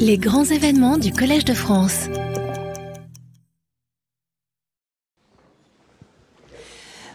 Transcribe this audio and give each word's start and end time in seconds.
Les 0.00 0.18
grands 0.18 0.44
événements 0.44 0.98
du 0.98 1.12
Collège 1.12 1.44
de 1.44 1.54
France. 1.54 2.08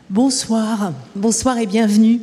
Bonsoir, 0.10 0.94
bonsoir 1.16 1.58
et 1.58 1.66
bienvenue 1.66 2.22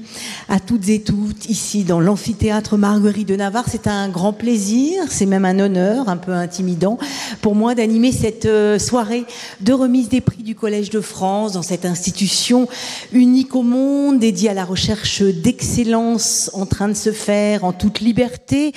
à 0.49 0.61
toutes 0.61 0.89
et 0.89 1.03
toutes 1.03 1.49
ici 1.51 1.85
dans 1.85 2.01
l'amphithéâtre 2.01 2.79
Marguerite 2.79 3.29
de 3.29 3.37
Navarre. 3.37 3.67
C'est 3.69 3.87
un 3.87 4.09
grand 4.09 4.33
plaisir, 4.33 5.05
c'est 5.11 5.27
même 5.27 5.45
un 5.45 5.59
honneur 5.59 6.09
un 6.09 6.16
peu 6.16 6.32
intimidant 6.32 6.98
pour 7.43 7.54
moi 7.54 7.75
d'animer 7.75 8.12
cette 8.12 8.46
euh, 8.46 8.79
soirée 8.79 9.25
de 9.61 9.72
remise 9.72 10.09
des 10.09 10.22
prix 10.22 10.43
du 10.43 10.54
Collège 10.54 10.90
de 10.90 11.00
France 11.00 11.52
dans 11.52 11.62
cette 11.62 11.84
institution 11.84 12.66
unique 13.12 13.54
au 13.54 13.62
monde 13.62 14.18
dédiée 14.18 14.50
à 14.50 14.54
la 14.54 14.64
recherche 14.64 15.22
d'excellence 15.22 16.50
en 16.54 16.64
train 16.64 16.88
de 16.88 16.95
se 16.95 17.12
faire 17.12 17.64
en 17.64 17.72
toute 17.72 18.00
liberté 18.00 18.72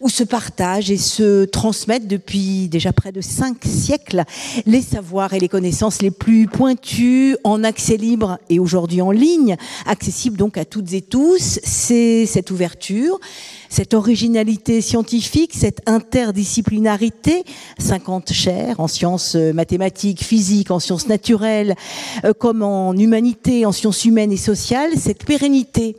où 0.00 0.08
se 0.08 0.22
partagent 0.22 0.90
et 0.90 0.96
se 0.96 1.44
transmettent 1.44 2.06
depuis 2.06 2.68
déjà 2.68 2.92
près 2.92 3.12
de 3.12 3.20
cinq 3.20 3.64
siècles 3.64 4.24
les 4.66 4.82
savoirs 4.82 5.34
et 5.34 5.40
les 5.40 5.48
connaissances 5.48 6.02
les 6.02 6.10
plus 6.10 6.46
pointus 6.46 7.36
en 7.44 7.64
accès 7.64 7.96
libre 7.96 8.38
et 8.48 8.60
aujourd'hui 8.60 9.02
en 9.02 9.10
ligne, 9.10 9.56
accessible 9.86 10.36
donc 10.36 10.56
à 10.56 10.64
toutes 10.64 10.92
et 10.92 11.02
tous. 11.02 11.58
C'est 11.62 12.26
cette 12.26 12.50
ouverture, 12.50 13.18
cette 13.68 13.94
originalité 13.94 14.80
scientifique, 14.80 15.52
cette 15.54 15.80
interdisciplinarité, 15.86 17.44
50 17.78 18.32
chaires 18.32 18.80
en 18.80 18.88
sciences 18.88 19.34
mathématiques, 19.34 20.22
physiques, 20.22 20.70
en 20.70 20.78
sciences 20.78 21.08
naturelles, 21.08 21.74
euh, 22.24 22.32
comme 22.32 22.62
en 22.62 22.92
humanité, 22.92 23.66
en 23.66 23.72
sciences 23.72 24.04
humaines 24.04 24.32
et 24.32 24.36
sociales, 24.36 24.92
cette 24.96 25.24
pérennité 25.24 25.96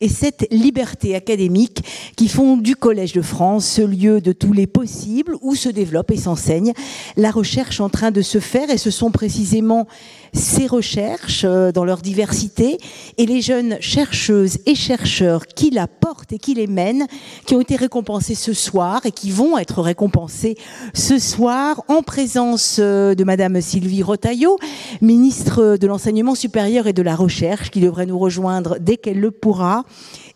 et 0.00 0.08
cette 0.08 0.46
liberté 0.50 1.14
académique 1.14 1.84
qui 2.16 2.28
font 2.28 2.56
du 2.56 2.74
Collège 2.76 3.12
de 3.12 3.22
France 3.22 3.66
ce 3.66 3.82
lieu 3.82 4.20
de 4.20 4.32
tous 4.32 4.52
les 4.52 4.66
possibles 4.66 5.36
où 5.42 5.54
se 5.54 5.68
développe 5.68 6.10
et 6.10 6.16
s'enseigne 6.16 6.72
la 7.16 7.30
recherche 7.30 7.80
en 7.80 7.88
train 7.88 8.10
de 8.10 8.22
se 8.22 8.40
faire. 8.40 8.70
Et 8.70 8.78
ce 8.78 8.90
sont 8.90 9.10
précisément 9.10 9.86
ces 10.32 10.66
recherches 10.66 11.44
euh, 11.44 11.72
dans 11.72 11.84
leur 11.84 12.02
diversité 12.02 12.78
et 13.18 13.26
les 13.26 13.40
jeunes 13.40 13.76
chercheuses 13.80 14.58
et 14.66 14.74
chercheurs 14.74 15.46
qui 15.46 15.70
la 15.70 15.86
portent 15.86 16.32
et 16.32 16.38
qui 16.38 16.54
les 16.54 16.66
mènent, 16.66 17.06
qui 17.46 17.54
ont 17.54 17.60
été 17.60 17.76
récompensés 17.76 18.34
ce 18.34 18.52
soir 18.52 19.04
et 19.06 19.12
qui 19.12 19.30
vont 19.30 19.58
être 19.58 19.82
récompensés 19.82 20.56
ce 20.94 21.18
soir 21.18 21.82
en 21.88 22.02
présence 22.02 22.78
euh, 22.78 23.14
de 23.14 23.24
Madame 23.24 23.60
Sylvie 23.60 24.02
Rotaillot, 24.02 24.58
ministre 25.00 25.76
de 25.76 25.86
l'Enseignement 25.86 26.34
supérieur 26.34 26.86
et 26.86 26.92
de 26.92 27.02
la 27.02 27.16
Recherche, 27.16 27.70
qui 27.70 27.80
devrait 27.80 28.06
nous 28.06 28.18
rejoindre 28.18 28.78
dès 28.80 28.96
qu'elle 28.96 29.20
le 29.20 29.30
pourra, 29.30 29.84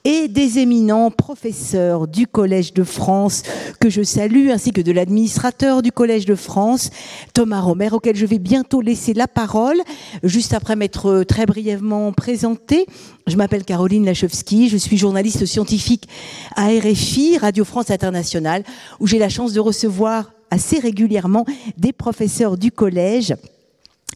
et 0.05 0.28
des 0.28 0.58
éminents 0.58 1.10
professeurs 1.10 2.06
du 2.06 2.27
Collège 2.27 2.74
de 2.74 2.84
France 2.84 3.42
que 3.80 3.88
je 3.88 4.02
salue, 4.02 4.50
ainsi 4.50 4.70
que 4.70 4.83
de 4.83 4.92
l'administrateur 4.92 5.80
du 5.80 5.92
Collège 5.92 6.27
de 6.27 6.34
France, 6.34 6.91
Thomas 7.33 7.60
Romer, 7.60 7.88
auquel 7.92 8.14
je 8.14 8.27
vais 8.27 8.38
bientôt 8.38 8.82
laisser 8.82 9.14
la 9.14 9.27
parole, 9.27 9.80
juste 10.22 10.52
après 10.52 10.77
m'être 10.77 11.22
très 11.22 11.47
brièvement 11.47 12.12
présenté. 12.12 12.86
Je 13.27 13.36
m'appelle 13.36 13.64
Caroline 13.64 14.05
Lachowski, 14.05 14.69
je 14.69 14.77
suis 14.77 14.98
journaliste 14.98 15.47
scientifique 15.47 16.06
à 16.55 16.66
RFI, 16.66 17.38
Radio 17.38 17.64
France 17.64 17.91
Internationale, 17.91 18.62
où 19.00 19.06
j'ai 19.06 19.19
la 19.19 19.30
chance 19.30 19.55
de 19.55 19.60
recevoir 19.60 20.32
assez 20.50 20.78
régulièrement 20.78 21.47
des 21.78 21.92
professeurs 21.92 22.58
du 22.58 22.70
collège 22.70 23.34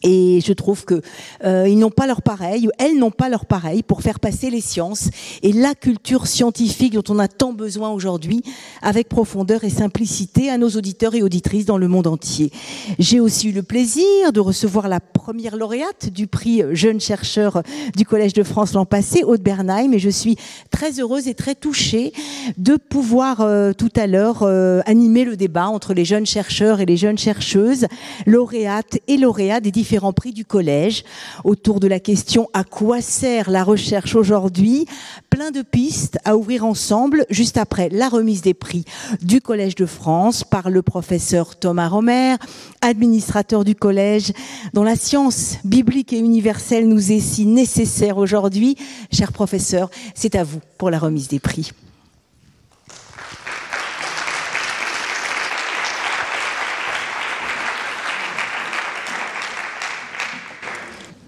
et 0.03 0.39
je 0.45 0.53
trouve 0.53 0.85
que 0.85 1.01
euh, 1.43 1.67
ils 1.67 1.77
n'ont 1.77 1.89
pas 1.89 2.07
leur 2.07 2.21
pareil, 2.21 2.67
ou 2.67 2.71
elles 2.77 2.97
n'ont 2.97 3.11
pas 3.11 3.29
leur 3.29 3.45
pareil 3.45 3.83
pour 3.83 4.01
faire 4.01 4.19
passer 4.19 4.49
les 4.49 4.61
sciences 4.61 5.09
et 5.43 5.53
la 5.53 5.75
culture 5.75 6.27
scientifique 6.27 6.93
dont 6.93 7.03
on 7.09 7.19
a 7.19 7.27
tant 7.27 7.53
besoin 7.53 7.89
aujourd'hui, 7.89 8.43
avec 8.81 9.09
profondeur 9.09 9.63
et 9.63 9.69
simplicité 9.69 10.49
à 10.49 10.57
nos 10.57 10.69
auditeurs 10.69 11.15
et 11.15 11.21
auditrices 11.21 11.65
dans 11.65 11.77
le 11.77 11.87
monde 11.87 12.07
entier. 12.07 12.51
J'ai 12.97 13.19
aussi 13.19 13.49
eu 13.49 13.51
le 13.51 13.63
plaisir 13.63 14.31
de 14.33 14.39
recevoir 14.39 14.87
la 14.87 14.99
première 14.99 15.55
lauréate 15.55 16.09
du 16.09 16.27
prix 16.27 16.63
Jeune 16.71 16.99
chercheur 16.99 17.61
du 17.95 18.05
Collège 18.05 18.33
de 18.33 18.43
France 18.43 18.73
l'an 18.73 18.85
passé, 18.85 19.23
Aude 19.23 19.41
Bernheim, 19.41 19.93
et 19.93 19.99
je 19.99 20.09
suis 20.09 20.37
très 20.71 20.99
heureuse 20.99 21.27
et 21.27 21.33
très 21.33 21.55
touchée 21.55 22.13
de 22.57 22.75
pouvoir 22.75 23.41
euh, 23.41 23.73
tout 23.73 23.91
à 23.95 24.07
l'heure 24.07 24.43
euh, 24.43 24.81
animer 24.85 25.25
le 25.25 25.35
débat 25.35 25.67
entre 25.67 25.93
les 25.93 26.05
jeunes 26.05 26.25
chercheurs 26.25 26.79
et 26.79 26.85
les 26.85 26.97
jeunes 26.97 27.17
chercheuses, 27.17 27.87
lauréates 28.25 28.99
et 29.07 29.17
lauréats 29.17 29.59
des 29.59 29.71
différents 29.71 29.88
différents 29.89 30.13
prix 30.13 30.33
du 30.33 30.45
collège 30.45 31.03
autour 31.43 31.79
de 31.79 31.87
la 31.87 31.99
question 31.99 32.47
à 32.53 32.63
quoi 32.63 33.01
sert 33.01 33.49
la 33.49 33.63
recherche 33.63 34.13
aujourd'hui 34.13 34.85
Plein 35.31 35.49
de 35.49 35.63
pistes 35.63 36.19
à 36.25 36.37
ouvrir 36.37 36.63
ensemble 36.63 37.25
juste 37.31 37.57
après 37.57 37.89
la 37.89 38.07
remise 38.07 38.43
des 38.43 38.53
prix 38.53 38.85
du 39.23 39.41
Collège 39.41 39.73
de 39.73 39.87
France 39.87 40.43
par 40.43 40.69
le 40.69 40.83
professeur 40.83 41.55
Thomas 41.55 41.87
Romer, 41.87 42.35
administrateur 42.81 43.63
du 43.63 43.73
collège, 43.73 44.31
dont 44.73 44.83
la 44.83 44.95
science 44.95 45.55
biblique 45.63 46.13
et 46.13 46.19
universelle 46.19 46.87
nous 46.87 47.11
est 47.11 47.19
si 47.19 47.47
nécessaire 47.47 48.19
aujourd'hui. 48.19 48.75
Cher 49.11 49.31
professeur, 49.31 49.89
c'est 50.13 50.35
à 50.35 50.43
vous 50.43 50.59
pour 50.77 50.91
la 50.91 50.99
remise 50.99 51.29
des 51.29 51.39
prix. 51.39 51.71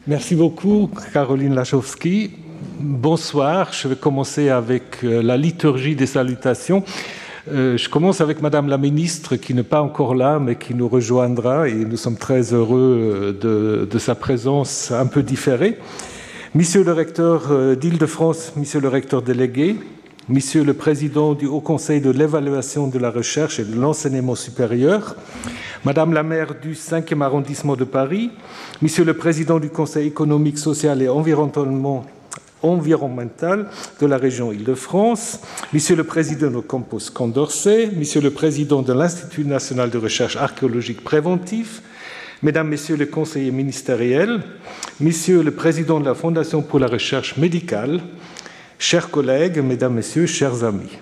Merci 0.07 0.33
beaucoup, 0.33 0.89
Caroline 1.13 1.53
Lachowski. 1.53 2.31
Bonsoir. 2.79 3.71
Je 3.71 3.87
vais 3.87 3.95
commencer 3.95 4.49
avec 4.49 5.03
euh, 5.03 5.21
la 5.21 5.37
liturgie 5.37 5.95
des 5.95 6.07
salutations. 6.07 6.83
Euh, 7.51 7.77
je 7.77 7.87
commence 7.87 8.19
avec 8.19 8.41
Madame 8.41 8.67
la 8.67 8.79
ministre 8.79 9.35
qui 9.35 9.53
n'est 9.53 9.61
pas 9.61 9.83
encore 9.83 10.15
là, 10.15 10.39
mais 10.39 10.55
qui 10.55 10.73
nous 10.73 10.87
rejoindra 10.87 11.69
et 11.69 11.75
nous 11.75 11.97
sommes 11.97 12.17
très 12.17 12.51
heureux 12.51 13.35
euh, 13.45 13.85
de, 13.85 13.99
sa 13.99 14.15
présence 14.15 14.91
un 14.91 15.05
peu 15.05 15.21
différée. 15.21 15.77
Monsieur 16.55 16.83
le 16.83 16.93
recteur 16.93 17.77
d'Île-de-France, 17.77 18.53
Monsieur 18.55 18.79
le 18.79 18.87
recteur 18.87 19.21
délégué, 19.21 19.75
Monsieur 20.31 20.63
le 20.63 20.73
Président 20.73 21.33
du 21.33 21.45
Haut 21.45 21.59
Conseil 21.59 21.99
de 21.99 22.09
l'évaluation 22.09 22.87
de 22.87 22.97
la 22.97 23.11
recherche 23.11 23.59
et 23.59 23.65
de 23.65 23.75
l'enseignement 23.75 24.35
supérieur, 24.35 25.17
Madame 25.83 26.13
la 26.13 26.23
maire 26.23 26.55
du 26.61 26.71
5e 26.71 27.21
arrondissement 27.21 27.75
de 27.75 27.83
Paris, 27.83 28.31
Monsieur 28.81 29.03
le 29.03 29.13
Président 29.13 29.59
du 29.59 29.69
Conseil 29.69 30.07
économique, 30.07 30.57
social 30.57 31.01
et 31.01 31.09
environnemental 31.09 33.67
de 33.99 34.05
la 34.05 34.15
région 34.15 34.53
Île-de-France, 34.53 35.41
Monsieur 35.73 35.97
le 35.97 36.05
Président 36.05 36.49
du 36.49 36.65
Campus 36.65 37.09
Condorcet, 37.09 37.91
Monsieur 37.93 38.21
le 38.21 38.31
Président 38.31 38.83
de 38.83 38.93
l'Institut 38.93 39.43
national 39.43 39.89
de 39.89 39.97
recherche 39.97 40.37
archéologique 40.37 41.03
préventif, 41.03 41.81
Mesdames, 42.41 42.69
Messieurs 42.69 42.95
les 42.95 43.07
conseillers 43.07 43.51
ministériels, 43.51 44.43
Monsieur 45.01 45.43
le 45.43 45.51
Président 45.51 45.99
de 45.99 46.05
la 46.05 46.15
Fondation 46.15 46.61
pour 46.61 46.79
la 46.79 46.87
recherche 46.87 47.35
médicale, 47.35 47.99
Chers 48.81 49.11
collègues, 49.11 49.59
mesdames, 49.59 49.93
messieurs, 49.93 50.25
chers 50.25 50.63
amis, 50.63 50.97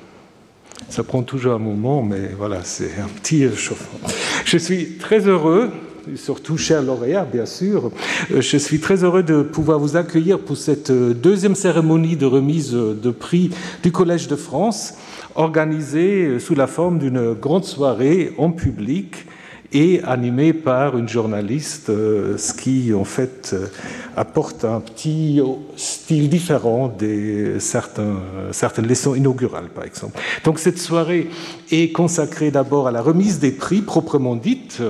ça 0.90 1.02
prend 1.02 1.24
toujours 1.24 1.54
un 1.54 1.60
moment, 1.60 2.04
mais 2.04 2.32
voilà, 2.38 2.60
c'est 2.66 2.92
un 3.00 3.08
petit 3.08 3.48
chauffement. 3.56 4.06
Je 4.44 4.58
suis 4.58 4.98
très 4.98 5.22
heureux, 5.22 5.72
surtout 6.18 6.58
cher 6.58 6.82
lauréat, 6.82 7.24
bien 7.24 7.46
sûr, 7.46 7.90
je 8.38 8.58
suis 8.58 8.82
très 8.82 9.06
heureux 9.06 9.24
de 9.24 9.44
pouvoir 9.44 9.80
vous 9.80 9.96
accueillir 9.96 10.40
pour 10.40 10.58
cette 10.58 10.92
deuxième 10.92 11.56
cérémonie 11.56 12.18
de 12.18 12.26
remise 12.26 12.74
de 12.74 13.12
prix 13.12 13.50
du 13.82 13.94
Collège 13.94 14.28
de 14.28 14.36
France, 14.36 14.96
organisée 15.36 16.38
sous 16.40 16.56
la 16.56 16.68
forme 16.68 17.00
d'une 17.00 17.32
grande 17.34 17.64
soirée 17.64 18.34
en 18.38 18.52
public 18.52 19.26
et 19.72 20.02
animé 20.04 20.54
par 20.54 20.98
une 20.98 21.08
journaliste, 21.08 21.90
euh, 21.90 22.38
ce 22.38 22.54
qui 22.54 22.94
en 22.94 23.04
fait 23.04 23.52
euh, 23.54 23.68
apporte 24.16 24.66
un 24.66 24.80
petit 24.80 25.42
style 25.76 26.30
différent 26.30 26.88
des 26.88 27.60
certaines 27.60 28.88
leçons 28.88 29.16
inaugurales, 29.16 29.70
par 29.70 29.86
exemple. 29.86 30.20
Donc 30.44 30.60
cette 30.60 30.80
soirée 30.80 31.30
est 31.72 31.92
consacrée 31.92 32.52
d'abord 32.52 32.88
à 32.88 32.92
la 32.92 33.02
remise 33.02 33.40
des 33.40 33.52
prix 33.52 33.82
proprement 33.82 34.36
dite. 34.36 34.82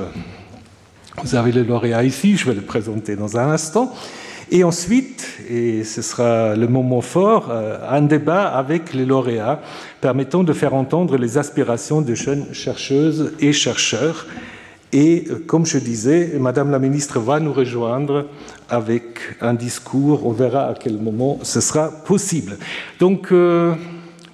Vous 1.24 1.36
avez 1.36 1.52
le 1.52 1.64
lauréat 1.64 2.04
ici, 2.04 2.38
je 2.38 2.46
vais 2.46 2.56
le 2.56 2.62
présenter 2.62 3.16
dans 3.16 3.38
un 3.38 3.50
instant. 3.52 3.94
Et 4.52 4.64
ensuite, 4.64 5.28
et 5.48 5.84
ce 5.84 6.02
sera 6.02 6.56
le 6.56 6.68
moment 6.68 7.02
fort, 7.02 7.50
euh, 7.52 7.78
un 7.88 8.02
débat 8.02 8.48
avec 8.48 8.94
les 8.94 9.06
lauréats 9.06 9.62
permettant 10.02 10.44
de 10.44 10.54
faire 10.54 10.74
entendre 10.74 11.18
les 11.18 11.38
aspirations 11.38 12.02
de 12.02 12.16
jeunes 12.16 12.46
chercheuses 12.52 13.34
et 13.40 13.54
chercheurs 13.54 14.26
et 14.92 15.26
euh, 15.30 15.44
comme 15.46 15.66
je 15.66 15.78
disais, 15.78 16.34
Madame 16.40 16.72
la 16.72 16.80
ministre 16.80 17.20
va 17.20 17.40
nous 17.40 17.54
rejoindre 17.54 18.26
avec 18.70 19.20
un 19.42 19.54
discours. 19.54 20.26
On 20.26 20.32
verra 20.32 20.68
à 20.68 20.74
quel 20.74 20.98
moment 20.98 21.40
ce 21.44 21.62
sera 21.62 21.90
possible. 21.90 22.58
Donc, 23.00 23.32
euh, 23.32 23.76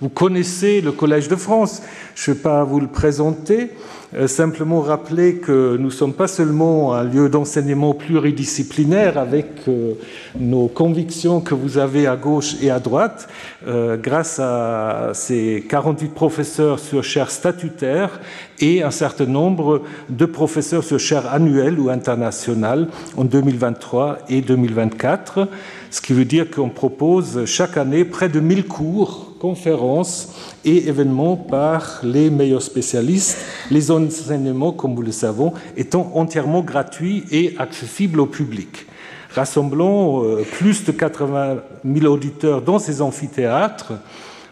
Vous 0.02 0.10
connaissez 0.10 0.82
le 0.82 0.92
Collège 0.92 1.30
de 1.30 1.38
France, 1.38 1.82
je 2.16 2.30
ne 2.30 2.36
vais 2.36 2.42
pas 2.42 2.66
vous 2.66 2.82
le 2.82 2.88
présenter, 2.88 3.70
euh, 4.14 4.28
simplement 4.28 4.82
rappeler 4.82 5.36
que 5.36 5.78
nous 5.78 5.86
ne 5.86 5.90
sommes 5.90 6.14
pas 6.14 6.28
seulement 6.28 6.94
un 6.94 7.04
lieu 7.06 7.30
d'enseignement 7.30 7.94
pluridisciplinaire 7.94 9.18
avec 9.18 9.48
euh, 9.70 9.94
nos 10.38 10.68
convictions 10.68 11.40
que 11.40 11.54
vous 11.54 11.78
avez 11.78 12.08
à 12.08 12.18
gauche 12.18 12.56
et 12.62 12.72
à 12.72 12.80
droite, 12.80 13.30
euh, 13.68 13.96
grâce 13.96 14.38
à 14.40 15.12
ces 15.14 15.66
48 15.70 16.14
professeurs 16.14 16.80
sur 16.80 17.02
chaire 17.02 17.32
statutaire 17.32 18.20
et 18.60 18.84
un 18.84 18.92
certain 18.92 19.26
nombre 19.26 19.82
de 20.10 20.26
professeurs 20.26 20.84
sur 20.84 21.00
chaire 21.00 21.34
annuelle 21.34 21.80
ou 21.80 21.90
internationale 21.90 22.90
en 23.16 23.24
2023 23.24 24.20
et 24.28 24.42
2024, 24.42 25.48
ce 25.90 26.02
qui 26.02 26.12
veut 26.12 26.26
dire 26.26 26.52
qu'on 26.52 26.70
propose 26.70 27.46
chaque 27.46 27.78
année 27.78 28.04
près 28.04 28.28
de 28.28 28.42
1000 28.42 28.66
cours 28.66 29.35
conférences 29.46 30.34
et 30.66 30.88
événements 30.88 31.36
par 31.36 32.00
les 32.02 32.32
meilleurs 32.32 32.64
spécialistes, 32.64 33.38
les 33.70 33.92
enseignements, 33.92 34.72
comme 34.72 34.96
vous 34.96 35.04
le 35.04 35.12
savez, 35.12 35.50
étant 35.78 36.12
entièrement 36.16 36.62
gratuits 36.62 37.26
et 37.30 37.54
accessibles 37.60 38.20
au 38.22 38.26
public. 38.26 38.88
Rassemblant 39.36 40.24
euh, 40.24 40.44
plus 40.58 40.84
de 40.84 40.92
80 40.92 41.58
000 41.86 42.12
auditeurs 42.12 42.64
dans 42.64 42.80
ces 42.80 43.04
amphithéâtres, 43.04 43.94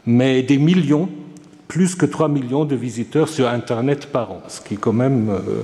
mais 0.06 0.44
des 0.44 0.60
millions, 0.60 1.10
plus 1.68 1.96
que 1.96 2.06
3 2.06 2.28
millions 2.28 2.66
de 2.66 2.76
visiteurs 2.76 3.30
sur 3.30 3.48
Internet 3.48 4.12
par 4.12 4.32
an, 4.32 4.42
ce 4.48 4.62
qui 4.62 4.76
est 4.76 4.78
quand 4.78 4.94
même 4.94 5.30
euh, 5.32 5.64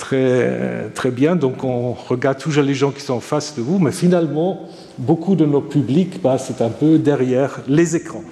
très, 0.00 0.90
très 0.94 1.12
bien. 1.12 1.36
Donc 1.36 1.62
on 1.62 1.92
regarde 1.92 2.38
toujours 2.38 2.64
les 2.64 2.74
gens 2.74 2.90
qui 2.90 3.02
sont 3.02 3.14
en 3.14 3.20
face 3.20 3.54
de 3.56 3.62
vous, 3.62 3.78
mais 3.78 3.92
finalement, 3.92 4.68
beaucoup 4.98 5.36
de 5.36 5.46
nos 5.46 5.60
publics 5.60 6.20
passent 6.20 6.52
un 6.60 6.70
peu 6.70 6.98
derrière 6.98 7.60
les 7.68 7.94
écrans. 7.94 8.24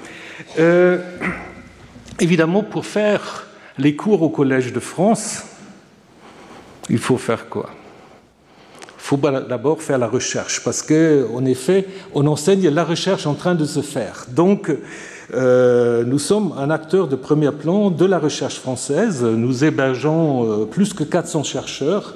Euh, 0.59 0.99
évidemment, 2.19 2.65
pour 2.65 2.85
faire 2.85 3.47
les 3.76 3.94
cours 3.94 4.23
au 4.23 4.31
Collège 4.31 4.73
de 4.73 4.81
France, 4.81 5.44
il 6.91 6.99
faut 6.99 7.19
faire 7.19 7.49
quoi? 7.49 7.70
Il 8.97 9.17
faut 9.17 9.17
d'abord 9.17 9.81
faire 9.81 9.99
la 9.99 10.09
recherche, 10.09 10.62
parce 10.65 10.82
qu'en 10.82 11.44
effet, 11.44 11.87
on 12.15 12.26
enseigne 12.26 12.69
la 12.69 12.85
recherche 12.85 13.26
en 13.26 13.35
train 13.35 13.55
de 13.55 13.65
se 13.65 13.81
faire. 13.81 14.26
Donc, 14.29 14.70
euh, 15.34 16.04
nous 16.04 16.19
sommes 16.19 16.54
un 16.56 16.70
acteur 16.70 17.08
de 17.08 17.16
premier 17.16 17.52
plan 17.52 17.90
de 17.90 18.04
la 18.04 18.19
recherche 18.19 18.58
française. 18.58 19.22
Nous 19.22 19.64
hébergeons 19.64 20.62
euh, 20.62 20.64
plus 20.64 20.94
que 20.94 21.04
400 21.04 21.42
chercheurs, 21.42 22.14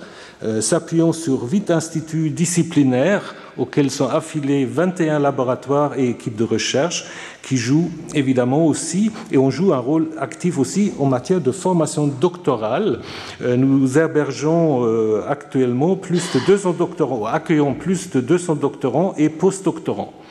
s'appuyant 0.61 1.13
sur 1.13 1.49
huit 1.49 1.71
instituts 1.71 2.31
disciplinaires 2.31 3.37
auxquels 3.57 3.91
sont 3.91 4.09
affiliés 4.09 4.65
21 4.65 5.19
laboratoires 5.19 5.99
et 5.99 6.09
équipes 6.09 6.37
de 6.37 6.45
recherche 6.45 7.07
qui 7.43 7.57
jouent 7.57 7.91
évidemment 8.15 8.67
aussi, 8.67 9.11
et 9.31 9.39
on 9.39 9.51
joue 9.51 9.73
un 9.73 9.79
rôle 9.79 10.09
actif 10.19 10.59
aussi 10.59 10.93
en 10.99 11.07
matière 11.07 11.41
de 11.41 11.51
formation 11.51 12.07
doctorale. 12.07 13.01
Euh, 13.43 13.57
nous 13.57 13.99
hébergeons 13.99 14.85
euh, 14.85 15.23
actuellement 15.29 15.97
plus 15.97 16.33
de 16.35 16.41
200 16.47 16.75
doctorants, 16.79 17.27
accueillons 17.27 17.75
plus 17.75 18.11
de 18.11 18.21
200 18.21 18.57
doctorants 18.57 19.15
et 19.19 19.29
postdoctorants 19.29 20.13
euh, 20.17 20.22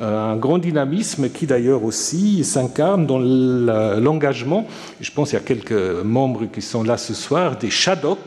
un 0.00 0.36
grand 0.36 0.58
dynamisme 0.58 1.28
qui 1.30 1.46
d'ailleurs 1.46 1.84
aussi 1.84 2.44
s'incarne 2.44 3.06
dans 3.06 3.18
l'engagement, 3.18 4.66
je 5.00 5.10
pense 5.10 5.30
qu'il 5.30 5.38
y 5.38 5.42
a 5.42 5.44
quelques 5.44 6.02
membres 6.04 6.46
qui 6.52 6.62
sont 6.62 6.82
là 6.82 6.96
ce 6.96 7.14
soir, 7.14 7.56
des 7.56 7.70
SHADOC, 7.70 8.18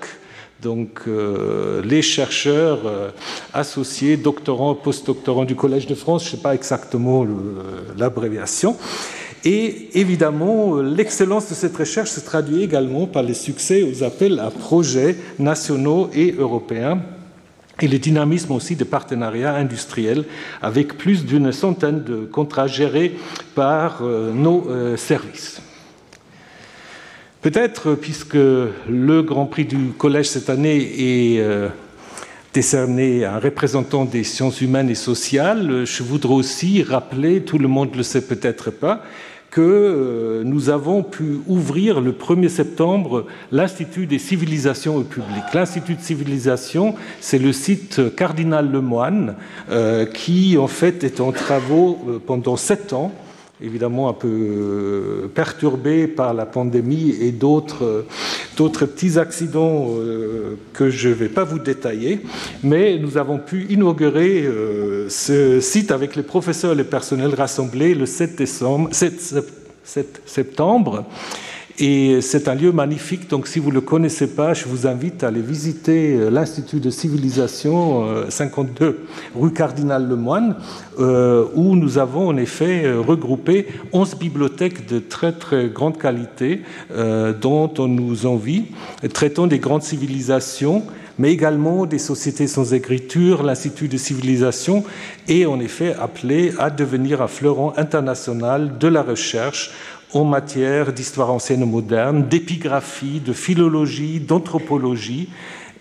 donc 0.62 1.02
euh, 1.08 1.82
les 1.84 2.02
chercheurs 2.02 2.80
euh, 2.86 3.10
associés, 3.54 4.16
doctorants, 4.18 4.76
postdoctorants 4.76 5.46
du 5.46 5.56
Collège 5.56 5.88
de 5.88 5.96
France, 5.96 6.24
je 6.24 6.28
ne 6.28 6.32
sais 6.38 6.44
pas 6.44 6.54
exactement 6.54 7.26
l'abréviation. 7.98 8.78
Et 9.44 10.00
évidemment, 10.00 10.80
l'excellence 10.82 11.50
de 11.50 11.56
cette 11.56 11.76
recherche 11.76 12.12
se 12.12 12.20
traduit 12.20 12.62
également 12.62 13.08
par 13.08 13.24
les 13.24 13.34
succès 13.34 13.82
aux 13.82 14.04
appels 14.04 14.40
à 14.40 14.52
projets 14.52 15.16
nationaux 15.40 16.10
et 16.14 16.36
européens 16.38 17.02
et 17.84 17.88
le 17.88 18.00
dynamisme 18.00 18.52
aussi 18.52 18.76
de 18.76 18.84
partenariats 18.84 19.56
industriels 19.56 20.26
avec 20.62 20.98
plus 20.98 21.26
d'une 21.26 21.52
centaine 21.52 22.04
de 22.04 22.26
contrats 22.26 22.68
gérés 22.68 23.16
par 23.56 24.02
euh, 24.02 24.32
nos 24.32 24.68
services. 24.98 25.62
Peut-être, 27.42 27.96
puisque 27.96 28.36
le 28.36 29.22
Grand 29.24 29.48
Prix 29.48 29.66
du 29.66 29.94
Collège 29.98 30.28
cette 30.28 30.52
année 30.52 30.78
est 30.78 31.40
euh, 31.40 31.70
décerné 32.54 33.26
à 33.26 33.36
un 33.36 33.40
représentant 33.40 34.06
des 34.06 34.24
sciences 34.24 34.62
humaines 34.62 34.92
et 34.92 34.96
sociales, 34.96 35.86
je 35.86 36.04
voudrais 36.04 36.36
aussi 36.36 36.84
rappeler, 36.84 37.42
tout 37.42 37.58
le 37.58 37.68
monde 37.68 37.94
ne 37.94 37.98
le 37.98 38.04
sait 38.04 38.28
peut-être 38.28 38.70
pas, 38.70 39.02
que 39.52 39.62
euh, 39.62 40.44
nous 40.46 40.70
avons 40.70 41.04
pu 41.04 41.42
ouvrir 41.46 42.00
le 42.00 42.14
1er 42.14 42.48
septembre 42.48 43.26
l'Institut 43.52 44.08
des 44.08 44.18
civilisations 44.18 44.96
au 44.96 45.02
public. 45.02 45.44
L'Institut 45.54 45.96
de 45.96 46.02
civilisation, 46.02 46.96
c'est 47.20 47.38
le 47.38 47.52
site 47.52 48.16
Cardinal 48.16 48.72
Lemoine, 48.72 49.36
euh, 49.70 50.06
qui 50.06 50.58
en 50.58 50.68
fait 50.68 51.04
est 51.04 51.20
en 51.20 51.34
travaux 51.34 52.22
pendant 52.26 52.56
sept 52.56 52.94
ans 52.94 53.12
évidemment 53.62 54.10
un 54.10 54.14
peu 54.14 54.28
euh, 54.28 55.28
perturbé 55.34 56.08
par 56.08 56.34
la 56.34 56.46
pandémie 56.46 57.16
et 57.22 57.32
d'autres 57.32 58.06
petits 58.58 59.20
accidents 59.20 59.88
euh, 59.92 60.56
que 60.74 60.90
je 60.90 61.10
ne 61.10 61.14
vais 61.14 61.30
pas 61.30 61.44
vous 61.44 61.60
détailler, 61.60 62.22
mais 62.64 62.98
nous 62.98 63.18
avons 63.18 63.38
pu 63.38 63.66
inaugurer 63.70 64.44
euh, 64.44 65.10
ce 65.10 65.60
site 65.60 65.92
avec 65.92 66.16
les 66.16 66.24
professeurs 66.24 66.74
et 66.74 66.76
les 66.76 66.84
personnels 66.84 67.36
rassemblés 67.36 67.94
le 67.94 68.06
7, 68.06 68.36
décembre, 68.36 68.90
7 68.92 70.22
septembre. 70.26 71.06
Et 71.80 72.22
c'est 72.22 72.48
un 72.48 72.56
lieu 72.56 72.72
magnifique, 72.72 73.30
donc 73.30 73.48
si 73.48 73.60
vous 73.60 73.70
ne 73.70 73.76
le 73.76 73.82
connaissez 73.82 74.28
pas, 74.28 74.54
je 74.54 74.66
vous 74.66 74.88
invite 74.88 75.24
à 75.24 75.28
aller 75.28 75.42
visiter 75.42 76.16
euh, 76.16 76.30
l'Institut 76.30 76.80
de 76.80 76.90
civilisation 76.90 78.06
52 78.30 78.86
euh, 78.86 78.98
rue 79.36 79.54
Cardinal 79.54 80.08
Lemoine, 80.08 80.56
euh, 81.00 81.46
où 81.56 81.76
nous 81.76 81.98
avons 81.98 82.28
en 82.28 82.38
effet 82.38 82.92
regroupé 82.92 83.68
11 83.94 84.16
bibliothèques 84.16 84.88
de 84.88 85.00
très 85.00 85.32
très 85.32 85.70
grande 85.70 85.98
qualité 85.98 86.62
dont 87.42 87.72
on 87.78 87.88
nous 87.88 88.26
envie, 88.26 88.66
traitant 89.14 89.48
des 89.48 89.60
grandes 89.60 89.84
civilisations 89.84 90.84
mais 91.18 91.32
également 91.32 91.86
des 91.86 92.00
sociétés 92.00 92.48
sans 92.48 92.74
écriture, 92.74 93.44
l'Institut 93.44 93.88
de 93.88 93.98
civilisation, 93.98 94.84
est 95.28 95.46
en 95.46 95.60
effet 95.60 95.94
appelé 96.00 96.52
à 96.58 96.72
devenir 96.72 97.22
un 97.22 97.28
fleuron 97.28 97.74
international 97.78 98.78
de 98.80 98.88
la 98.88 99.04
recherche 99.04 99.72
en 100.14 100.26
matière 100.26 100.94
d'histoire 100.94 101.32
ancienne 101.32 101.66
moderne, 101.66 102.28
d'épigraphie, 102.28 103.20
de 103.20 103.34
philologie, 103.34 104.20
d'anthropologie, 104.20 105.30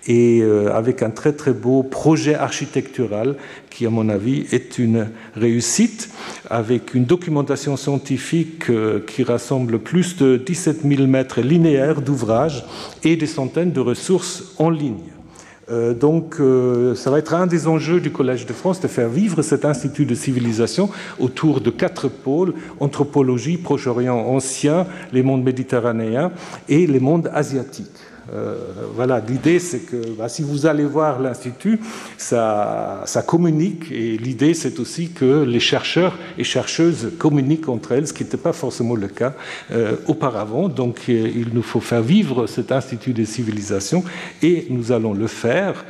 et 0.06 0.40
euh, 0.40 0.74
avec 0.74 1.02
un 1.02 1.10
très 1.10 1.32
très 1.32 1.52
beau 1.52 1.82
projet 1.82 2.34
architectural 2.34 3.36
qui, 3.68 3.86
à 3.86 3.90
mon 3.90 4.08
avis, 4.08 4.46
est 4.50 4.78
une 4.78 5.08
réussite, 5.34 6.10
avec 6.48 6.94
une 6.94 7.04
documentation 7.04 7.76
scientifique 7.76 8.70
euh, 8.70 9.04
qui 9.06 9.22
rassemble 9.22 9.78
plus 9.78 10.16
de 10.16 10.36
17 10.36 10.82
000 10.88 11.06
mètres 11.06 11.40
linéaires 11.42 12.00
d'ouvrages 12.00 12.64
et 13.04 13.16
des 13.16 13.26
centaines 13.26 13.72
de 13.72 13.80
ressources 13.80 14.54
en 14.58 14.70
ligne. 14.70 15.19
Euh, 15.70 15.94
donc, 15.94 16.36
euh, 16.40 16.94
ça 16.94 17.10
va 17.10 17.18
être 17.18 17.34
un 17.34 17.46
des 17.46 17.68
enjeux 17.68 18.00
du 18.00 18.10
Collège 18.10 18.46
de 18.46 18.52
France 18.52 18.80
de 18.80 18.88
faire 18.88 19.08
vivre 19.08 19.42
cet 19.42 19.64
institut 19.64 20.04
de 20.04 20.14
civilisation 20.14 20.90
autour 21.18 21.60
de 21.60 21.70
quatre 21.70 22.08
pôles 22.08 22.54
anthropologie, 22.80 23.56
Proche-Orient 23.56 24.16
ancien, 24.16 24.86
les 25.12 25.22
mondes 25.22 25.44
méditerranéens 25.44 26.32
et 26.68 26.86
les 26.86 27.00
mondes 27.00 27.30
asiatiques. 27.32 28.09
Euh, 28.32 28.54
voilà, 28.94 29.20
l'idée 29.20 29.58
c'est 29.58 29.80
que 29.80 30.10
bah, 30.16 30.28
si 30.28 30.42
vous 30.42 30.66
allez 30.66 30.84
voir 30.84 31.20
l'Institut, 31.20 31.80
ça, 32.16 33.04
communique 33.26 33.90
et 33.90 34.16
l'idée 34.16 34.54
c'est 34.54 34.78
aussi 34.78 35.10
que 35.10 35.42
les 35.42 35.60
chercheurs 35.60 36.16
et 36.38 36.44
chercheuses 36.44 37.12
communiquent 37.18 37.68
entre 37.68 37.92
elles, 37.92 38.06
ce 38.06 38.12
qui 38.12 38.22
n'était 38.22 38.36
pas 38.36 38.52
forcément 38.52 38.94
le 38.94 39.08
cas 39.08 39.34
euh, 39.72 39.96
auparavant. 40.06 40.68
Donc 40.68 41.00
euh, 41.08 41.30
il 41.34 41.48
nous 41.52 41.62
faut 41.62 41.80
faire 41.80 42.02
vivre 42.02 42.46
cet 42.46 42.72
Institut 42.72 43.12
des 43.12 43.26
civilisations 43.26 44.04
et 44.42 44.66
nous 44.70 44.92
allons 44.92 45.12
le 45.12 45.26
faire. 45.26 45.84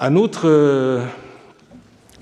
Un 0.00 0.16
autre 0.16 0.48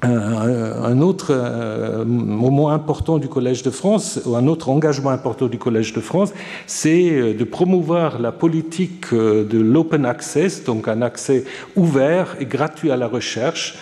un 0.02 1.00
autre 1.00 1.28
euh, 1.30 2.04
moment 2.04 2.70
important 2.70 3.18
du 3.18 3.28
Collège 3.28 3.62
de 3.62 3.70
France, 3.70 4.20
ou 4.24 4.34
un 4.34 4.46
autre 4.48 4.68
engagement 4.68 5.10
important 5.10 5.46
du 5.46 5.58
Collège 5.58 5.92
de 5.92 6.00
France, 6.00 6.32
c'est 6.66 7.10
euh, 7.10 7.34
de 7.34 7.44
promouvoir 7.44 8.18
la 8.18 8.32
politique 8.32 9.12
euh, 9.12 9.44
de 9.44 9.60
l'open 9.60 10.04
access, 10.04 10.64
donc 10.64 10.88
un 10.88 11.02
accès 11.02 11.44
ouvert 11.76 12.36
et 12.40 12.46
gratuit 12.46 12.90
à 12.90 12.96
la 12.96 13.06
recherche, 13.06 13.76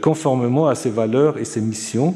conformément 0.00 0.66
à 0.66 0.74
ses 0.74 0.90
valeurs 0.90 1.36
et 1.38 1.44
ses 1.44 1.60
missions. 1.60 2.14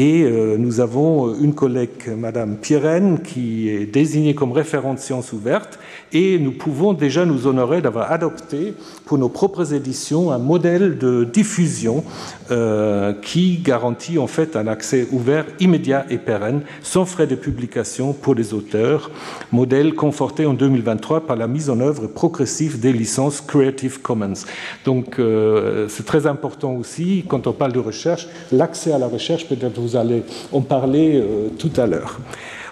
Et 0.00 0.22
euh, 0.22 0.56
nous 0.56 0.78
avons 0.78 1.34
une 1.34 1.54
collègue, 1.54 2.14
Madame 2.16 2.56
Pirenne, 2.56 3.18
qui 3.20 3.68
est 3.68 3.84
désignée 3.84 4.32
comme 4.32 4.52
référente 4.52 5.00
sciences 5.00 5.32
ouvertes, 5.32 5.80
et 6.12 6.38
nous 6.38 6.52
pouvons 6.52 6.92
déjà 6.92 7.24
nous 7.24 7.48
honorer 7.48 7.82
d'avoir 7.82 8.12
adopté 8.12 8.74
pour 9.06 9.18
nos 9.18 9.28
propres 9.28 9.74
éditions 9.74 10.30
un 10.30 10.38
modèle 10.38 10.98
de 10.98 11.24
diffusion 11.24 12.04
euh, 12.52 13.12
qui 13.12 13.58
garantit 13.58 14.18
en 14.18 14.28
fait 14.28 14.54
un 14.54 14.68
accès 14.68 15.08
ouvert, 15.10 15.46
immédiat 15.58 16.06
et 16.10 16.18
pérenne, 16.18 16.60
sans 16.80 17.04
frais 17.04 17.26
de 17.26 17.34
publication 17.34 18.12
pour 18.12 18.36
les 18.36 18.54
auteurs, 18.54 19.10
modèle 19.50 19.94
conforté 19.94 20.46
en 20.46 20.54
2023 20.54 21.26
par 21.26 21.34
la 21.34 21.48
mise 21.48 21.70
en 21.70 21.80
œuvre 21.80 22.06
progressive 22.06 22.78
des 22.78 22.92
licences 22.92 23.40
Creative 23.40 24.00
Commons. 24.00 24.44
Donc 24.84 25.18
euh, 25.18 25.88
c'est 25.88 26.06
très 26.06 26.28
important 26.28 26.74
aussi, 26.74 27.24
quand 27.26 27.48
on 27.48 27.52
parle 27.52 27.72
de 27.72 27.80
recherche, 27.80 28.28
l'accès 28.52 28.92
à 28.92 28.98
la 28.98 29.08
recherche, 29.08 29.48
peut-être 29.48 29.87
vous 29.88 29.96
allez 29.96 30.22
en 30.52 30.60
parler 30.60 31.16
euh, 31.16 31.48
tout 31.58 31.72
à 31.76 31.86
l'heure. 31.86 32.18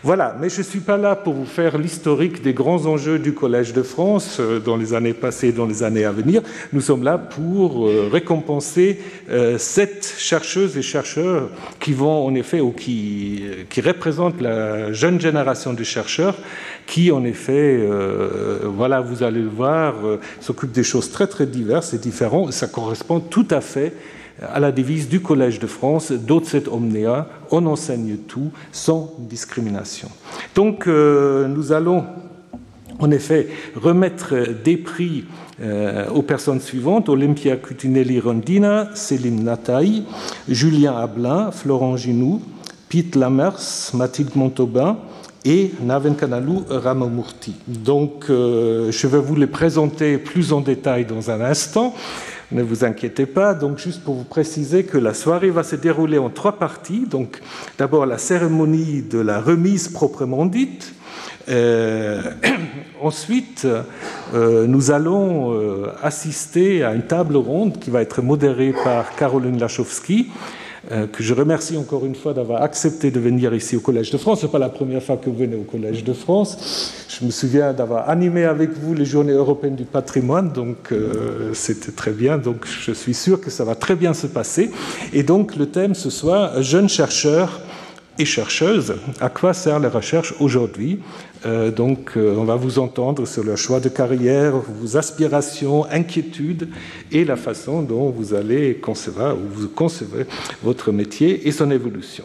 Voilà, 0.02 0.36
mais 0.38 0.50
je 0.50 0.58
ne 0.58 0.62
suis 0.62 0.80
pas 0.80 0.98
là 0.98 1.16
pour 1.16 1.32
vous 1.32 1.46
faire 1.46 1.78
l'historique 1.78 2.42
des 2.42 2.52
grands 2.52 2.84
enjeux 2.84 3.18
du 3.18 3.32
Collège 3.32 3.72
de 3.72 3.82
France 3.82 4.36
euh, 4.38 4.60
dans 4.60 4.76
les 4.76 4.92
années 4.92 5.14
passées 5.14 5.48
et 5.48 5.52
dans 5.52 5.64
les 5.64 5.82
années 5.82 6.04
à 6.04 6.12
venir. 6.12 6.42
Nous 6.74 6.82
sommes 6.82 7.02
là 7.02 7.16
pour 7.16 7.86
euh, 7.86 8.10
récompenser 8.12 9.00
sept 9.56 10.14
chercheuses 10.18 10.76
et 10.76 10.82
chercheurs 10.82 11.48
qui 11.80 11.94
vont 11.94 12.26
en 12.26 12.34
effet, 12.34 12.60
ou 12.60 12.70
qui, 12.70 13.42
qui 13.70 13.80
représentent 13.80 14.42
la 14.42 14.92
jeune 14.92 15.18
génération 15.18 15.72
de 15.72 15.82
chercheurs 15.82 16.36
qui, 16.86 17.10
en 17.10 17.24
effet, 17.24 17.80
voilà, 18.62 19.00
vous 19.00 19.24
allez 19.24 19.40
le 19.40 19.48
voir, 19.48 19.94
s'occupent 20.40 20.72
des 20.72 20.84
choses 20.84 21.10
très 21.10 21.26
très 21.26 21.46
diverses 21.46 21.94
et 21.94 21.98
différentes. 21.98 22.52
Ça 22.52 22.68
correspond 22.68 23.18
tout 23.18 23.48
à 23.50 23.60
fait 23.60 23.92
à 24.42 24.60
la 24.60 24.72
devise 24.72 25.08
du 25.08 25.20
Collège 25.20 25.58
de 25.58 25.66
France, 25.66 26.12
Docet 26.12 26.68
omnia, 26.68 27.28
on 27.50 27.66
enseigne 27.66 28.16
tout 28.16 28.50
sans 28.72 29.14
discrimination. 29.18 30.08
Donc 30.54 30.86
euh, 30.86 31.48
nous 31.48 31.72
allons 31.72 32.04
en 32.98 33.10
effet 33.10 33.48
remettre 33.74 34.34
des 34.64 34.76
prix 34.76 35.24
euh, 35.60 36.08
aux 36.10 36.22
personnes 36.22 36.60
suivantes 36.60 37.08
Olympia 37.08 37.56
Cutinelli 37.56 38.20
Rondina, 38.20 38.90
Céline 38.94 39.44
Nataille, 39.44 40.04
Julien 40.48 40.96
Ablin, 40.96 41.50
Florent 41.50 41.96
Ginoux, 41.96 42.42
Pete 42.88 43.16
Lamers, 43.16 43.90
Mathilde 43.94 44.36
Montauban 44.36 44.98
et 45.44 45.72
Naven 45.80 46.16
Kanalou 46.16 46.64
Ramamurti. 46.68 47.54
Donc 47.66 48.26
euh, 48.28 48.90
je 48.90 49.06
vais 49.06 49.18
vous 49.18 49.36
les 49.36 49.46
présenter 49.46 50.18
plus 50.18 50.52
en 50.52 50.60
détail 50.60 51.04
dans 51.04 51.30
un 51.30 51.40
instant. 51.40 51.94
Ne 52.52 52.62
vous 52.62 52.84
inquiétez 52.84 53.26
pas. 53.26 53.54
Donc, 53.54 53.78
juste 53.78 54.04
pour 54.04 54.14
vous 54.14 54.24
préciser 54.24 54.84
que 54.84 54.98
la 54.98 55.14
soirée 55.14 55.50
va 55.50 55.64
se 55.64 55.74
dérouler 55.74 56.18
en 56.18 56.30
trois 56.30 56.58
parties. 56.58 57.04
Donc, 57.10 57.40
d'abord 57.76 58.06
la 58.06 58.18
cérémonie 58.18 59.02
de 59.02 59.18
la 59.18 59.40
remise 59.40 59.88
proprement 59.88 60.46
dite. 60.46 60.94
Euh, 61.48 62.22
ensuite, 63.02 63.66
euh, 64.34 64.66
nous 64.66 64.90
allons 64.92 65.54
euh, 65.54 65.92
assister 66.02 66.84
à 66.84 66.94
une 66.94 67.02
table 67.02 67.36
ronde 67.36 67.78
qui 67.78 67.90
va 67.90 68.02
être 68.02 68.22
modérée 68.22 68.74
par 68.84 69.16
Caroline 69.16 69.58
Lachowski, 69.58 70.28
euh, 70.92 71.06
que 71.08 71.22
je 71.22 71.34
remercie 71.34 71.76
encore 71.76 72.06
une 72.06 72.14
fois 72.14 72.32
d'avoir 72.32 72.62
accepté 72.62 73.10
de 73.10 73.18
venir 73.18 73.52
ici 73.54 73.76
au 73.76 73.80
Collège 73.80 74.10
de 74.10 74.18
France. 74.18 74.40
Ce 74.40 74.46
n'est 74.46 74.52
pas 74.52 74.58
la 74.58 74.68
première 74.68 75.02
fois 75.02 75.16
que 75.16 75.28
vous 75.28 75.36
venez 75.36 75.56
au 75.56 75.64
Collège 75.64 76.04
de 76.04 76.12
France. 76.12 76.92
Je 77.08 77.24
me 77.24 77.30
souviens 77.30 77.72
d'avoir 77.72 78.08
animé 78.08 78.44
avec 78.44 78.70
vous 78.70 78.94
les 78.94 79.04
Journées 79.04 79.32
européennes 79.32 79.74
du 79.74 79.84
patrimoine, 79.84 80.52
donc 80.52 80.92
euh, 80.92 81.52
c'était 81.54 81.92
très 81.92 82.12
bien. 82.12 82.40
Je 82.84 82.92
suis 82.92 83.14
sûr 83.14 83.40
que 83.40 83.50
ça 83.50 83.64
va 83.64 83.74
très 83.74 83.96
bien 83.96 84.14
se 84.14 84.28
passer. 84.28 84.70
Et 85.12 85.24
donc 85.24 85.56
le 85.56 85.66
thème 85.66 85.94
ce 85.94 86.10
soir, 86.10 86.62
jeunes 86.62 86.88
chercheurs 86.88 87.60
et 88.18 88.24
chercheuses, 88.24 88.94
à 89.20 89.28
quoi 89.28 89.54
sert 89.54 89.78
la 89.80 89.88
recherche 89.88 90.34
aujourd'hui? 90.40 91.00
Euh, 91.46 91.70
Donc, 91.70 92.12
euh, 92.16 92.34
on 92.36 92.44
va 92.44 92.56
vous 92.56 92.78
entendre 92.78 93.26
sur 93.26 93.44
le 93.44 93.56
choix 93.56 93.80
de 93.80 93.88
carrière, 93.88 94.56
vos 94.56 94.96
aspirations, 94.96 95.84
inquiétudes 95.90 96.68
et 97.12 97.24
la 97.24 97.36
façon 97.36 97.82
dont 97.82 98.10
vous 98.10 98.34
allez 98.34 98.74
concevoir 98.74 99.36
ou 99.36 99.46
vous 99.48 99.68
concevez 99.68 100.26
votre 100.62 100.92
métier 100.92 101.46
et 101.46 101.52
son 101.52 101.70
évolution. 101.70 102.24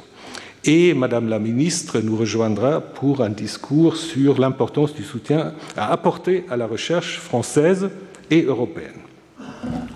Et 0.63 0.93
Madame 0.93 1.29
la 1.29 1.39
ministre 1.39 1.99
nous 2.01 2.15
rejoindra 2.15 2.81
pour 2.81 3.21
un 3.21 3.29
discours 3.29 3.95
sur 3.95 4.39
l'importance 4.39 4.93
du 4.93 5.03
soutien 5.03 5.53
à 5.75 5.91
apporter 5.91 6.45
à 6.49 6.57
la 6.57 6.67
recherche 6.67 7.19
française 7.19 7.89
et 8.29 8.43
européenne. 8.43 9.01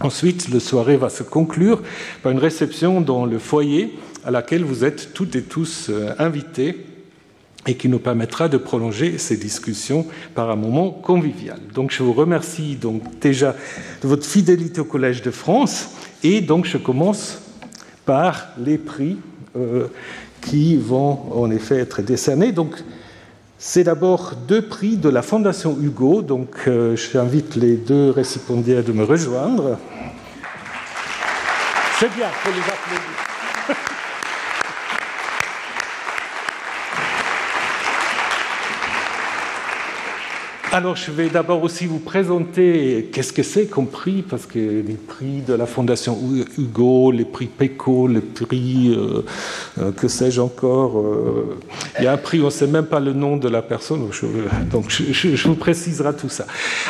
Ensuite, 0.01 0.50
la 0.51 0.60
soirée 0.60 0.98
va 0.98 1.10
se 1.10 1.24
conclure 1.24 1.82
par 2.22 2.32
une 2.32 2.39
réception 2.39 3.01
dans 3.01 3.25
le 3.25 3.39
foyer 3.39 3.98
à 4.24 4.32
laquelle 4.32 4.63
vous 4.63 4.84
êtes 4.84 5.13
toutes 5.13 5.36
et 5.36 5.44
tous 5.44 5.89
euh, 5.89 6.13
invités 6.17 6.77
et 7.67 7.75
qui 7.75 7.89
nous 7.89 8.00
permettra 8.00 8.48
de 8.48 8.57
prolonger 8.57 9.17
ces 9.17 9.38
discussions 9.38 10.05
par 10.36 10.50
un 10.50 10.55
moment 10.55 10.91
convivial. 10.91 11.60
Donc 11.74 11.91
je 11.91 12.03
vous 12.03 12.13
remercie 12.13 12.75
donc 12.75 13.19
déjà 13.19 13.55
de 14.01 14.07
votre 14.07 14.25
fidélité 14.25 14.81
au 14.81 14.86
Collège 14.86 15.22
de 15.22 15.31
France 15.31 15.89
et 16.24 16.41
donc 16.41 16.65
je 16.65 16.77
commence 16.77 17.39
par 18.05 18.50
les 18.57 18.77
prix 18.77 19.17
euh, 19.55 19.88
qui 20.41 20.77
vont 20.77 21.31
en 21.34 21.50
effet 21.50 21.77
être 21.77 22.01
décernés. 22.01 22.51
Donc 22.51 22.75
c'est 23.57 23.84
d'abord 23.84 24.34
deux 24.48 24.62
prix 24.62 24.98
de 24.98 25.10
la 25.10 25.22
Fondation 25.24 25.77
Hugo, 25.81 26.22
donc 26.22 26.50
euh, 26.67 26.95
j'invite 26.95 27.55
les 27.55 27.77
deux 27.77 28.12
récipiendaires 28.12 28.84
de 28.84 28.91
me 28.91 29.03
rejoindre. 29.03 29.79
C'est 32.00 32.13
bien, 32.13 32.27
pour 32.43 32.53
les 32.53 32.60
applaudir. 32.60 33.25
Alors, 40.75 40.96
je 40.98 41.10
vais 41.10 41.29
d'abord 41.29 41.63
aussi 41.63 41.86
vous 41.86 42.00
présenter 42.00 43.10
qu'est-ce 43.13 43.32
que 43.32 43.44
c'est 43.44 43.67
comme 43.67 43.88
prix, 43.88 44.25
parce 44.29 44.46
que 44.46 44.60
les 44.60 44.96
prix 44.96 45.39
de 45.39 45.53
la 45.53 45.67
Fondation 45.67 46.20
Hugo, 46.58 47.12
les 47.12 47.24
prix 47.24 47.46
PECO, 47.46 48.10
les 48.10 48.20
prix, 48.20 48.89
euh, 48.89 49.24
euh, 49.79 49.94
que 49.94 50.10
sais-je 50.10 50.41
encore, 50.41 51.00
euh, 51.00 51.58
il 51.98 52.03
y 52.03 52.08
a 52.08 52.12
un 52.12 52.17
prix, 52.17 52.41
on 52.41 52.48
ne 52.48 52.50
sait 52.50 52.67
même 52.67 52.88
pas 52.88 53.00
le 53.00 53.13
nom 53.13 53.38
de 53.38 53.48
la 53.48 53.62
personne, 53.62 54.01
donc 54.70 54.89
je, 54.89 55.48
vous 55.48 55.55
préciserai 55.55 56.13
tout 56.13 56.27
ça. 56.27 56.46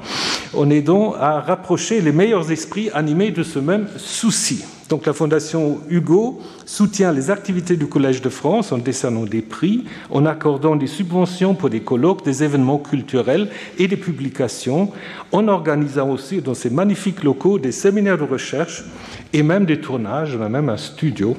en 0.56 0.70
aidant 0.70 1.14
à 1.20 1.42
rapprocher 1.42 2.02
les 2.02 2.12
meilleurs 2.12 2.52
esprits 2.52 2.90
animés 2.94 3.32
de 3.32 3.44
ce 3.44 3.60
même 3.60 3.88
souci. 3.98 4.64
Donc 4.90 5.06
la 5.06 5.14
Fondation 5.14 5.82
Hugo 5.88 6.42
soutient 6.66 7.14
les 7.14 7.30
activités 7.30 7.78
du 7.78 7.86
Collège 7.86 8.24
de 8.24 8.30
France 8.30 8.72
en 8.72 8.80
décernant 8.80 9.24
des 9.24 9.44
prix, 9.44 9.86
en 10.10 10.26
accordant 10.26 10.76
des 10.76 10.88
subventions 10.88 11.54
pour 11.54 11.70
des 11.70 11.82
colloques, 11.82 12.26
des 12.26 12.44
événements 12.44 12.80
culturels 12.80 13.50
et 13.78 13.88
des 13.88 13.98
publications, 13.98 14.92
en 15.32 15.48
organisant 15.48 16.10
aussi 16.10 16.42
dans 16.42 16.56
ces 16.56 16.72
magnifiques 16.72 17.24
locaux 17.24 17.60
des 17.60 17.72
séminaires 17.72 18.18
de 18.18 18.24
recherche 18.24 18.84
et 19.34 19.44
même 19.44 19.66
des 19.66 19.80
tournages, 19.80 20.36
même 20.36 20.70
un 20.70 20.78
studio, 20.78 21.38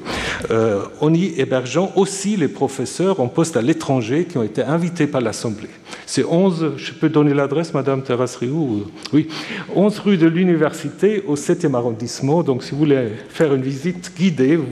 euh, 0.49 0.83
en 1.01 1.13
y 1.13 1.33
hébergeant 1.37 1.91
aussi 1.95 2.37
les 2.37 2.47
professeurs 2.47 3.19
en 3.19 3.27
poste 3.27 3.57
à 3.57 3.61
l'étranger 3.61 4.25
qui 4.25 4.37
ont 4.37 4.43
été 4.43 4.63
invités 4.63 5.07
par 5.07 5.21
l'Assemblée. 5.21 5.69
C'est 6.05 6.23
11, 6.23 6.73
je 6.77 6.93
peux 6.93 7.09
donner 7.09 7.33
l'adresse, 7.33 7.73
Madame 7.73 8.03
Terrasse 8.03 8.37
Rioux 8.37 8.85
Oui, 9.13 9.27
11 9.75 9.99
rue 9.99 10.17
de 10.17 10.27
l'Université 10.27 11.23
au 11.27 11.35
7e 11.35 11.75
arrondissement. 11.75 12.43
Donc, 12.43 12.63
si 12.63 12.71
vous 12.71 12.77
voulez 12.77 13.09
faire 13.29 13.53
une 13.53 13.61
visite 13.61 14.13
guidée, 14.17 14.55
vous, 14.55 14.65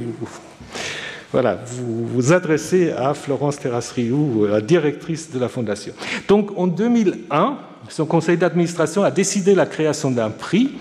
voilà, 1.31 1.59
vous 1.65 2.07
vous 2.07 2.33
adressez 2.33 2.91
à 2.91 3.13
Florence 3.13 3.59
Terrasse-Rioux, 3.59 4.47
la 4.49 4.61
directrice 4.61 5.29
de 5.31 5.39
la 5.39 5.47
Fondation. 5.47 5.93
Donc, 6.27 6.51
en 6.57 6.67
2001, 6.67 7.57
son 7.87 8.05
conseil 8.05 8.37
d'administration 8.37 9.03
a 9.03 9.11
décidé 9.11 9.55
la 9.55 9.65
création 9.65 10.11
d'un 10.11 10.29
prix 10.29 10.71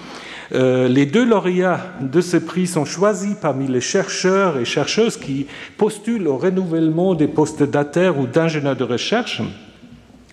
euh, 0.54 0.88
les 0.88 1.06
deux 1.06 1.24
lauréats 1.24 1.80
de 2.00 2.20
ce 2.20 2.36
prix 2.36 2.66
sont 2.66 2.84
choisis 2.84 3.34
parmi 3.34 3.66
les 3.66 3.80
chercheurs 3.80 4.58
et 4.58 4.64
chercheuses 4.64 5.16
qui 5.16 5.46
postulent 5.76 6.26
au 6.26 6.38
renouvellement 6.38 7.14
des 7.14 7.28
postes 7.28 7.62
d'ATER 7.62 8.12
ou 8.18 8.26
d'ingénieurs 8.26 8.76
de 8.76 8.84
recherche, 8.84 9.42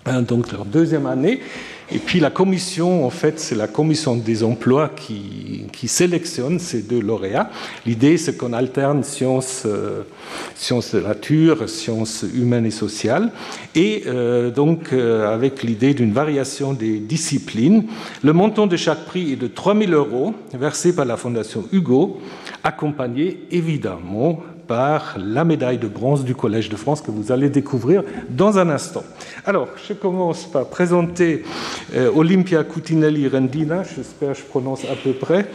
hein, 0.05 0.21
donc 0.21 0.51
leur 0.51 0.65
deuxième 0.65 1.05
année. 1.05 1.41
Et 1.91 1.99
puis 1.99 2.19
la 2.19 2.31
commission, 2.31 3.05
en 3.05 3.11
fait, 3.11 3.39
c'est 3.39 3.53
la 3.53 3.67
commission 3.67 4.15
des 4.15 4.43
emplois 4.43 4.89
qui, 4.89 5.65
qui 5.71 5.87
sélectionne 5.87 6.57
ces 6.57 6.81
deux 6.81 6.99
lauréats. 6.99 7.51
L'idée, 7.85 8.17
c'est 8.17 8.35
qu'on 8.35 8.53
alterne 8.53 9.03
sciences, 9.03 9.63
euh, 9.67 10.01
sciences 10.55 10.95
de 10.95 11.01
nature, 11.01 11.69
sciences 11.69 12.25
humaines 12.33 12.65
et 12.65 12.71
sociales, 12.71 13.31
et 13.75 14.03
euh, 14.07 14.49
donc 14.49 14.93
euh, 14.93 15.31
avec 15.31 15.61
l'idée 15.61 15.93
d'une 15.93 16.11
variation 16.11 16.73
des 16.73 16.97
disciplines. 16.97 17.85
Le 18.23 18.33
montant 18.33 18.65
de 18.65 18.77
chaque 18.77 19.05
prix 19.05 19.33
est 19.33 19.35
de 19.35 19.47
3 19.47 19.77
000 19.77 19.91
euros, 19.91 20.33
versé 20.53 20.95
par 20.95 21.05
la 21.05 21.17
Fondation 21.17 21.65
Hugo, 21.71 22.19
accompagné 22.63 23.41
évidemment 23.51 24.41
par 24.67 25.17
la 25.17 25.43
médaille 25.43 25.77
de 25.77 25.87
bronze 25.87 26.23
du 26.23 26.35
Collège 26.35 26.69
de 26.69 26.75
France 26.75 27.01
que 27.01 27.11
vous 27.11 27.31
allez 27.31 27.49
découvrir 27.49 28.03
dans 28.29 28.57
un 28.57 28.69
instant. 28.69 29.03
Alors, 29.45 29.67
je 29.87 29.93
commence 29.93 30.45
par 30.45 30.67
présenter 30.67 31.43
euh, 31.95 32.11
Olympia 32.15 32.63
Coutinelli 32.63 33.27
Rendina, 33.27 33.83
j'espère 33.83 34.33
que 34.33 34.39
je 34.39 34.43
prononce 34.43 34.83
à 34.85 34.95
peu 34.95 35.13
près, 35.13 35.47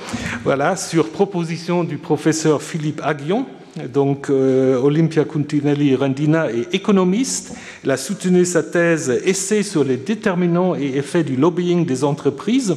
voilà, 0.45 0.76
sur 0.76 1.09
proposition 1.11 1.85
du 1.85 1.99
professeur 1.99 2.62
Philippe 2.62 3.00
Aguillon. 3.05 3.47
Donc, 3.93 4.31
euh, 4.31 4.81
Olympia 4.81 5.25
Coutinelli 5.25 5.95
Rendina 5.95 6.50
est 6.50 6.75
économiste. 6.75 7.55
Elle 7.85 7.93
a 7.93 7.97
soutenu 7.97 8.45
sa 8.45 8.62
thèse 8.62 9.11
Essai 9.25 9.62
sur 9.62 9.85
les 9.85 9.97
déterminants 9.97 10.75
et 10.75 10.97
effets 10.97 11.23
du 11.23 11.37
lobbying 11.37 11.87
des 11.87 12.02
entreprises, 12.02 12.76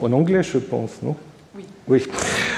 en 0.00 0.12
anglais, 0.12 0.42
je 0.42 0.58
pense, 0.58 1.02
non? 1.02 1.16
Oui, 1.88 2.04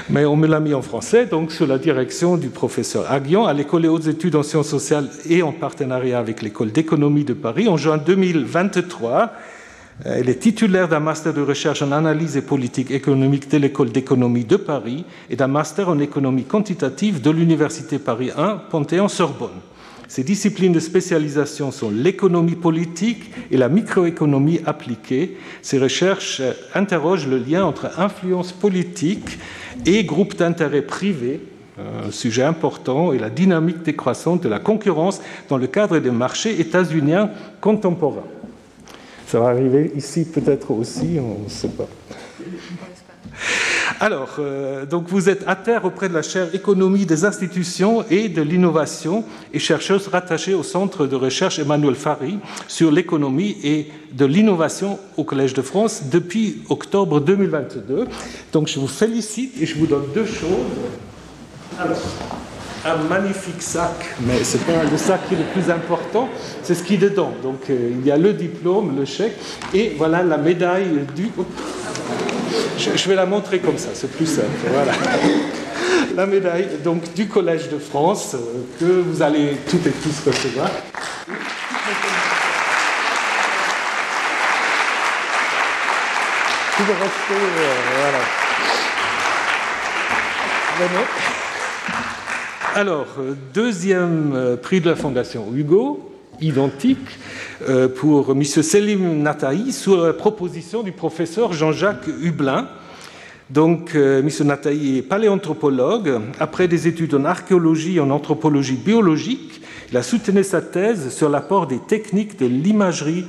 mais 0.09 0.25
on 0.25 0.35
me 0.35 0.49
l'a 0.49 0.59
mis 0.59 0.75
en 0.75 0.83
français, 0.83 1.27
donc 1.27 1.53
sous 1.53 1.67
la 1.67 1.79
direction 1.79 2.37
du 2.37 2.49
professeur 2.49 3.11
Aguillon 3.11 3.47
à 3.47 3.53
l'École 3.53 3.83
des 3.83 3.89
hautes 3.89 4.09
études 4.09 4.35
en 4.35 4.43
sciences 4.43 4.69
sociales 4.69 5.09
et 5.29 5.43
en 5.43 5.53
partenariat 5.53 6.19
avec 6.19 6.43
l'École 6.43 6.73
d'économie 6.73 7.25
de 7.25 7.35
Paris. 7.35 7.69
En 7.69 7.77
juin 7.77 7.97
2023, 7.97 9.33
elle 10.05 10.29
est 10.29 10.41
titulaire 10.41 10.89
d'un 10.89 10.99
master 10.99 11.33
de 11.33 11.43
recherche 11.43 11.83
en 11.83 11.93
analyse 11.93 12.37
et 12.37 12.43
politique 12.43 12.91
économique 12.91 13.49
de 13.49 13.59
l'École 13.59 13.93
d'économie 13.93 14.45
de 14.45 14.57
Paris 14.57 15.05
et 15.29 15.37
d'un 15.37 15.47
master 15.47 15.89
en 15.89 15.99
économie 16.01 16.45
quantitative 16.45 17.21
de 17.21 17.31
l'Université 17.31 17.99
Paris 17.99 18.31
1, 18.37 18.63
Panthéon-Sorbonne. 18.71 19.61
Ces 20.11 20.25
disciplines 20.25 20.73
de 20.73 20.81
spécialisation 20.81 21.71
sont 21.71 21.89
l'économie 21.89 22.57
politique 22.57 23.31
et 23.53 23.57
la 23.57 23.69
microéconomie 23.69 24.59
appliquée. 24.67 25.37
Ces 25.63 25.79
recherches 25.79 26.43
interrogent 26.75 27.29
le 27.29 27.39
lien 27.39 27.65
entre 27.65 27.97
influence 27.97 28.51
politique 28.51 29.39
et 29.87 30.03
groupes 30.03 30.35
d'intérêt 30.35 30.83
privés, 30.83 31.39
un 31.79 32.11
sujet 32.11 32.43
important, 32.43 33.13
et 33.13 33.21
la 33.21 33.31
dynamique 33.31 33.85
décroissante 33.85 34.43
de 34.43 34.49
la 34.49 34.59
concurrence 34.59 35.23
dans 35.49 35.59
le 35.59 35.69
cadre 35.69 36.01
des 36.01 36.11
marchés 36.11 36.61
états-uniens 36.61 37.31
contemporains. 37.61 38.27
Ça 39.29 39.39
va 39.39 39.51
arriver 39.51 39.93
ici 39.95 40.25
peut-être 40.25 40.73
aussi, 40.73 41.19
on 41.21 41.45
ne 41.45 41.49
sait 41.49 41.69
pas. 41.69 41.87
Alors, 43.99 44.37
euh, 44.39 44.87
donc 44.87 45.09
vous 45.09 45.29
êtes 45.29 45.45
à 45.47 45.57
terre 45.57 45.85
auprès 45.85 46.09
de 46.09 46.15
la 46.15 46.23
chaire 46.23 46.55
économie 46.55 47.07
des 47.07 47.25
institutions 47.25 48.05
et 48.11 48.29
de 48.29 48.43
l'innovation 48.43 49.25
et 49.53 49.59
chercheuse 49.59 50.09
rattachée 50.09 50.55
au 50.55 50.63
centre 50.63 51.07
de 51.07 51.17
recherche 51.17 51.59
Emmanuel 51.59 51.95
Fary 51.95 52.39
sur 52.69 52.91
l'économie 52.91 53.57
et 53.63 53.89
de 54.13 54.25
l'innovation 54.25 54.99
au 55.17 55.25
Collège 55.25 55.55
de 55.55 55.63
France 55.63 56.05
depuis 56.11 56.63
octobre 56.69 57.21
2022. 57.21 58.07
Donc 58.53 58.69
je 58.69 58.79
vous 58.79 58.89
félicite 58.89 59.61
et 59.61 59.67
je 59.67 59.77
vous 59.77 59.87
donne 59.87 60.05
deux 60.15 60.27
choses. 60.27 60.67
Un 62.85 62.97
magnifique 62.97 63.63
sac, 63.63 64.15
mais 64.21 64.43
ce 64.43 64.57
n'est 64.57 64.65
pas 64.65 64.85
le 64.91 64.97
sac 64.97 65.21
qui 65.29 65.35
est 65.35 65.39
le 65.39 65.45
plus 65.45 65.71
important, 65.71 66.29
c'est 66.63 66.75
ce 66.75 66.83
qui 66.83 66.95
est 66.95 66.99
dedans. 66.99 67.33
Donc 67.43 67.69
euh, 67.69 67.91
il 67.93 68.07
y 68.07 68.11
a 68.11 68.17
le 68.17 68.33
diplôme, 68.33 68.97
le 68.99 69.05
chèque, 69.05 69.37
et 69.75 69.95
voilà 69.99 70.23
la 70.23 70.39
médaille 70.39 71.05
du... 71.15 71.31
Je, 72.79 73.09
vais 73.09 73.15
la 73.15 73.27
montrer 73.27 73.59
comme 73.59 73.77
ça, 73.79 73.91
c'est 73.93 74.11
plus 74.11 74.27
simple. 74.27 74.49
Voilà. 74.73 74.93
La 76.17 76.27
médaille 76.27 76.67
donc, 76.83 77.15
du 77.15 77.29
Collège 77.29 77.69
de 77.69 77.79
France 77.79 78.35
euh, 78.35 78.39
que 78.81 78.85
vous 78.85 79.23
allez 79.23 79.57
toutes 79.69 79.87
et 79.87 79.93
tous 79.93 80.27
recevoir. 80.27 80.69
Vous 86.79 86.93
rester, 86.93 87.35
euh, 87.35 87.75
voilà. 88.01 88.19
Alors, 92.77 93.07
euh, 93.19 93.35
deuxième 93.53 94.57
prix 94.63 94.81
de 94.81 94.89
la 94.89 94.95
Fondation 94.95 95.47
Hugo, 95.53 96.09
identique, 96.41 96.99
euh, 97.69 97.89
pour 97.89 98.31
M. 98.31 98.45
Selim 98.45 99.23
Nataï 99.23 99.73
sous 99.73 99.97
la 99.97 100.13
proposition 100.13 100.85
du 100.85 100.93
professeur 100.93 101.53
Jean-Jacques 101.53 102.07
Hublin. 102.23 102.69
Donc, 103.51 103.97
euh, 103.97 104.21
M. 104.21 104.47
Nataï 104.47 104.99
est 104.99 105.03
paléanthropologue. 105.03 106.21
Après 106.39 106.69
des 106.69 106.87
études 106.87 107.15
en 107.15 107.25
archéologie 107.25 107.97
et 107.97 108.01
en 108.01 108.11
anthropologie 108.11 108.77
biologique, 108.77 109.61
a 109.97 110.03
soutenu 110.03 110.45
sa 110.45 110.61
thèse 110.63 111.13
sur 111.13 111.29
l'apport 111.29 111.67
des 111.67 111.79
techniques 111.79 112.39
de 112.39 112.47
l'imagerie 112.47 113.25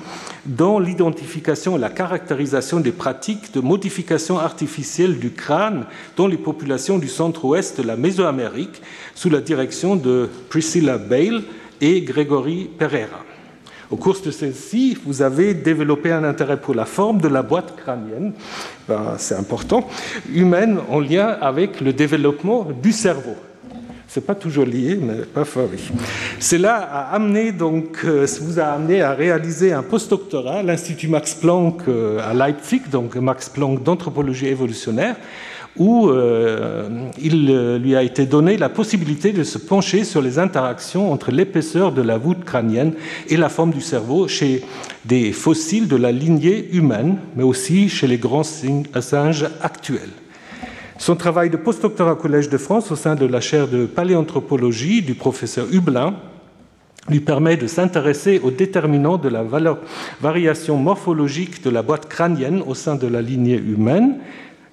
dans 0.46 0.78
l'identification 0.78 1.76
et 1.76 1.80
la 1.80 1.90
caractérisation 1.90 2.80
des 2.80 2.92
pratiques 2.92 3.54
de 3.54 3.62
modification 3.62 4.38
artificielle 4.38 5.18
du 5.18 5.32
crâne 5.32 5.86
dans 6.18 6.28
les 6.28 6.38
populations 6.38 7.00
du 7.00 7.08
centre-ouest 7.08 7.82
de 7.82 7.88
la 7.88 7.96
Mésoamérique, 7.96 8.82
sous 9.16 9.30
la 9.30 9.42
direction 9.42 9.96
de 9.96 10.30
Priscilla 10.50 10.98
Bale 10.98 11.44
et 11.82 12.02
Grégory 12.02 12.70
Pereira. 12.78 13.26
Au 13.90 13.98
cours 13.98 14.22
de 14.24 14.32
celle-ci, 14.32 14.98
vous 15.06 15.22
avez 15.22 15.54
développé 15.54 16.12
un 16.12 16.24
intérêt 16.24 16.58
pour 16.58 16.76
la 16.76 16.86
forme 16.86 17.20
de 17.20 17.28
la 17.28 17.42
boîte 17.42 17.76
crânienne, 17.76 18.34
ben, 18.88 19.16
c'est 19.18 19.36
important, 19.36 19.88
humaine 20.34 20.80
en 20.90 21.00
lien 21.00 21.38
avec 21.42 21.82
le 21.82 21.92
développement 21.92 22.68
du 22.82 22.92
cerveau. 22.92 23.36
C'est 24.14 24.26
pas 24.26 24.36
toujours 24.36 24.66
lié, 24.66 25.00
mais 25.02 25.24
parfois 25.34 25.64
oui. 25.72 25.80
Cela 26.38 26.76
a 26.76 27.16
amené 27.16 27.54
donc, 27.54 28.00
euh, 28.04 28.28
vous 28.42 28.60
a 28.60 28.64
amené 28.64 29.02
à 29.02 29.14
réaliser 29.14 29.72
un 29.72 29.84
postdoctorat 29.84 30.56
à 30.56 30.64
l'Institut 30.64 31.08
Max 31.08 31.34
Planck 31.34 31.84
euh, 31.88 32.20
à 32.20 32.34
Leipzig, 32.34 32.82
donc 32.92 33.16
Max 33.16 33.48
Planck 33.48 33.84
d'anthropologie 33.84 34.48
évolutionnaire, 34.48 35.16
où 35.78 36.10
euh, 36.10 36.90
il 37.22 37.78
lui 37.82 37.96
a 37.96 38.04
été 38.04 38.26
donné 38.26 38.58
la 38.58 38.68
possibilité 38.68 39.32
de 39.32 39.46
se 39.46 39.58
pencher 39.58 40.04
sur 40.04 40.22
les 40.22 40.40
interactions 40.40 41.14
entre 41.14 41.32
l'épaisseur 41.32 41.94
de 41.94 42.02
la 42.02 42.18
voûte 42.18 42.44
crânienne 42.44 42.96
et 43.30 43.38
la 43.38 43.48
forme 43.48 43.72
du 43.72 43.80
cerveau 43.80 44.28
chez 44.28 44.62
des 45.06 45.32
fossiles 45.32 45.88
de 45.88 45.96
la 45.96 46.12
lignée 46.12 46.68
humaine, 46.74 47.16
mais 47.38 47.44
aussi 47.44 47.88
chez 47.88 48.08
les 48.08 48.18
grands 48.18 48.44
singes 48.44 49.48
actuels. 49.62 50.12
Son 51.02 51.16
travail 51.16 51.50
de 51.50 51.58
postdoctorat 51.58 52.12
au 52.12 52.16
Collège 52.16 52.48
de 52.48 52.60
France 52.60 52.92
au 52.92 52.96
sein 52.96 53.16
de 53.16 53.26
la 53.26 53.42
chaire 53.42 53.68
de 53.68 53.88
paléanthropologie 53.88 55.02
du 55.02 55.16
professeur 55.16 55.66
Hublin 55.74 56.14
lui 57.10 57.20
permet 57.20 57.58
de 57.58 57.66
s'intéresser 57.66 58.40
aux 58.44 58.52
déterminants 58.52 59.18
de 59.18 59.28
la 59.28 59.44
variation 60.22 60.78
morphologique 60.78 61.64
de 61.64 61.72
la 61.72 61.82
boîte 61.82 62.08
crânienne 62.08 62.62
au 62.68 62.76
sein 62.76 62.94
de 62.98 63.08
la 63.08 63.24
lignée 63.24 63.58
humaine 63.58 64.20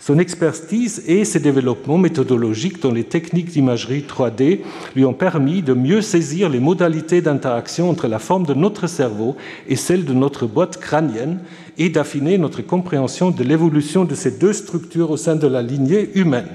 son 0.00 0.18
expertise 0.18 1.02
et 1.06 1.24
ses 1.24 1.40
développements 1.40 1.98
méthodologiques 1.98 2.80
dans 2.80 2.92
les 2.92 3.04
techniques 3.04 3.50
d'imagerie 3.50 4.04
3D 4.08 4.61
lui 4.94 5.04
ont 5.04 5.12
permis 5.12 5.61
de 5.61 5.74
mieux 5.74 6.02
saisir 6.02 6.48
les 6.48 6.61
modalités 6.61 7.20
d'interaction 7.20 7.90
entre 7.90 8.06
la 8.06 8.20
forme 8.20 8.46
de 8.46 8.54
notre 8.54 8.87
cerveau 8.87 9.37
et 9.68 9.76
celle 9.76 10.04
de 10.04 10.12
notre 10.12 10.46
boîte 10.46 10.78
crânienne 10.78 11.40
et 11.78 11.88
d'affiner 11.88 12.38
notre 12.38 12.62
compréhension 12.62 13.30
de 13.30 13.42
l'évolution 13.42 14.04
de 14.04 14.14
ces 14.14 14.30
deux 14.30 14.52
structures 14.52 15.11
au 15.11 15.16
sein 15.16 15.37
de 15.37 15.48
la 15.48 15.62
lignée 15.62 16.11
humaine. 16.14 16.48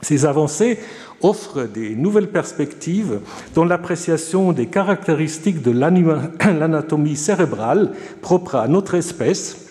Ces 0.00 0.24
avancées 0.24 0.78
offrent 1.22 1.64
des 1.64 1.94
nouvelles 1.94 2.30
perspectives 2.30 3.20
dans 3.54 3.64
l'appréciation 3.64 4.52
des 4.52 4.66
caractéristiques 4.66 5.62
de 5.62 5.70
l'anatomie 6.58 7.16
cérébrale 7.16 7.92
propre 8.22 8.56
à 8.56 8.68
notre 8.68 8.94
espèce 8.94 9.65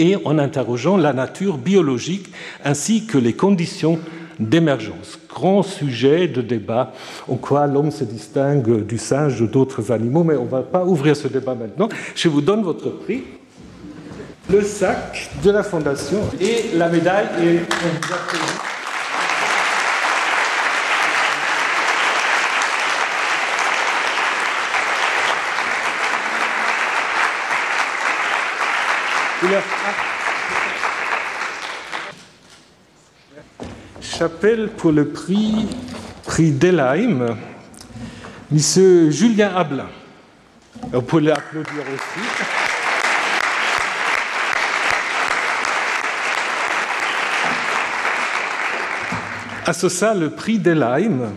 et 0.00 0.16
en 0.24 0.38
interrogeant 0.38 0.96
la 0.96 1.12
nature 1.12 1.58
biologique 1.58 2.32
ainsi 2.64 3.06
que 3.06 3.18
les 3.18 3.34
conditions 3.34 4.00
d'émergence. 4.40 5.18
Grand 5.28 5.62
sujet 5.62 6.26
de 6.26 6.40
débat 6.40 6.92
en 7.28 7.36
quoi 7.36 7.66
l'homme 7.66 7.90
se 7.90 8.04
distingue 8.04 8.86
du 8.86 8.96
singe 8.96 9.40
ou 9.42 9.46
d'autres 9.46 9.92
animaux, 9.92 10.24
mais 10.24 10.36
on 10.36 10.46
ne 10.46 10.50
va 10.50 10.62
pas 10.62 10.84
ouvrir 10.84 11.14
ce 11.14 11.28
débat 11.28 11.54
maintenant. 11.54 11.90
Je 12.14 12.28
vous 12.28 12.40
donne 12.40 12.62
votre 12.62 12.88
prix, 12.88 13.24
le 14.50 14.62
sac 14.62 15.30
de 15.44 15.50
la 15.50 15.62
Fondation 15.62 16.20
et 16.40 16.76
la 16.76 16.88
médaille. 16.88 17.60
chapelle 34.20 34.68
pour 34.68 34.92
le 34.92 35.08
prix, 35.08 35.66
prix 36.26 36.50
M. 38.52 39.10
Julien 39.10 39.50
Ablin. 39.56 39.88
Vous 40.92 41.00
pouvez 41.00 41.22
l'applaudir 41.22 41.80
aussi. 41.80 42.20
À 49.64 49.72
ce 49.72 49.88
le 50.12 50.28
prix 50.28 50.58
d'Elheim, 50.58 51.32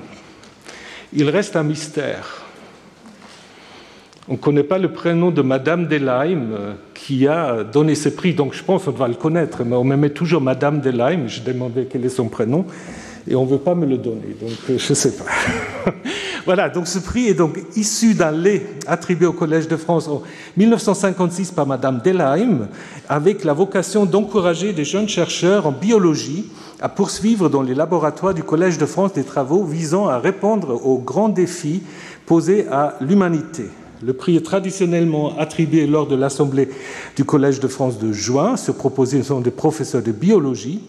il 1.14 1.30
reste 1.30 1.56
un 1.56 1.64
mystère. 1.64 2.43
On 4.30 4.34
ne 4.34 4.38
connaît 4.38 4.64
pas 4.64 4.78
le 4.78 4.90
prénom 4.90 5.32
de 5.32 5.42
Madame 5.42 5.88
Delaim 5.88 6.52
euh, 6.54 6.74
qui 6.94 7.28
a 7.28 7.66
donné 7.66 7.94
ce 7.94 8.08
prix, 8.08 8.34
donc 8.34 8.54
je 8.54 8.64
pense 8.64 8.86
qu'on 8.86 8.92
va 8.92 9.10
le 9.10 9.16
connaître, 9.16 9.64
mais 9.66 9.76
on 9.76 9.84
me 9.84 9.98
met 9.98 10.12
toujours 10.12 10.40
Madame 10.40 10.80
Delaim. 10.80 11.28
Je 11.28 11.42
demandais 11.42 11.88
quel 11.92 12.06
est 12.06 12.10
son 12.10 12.30
prénom 12.30 12.66
et 13.28 13.36
on 13.36 13.46
ne 13.46 13.50
veut 13.50 13.58
pas 13.58 13.76
me 13.76 13.86
le 13.86 13.98
donner, 13.98 14.36
donc 14.40 14.52
euh, 14.70 14.78
je 14.78 14.90
ne 14.90 14.96
sais 14.96 15.12
pas. 15.12 15.26
voilà, 16.46 16.70
donc 16.70 16.88
ce 16.88 17.00
prix 17.00 17.28
est 17.28 17.34
donc 17.34 17.60
issu 17.76 18.14
d'un 18.14 18.32
lait 18.32 18.66
attribué 18.88 19.26
au 19.26 19.34
Collège 19.34 19.68
de 19.68 19.76
France 19.76 20.08
en 20.08 20.24
1956 20.56 21.52
par 21.52 21.68
Madame 21.68 22.00
Delaim, 22.02 22.70
avec 23.10 23.44
la 23.44 23.54
vocation 23.54 24.06
d'encourager 24.06 24.72
des 24.72 24.86
jeunes 24.86 25.10
chercheurs 25.10 25.68
en 25.68 25.72
biologie 25.74 26.46
à 26.82 26.88
poursuivre 26.88 27.50
dans 27.50 27.62
les 27.62 27.76
laboratoires 27.76 28.34
du 28.34 28.44
Collège 28.44 28.78
de 28.78 28.86
France 28.86 29.12
des 29.14 29.24
travaux 29.24 29.66
visant 29.66 30.08
à 30.08 30.18
répondre 30.18 30.86
aux 30.86 30.98
grands 30.98 31.30
défis 31.30 31.84
posés 32.26 32.68
à 32.72 32.96
l'humanité. 33.02 33.66
Le 34.06 34.14
prix 34.14 34.36
est 34.36 34.42
traditionnellement 34.42 35.38
attribué 35.38 35.88
lors 35.88 36.08
de 36.08 36.16
l'Assemblée 36.16 36.68
du 37.16 37.24
Collège 37.24 37.60
de 37.60 37.68
France 37.68 38.00
de 38.00 38.12
juin 38.12 38.58
sur 38.58 38.76
proposition 38.76 39.40
des 39.40 39.52
professeurs 39.52 40.02
de 40.04 40.12
biologie. 40.12 40.82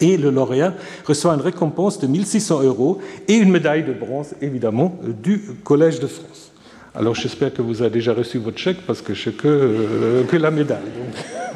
Et 0.00 0.16
le 0.16 0.30
lauréat 0.30 0.74
reçoit 1.04 1.34
une 1.34 1.40
récompense 1.40 1.98
de 1.98 2.06
1600 2.06 2.62
euros 2.62 2.98
et 3.26 3.34
une 3.34 3.50
médaille 3.50 3.82
de 3.82 3.92
bronze, 3.92 4.34
évidemment, 4.40 4.96
du 5.22 5.42
Collège 5.64 5.98
de 5.98 6.06
France. 6.06 6.52
Alors 6.94 7.14
j'espère 7.14 7.52
que 7.52 7.62
vous 7.62 7.82
avez 7.82 7.90
déjà 7.90 8.14
reçu 8.14 8.38
votre 8.38 8.58
chèque 8.58 8.78
parce 8.86 9.02
que 9.02 9.12
je 9.12 9.30
que, 9.30 9.48
euh, 9.48 10.24
que 10.24 10.36
la 10.36 10.50
médaille. 10.50 10.78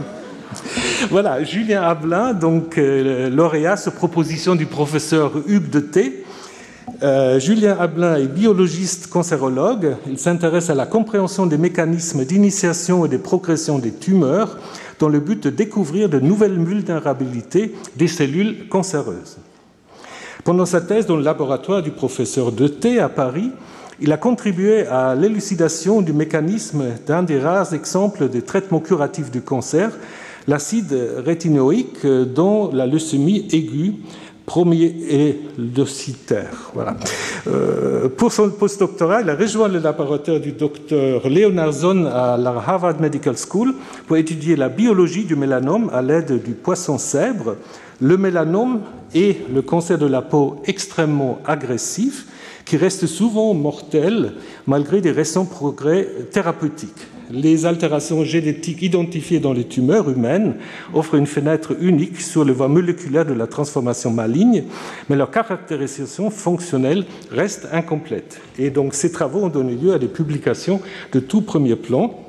voilà, 1.10 1.42
Julien 1.44 1.82
Ablin, 1.82 2.34
donc 2.34 2.78
euh, 2.78 3.30
lauréat 3.30 3.76
sur 3.76 3.92
proposition 3.92 4.54
du 4.56 4.66
professeur 4.66 5.32
Hugues 5.46 5.70
de 5.70 5.80
T. 5.80 6.24
Euh, 7.02 7.40
Julien 7.40 7.76
Ablin 7.78 8.16
est 8.16 8.28
biologiste 8.28 9.08
cancérologue. 9.08 9.96
Il 10.08 10.18
s'intéresse 10.18 10.70
à 10.70 10.74
la 10.74 10.86
compréhension 10.86 11.46
des 11.46 11.58
mécanismes 11.58 12.24
d'initiation 12.24 13.04
et 13.04 13.08
de 13.08 13.16
progression 13.16 13.78
des 13.78 13.92
tumeurs 13.92 14.58
dans 15.00 15.08
le 15.08 15.18
but 15.20 15.42
de 15.42 15.50
découvrir 15.50 16.08
de 16.08 16.20
nouvelles 16.20 16.62
vulnérabilités 16.62 17.74
des 17.96 18.08
cellules 18.08 18.68
cancéreuses. 18.68 19.38
Pendant 20.44 20.66
sa 20.66 20.80
thèse 20.80 21.06
dans 21.06 21.16
le 21.16 21.22
laboratoire 21.22 21.82
du 21.82 21.90
professeur 21.90 22.52
T 22.80 23.00
à 23.00 23.08
Paris, 23.08 23.50
il 24.00 24.12
a 24.12 24.16
contribué 24.16 24.86
à 24.86 25.14
l'élucidation 25.14 26.02
du 26.02 26.12
mécanisme 26.12 26.84
d'un 27.06 27.22
des 27.22 27.38
rares 27.38 27.74
exemples 27.74 28.28
de 28.28 28.40
traitement 28.40 28.80
curatif 28.80 29.30
du 29.30 29.40
cancer, 29.40 29.90
l'acide 30.46 30.94
rétinoïque 31.24 32.06
dont 32.06 32.70
la 32.72 32.86
leucémie 32.86 33.48
aiguë 33.52 33.94
premier 34.46 34.94
et 35.08 35.40
docitaire. 35.58 36.70
Voilà. 36.74 36.96
Euh, 37.46 38.08
pour 38.08 38.32
son 38.32 38.50
postdoctorat, 38.50 39.22
il 39.22 39.30
a 39.30 39.34
rejoint 39.34 39.68
le 39.68 39.78
laboratoire 39.78 40.40
du 40.40 40.52
docteur 40.52 41.28
Leonard 41.28 41.72
Zon 41.72 42.06
à 42.06 42.36
la 42.36 42.50
Harvard 42.50 43.00
Medical 43.00 43.36
School 43.36 43.74
pour 44.06 44.16
étudier 44.16 44.56
la 44.56 44.68
biologie 44.68 45.24
du 45.24 45.36
mélanome 45.36 45.90
à 45.92 46.02
l'aide 46.02 46.42
du 46.42 46.52
poisson 46.52 46.98
sèbre. 46.98 47.56
Le 48.00 48.16
mélanome 48.16 48.80
est 49.14 49.48
le 49.52 49.62
cancer 49.62 49.98
de 49.98 50.06
la 50.06 50.20
peau 50.20 50.56
extrêmement 50.66 51.38
agressif 51.46 52.26
qui 52.64 52.76
reste 52.76 53.06
souvent 53.06 53.54
mortel 53.54 54.32
malgré 54.66 55.00
des 55.00 55.12
récents 55.12 55.44
progrès 55.44 56.08
thérapeutiques 56.30 57.06
les 57.30 57.66
altérations 57.66 58.24
génétiques 58.24 58.82
identifiées 58.82 59.40
dans 59.40 59.52
les 59.52 59.64
tumeurs 59.64 60.10
humaines 60.10 60.54
offrent 60.92 61.14
une 61.14 61.26
fenêtre 61.26 61.74
unique 61.80 62.20
sur 62.20 62.44
le 62.44 62.52
voie 62.52 62.68
moléculaire 62.68 63.24
de 63.24 63.32
la 63.32 63.46
transformation 63.46 64.10
maligne, 64.10 64.64
mais 65.08 65.16
leur 65.16 65.30
caractérisation 65.30 66.30
fonctionnelle 66.30 67.04
reste 67.30 67.68
incomplète. 67.72 68.40
Et 68.58 68.70
donc 68.70 68.94
ces 68.94 69.12
travaux 69.12 69.44
ont 69.44 69.48
donné 69.48 69.74
lieu 69.74 69.94
à 69.94 69.98
des 69.98 70.08
publications 70.08 70.80
de 71.12 71.20
tout 71.20 71.42
premier 71.42 71.76
plan. 71.76 72.20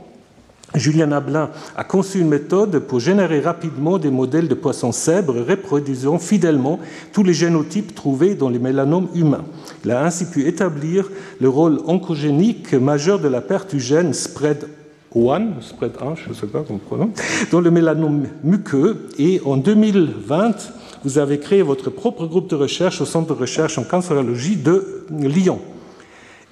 Julien 0.74 1.12
Ablin 1.14 1.52
a 1.78 1.84
conçu 1.86 2.20
une 2.20 2.28
méthode 2.28 2.80
pour 2.80 3.00
générer 3.00 3.40
rapidement 3.40 3.98
des 3.98 4.10
modèles 4.10 4.50
de 4.50 4.56
poissons 4.56 4.92
cèbres 4.92 5.46
reproduisant 5.48 6.20
fidèlement 6.20 6.80
tous 7.14 7.24
les 7.24 7.34
génotypes 7.34 7.96
trouvés 7.96 8.36
dans 8.36 8.50
les 8.50 8.60
mélanomes 8.60 9.08
humains. 9.16 9.46
Il 9.86 9.92
a 9.92 10.04
ainsi 10.04 10.26
pu 10.26 10.48
établir 10.48 11.10
le 11.40 11.48
rôle 11.48 11.80
oncogénique 11.86 12.74
majeur 12.74 13.20
de 13.20 13.30
la 13.30 13.40
perte 13.42 13.74
du 13.74 13.80
gène 13.80 14.14
spread 14.14 14.68
one, 15.15 15.56
spread 15.62 15.93
1, 15.99 16.15
je 16.15 16.30
ne 16.30 16.34
sais 16.34 16.47
pas 16.47 16.63
comment 16.67 17.10
dans 17.51 17.62
le 17.62 17.71
mélanome 17.71 18.25
muqueux. 18.43 19.08
Et 19.17 19.41
en 19.45 19.58
2020, 19.58 20.73
vous 21.04 21.17
avez 21.17 21.39
créé 21.39 21.62
votre 21.62 21.89
propre 21.89 22.25
groupe 22.28 22.49
de 22.49 22.56
recherche 22.56 23.01
au 23.01 23.06
Centre 23.06 23.34
de 23.34 23.39
recherche 23.39 23.78
en 23.78 23.84
cancérologie 23.84 24.58
de 24.58 25.06
Lyon. 25.10 25.60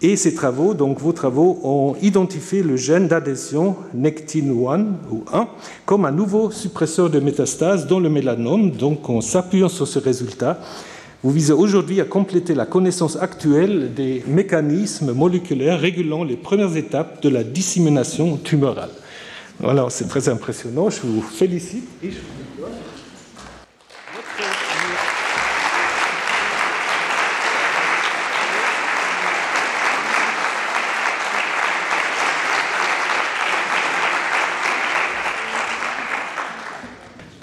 Et 0.01 0.17
ces 0.17 0.35
travaux, 0.35 0.73
donc 0.73 0.99
vos 0.99 1.13
travaux, 1.13 1.59
ont 1.63 1.95
identifié 2.01 2.61
le 2.61 2.75
gène 2.75 3.07
d'adhésion 3.07 3.77
Nectin-1 3.95 4.85
ou 5.09 5.23
1 5.31 5.47
comme 5.85 6.05
un 6.05 6.11
nouveau 6.11 6.51
suppresseur 6.51 7.09
de 7.09 7.21
métastases 7.21 7.87
dans 7.87 8.01
le 8.01 8.09
mélanome. 8.09 8.71
Donc, 8.71 9.09
en 9.09 9.21
s'appuyant 9.21 9.69
sur 9.69 9.87
ce 9.87 9.99
résultat, 9.99 10.59
vous 11.23 11.31
visez 11.31 11.53
aujourd'hui 11.53 12.01
à 12.01 12.05
compléter 12.05 12.53
la 12.53 12.65
connaissance 12.65 13.15
actuelle 13.15 13.93
des 13.93 14.23
mécanismes 14.27 15.13
moléculaires 15.13 15.79
régulant 15.79 16.25
les 16.25 16.35
premières 16.35 16.75
étapes 16.75 17.23
de 17.23 17.29
la 17.29 17.45
dissémination 17.45 18.35
tumorale. 18.35 18.89
Voilà, 19.61 19.85
c'est 19.89 20.09
très 20.09 20.27
impressionnant. 20.27 20.89
Je 20.89 20.99
vous 21.01 21.21
félicite 21.21 21.87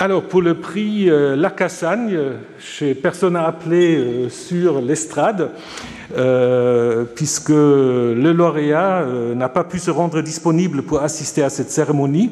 Alors, 0.02 0.22
pour 0.22 0.40
le 0.40 0.54
prix 0.54 1.10
euh, 1.10 1.36
La 1.36 1.50
Cassagne, 1.50 2.18
personne 3.02 3.34
n'a 3.34 3.44
appelé 3.44 3.98
euh, 3.98 4.30
sur 4.30 4.80
l'estrade, 4.80 5.50
euh, 6.16 7.04
puisque 7.04 7.50
le 7.50 8.32
lauréat 8.32 9.04
n'a 9.34 9.50
pas 9.50 9.62
pu 9.62 9.78
se 9.78 9.90
rendre 9.90 10.22
disponible 10.22 10.84
pour 10.84 11.02
assister 11.02 11.42
à 11.42 11.50
cette 11.50 11.70
cérémonie. 11.70 12.30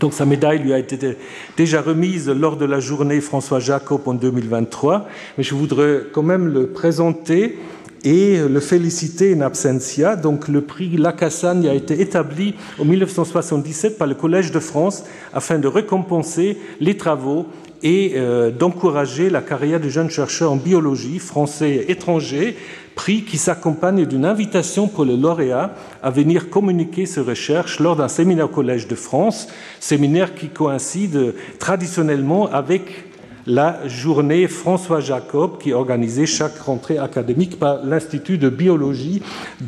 Donc 0.00 0.14
sa 0.14 0.24
médaille 0.24 0.60
lui 0.60 0.72
a 0.72 0.78
été 0.78 1.18
déjà 1.58 1.82
remise 1.82 2.30
lors 2.30 2.56
de 2.56 2.64
la 2.64 2.80
journée 2.80 3.20
François 3.20 3.60
Jacob 3.60 4.00
en 4.06 4.14
2023, 4.14 5.06
mais 5.36 5.44
je 5.44 5.54
voudrais 5.54 6.04
quand 6.10 6.22
même 6.22 6.48
le 6.48 6.68
présenter 6.68 7.58
et 8.04 8.38
le 8.38 8.60
féliciter 8.60 9.34
in 9.34 9.40
absentia. 9.40 10.16
Donc 10.16 10.48
le 10.48 10.62
prix 10.62 10.96
Lacassagne 10.96 11.68
a 11.68 11.74
été 11.74 12.00
établi 12.00 12.54
en 12.78 12.84
1977 12.84 13.98
par 13.98 14.06
le 14.06 14.14
Collège 14.14 14.50
de 14.50 14.60
France 14.60 15.04
afin 15.32 15.58
de 15.58 15.68
récompenser 15.68 16.58
les 16.80 16.96
travaux 16.96 17.46
et 17.82 18.12
euh, 18.14 18.50
d'encourager 18.50 19.28
la 19.28 19.40
carrière 19.40 19.80
de 19.80 19.88
jeunes 19.88 20.10
chercheurs 20.10 20.52
en 20.52 20.56
biologie 20.56 21.18
français 21.18 21.70
et 21.70 21.90
étrangers, 21.90 22.56
prix 22.94 23.22
qui 23.24 23.38
s'accompagne 23.38 24.06
d'une 24.06 24.24
invitation 24.24 24.86
pour 24.86 25.04
le 25.04 25.16
lauréat 25.16 25.74
à 26.02 26.10
venir 26.10 26.50
communiquer 26.50 27.06
ses 27.06 27.20
recherches 27.20 27.80
lors 27.80 27.96
d'un 27.96 28.08
séminaire 28.08 28.46
au 28.46 28.48
Collège 28.48 28.86
de 28.86 28.94
France, 28.94 29.48
séminaire 29.80 30.34
qui 30.34 30.48
coïncide 30.48 31.34
traditionnellement 31.58 32.48
avec 32.52 33.11
la 33.46 33.86
journée 33.88 34.46
François 34.48 35.00
Jacob, 35.00 35.58
qui 35.58 35.70
est 35.70 35.74
organisée 35.74 36.26
chaque 36.26 36.58
rentrée 36.58 36.98
académique 36.98 37.58
par 37.58 37.84
l'Institut 37.84 38.38
de 38.38 38.48
biologie 38.48 39.22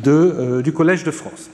euh, 0.07 0.61
du 0.61 0.71
Collège 0.71 1.03
de 1.03 1.11
France. 1.11 1.49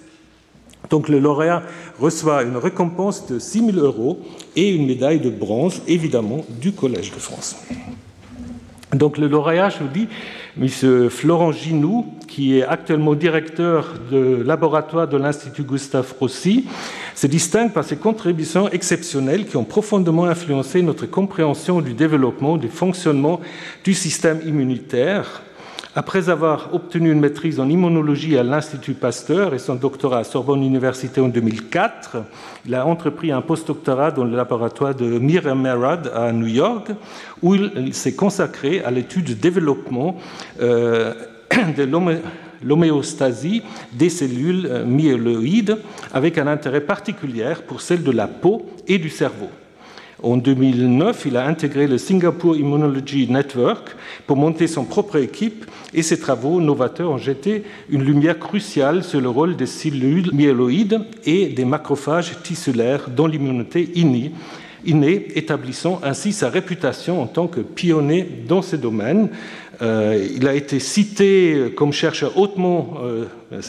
Donc 0.90 1.10
le 1.10 1.20
lauréat 1.20 1.64
reçoit 2.00 2.44
une 2.44 2.58
récompense 2.58 3.28
de 3.28 3.40
6 3.40 3.72
000 3.74 3.78
euros 3.78 4.20
et 4.56 4.70
une 4.70 4.86
médaille 4.86 5.20
de 5.20 5.30
bronze, 5.30 5.82
évidemment, 5.88 6.44
du 6.50 6.74
Collège 6.74 7.12
de 7.12 7.20
France. 7.20 7.56
Donc 8.94 9.18
le 9.18 9.28
lauréat, 9.28 9.70
je 9.70 9.80
vous 9.80 9.88
dis, 9.88 10.08
M. 10.60 11.10
Florent 11.10 11.54
Ginoux, 11.54 12.06
qui 12.28 12.58
est 12.58 12.64
actuellement 12.64 13.14
directeur 13.14 13.94
de 14.12 14.44
laboratoire 14.46 15.08
de 15.08 15.18
l'Institut 15.18 15.64
Gustave 15.64 16.14
Rossi, 16.20 16.66
se 17.16 17.28
distingue 17.28 17.72
par 17.72 17.86
ses 17.86 17.96
contributions 17.96 18.70
exceptionnelles 18.70 19.46
qui 19.46 19.56
ont 19.56 19.64
profondément 19.64 20.26
influencé 20.26 20.82
notre 20.82 21.06
compréhension 21.06 21.82
du 21.82 21.94
développement, 21.94 22.58
du 22.58 22.68
fonctionnement 22.68 23.40
du 23.84 23.94
système 23.94 24.42
immunitaire. 24.46 25.42
Après 25.94 26.30
avoir 26.30 26.74
obtenu 26.74 27.12
une 27.12 27.20
maîtrise 27.20 27.60
en 27.60 27.68
immunologie 27.68 28.38
à 28.38 28.44
l'Institut 28.44 28.94
Pasteur 28.94 29.54
et 29.54 29.60
son 29.60 29.76
doctorat 29.76 30.20
à 30.20 30.24
Sorbonne 30.24 30.64
Université 30.64 31.20
en 31.20 31.28
2004, 31.28 32.16
il 32.66 32.76
a 32.76 32.86
entrepris 32.86 33.34
un 33.34 33.42
postdoctorat 33.42 34.12
dans 34.12 34.24
le 34.24 34.34
laboratoire 34.34 34.96
de 34.96 35.20
Miriam 35.20 35.62
Merad 35.62 36.10
à 36.16 36.32
New 36.32 36.48
York, 36.48 36.92
où 37.42 37.56
il 37.56 37.94
s'est 37.94 38.16
consacré 38.16 38.82
à 38.82 38.90
l'étude 38.90 39.26
du 39.26 39.36
développement 39.36 40.16
euh, 40.62 41.14
de 41.78 41.84
l'homéostasie 42.64 43.62
des 43.92 44.10
cellules 44.10 44.68
euh, 44.68 44.86
myéloïdes, 44.86 45.78
avec 46.14 46.38
un 46.38 46.48
intérêt 46.48 46.80
particulier 46.80 47.56
pour 47.68 47.82
celles 47.82 48.04
de 48.04 48.12
la 48.12 48.28
peau 48.28 48.66
et 48.88 48.98
du 48.98 49.10
cerveau. 49.10 49.50
En 50.24 50.38
2009, 50.38 51.26
il 51.26 51.36
a 51.36 51.48
intégré 51.48 51.88
le 51.88 51.98
Singapore 51.98 52.56
Immunology 52.56 53.28
Network 53.28 53.96
pour 54.28 54.38
monter 54.38 54.68
son 54.68 54.84
propre 54.84 55.16
équipe 55.16 55.66
et 55.96 56.04
ses 56.04 56.20
travaux 56.20 56.62
novateurs 56.62 57.10
ont 57.10 57.18
jeté 57.18 57.64
une 57.90 58.04
lumière 58.04 58.38
cruciale 58.38 59.04
sur 59.04 59.20
le 59.20 59.30
rôle 59.30 59.56
des 59.56 59.66
cellules 59.66 60.30
myéloïdes 60.32 61.02
et 61.26 61.48
des 61.48 61.66
macrophages 61.66 62.40
tissulaires 62.44 63.10
dans 63.10 63.26
l'immunité 63.26 63.90
innée, 63.96 64.32
établissant 65.36 66.00
ainsi 66.04 66.34
sa 66.34 66.50
réputation 66.50 67.20
en 67.20 67.26
tant 67.26 67.48
que 67.48 67.62
pionnier 67.62 68.28
dans 68.48 68.62
ce 68.62 68.76
domaine. 68.76 69.30
Euh, 69.82 70.28
il 70.36 70.48
a 70.48 70.54
été 70.54 70.80
cité 70.80 71.74
comme 71.76 71.92
chercheur 71.92 72.38
hautement, 72.38 72.98
euh, 73.04 73.26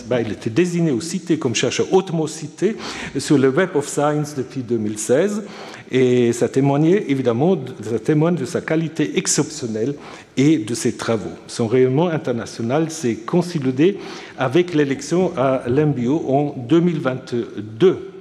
ben, 0.06 0.20
il 0.20 0.32
était 0.32 0.50
désigné 0.50 0.90
ou 0.90 1.00
cité 1.00 1.38
comme 1.38 1.54
chercheur 1.54 1.86
hautement 1.92 2.26
cité 2.26 2.76
sur 3.16 3.38
le 3.38 3.48
Web 3.48 3.70
of 3.74 3.88
Science 3.88 4.34
depuis 4.36 4.62
2016. 4.62 5.44
Et 5.90 6.32
ça 6.32 6.48
témoignait 6.48 7.04
évidemment, 7.08 7.56
ça 7.82 7.98
témoigne 7.98 8.36
de 8.36 8.44
sa 8.44 8.60
qualité 8.60 9.18
exceptionnelle 9.18 9.94
et 10.36 10.58
de 10.58 10.74
ses 10.74 10.96
travaux. 10.96 11.32
Son 11.46 11.66
rayonnement 11.66 12.08
international 12.08 12.90
s'est 12.90 13.16
consolidé 13.16 13.98
avec 14.38 14.74
l'élection 14.74 15.32
à 15.36 15.62
l'MBO 15.66 16.24
en 16.28 16.54
2022. 16.68 18.11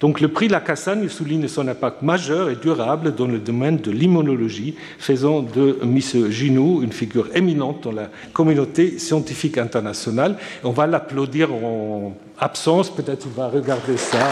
Donc 0.00 0.20
le 0.20 0.28
prix 0.28 0.46
Lacassagne 0.46 1.08
souligne 1.08 1.48
son 1.48 1.66
impact 1.66 2.02
majeur 2.02 2.50
et 2.50 2.56
durable 2.56 3.14
dans 3.16 3.26
le 3.26 3.38
domaine 3.38 3.78
de 3.78 3.90
l'immunologie, 3.90 4.76
faisant 4.98 5.42
de 5.42 5.76
M. 5.82 6.30
Ginou 6.30 6.82
une 6.82 6.92
figure 6.92 7.28
éminente 7.34 7.82
dans 7.82 7.92
la 7.92 8.08
communauté 8.32 9.00
scientifique 9.00 9.58
internationale. 9.58 10.36
On 10.62 10.70
va 10.70 10.86
l'applaudir 10.86 11.52
en 11.52 12.16
absence, 12.38 12.94
peut-être 12.94 13.26
il 13.26 13.32
va 13.32 13.48
regarder 13.48 13.96
ça. 13.96 14.24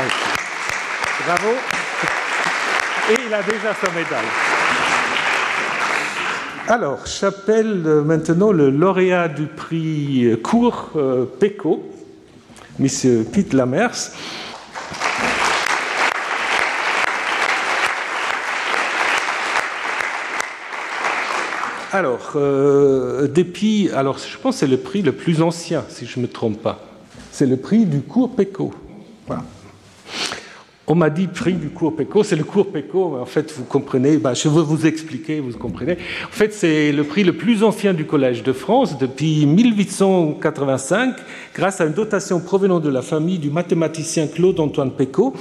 Bravo 1.26 1.56
et 3.10 3.16
il 3.26 3.34
a 3.34 3.42
déjà 3.42 3.74
sa 3.74 3.88
médaille. 3.90 4.24
Alors, 6.68 6.98
j'appelle 7.06 8.02
maintenant 8.04 8.52
le 8.52 8.70
lauréat 8.70 9.28
du 9.28 9.46
prix 9.46 10.36
Cours 10.42 10.90
euh, 10.96 11.24
PECO, 11.38 11.84
M. 12.80 12.88
Pete 13.32 13.52
Lamers. 13.52 14.12
Alors, 21.92 22.32
euh, 22.34 23.28
depuis, 23.28 23.90
alors 23.90 24.18
je 24.18 24.36
pense 24.38 24.56
que 24.56 24.60
c'est 24.60 24.66
le 24.66 24.76
prix 24.76 25.02
le 25.02 25.12
plus 25.12 25.40
ancien, 25.40 25.84
si 25.88 26.04
je 26.06 26.18
ne 26.18 26.22
me 26.22 26.28
trompe 26.28 26.60
pas. 26.60 26.80
C'est 27.30 27.46
le 27.46 27.56
prix 27.56 27.84
du 27.86 28.00
cours 28.00 28.34
PECO. 28.34 28.72
On 30.88 30.94
m'a 30.94 31.10
dit 31.10 31.26
prix 31.26 31.54
du 31.54 31.70
cours 31.70 31.96
PECO, 31.96 32.22
c'est 32.22 32.36
le 32.36 32.44
cours 32.44 32.70
PECO, 32.70 33.18
en 33.20 33.24
fait, 33.24 33.52
vous 33.56 33.64
comprenez, 33.64 34.18
ben, 34.18 34.34
je 34.34 34.48
veux 34.48 34.62
vous 34.62 34.86
expliquer, 34.86 35.40
vous 35.40 35.50
comprenez. 35.58 35.98
En 36.24 36.32
fait, 36.32 36.52
c'est 36.52 36.92
le 36.92 37.02
prix 37.02 37.24
le 37.24 37.32
plus 37.32 37.64
ancien 37.64 37.92
du 37.92 38.04
Collège 38.04 38.44
de 38.44 38.52
France 38.52 38.96
depuis 38.96 39.46
1885, 39.46 41.16
grâce 41.54 41.80
à 41.80 41.86
une 41.86 41.92
dotation 41.92 42.38
provenant 42.38 42.78
de 42.78 42.88
la 42.88 43.02
famille 43.02 43.40
du 43.40 43.50
mathématicien 43.50 44.28
Claude-Antoine 44.28 44.92
PECO. 44.92 45.34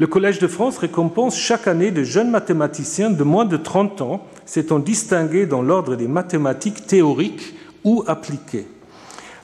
Le 0.00 0.06
Collège 0.08 0.40
de 0.40 0.48
France 0.48 0.78
récompense 0.78 1.36
chaque 1.38 1.68
année 1.68 1.92
de 1.92 2.02
jeunes 2.02 2.30
mathématiciens 2.30 3.10
de 3.10 3.22
moins 3.22 3.44
de 3.44 3.56
30 3.56 4.00
ans, 4.00 4.26
s'étant 4.48 4.78
distingués 4.78 5.44
dans 5.44 5.60
l'ordre 5.60 5.94
des 5.94 6.08
mathématiques 6.08 6.86
théoriques 6.86 7.54
ou 7.84 8.02
appliquées. 8.06 8.66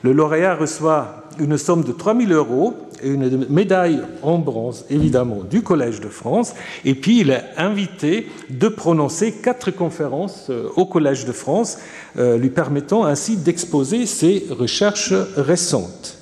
Le 0.01 0.13
lauréat 0.13 0.55
reçoit 0.55 1.23
une 1.39 1.57
somme 1.57 1.83
de 1.83 1.91
3 1.91 2.17
000 2.17 2.31
euros 2.31 2.73
et 3.03 3.09
une 3.09 3.45
médaille 3.49 4.01
en 4.23 4.39
bronze, 4.39 4.85
évidemment, 4.89 5.43
du 5.47 5.61
Collège 5.61 6.01
de 6.01 6.09
France. 6.09 6.55
Et 6.85 6.95
puis, 6.95 7.19
il 7.19 7.29
est 7.29 7.43
invité 7.57 8.27
de 8.49 8.67
prononcer 8.67 9.31
quatre 9.31 9.69
conférences 9.69 10.47
euh, 10.49 10.69
au 10.75 10.85
Collège 10.85 11.25
de 11.25 11.31
France, 11.31 11.77
euh, 12.17 12.37
lui 12.37 12.49
permettant 12.49 13.05
ainsi 13.05 13.37
d'exposer 13.37 14.05
ses 14.05 14.47
recherches 14.49 15.13
récentes. 15.37 16.17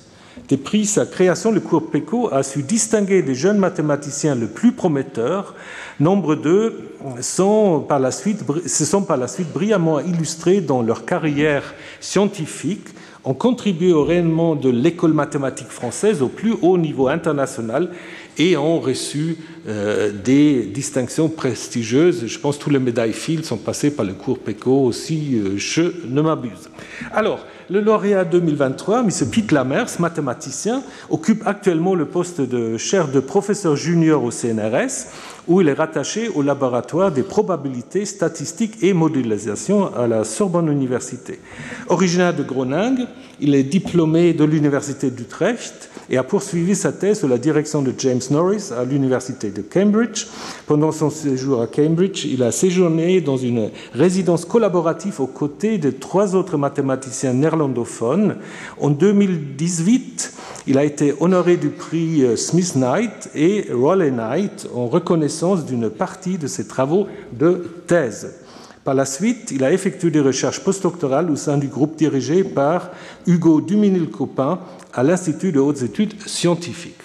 Depuis 0.48 0.84
sa 0.84 1.06
création, 1.06 1.50
le 1.50 1.60
cours 1.60 1.90
PECO 1.90 2.28
a 2.30 2.42
su 2.42 2.62
distinguer 2.62 3.22
des 3.22 3.34
jeunes 3.34 3.56
mathématiciens 3.56 4.34
les 4.34 4.46
plus 4.46 4.72
prometteurs. 4.72 5.54
Nombre 6.00 6.34
d'eux 6.34 6.90
se 7.16 7.32
sont 7.32 7.80
par 7.80 7.98
la 7.98 8.10
suite 8.10 9.52
brillamment 9.54 10.00
illustrés 10.00 10.60
dans 10.60 10.82
leur 10.82 11.06
carrière 11.06 11.74
scientifique 12.00 12.88
ont 13.24 13.34
contribué 13.34 13.92
au 13.92 14.04
rayonnement 14.04 14.54
de 14.54 14.68
l'école 14.68 15.14
mathématique 15.14 15.68
française 15.68 16.20
au 16.20 16.28
plus 16.28 16.54
haut 16.60 16.76
niveau 16.76 17.08
international 17.08 17.88
et 18.36 18.56
ont 18.56 18.80
reçu 18.80 19.38
euh, 19.66 20.12
des 20.12 20.64
distinctions 20.64 21.28
prestigieuses. 21.28 22.26
Je 22.26 22.38
pense 22.38 22.58
que 22.58 22.64
tous 22.64 22.70
les 22.70 22.78
médailles 22.78 23.14
Field 23.14 23.44
sont 23.44 23.56
passées 23.56 23.90
par 23.90 24.04
le 24.04 24.12
cours 24.12 24.38
PECO 24.38 24.84
aussi, 24.84 25.36
euh, 25.36 25.56
je 25.56 26.06
ne 26.06 26.20
m'abuse. 26.20 26.68
Alors, 27.12 27.46
le 27.70 27.80
lauréat 27.80 28.24
2023, 28.24 29.00
M. 29.00 29.10
Pete 29.30 29.52
Lamers, 29.52 29.98
mathématicien, 29.98 30.82
occupe 31.08 31.46
actuellement 31.46 31.94
le 31.94 32.04
poste 32.04 32.40
de 32.40 32.76
chaire 32.76 33.08
de 33.08 33.20
professeur 33.20 33.76
junior 33.76 34.22
au 34.22 34.30
CNRS, 34.30 35.06
où 35.48 35.60
il 35.60 35.68
est 35.68 35.74
rattaché 35.74 36.28
au 36.28 36.42
laboratoire 36.42 37.12
des 37.12 37.22
probabilités 37.22 38.04
statistiques 38.04 38.82
et 38.82 38.92
modélisation 38.92 39.94
à 39.94 40.06
la 40.06 40.24
Sorbonne 40.24 40.68
Université. 40.70 41.40
Originaire 41.88 42.34
de 42.34 42.42
Groningue, 42.42 43.06
il 43.40 43.54
est 43.54 43.64
diplômé 43.64 44.32
de 44.32 44.44
l'Université 44.44 45.10
d'Utrecht 45.10 45.90
et 46.08 46.16
a 46.16 46.22
poursuivi 46.22 46.74
sa 46.74 46.92
thèse 46.92 47.20
sous 47.20 47.28
la 47.28 47.38
direction 47.38 47.82
de 47.82 47.92
James 47.98 48.20
Norris 48.30 48.70
à 48.76 48.84
l'Université 48.84 49.50
de 49.50 49.62
Cambridge. 49.62 50.26
Pendant 50.66 50.92
son 50.92 51.10
séjour 51.10 51.60
à 51.62 51.66
Cambridge, 51.66 52.24
il 52.24 52.42
a 52.42 52.52
séjourné 52.52 53.20
dans 53.20 53.36
une 53.36 53.70
résidence 53.92 54.44
collaborative 54.44 55.20
aux 55.20 55.26
côtés 55.26 55.78
de 55.78 55.90
trois 55.90 56.34
autres 56.34 56.56
mathématiciens 56.56 57.32
néerlandophones. 57.54 58.36
En 58.80 58.90
2018, 58.90 60.32
il 60.66 60.78
a 60.78 60.84
été 60.84 61.14
honoré 61.20 61.56
du 61.56 61.68
prix 61.68 62.22
euh, 62.22 62.36
Smith 62.36 62.74
Knight 62.76 63.30
et 63.34 63.68
Raleigh 63.70 64.10
Knight 64.10 64.68
en 64.74 64.86
reconnaissance 64.86 65.64
d'une 65.64 65.90
partie 65.90 66.38
de 66.38 66.46
ses 66.46 66.66
travaux 66.66 67.06
de 67.32 67.82
thèse. 67.86 68.40
Par 68.82 68.94
la 68.94 69.06
suite, 69.06 69.50
il 69.50 69.64
a 69.64 69.72
effectué 69.72 70.10
des 70.10 70.20
recherches 70.20 70.60
postdoctorales 70.60 71.30
au 71.30 71.36
sein 71.36 71.56
du 71.56 71.68
groupe 71.68 71.96
dirigé 71.96 72.44
par 72.44 72.90
Hugo 73.26 73.62
Duminil-Copin 73.62 74.60
à 74.92 75.02
l'Institut 75.02 75.52
de 75.52 75.60
hautes 75.60 75.82
études 75.82 76.20
scientifiques. 76.26 77.00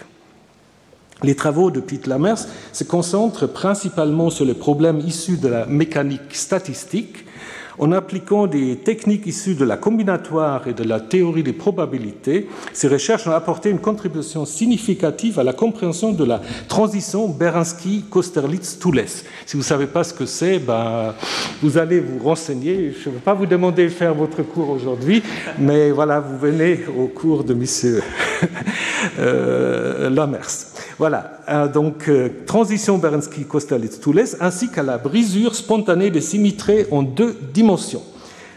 Les 1.23 1.35
travaux 1.35 1.69
de 1.71 1.79
Pete 1.79 2.07
Lamers 2.07 2.47
se 2.71 2.83
concentrent 2.83 3.47
principalement 3.47 4.29
sur 4.29 4.45
les 4.45 4.53
problèmes 4.53 4.99
issus 4.99 5.37
de 5.37 5.49
la 5.49 5.65
mécanique 5.65 6.33
statistique 6.33 7.25
en 7.79 7.91
appliquant 7.91 8.45
des 8.45 8.75
techniques 8.75 9.25
issues 9.25 9.55
de 9.55 9.65
la 9.65 9.77
combinatoire 9.77 10.67
et 10.67 10.73
de 10.73 10.83
la 10.83 10.99
théorie 10.99 11.43
des 11.43 11.53
probabilités, 11.53 12.47
ces 12.73 12.87
recherches 12.87 13.25
ont 13.27 13.31
apporté 13.31 13.69
une 13.69 13.79
contribution 13.79 14.45
significative 14.45 15.39
à 15.39 15.43
la 15.43 15.53
compréhension 15.53 16.11
de 16.11 16.25
la 16.25 16.41
transition 16.67 17.27
Berinsky-Kosterlitz-Toules. 17.29 19.07
Si 19.45 19.53
vous 19.53 19.59
ne 19.59 19.63
savez 19.63 19.87
pas 19.87 20.03
ce 20.03 20.13
que 20.13 20.25
c'est, 20.25 20.59
ben, 20.59 21.13
vous 21.61 21.77
allez 21.77 21.99
vous 21.99 22.19
renseigner. 22.19 22.93
Je 23.01 23.09
ne 23.09 23.15
vais 23.15 23.21
pas 23.21 23.33
vous 23.33 23.45
demander 23.45 23.85
de 23.85 23.89
faire 23.89 24.13
votre 24.13 24.43
cours 24.43 24.69
aujourd'hui, 24.69 25.23
mais 25.57 25.91
voilà, 25.91 26.19
vous 26.19 26.37
venez 26.37 26.81
au 26.97 27.07
cours 27.07 27.43
de 27.43 27.53
M. 27.53 27.63
euh, 29.19 30.09
Lamers. 30.09 30.68
Voilà, 30.99 31.39
euh, 31.47 31.69
donc 31.69 32.09
euh, 32.09 32.27
transition 32.45 32.97
Berensky-Kosterlitz-Toules 32.97 34.35
ainsi 34.41 34.69
qu'à 34.69 34.83
la 34.83 34.97
brisure 34.97 35.55
spontanée 35.55 36.11
des 36.11 36.19
symétries 36.19 36.87
en 36.91 37.03
deux 37.03 37.37
dimensions. 37.53 38.03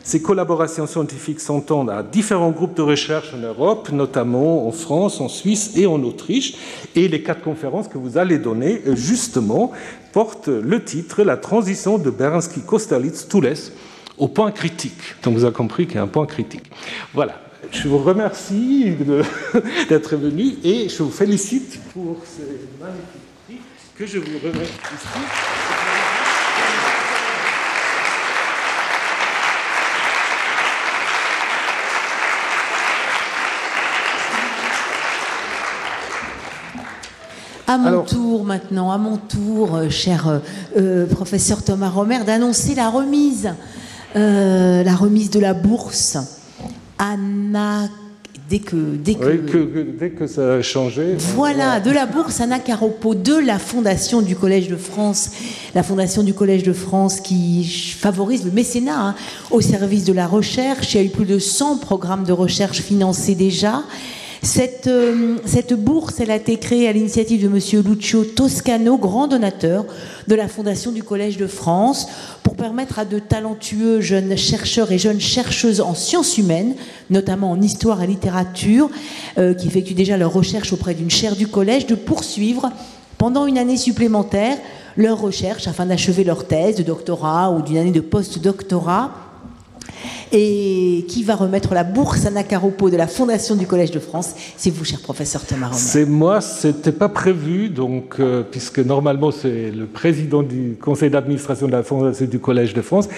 Ces 0.02 0.20
collaborations 0.20 0.88
scientifiques 0.88 1.38
s'entendent 1.38 1.90
à 1.90 2.02
différents 2.02 2.50
groupes 2.50 2.76
de 2.76 2.82
recherche 2.82 3.32
en 3.32 3.38
Europe, 3.38 3.90
notamment 3.92 4.66
en 4.66 4.72
France, 4.72 5.20
en 5.20 5.28
Suisse 5.28 5.76
et 5.76 5.86
en 5.86 6.02
Autriche. 6.02 6.54
Et 6.96 7.06
les 7.06 7.22
quatre 7.22 7.42
conférences 7.42 7.86
que 7.86 7.96
vous 7.96 8.18
allez 8.18 8.38
donner, 8.38 8.82
euh, 8.88 8.96
justement, 8.96 9.70
portent 10.12 10.48
le 10.48 10.82
titre 10.82 11.22
La 11.22 11.36
transition 11.36 11.96
de 11.96 12.10
Berensky-Kosterlitz-Toules 12.10 13.70
au 14.18 14.26
point 14.26 14.50
critique. 14.50 15.14
Donc 15.22 15.34
vous 15.34 15.44
avez 15.44 15.54
compris 15.54 15.86
qu'il 15.86 15.94
y 15.94 15.98
a 15.98 16.02
un 16.02 16.08
point 16.08 16.26
critique. 16.26 16.72
Voilà. 17.14 17.34
Je 17.70 17.88
vous 17.88 17.98
remercie 17.98 18.96
d'être 19.88 20.16
venu 20.16 20.54
et 20.64 20.88
je 20.88 21.02
vous 21.02 21.10
félicite 21.10 21.80
pour 21.92 22.16
ce 22.24 22.42
magnifique 22.82 23.22
prix 23.46 23.58
que 23.96 24.06
je 24.06 24.18
vous 24.18 24.38
remets 24.42 24.64
ici. 24.64 25.62
À 37.68 37.78
mon 37.78 38.02
tour 38.02 38.44
maintenant, 38.44 38.90
à 38.90 38.98
mon 38.98 39.16
tour, 39.16 39.76
euh, 39.76 39.88
cher 39.88 40.28
euh, 40.28 40.38
euh, 40.76 41.06
professeur 41.06 41.62
Thomas 41.64 41.88
Romer, 41.88 42.22
d'annoncer 42.24 42.74
la 42.74 42.90
remise, 42.90 43.54
la 44.14 44.94
remise 44.94 45.30
de 45.30 45.40
la 45.40 45.54
bourse 45.54 46.18
Anna 47.04 47.88
dès 48.48 48.60
que, 48.60 48.76
dès 48.76 49.14
que, 49.14 49.82
dès 49.98 50.10
que 50.10 50.28
ça 50.28 50.54
a 50.54 50.62
changé. 50.62 51.16
Voilà, 51.34 51.80
de 51.80 51.90
la 51.90 52.06
bourse 52.06 52.40
Anna 52.40 52.60
Caropo, 52.60 53.16
de 53.16 53.34
la 53.34 53.58
fondation 53.58 54.22
du 54.22 54.36
Collège 54.36 54.68
de 54.68 54.76
France, 54.76 55.32
la 55.74 55.82
fondation 55.82 56.22
du 56.22 56.32
Collège 56.32 56.62
de 56.62 56.72
France 56.72 57.20
qui 57.20 57.64
favorise 57.98 58.44
le 58.44 58.52
mécénat 58.52 59.08
hein, 59.08 59.14
au 59.50 59.60
service 59.60 60.04
de 60.04 60.12
la 60.12 60.28
recherche. 60.28 60.94
Il 60.94 60.96
y 60.98 61.00
a 61.00 61.02
eu 61.02 61.08
plus 61.08 61.24
de 61.24 61.40
100 61.40 61.78
programmes 61.78 62.22
de 62.22 62.32
recherche 62.32 62.80
financés 62.80 63.34
déjà. 63.34 63.82
Cette, 64.44 64.88
euh, 64.88 65.36
cette 65.44 65.72
bourse, 65.72 66.20
a 66.20 66.34
été 66.34 66.58
créée 66.58 66.88
à 66.88 66.92
l'initiative 66.92 67.42
de 67.42 67.46
M. 67.46 67.84
Lucio 67.86 68.24
Toscano, 68.24 68.98
grand 68.98 69.28
donateur 69.28 69.86
de 70.26 70.34
la 70.34 70.48
Fondation 70.48 70.90
du 70.90 71.04
Collège 71.04 71.36
de 71.36 71.46
France, 71.46 72.08
pour 72.42 72.56
permettre 72.56 72.98
à 72.98 73.04
de 73.04 73.20
talentueux 73.20 74.00
jeunes 74.00 74.36
chercheurs 74.36 74.90
et 74.90 74.98
jeunes 74.98 75.20
chercheuses 75.20 75.80
en 75.80 75.94
sciences 75.94 76.38
humaines, 76.38 76.74
notamment 77.08 77.52
en 77.52 77.60
histoire 77.60 78.02
et 78.02 78.08
littérature, 78.08 78.90
euh, 79.38 79.54
qui 79.54 79.68
effectuent 79.68 79.94
déjà 79.94 80.16
leur 80.16 80.32
recherche 80.32 80.72
auprès 80.72 80.94
d'une 80.94 81.10
chaire 81.10 81.36
du 81.36 81.46
collège, 81.46 81.86
de 81.86 81.94
poursuivre 81.94 82.72
pendant 83.18 83.46
une 83.46 83.58
année 83.58 83.76
supplémentaire 83.76 84.58
leur 84.96 85.20
recherche 85.20 85.68
afin 85.68 85.86
d'achever 85.86 86.24
leur 86.24 86.48
thèse 86.48 86.74
de 86.74 86.82
doctorat 86.82 87.52
ou 87.52 87.62
d'une 87.62 87.76
année 87.76 87.92
de 87.92 88.00
post-doctorat 88.00 89.12
et 90.32 91.04
qui 91.08 91.22
va 91.22 91.34
remettre 91.34 91.74
la 91.74 91.84
bourse 91.84 92.26
Anna 92.26 92.42
Caropo 92.42 92.88
de 92.90 92.96
la 92.96 93.06
Fondation 93.06 93.54
du 93.54 93.66
Collège 93.66 93.90
de 93.90 93.98
France. 93.98 94.34
C'est 94.56 94.70
vous, 94.70 94.84
cher 94.84 95.00
professeur 95.00 95.44
Thomas 95.44 95.66
Romer. 95.66 95.78
C'est 95.78 96.06
moi, 96.06 96.40
c'était 96.40 96.92
pas 96.92 97.08
prévu, 97.08 97.68
donc, 97.68 98.16
euh, 98.18 98.42
puisque 98.48 98.78
normalement 98.78 99.30
c'est 99.30 99.70
le 99.70 99.86
président 99.86 100.42
du 100.42 100.76
conseil 100.80 101.10
d'administration 101.10 101.66
de 101.66 101.72
la 101.72 101.82
Fondation 101.82 102.26
du 102.26 102.38
Collège 102.38 102.72
de 102.72 102.82
France, 102.82 103.08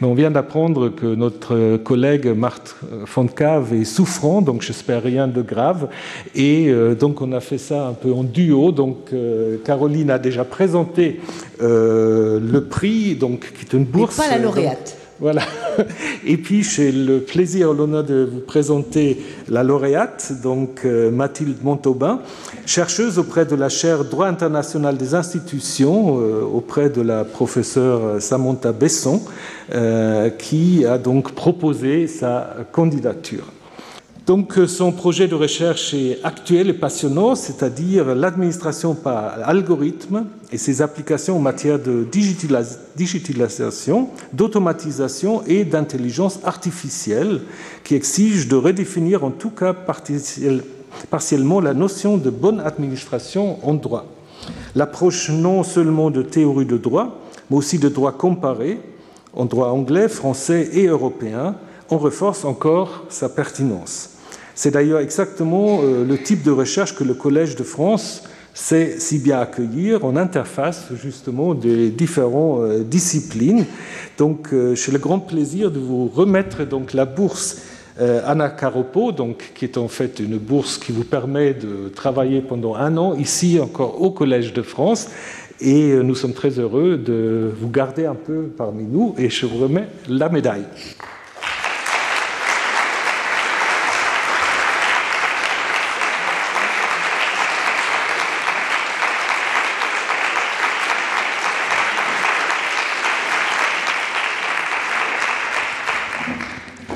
mais 0.00 0.06
on 0.06 0.14
vient 0.14 0.30
d'apprendre 0.30 0.90
que 0.90 1.14
notre 1.14 1.78
collègue 1.78 2.26
Marthe 2.26 2.76
Fontcave 3.06 3.72
est 3.72 3.84
souffrant, 3.84 4.42
donc 4.42 4.62
j'espère 4.62 5.02
rien 5.02 5.26
de 5.26 5.40
grave, 5.40 5.88
et 6.34 6.68
euh, 6.68 6.94
donc 6.94 7.22
on 7.22 7.32
a 7.32 7.40
fait 7.40 7.58
ça 7.58 7.86
un 7.86 7.94
peu 7.94 8.12
en 8.12 8.24
duo, 8.24 8.72
donc 8.72 9.12
euh, 9.12 9.56
Caroline 9.64 10.10
a 10.10 10.18
déjà 10.18 10.44
présenté 10.44 11.20
le 11.60 12.60
prix, 12.60 13.16
donc 13.16 13.52
qui 13.52 13.64
est 13.64 13.76
une 13.76 13.84
bourse. 13.84 14.18
Mais 14.18 14.24
pas 14.24 14.30
la 14.30 14.42
lauréate. 14.42 14.97
Voilà. 15.20 15.42
Et 16.24 16.36
puis, 16.36 16.62
j'ai 16.62 16.92
le 16.92 17.20
plaisir, 17.20 17.72
l'honneur 17.72 18.04
de 18.04 18.28
vous 18.30 18.40
présenter 18.40 19.20
la 19.48 19.64
lauréate, 19.64 20.32
donc 20.42 20.82
euh, 20.84 21.10
Mathilde 21.10 21.58
Montaubain, 21.62 22.20
chercheuse 22.66 23.18
auprès 23.18 23.44
de 23.44 23.56
la 23.56 23.68
chaire 23.68 24.04
Droit 24.04 24.28
international 24.28 24.96
des 24.96 25.14
institutions, 25.14 26.20
euh, 26.20 26.42
auprès 26.42 26.88
de 26.88 27.00
la 27.00 27.24
professeure 27.24 28.22
Samantha 28.22 28.72
Besson, 28.72 29.22
euh, 29.74 30.30
qui 30.30 30.86
a 30.86 30.98
donc 30.98 31.32
proposé 31.32 32.06
sa 32.06 32.56
candidature. 32.70 33.44
Donc 34.28 34.60
son 34.66 34.92
projet 34.92 35.26
de 35.26 35.34
recherche 35.34 35.94
est 35.94 36.18
actuel 36.22 36.68
et 36.68 36.74
passionnant, 36.74 37.34
c'est-à-dire 37.34 38.14
l'administration 38.14 38.94
par 38.94 39.38
algorithme 39.42 40.26
et 40.52 40.58
ses 40.58 40.82
applications 40.82 41.38
en 41.38 41.40
matière 41.40 41.78
de 41.78 42.06
digitalisation, 42.94 44.10
d'automatisation 44.34 45.42
et 45.46 45.64
d'intelligence 45.64 46.40
artificielle 46.44 47.40
qui 47.84 47.94
exige 47.94 48.48
de 48.48 48.56
redéfinir 48.56 49.24
en 49.24 49.30
tout 49.30 49.48
cas 49.48 49.74
partiellement 51.08 51.62
la 51.62 51.72
notion 51.72 52.18
de 52.18 52.28
bonne 52.28 52.60
administration 52.60 53.66
en 53.66 53.72
droit. 53.72 54.04
L'approche 54.74 55.30
non 55.30 55.62
seulement 55.62 56.10
de 56.10 56.20
théorie 56.20 56.66
de 56.66 56.76
droit, 56.76 57.18
mais 57.48 57.56
aussi 57.56 57.78
de 57.78 57.88
droit 57.88 58.12
comparé 58.12 58.78
en 59.32 59.46
droit 59.46 59.68
anglais, 59.68 60.06
français 60.06 60.68
et 60.74 60.88
européen, 60.88 61.56
on 61.88 61.96
renforce 61.96 62.44
encore 62.44 63.06
sa 63.08 63.30
pertinence. 63.30 64.17
C'est 64.58 64.72
d'ailleurs 64.72 64.98
exactement 64.98 65.82
euh, 65.84 66.04
le 66.04 66.18
type 66.18 66.42
de 66.42 66.50
recherche 66.50 66.96
que 66.96 67.04
le 67.04 67.14
Collège 67.14 67.54
de 67.54 67.62
France 67.62 68.24
sait 68.54 68.98
si 68.98 69.20
bien 69.20 69.38
accueillir 69.38 70.04
en 70.04 70.16
interface 70.16 70.88
justement 71.00 71.54
des 71.54 71.90
différentes 71.90 72.62
euh, 72.62 72.82
disciplines. 72.82 73.66
Donc 74.18 74.48
euh, 74.52 74.74
j'ai 74.74 74.90
le 74.90 74.98
grand 74.98 75.20
plaisir 75.20 75.70
de 75.70 75.78
vous 75.78 76.08
remettre 76.08 76.64
donc 76.64 76.92
la 76.92 77.04
bourse 77.04 77.58
Anna 78.00 78.48
Caropo, 78.48 79.10
donc, 79.10 79.52
qui 79.56 79.64
est 79.64 79.76
en 79.76 79.88
fait 79.88 80.20
une 80.20 80.38
bourse 80.38 80.78
qui 80.78 80.92
vous 80.92 81.02
permet 81.02 81.52
de 81.52 81.88
travailler 81.88 82.40
pendant 82.40 82.76
un 82.76 82.96
an 82.96 83.16
ici 83.16 83.58
encore 83.60 84.00
au 84.00 84.12
Collège 84.12 84.52
de 84.52 84.62
France. 84.62 85.08
Et 85.60 85.94
nous 85.94 86.14
sommes 86.14 86.32
très 86.32 86.60
heureux 86.60 86.96
de 86.96 87.50
vous 87.60 87.68
garder 87.68 88.06
un 88.06 88.14
peu 88.14 88.50
parmi 88.56 88.84
nous 88.84 89.16
et 89.18 89.30
je 89.30 89.46
vous 89.46 89.58
remets 89.58 89.88
la 90.08 90.28
médaille. 90.28 90.66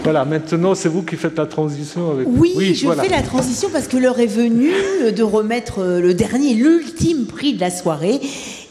Voilà, 0.04 0.24
maintenant 0.24 0.74
c'est 0.74 0.88
vous 0.88 1.02
qui 1.02 1.14
faites 1.14 1.38
la 1.38 1.46
transition 1.46 2.10
avec 2.10 2.26
Oui, 2.28 2.74
je 2.74 2.90
fais 2.90 3.08
la 3.08 3.22
transition 3.22 3.68
parce 3.72 3.86
que 3.86 3.96
l'heure 3.96 4.18
est 4.18 4.26
venue 4.26 4.72
de 5.14 5.22
remettre 5.22 5.78
euh, 5.78 6.00
le 6.00 6.12
dernier, 6.12 6.54
l'ultime 6.54 7.26
prix 7.26 7.54
de 7.54 7.60
la 7.60 7.70
soirée 7.70 8.20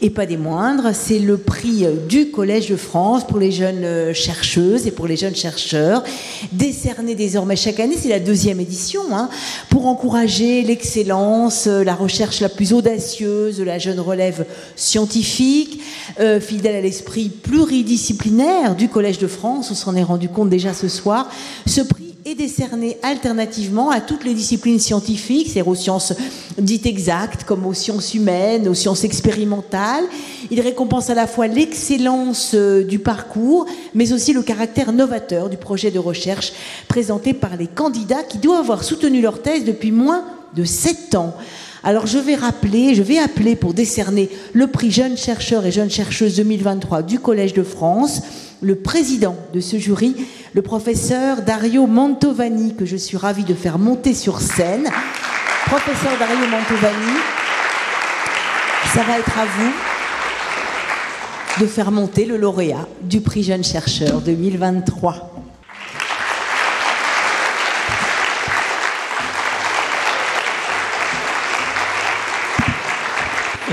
et 0.02 0.10
pas 0.10 0.26
des 0.26 0.36
moindres. 0.36 0.90
C'est 0.92 1.20
le 1.20 1.38
prix 1.38 1.86
du 2.08 2.30
Collège 2.30 2.68
de 2.68 2.76
France 2.76 3.26
pour 3.26 3.38
les 3.38 3.52
jeunes 3.52 3.84
euh, 3.84 4.12
chercheuses 4.12 4.86
et 4.86 4.90
pour 4.90 5.06
les 5.06 5.16
jeunes 5.16 5.36
chercheurs, 5.36 6.02
décerné 6.50 7.14
désormais 7.14 7.56
chaque 7.56 7.80
année, 7.80 7.96
c'est 7.98 8.08
la 8.08 8.20
deuxième 8.20 8.60
édition, 8.60 9.02
hein, 9.12 9.30
pour 9.70 9.86
encourager 9.86 10.62
l'excellence, 10.62 11.68
euh, 11.68 11.84
la 11.84 11.94
recherche 11.94 12.40
la 12.40 12.48
plus 12.48 12.72
audacieuse 12.72 13.60
la 13.62 13.78
jeune 13.78 14.00
relève 14.00 14.44
scientifique, 14.74 15.80
euh, 16.20 16.40
fidèle 16.40 16.74
à 16.74 16.80
l'esprit 16.80 17.28
pluridisciplinaire 17.28 18.74
du 18.74 18.88
Collège 18.88 19.18
de 19.18 19.28
France, 19.28 19.70
on 19.70 19.74
s'en 19.74 19.94
est 19.94 20.02
rendu 20.02 20.28
compte 20.28 20.50
déjà 20.50 20.74
ce 20.74 20.88
soir. 20.88 21.30
Décerné 22.34 22.98
alternativement 23.02 23.90
à 23.90 24.00
toutes 24.00 24.24
les 24.24 24.34
disciplines 24.34 24.78
scientifiques, 24.78 25.46
c'est-à-dire 25.46 25.68
aux 25.68 25.74
sciences 25.74 26.12
dites 26.58 26.86
exactes, 26.86 27.44
comme 27.44 27.66
aux 27.66 27.74
sciences 27.74 28.14
humaines, 28.14 28.68
aux 28.68 28.74
sciences 28.74 29.04
expérimentales. 29.04 30.04
Il 30.50 30.60
récompense 30.60 31.10
à 31.10 31.14
la 31.14 31.26
fois 31.26 31.46
l'excellence 31.46 32.52
euh, 32.54 32.84
du 32.84 32.98
parcours, 32.98 33.66
mais 33.94 34.12
aussi 34.12 34.32
le 34.32 34.42
caractère 34.42 34.92
novateur 34.92 35.48
du 35.48 35.56
projet 35.56 35.90
de 35.90 35.98
recherche 35.98 36.52
présenté 36.88 37.32
par 37.34 37.56
les 37.56 37.66
candidats 37.66 38.22
qui 38.22 38.38
doivent 38.38 38.60
avoir 38.60 38.84
soutenu 38.84 39.20
leur 39.20 39.42
thèse 39.42 39.64
depuis 39.64 39.92
moins 39.92 40.24
de 40.54 40.64
sept 40.64 41.14
ans. 41.14 41.34
Alors 41.84 42.06
je 42.06 42.18
vais 42.18 42.36
rappeler, 42.36 42.94
je 42.94 43.02
vais 43.02 43.18
appeler 43.18 43.56
pour 43.56 43.74
décerner 43.74 44.30
le 44.52 44.68
prix 44.68 44.92
Jeunes 44.92 45.16
chercheurs 45.16 45.66
et 45.66 45.72
jeunes 45.72 45.90
chercheuses 45.90 46.36
2023 46.36 47.02
du 47.02 47.18
Collège 47.18 47.54
de 47.54 47.64
France 47.64 48.22
le 48.62 48.76
président 48.76 49.36
de 49.52 49.60
ce 49.60 49.76
jury, 49.76 50.14
le 50.54 50.62
professeur 50.62 51.42
Dario 51.42 51.86
Mantovani, 51.86 52.76
que 52.76 52.86
je 52.86 52.96
suis 52.96 53.16
ravie 53.16 53.42
de 53.44 53.54
faire 53.54 53.78
monter 53.78 54.14
sur 54.14 54.40
scène. 54.40 54.88
Professeur 55.66 56.16
Dario 56.18 56.46
Mantovani, 56.48 57.18
ça 58.94 59.02
va 59.02 59.18
être 59.18 59.38
à 59.38 59.44
vous 59.44 59.72
de 61.60 61.66
faire 61.66 61.90
monter 61.90 62.24
le 62.24 62.36
lauréat 62.36 62.86
du 63.02 63.20
prix 63.20 63.42
Jeune 63.42 63.64
Chercheur 63.64 64.20
2023. 64.20 65.31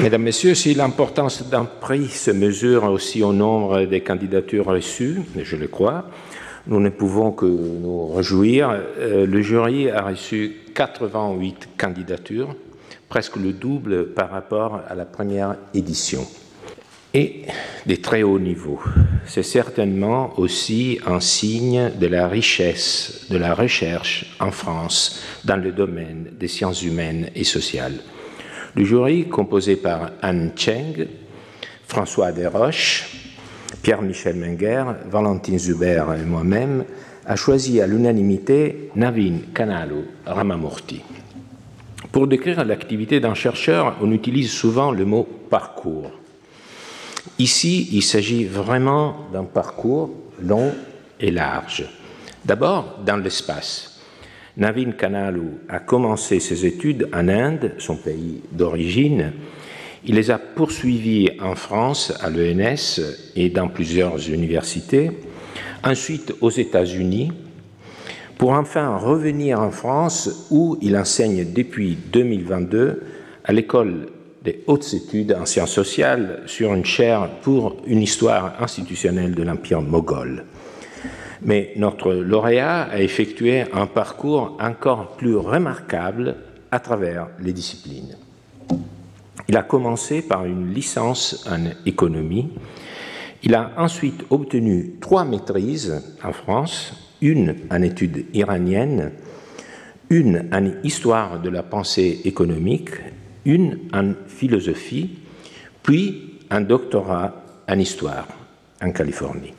Mesdames, 0.02 0.24
Messieurs, 0.24 0.56
si 0.56 0.74
l'importance 0.74 1.50
d'un 1.50 1.66
prix 1.66 2.08
se 2.08 2.32
mesure 2.32 2.86
aussi 2.86 3.22
au 3.22 3.34
nombre 3.34 3.84
des 3.84 4.02
candidatures 4.02 4.66
reçues, 4.66 5.22
je 5.36 5.56
le 5.58 5.68
crois, 5.68 6.06
nous 6.68 6.80
ne 6.80 6.90
pouvons 6.90 7.32
que 7.32 7.46
nous 7.46 8.08
réjouir. 8.08 8.70
Euh, 8.70 9.26
le 9.26 9.42
jury 9.42 9.90
a 9.90 10.02
reçu 10.02 10.56
88 10.74 11.70
candidatures, 11.78 12.56
presque 13.10 13.36
le 13.36 13.52
double 13.52 14.14
par 14.14 14.30
rapport 14.30 14.82
à 14.88 14.96
la 14.96 15.06
première 15.06 15.58
édition, 15.74 16.26
et 17.14 17.44
des 17.86 17.98
très 17.98 18.24
hauts 18.24 18.40
niveaux. 18.40 18.80
C'est 19.26 19.44
certainement 19.44 20.40
aussi 20.40 21.00
un 21.06 21.20
signe 21.20 21.92
de 22.00 22.08
la 22.08 22.30
richesse 22.30 23.26
de 23.30 23.38
la 23.38 23.54
recherche 23.54 24.38
en 24.40 24.52
France 24.52 25.22
dans 25.44 25.58
le 25.58 25.74
domaine 25.74 26.30
des 26.40 26.48
sciences 26.48 26.84
humaines 26.84 27.30
et 27.36 27.44
sociales. 27.44 28.00
Le 28.76 28.86
jury, 28.86 29.28
composé 29.28 29.76
par 29.76 30.12
Anne 30.22 30.52
Cheng, 30.56 31.08
François 31.88 32.32
Desroches, 32.32 33.06
Pierre-Michel 33.82 34.36
Menger, 34.36 34.84
Valentine 35.10 35.58
Zuber 35.58 36.04
et 36.20 36.26
moi-même, 36.26 36.86
a 37.26 37.36
choisi 37.36 37.82
à 37.82 37.88
l'unanimité 37.88 38.92
Navin 38.96 39.40
Kanalu 39.54 40.06
Ramamurti. 40.26 41.02
Pour 42.12 42.28
décrire 42.28 42.64
l'activité 42.66 43.20
d'un 43.20 43.34
chercheur, 43.34 43.98
on 44.02 44.12
utilise 44.12 44.52
souvent 44.52 44.92
le 44.92 45.06
mot 45.06 45.28
parcours. 45.50 46.12
Ici, 47.38 47.90
il 47.92 48.04
s'agit 48.04 48.46
vraiment 48.46 49.28
d'un 49.32 49.44
parcours 49.44 50.12
long 50.42 50.74
et 51.20 51.32
large. 51.32 51.86
D'abord, 52.46 53.00
dans 53.06 53.18
l'espace. 53.18 53.89
Navin 54.60 54.92
Kanalu 54.92 55.62
a 55.70 55.80
commencé 55.80 56.42
ses 56.42 56.66
études 56.66 57.08
en 57.14 57.30
Inde, 57.30 57.76
son 57.78 57.96
pays 57.96 58.42
d'origine. 58.52 59.32
Il 60.06 60.16
les 60.16 60.32
a 60.32 60.38
poursuivies 60.38 61.32
en 61.42 61.56
France, 61.56 62.14
à 62.22 62.30
l'ENS 62.30 63.00
et 63.38 63.50
dans 63.50 63.70
plusieurs 63.70 64.30
universités, 64.30 65.12
ensuite 65.82 66.34
aux 66.42 66.50
États-Unis, 66.50 67.32
pour 68.38 68.52
enfin 68.52 68.98
revenir 68.98 69.62
en 69.62 69.72
France 69.72 70.48
où 70.52 70.78
il 70.82 70.98
enseigne 70.98 71.54
depuis 71.54 71.98
2022 72.12 73.04
à 73.46 73.54
l'école 73.54 74.08
des 74.44 74.64
hautes 74.68 74.94
études 74.94 75.38
en 75.40 75.46
sciences 75.46 75.72
sociales 75.72 76.42
sur 76.48 76.74
une 76.74 76.86
chaire 76.86 77.30
pour 77.42 77.78
une 77.88 78.02
histoire 78.02 78.62
institutionnelle 78.62 79.36
de 79.36 79.44
l'Empire 79.44 79.82
moghol. 79.82 80.44
Mais 81.42 81.74
notre 81.78 82.14
lauréat 82.14 82.84
a 82.84 83.00
effectué 83.02 83.64
un 83.74 83.86
parcours 83.86 84.58
encore 84.60 85.16
plus 85.18 85.36
remarquable 85.36 86.36
à 86.72 86.80
travers 86.80 87.28
les 87.40 87.54
disciplines. 87.54 88.18
Il 89.48 89.58
a 89.58 89.64
commencé 89.64 90.22
par 90.22 90.46
une 90.46 90.74
licence 90.74 91.48
en 91.50 91.72
économie. 91.86 92.50
Il 93.42 93.56
a 93.56 93.72
ensuite 93.78 94.26
obtenu 94.30 94.96
trois 95.02 95.26
maîtrises 95.26 96.04
en 96.24 96.34
France, 96.34 96.94
une 97.22 97.56
en 97.72 97.82
études 97.82 98.26
iraniennes, 98.34 99.12
une 100.10 100.50
en 100.52 100.84
histoire 100.84 101.42
de 101.42 101.50
la 101.50 101.64
pensée 101.64 102.22
économique, 102.26 102.92
une 103.46 103.80
en 103.94 104.14
philosophie, 104.28 105.18
puis 105.84 106.40
un 106.50 106.62
doctorat 106.62 107.44
en 107.68 107.80
histoire 107.80 108.28
en 108.82 108.92
Californie. 108.92 109.54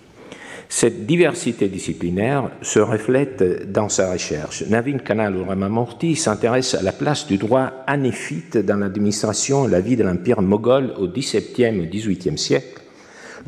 Cette 0.73 1.05
diversité 1.05 1.67
disciplinaire 1.67 2.49
se 2.63 2.79
reflète 2.79 3.73
dans 3.73 3.89
sa 3.89 4.13
recherche. 4.13 4.63
Navin 4.69 4.99
Kanal 4.99 5.37
Ramamurti 5.43 6.15
s'intéresse 6.15 6.75
à 6.77 6.83
la 6.83 6.93
place 6.93 7.27
du 7.27 7.39
droit 7.39 7.73
anéphite 7.89 8.57
dans 8.57 8.77
l'administration 8.77 9.67
et 9.67 9.71
la 9.71 9.81
vie 9.81 9.97
de 9.97 10.05
l'Empire 10.05 10.41
moghol 10.41 10.95
au 10.97 11.09
XVIIe 11.09 11.83
et 11.83 11.89
XVIIIe 11.89 12.39
siècle. 12.39 12.83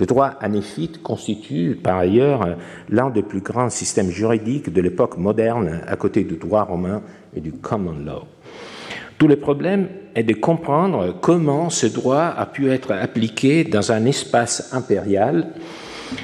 Le 0.00 0.04
droit 0.04 0.34
anéphite 0.40 1.00
constitue 1.00 1.78
par 1.80 1.98
ailleurs 1.98 2.56
l'un 2.88 3.08
des 3.08 3.22
plus 3.22 3.40
grands 3.40 3.70
systèmes 3.70 4.10
juridiques 4.10 4.72
de 4.72 4.80
l'époque 4.80 5.16
moderne 5.16 5.80
à 5.86 5.94
côté 5.94 6.24
du 6.24 6.34
droit 6.34 6.64
romain 6.64 7.02
et 7.36 7.40
du 7.40 7.52
common 7.52 7.94
law. 8.04 8.24
Tout 9.18 9.28
le 9.28 9.36
problème 9.36 9.86
est 10.16 10.24
de 10.24 10.34
comprendre 10.34 11.16
comment 11.20 11.70
ce 11.70 11.86
droit 11.86 12.34
a 12.36 12.46
pu 12.46 12.68
être 12.68 12.90
appliqué 12.90 13.62
dans 13.62 13.92
un 13.92 14.06
espace 14.06 14.70
impérial, 14.72 15.52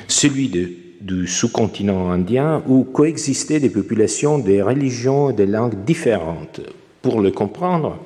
celui 0.09 0.49
de 0.49 0.88
du 1.01 1.27
sous-continent 1.27 2.11
indien 2.11 2.63
où 2.67 2.85
coexistaient 2.85 3.61
des 3.61 3.71
populations, 3.71 4.39
des 4.39 4.63
religions, 4.63 5.31
des 5.31 5.47
langues 5.47 5.85
différentes. 5.85 6.61
Pour 7.03 7.21
le 7.21 7.31
comprendre, 7.31 7.99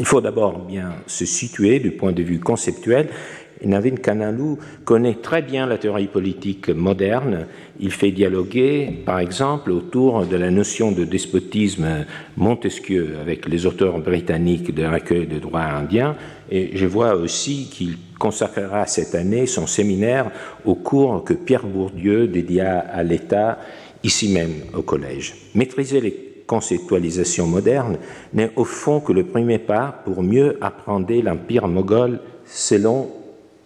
il 0.00 0.06
faut 0.06 0.20
d'abord 0.20 0.58
bien 0.58 0.94
se 1.06 1.24
situer 1.24 1.78
du 1.78 1.92
point 1.92 2.12
de 2.12 2.22
vue 2.22 2.40
conceptuel. 2.40 3.08
Navin 3.64 3.96
Kanalu 3.96 4.56
connaît 4.84 5.16
très 5.22 5.42
bien 5.42 5.66
la 5.66 5.78
théorie 5.78 6.06
politique 6.06 6.68
moderne. 6.68 7.46
Il 7.80 7.90
fait 7.90 8.10
dialoguer, 8.10 9.02
par 9.04 9.18
exemple, 9.18 9.70
autour 9.70 10.26
de 10.26 10.36
la 10.36 10.50
notion 10.50 10.92
de 10.92 11.04
despotisme 11.04 12.04
Montesquieu 12.36 13.16
avec 13.20 13.48
les 13.48 13.66
auteurs 13.66 13.98
britanniques 13.98 14.74
de 14.74 14.84
recueil 14.84 15.26
de 15.26 15.38
droit 15.38 15.60
indien. 15.60 16.16
Et 16.50 16.76
je 16.76 16.86
vois 16.86 17.14
aussi 17.14 17.68
qu'il 17.70 17.96
consacrera 18.18 18.86
cette 18.86 19.14
année 19.14 19.46
son 19.46 19.66
séminaire 19.66 20.30
au 20.64 20.74
cours 20.74 21.24
que 21.24 21.34
Pierre 21.34 21.66
Bourdieu 21.66 22.28
dédia 22.28 22.78
à 22.78 23.02
l'État, 23.02 23.58
ici 24.02 24.28
même 24.28 24.52
au 24.74 24.82
collège. 24.82 25.34
Maîtriser 25.54 26.00
les 26.00 26.34
conceptualisations 26.46 27.46
modernes 27.46 27.96
n'est 28.32 28.52
au 28.56 28.64
fond 28.64 29.00
que 29.00 29.12
le 29.12 29.24
premier 29.24 29.58
pas 29.58 30.02
pour 30.04 30.22
mieux 30.22 30.58
apprendre 30.60 31.12
l'empire 31.22 31.68
moghol 31.68 32.20
selon 32.44 33.08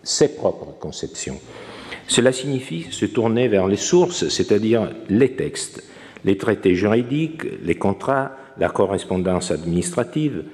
ses 0.09 0.35
propres 0.35 0.73
conceptions. 0.81 1.39
Cela 2.07 2.33
signifie 2.33 2.87
se 2.91 3.05
tourner 3.05 3.47
vers 3.49 3.67
les 3.67 3.77
sources, 3.77 4.29
c'est-à-dire 4.29 4.89
les 5.11 5.33
textes, 5.33 5.85
les 6.25 6.39
traités 6.39 6.75
juridiques, 6.75 7.43
les 7.63 7.75
contrats, 7.75 8.33
la 8.59 8.71
correspondance 8.71 9.51
administrative. 9.51 10.45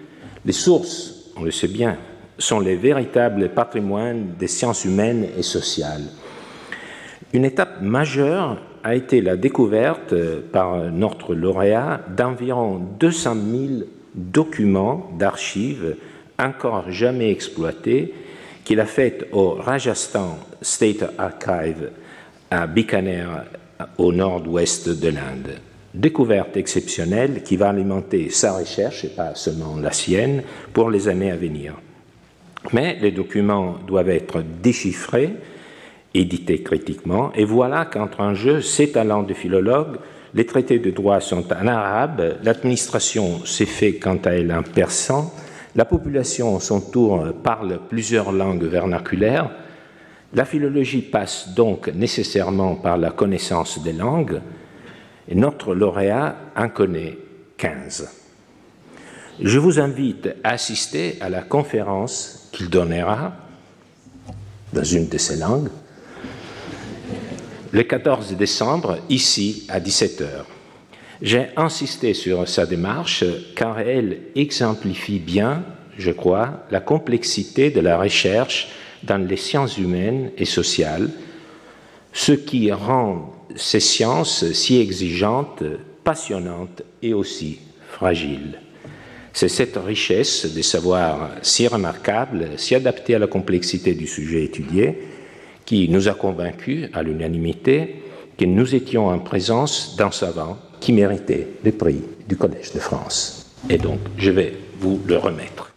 Les 0.45 0.53
sources, 0.53 1.31
on 1.37 1.45
le 1.45 1.53
sait 1.53 1.69
bien, 1.69 1.97
sont 2.37 2.59
les 2.59 2.75
véritables 2.75 3.51
patrimoines 3.51 4.35
des 4.37 4.49
sciences 4.49 4.85
humaines 4.85 5.29
et 5.39 5.43
sociales. 5.43 6.09
Une 7.33 7.45
étape 7.45 7.81
majeure 7.81 8.61
a 8.83 8.97
été 8.97 9.21
la 9.21 9.37
découverte 9.37 10.15
par 10.53 10.91
notre 10.91 11.33
lauréat 11.35 12.01
d'environ 12.17 12.81
200 12.99 13.35
000 13.35 13.65
documents 14.17 15.11
d'archives 15.17 15.97
encore 16.39 16.91
jamais 16.91 17.31
exploités 17.31 18.13
qu'il 18.65 18.81
a 18.81 18.87
fait 18.87 19.29
au 19.33 19.51
Rajasthan 19.51 20.39
State 20.63 21.05
Archive 21.19 21.91
à 22.51 22.67
Bikaner 22.67 23.27
au 23.99 24.13
nord-ouest 24.13 24.89
de 24.89 25.09
l'Inde. 25.09 25.59
Découverte 25.93 26.57
exceptionnelle 26.57 27.43
qui 27.43 27.57
va 27.57 27.69
alimenter 27.69 28.31
sa 28.31 28.57
recherche 28.59 29.05
et 29.05 29.09
pas 29.09 29.35
seulement 29.35 29.77
la 29.77 29.93
sienne 29.93 30.43
pour 30.73 30.91
les 30.91 31.09
années 31.09 31.31
à 31.31 31.37
venir. 31.37 31.75
Mais 32.73 32.99
les 33.01 33.13
documents 33.13 33.77
doivent 33.87 34.09
être 34.09 34.43
déchiffrés, 34.63 35.35
édités 36.15 36.63
critiquement, 36.63 37.33
et 37.35 37.45
voilà 37.45 37.85
qu'entre 37.85 38.21
en 38.21 38.35
jeu 38.35 38.61
ces 38.61 38.91
talents 38.91 39.23
de 39.23 39.35
philologue. 39.35 39.99
Les 40.33 40.47
traités 40.47 40.81
de 40.81 40.91
droit 40.91 41.21
sont 41.21 41.45
en 41.53 41.67
arabe, 41.69 42.39
l'administration 42.43 43.45
s'est 43.45 43.67
fait 43.67 43.95
quant 43.95 44.19
à 44.25 44.31
elle 44.31 44.53
en 44.53 44.63
persan, 44.63 45.33
la 45.75 45.85
population, 45.85 46.57
à 46.57 46.61
son 46.61 46.81
tour, 46.81 47.33
parle 47.43 47.81
plusieurs 47.89 48.33
langues 48.33 48.65
vernaculaires. 48.65 49.51
La 50.33 50.45
philologie 50.45 51.03
passe 51.03 51.55
donc 51.55 51.89
nécessairement 51.89 52.77
par 52.77 52.97
la 52.97 53.11
connaissance 53.11 53.83
des 53.83 53.93
langues, 53.93 54.41
et 55.29 55.35
notre 55.35 55.75
lauréat 55.75 56.37
en 56.57 56.69
connaît 56.69 57.19
15. 57.57 58.09
Je 59.41 59.59
vous 59.59 59.81
invite 59.81 60.29
à 60.45 60.51
assister 60.51 61.19
à 61.21 61.29
la 61.29 61.43
conférence 61.43 62.49
qu'il 62.53 62.71
donnera 62.71 63.33
dans 64.73 64.85
une 64.85 65.09
de 65.09 65.19
ces 65.19 65.37
langues 65.37 65.71
le 67.75 67.83
14 67.83 68.37
décembre, 68.37 68.99
ici, 69.09 69.67
à 69.69 69.81
17h. 69.81 70.45
J'ai 71.25 71.47
insisté 71.57 72.13
sur 72.13 72.47
sa 72.47 72.67
démarche 72.67 73.25
car 73.57 73.81
elle 73.81 74.19
exemplifie 74.35 75.19
bien, 75.19 75.65
je 75.97 76.11
crois, 76.11 76.67
la 76.71 76.81
complexité 76.81 77.71
de 77.71 77.81
la 77.81 77.97
recherche 77.97 78.69
dans 79.03 79.17
les 79.17 79.39
sciences 79.39 79.79
humaines 79.79 80.33
et 80.37 80.45
sociales, 80.45 81.09
ce 82.13 82.33
qui 82.33 82.71
rend 82.71 83.33
ces 83.57 83.81
sciences 83.81 84.53
si 84.53 84.79
exigeantes, 84.79 85.63
passionnantes 86.05 86.83
et 87.01 87.15
aussi 87.15 87.59
fragiles. 87.89 88.61
C'est 89.33 89.49
cette 89.49 89.79
richesse 89.79 90.45
des 90.53 90.63
savoirs 90.63 91.31
si 91.41 91.67
remarquable, 91.67 92.51
si 92.59 92.75
adaptée 92.75 93.15
à 93.15 93.19
la 93.19 93.29
complexité 93.29 93.95
du 93.95 94.07
sujet 94.07 94.45
étudié, 94.45 94.99
qui 95.65 95.89
nous 95.89 96.07
a 96.07 96.13
convaincus 96.13 96.91
à 96.93 97.03
l'unanimité 97.03 98.03
que 98.37 98.45
nous 98.45 98.75
étions 98.75 99.07
en 99.07 99.21
présence 99.21 99.97
d'un 99.97 100.11
savant 100.11 100.59
qui 100.85 100.93
méritait 100.93 101.49
le 101.65 101.73
prix 101.73 102.03
du 102.29 102.37
Collège 102.37 102.73
de 102.75 102.79
France. 102.79 103.47
Et 103.71 103.79
donc, 103.79 104.01
je 104.19 104.31
vais 104.31 104.53
vous 104.79 105.01
le 105.07 105.17
remettre. 105.17 105.73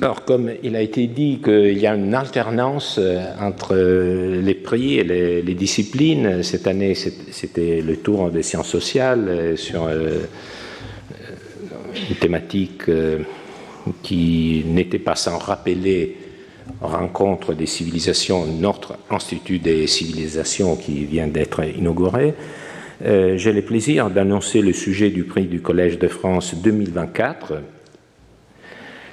Alors, 0.00 0.24
comme 0.24 0.50
il 0.62 0.76
a 0.76 0.80
été 0.80 1.08
dit 1.08 1.42
qu'il 1.44 1.76
y 1.76 1.86
a 1.86 1.94
une 1.94 2.14
alternance 2.14 2.96
euh, 2.98 3.22
entre 3.38 3.74
euh, 3.74 4.40
les 4.40 4.54
prix 4.54 5.00
et 5.00 5.04
les, 5.04 5.54
disciplines, 5.54 6.42
cette 6.42 6.66
année 6.66 6.94
c'était 6.94 7.82
le 7.82 7.98
tour 7.98 8.30
des 8.30 8.42
sciences 8.42 8.68
sociales 8.68 9.28
euh, 9.28 9.56
sur 9.56 9.90
une 9.90 10.22
thématique 12.18 12.84
qui 14.02 14.64
n'était 14.66 15.00
pas 15.00 15.16
sans 15.16 15.36
rappeler 15.36 16.27
rencontre 16.80 17.54
des 17.54 17.66
civilisations, 17.66 18.46
notre 18.46 18.98
Institut 19.10 19.58
des 19.58 19.86
civilisations 19.86 20.76
qui 20.76 21.04
vient 21.04 21.26
d'être 21.26 21.64
inauguré. 21.64 22.34
J'ai 23.00 23.52
le 23.52 23.62
plaisir 23.62 24.10
d'annoncer 24.10 24.60
le 24.60 24.72
sujet 24.72 25.10
du 25.10 25.24
prix 25.24 25.46
du 25.46 25.60
Collège 25.60 25.98
de 25.98 26.08
France 26.08 26.54
2024 26.54 27.54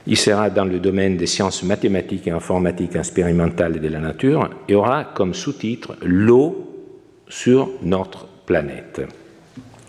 il 0.07 0.17
sera 0.17 0.51
dans 0.51 0.65
le 0.65 0.79
domaine 0.79 1.17
des 1.17 1.25
sciences 1.25 1.63
mathématiques 1.63 2.27
et 2.27 2.31
informatiques 2.31 2.95
expérimentales 2.95 3.79
de 3.79 3.87
la 3.87 3.99
nature 3.99 4.49
et 4.67 4.75
aura 4.75 5.03
comme 5.03 5.33
sous-titre 5.33 5.97
L'eau 6.03 6.93
sur 7.27 7.69
notre 7.81 8.27
planète. 8.45 9.01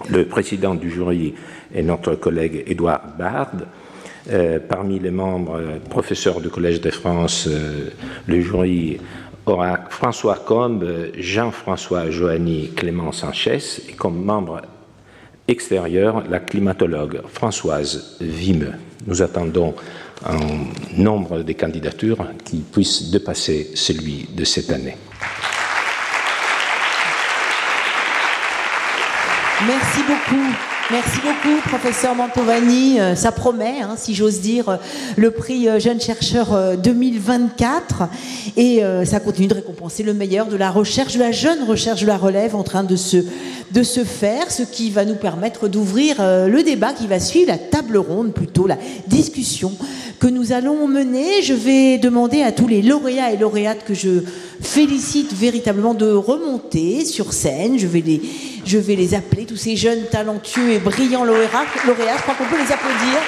Le 0.09 0.25
président 0.25 0.75
du 0.75 0.91
jury 0.91 1.35
est 1.75 1.83
notre 1.83 2.15
collègue 2.15 2.65
Édouard 2.67 3.15
Bard. 3.19 3.53
Euh, 4.29 4.59
parmi 4.59 4.99
les 4.99 5.13
membres 5.13 5.61
euh, 5.61 5.79
professeurs 5.79 6.41
du 6.41 6.49
Collège 6.49 6.81
de 6.81 6.91
France, 6.91 7.47
euh, 7.47 7.91
le 8.27 8.41
jury 8.41 8.99
François 9.89 10.35
Combe, 10.35 10.85
Jean-François 11.17 12.11
Joanny, 12.11 12.73
Clément 12.75 13.13
Sanchez 13.13 13.61
et 13.89 13.93
comme 13.93 14.25
membre 14.25 14.63
extérieur 15.47 16.25
la 16.29 16.41
climatologue 16.41 17.21
Françoise 17.29 18.17
Vimeux. 18.21 18.73
Nous 19.07 19.23
attendons 19.23 19.77
un 20.25 20.39
nombre 21.01 21.45
de 21.45 21.53
candidatures 21.53 22.27
qui 22.45 22.57
puissent 22.57 23.13
dépasser 23.13 23.71
celui 23.77 24.29
de 24.35 24.43
cette 24.43 24.71
année. 24.71 24.97
Merci 29.65 30.01
beaucoup. 30.09 30.76
Merci 30.93 31.19
beaucoup, 31.19 31.61
professeur 31.69 32.15
Mantovani. 32.15 33.01
Euh, 33.01 33.17
ça 33.17 33.33
promet, 33.33 33.81
hein, 33.83 33.95
si 33.97 34.15
j'ose 34.15 34.41
dire, 34.41 34.69
euh, 34.69 34.77
le 35.17 35.33
prix 35.33 35.69
euh, 35.69 35.81
Jeune 35.81 36.01
Chercheur 36.01 36.77
2024. 36.77 38.05
Et 38.57 38.83
ça 39.05 39.21
continue 39.21 39.49
de 39.49 39.55
récompenser 39.55 40.03
le 40.03 40.15
meilleur 40.15 40.47
de 40.47 40.57
la 40.57 40.71
recherche, 40.71 41.15
de 41.15 41.19
la 41.19 41.33
jeune 41.33 41.65
recherche 41.65 42.03
de 42.03 42.07
la 42.07 42.17
relève 42.17 42.55
en 42.55 42.63
train 42.63 42.85
de 42.85 42.97
se, 42.97 43.19
de 43.73 43.83
se 43.83 44.05
faire, 44.05 44.51
ce 44.51 44.63
qui 44.63 44.91
va 44.91 45.05
nous 45.05 45.17
permettre 45.17 45.69
d'ouvrir 45.69 46.17
le 46.21 46.63
débat 46.63 46.93
qui 46.93 47.07
va 47.07 47.21
suivre, 47.21 47.49
la 47.49 47.59
table 47.59 47.99
ronde 47.99 48.33
plutôt, 48.33 48.67
la 48.67 48.79
discussion 49.09 49.73
que 50.19 50.27
nous 50.27 50.53
allons 50.53 50.89
mener. 50.89 51.43
Je 51.43 51.53
vais 51.53 51.99
demander 51.99 52.43
à 52.43 52.53
tous 52.53 52.67
les 52.67 52.81
lauréats 52.81 53.33
et 53.33 53.37
lauréates 53.37 53.85
que 53.85 53.93
je 53.93 54.23
félicite 54.61 55.33
véritablement 55.33 55.95
de 55.95 56.11
remonter 56.11 57.05
sur 57.05 57.33
scène. 57.33 57.79
Je 57.79 57.87
vais 57.87 58.01
les, 58.01 58.23
je 58.65 58.79
vais 58.79 58.97
les 58.97 59.15
appeler, 59.15 59.45
tous 59.45 59.57
ces 59.57 59.77
jeunes 59.77 60.05
talentueux 60.11 60.73
et 60.73 60.79
brillants 60.79 61.25
lauréats. 61.25 61.67
lauréats 61.87 62.17
je 62.17 62.23
crois 62.23 62.35
qu'on 62.35 62.45
peut 62.45 62.63
les 62.63 62.73
applaudir. 62.73 63.19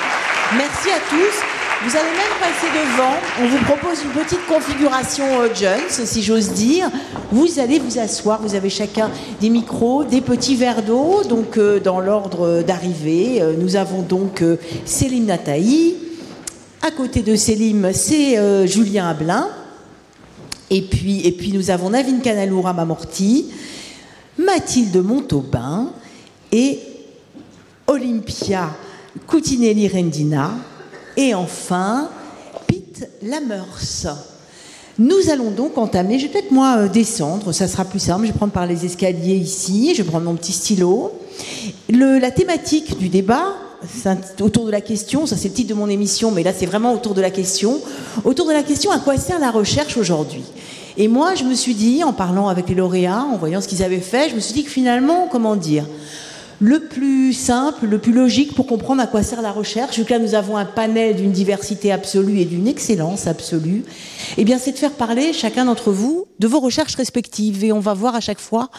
Merci 0.56 0.90
à 0.90 1.00
tous. 1.10 1.44
Vous 1.84 1.96
allez 1.96 2.10
même 2.10 2.38
passer 2.40 2.66
devant. 2.74 3.14
On 3.40 3.46
vous 3.46 3.64
propose 3.64 4.02
une 4.02 4.10
petite 4.10 4.44
configuration 4.46 5.24
euh, 5.42 5.48
Jones, 5.54 5.88
si 5.88 6.22
j'ose 6.22 6.50
dire. 6.50 6.90
Vous 7.30 7.60
allez 7.60 7.78
vous 7.78 8.00
asseoir. 8.00 8.42
Vous 8.42 8.56
avez 8.56 8.68
chacun 8.68 9.10
des 9.40 9.48
micros, 9.48 10.02
des 10.02 10.20
petits 10.20 10.56
verres 10.56 10.82
d'eau. 10.82 11.22
Donc, 11.22 11.56
euh, 11.56 11.78
dans 11.78 12.00
l'ordre 12.00 12.62
d'arrivée, 12.62 13.40
euh, 13.40 13.54
nous 13.56 13.76
avons 13.76 14.02
donc 14.02 14.42
Céline 14.84 15.26
Nataï. 15.26 15.94
À 16.82 16.90
côté 16.90 17.22
de 17.22 17.36
Céline, 17.36 17.90
c'est 17.92 18.66
Julien 18.66 19.08
Ablin. 19.08 19.48
Et 20.70 20.82
puis, 20.82 21.26
et 21.26 21.32
puis 21.32 21.52
nous 21.52 21.70
avons 21.70 21.90
Navine 21.90 22.20
Canalou 22.20 22.60
Ramamorti, 22.60 23.46
Mathilde 24.38 24.96
Montaubin 25.02 25.92
et 26.52 26.78
Olympia 27.86 28.70
Coutinelli-Rendina. 29.26 30.52
Et 31.16 31.34
enfin, 31.34 32.10
Pete 32.66 33.08
Lamers. 33.22 34.06
Nous 34.98 35.30
allons 35.30 35.52
donc 35.52 35.78
entamer, 35.78 36.18
je 36.18 36.26
vais 36.26 36.32
peut-être 36.32 36.50
moi 36.50 36.76
euh, 36.78 36.88
descendre, 36.88 37.52
ça 37.52 37.68
sera 37.68 37.84
plus 37.84 38.00
simple, 38.00 38.26
je 38.26 38.32
vais 38.32 38.36
prendre 38.36 38.52
par 38.52 38.66
les 38.66 38.84
escaliers 38.84 39.36
ici, 39.36 39.94
je 39.94 40.02
vais 40.02 40.08
prendre 40.08 40.24
mon 40.24 40.34
petit 40.34 40.52
stylo. 40.52 41.12
la 41.88 42.32
thématique 42.32 42.98
du 42.98 43.08
débat, 43.08 43.54
autour 44.40 44.66
de 44.66 44.70
la 44.70 44.80
question, 44.80 45.26
ça 45.26 45.36
c'est 45.36 45.48
le 45.48 45.54
titre 45.54 45.70
de 45.70 45.74
mon 45.74 45.88
émission, 45.88 46.30
mais 46.30 46.42
là 46.42 46.52
c'est 46.56 46.66
vraiment 46.66 46.92
autour 46.92 47.14
de 47.14 47.20
la 47.20 47.30
question, 47.30 47.80
autour 48.24 48.46
de 48.46 48.52
la 48.52 48.62
question 48.62 48.90
à 48.90 48.98
quoi 48.98 49.16
sert 49.16 49.38
la 49.38 49.50
recherche 49.50 49.96
aujourd'hui? 49.96 50.44
Et 50.96 51.08
moi 51.08 51.34
je 51.34 51.44
me 51.44 51.54
suis 51.54 51.74
dit, 51.74 52.02
en 52.04 52.12
parlant 52.12 52.48
avec 52.48 52.68
les 52.68 52.74
lauréats, 52.74 53.22
en 53.22 53.36
voyant 53.36 53.60
ce 53.60 53.68
qu'ils 53.68 53.82
avaient 53.82 54.00
fait, 54.00 54.30
je 54.30 54.34
me 54.34 54.40
suis 54.40 54.54
dit 54.54 54.64
que 54.64 54.70
finalement, 54.70 55.28
comment 55.30 55.56
dire, 55.56 55.84
le 56.60 56.80
plus 56.80 57.32
simple, 57.32 57.86
le 57.86 57.98
plus 57.98 58.12
logique 58.12 58.54
pour 58.54 58.66
comprendre 58.66 59.00
à 59.00 59.06
quoi 59.06 59.22
sert 59.22 59.42
la 59.42 59.52
recherche, 59.52 59.96
vu 59.96 60.04
que 60.04 60.10
là 60.10 60.18
nous 60.18 60.34
avons 60.34 60.56
un 60.56 60.64
panel 60.64 61.14
d'une 61.14 61.30
diversité 61.30 61.92
absolue 61.92 62.40
et 62.40 62.44
d'une 62.44 62.66
excellence 62.66 63.28
absolue, 63.28 63.84
eh 64.36 64.44
c'est 64.58 64.72
de 64.72 64.78
faire 64.78 64.92
parler 64.92 65.32
chacun 65.32 65.66
d'entre 65.66 65.92
vous 65.92 66.26
de 66.40 66.48
vos 66.48 66.60
recherches 66.60 66.96
respectives. 66.96 67.64
Et 67.64 67.72
on 67.72 67.80
va 67.80 67.94
voir 67.94 68.16
à 68.16 68.20
chaque 68.20 68.40
fois 68.40 68.70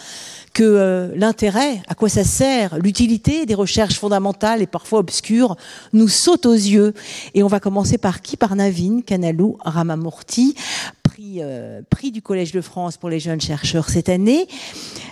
que 0.53 0.63
euh, 0.63 1.11
l'intérêt, 1.15 1.81
à 1.87 1.95
quoi 1.95 2.09
ça 2.09 2.23
sert, 2.23 2.77
l'utilité 2.79 3.45
des 3.45 3.55
recherches 3.55 3.99
fondamentales 3.99 4.61
et 4.61 4.67
parfois 4.67 4.99
obscures 4.99 5.55
nous 5.93 6.07
saute 6.07 6.45
aux 6.45 6.53
yeux. 6.53 6.93
Et 7.33 7.43
on 7.43 7.47
va 7.47 7.59
commencer 7.59 7.97
par 7.97 8.21
qui 8.21 8.37
Par 8.37 8.55
Navin 8.55 9.01
Kanalou 9.05 9.57
Ramamurti, 9.63 10.55
prix, 11.03 11.39
euh, 11.41 11.81
prix 11.89 12.11
du 12.11 12.21
Collège 12.21 12.51
de 12.51 12.61
France 12.61 12.97
pour 12.97 13.09
les 13.09 13.19
jeunes 13.19 13.41
chercheurs 13.41 13.89
cette 13.89 14.09
année. 14.09 14.47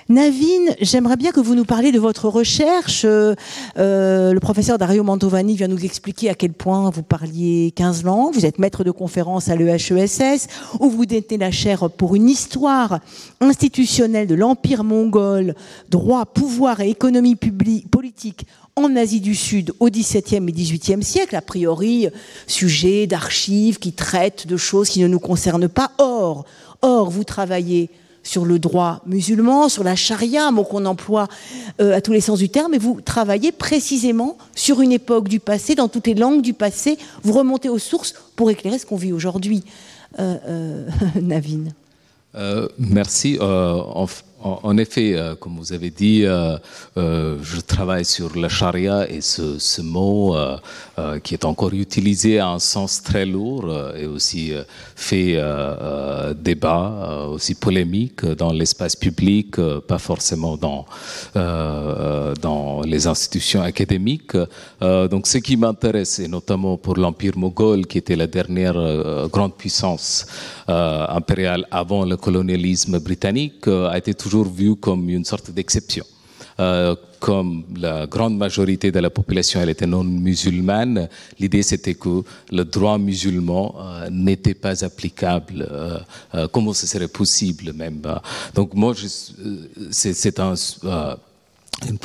Navin, 0.10 0.72
j'aimerais 0.80 1.18
bien 1.18 1.32
que 1.32 1.42
vous 1.42 1.54
nous 1.54 1.66
parliez 1.66 1.92
de 1.92 2.00
votre 2.00 2.30
recherche. 2.30 3.02
Euh, 3.06 3.36
le 3.76 4.40
professeur 4.40 4.78
Dario 4.78 5.04
Mantovani 5.04 5.58
vient 5.58 5.68
nous 5.68 5.84
expliquer 5.84 6.30
à 6.30 6.34
quel 6.34 6.54
point 6.54 6.90
vous 6.90 7.04
parliez 7.04 7.74
15 7.76 8.04
langues. 8.06 8.34
Vous 8.34 8.46
êtes 8.46 8.58
maître 8.58 8.86
de 8.86 8.92
conférence 8.92 9.50
à 9.50 9.56
l'EHESS, 9.58 10.48
où 10.80 10.90
vous 10.90 11.06
détenez 11.06 11.38
la 11.38 11.52
chaire 11.52 11.90
pour 11.90 12.16
une 12.16 12.30
histoire 12.30 13.00
institutionnelle 13.42 14.28
de 14.28 14.36
l'Empire 14.36 14.86
mongol, 14.86 15.27
droit, 15.90 16.26
pouvoir 16.26 16.82
et 16.82 16.90
économie 16.90 17.36
publique, 17.36 17.90
politique 17.90 18.46
en 18.76 18.96
Asie 18.96 19.22
du 19.22 19.36
Sud 19.36 19.74
au 19.80 19.90
XVIIe 19.90 20.48
et 20.48 20.52
XVIIIe 20.52 21.04
siècle, 21.04 21.36
a 21.36 21.42
priori 21.42 22.08
sujet 22.46 23.08
d'archives 23.08 23.80
qui 23.80 23.92
traitent 23.92 24.48
de 24.48 24.58
choses 24.58 24.90
qui 24.90 25.02
ne 25.02 25.08
nous 25.08 25.20
concernent 25.20 25.68
pas. 25.68 25.92
Or, 25.98 26.46
or 26.82 27.10
vous 27.10 27.24
travaillez 27.24 27.90
sur 28.28 28.46
le 28.46 28.60
droit 28.60 29.02
musulman, 29.06 29.70
sur 29.70 29.84
la 29.84 29.96
charia, 29.96 30.52
mot 30.52 30.64
qu'on 30.64 30.86
emploie 30.86 31.28
euh, 31.82 31.96
à 31.96 32.02
tous 32.02 32.12
les 32.12 32.22
sens 32.22 32.40
du 32.40 32.50
terme, 32.50 32.74
et 32.74 32.78
vous 32.78 33.00
travaillez 33.02 33.52
précisément 33.52 34.38
sur 34.54 34.82
une 34.82 34.92
époque 34.92 35.30
du 35.30 35.40
passé, 35.40 35.76
dans 35.76 35.88
toutes 35.88 36.08
les 36.08 36.14
langues 36.14 36.42
du 36.42 36.54
passé, 36.54 36.98
vous 37.24 37.34
remontez 37.34 37.70
aux 37.70 37.80
sources 37.80 38.14
pour 38.36 38.52
éclairer 38.52 38.78
ce 38.78 38.86
qu'on 38.86 38.98
vit 38.98 39.14
aujourd'hui. 39.14 39.64
Euh, 40.20 40.38
euh, 40.48 40.88
Navine. 41.22 41.74
merci. 42.78 43.40
Effet, 44.78 45.14
euh, 45.14 45.36
comme 45.36 45.58
vous 45.58 45.74
avez 45.74 45.90
dit, 45.90 46.24
euh, 46.24 46.58
euh, 46.98 47.38
je 47.42 47.60
travaille 47.60 48.06
sur 48.06 48.38
la 48.38 48.50
charia 48.50 49.10
et 49.10 49.22
ce, 49.22 49.82
mot 49.82 50.36
qui 51.24 51.34
est 51.34 51.46
encore 51.46 51.74
utilisé 51.74 52.40
à 52.40 52.50
un 52.50 52.60
sens 52.60 53.02
très 53.04 53.26
lourd 53.26 53.72
et 53.96 54.06
aussi 54.06 54.52
fait 54.96 55.40
débat, 56.36 57.28
aussi 57.30 57.56
polémique 57.56 58.26
dans 58.26 58.52
l'espace 58.52 58.96
public, 58.96 59.56
pas 59.88 60.00
forcément 60.00 60.58
dans, 60.58 60.86
dans 61.36 62.82
les 62.82 63.08
institutions 63.08 63.62
académiques. 63.62 64.36
donc 64.82 65.28
ce 65.28 65.38
qui 65.38 65.56
m'intéresse, 65.58 66.20
et 66.20 66.28
notamment 66.28 66.78
pour 66.78 66.98
l'Empire 66.98 67.38
moghol, 67.38 67.86
qui 67.86 68.00
était 68.00 68.16
la 68.16 68.28
dernière 68.28 69.28
grande 69.30 69.54
puissance 69.56 70.26
impériale 70.68 71.68
avant 71.72 72.04
le 72.06 72.18
colonialisme 72.18 73.00
britannique, 73.00 73.68
a 73.68 73.98
été 73.98 74.14
vu 74.28 74.76
comme 74.76 75.10
une 75.10 75.26
sorte 75.26 75.52
d'exception. 75.52 76.06
Euh, 76.60 76.96
comme 77.20 77.66
la 77.76 78.08
grande 78.08 78.36
majorité 78.38 78.92
de 78.92 79.00
la 79.00 79.12
population 79.12 79.62
elle 79.62 79.70
était 79.70 79.86
non 79.86 80.04
musulmane, 80.04 81.08
l'idée 81.40 81.62
c'était 81.62 81.94
que 81.94 82.24
le 82.52 82.64
droit 82.64 82.98
musulman 82.98 83.76
euh, 83.80 84.10
n'était 84.10 84.56
pas 84.56 84.84
applicable. 84.84 85.68
Euh, 85.72 86.48
comment 86.52 86.74
ce 86.74 86.88
serait 86.88 87.08
possible 87.08 87.74
même 87.74 88.02
Donc 88.56 88.74
moi, 88.74 88.94
c'est 89.92 90.40
un, 90.40 90.56
une 91.88 92.00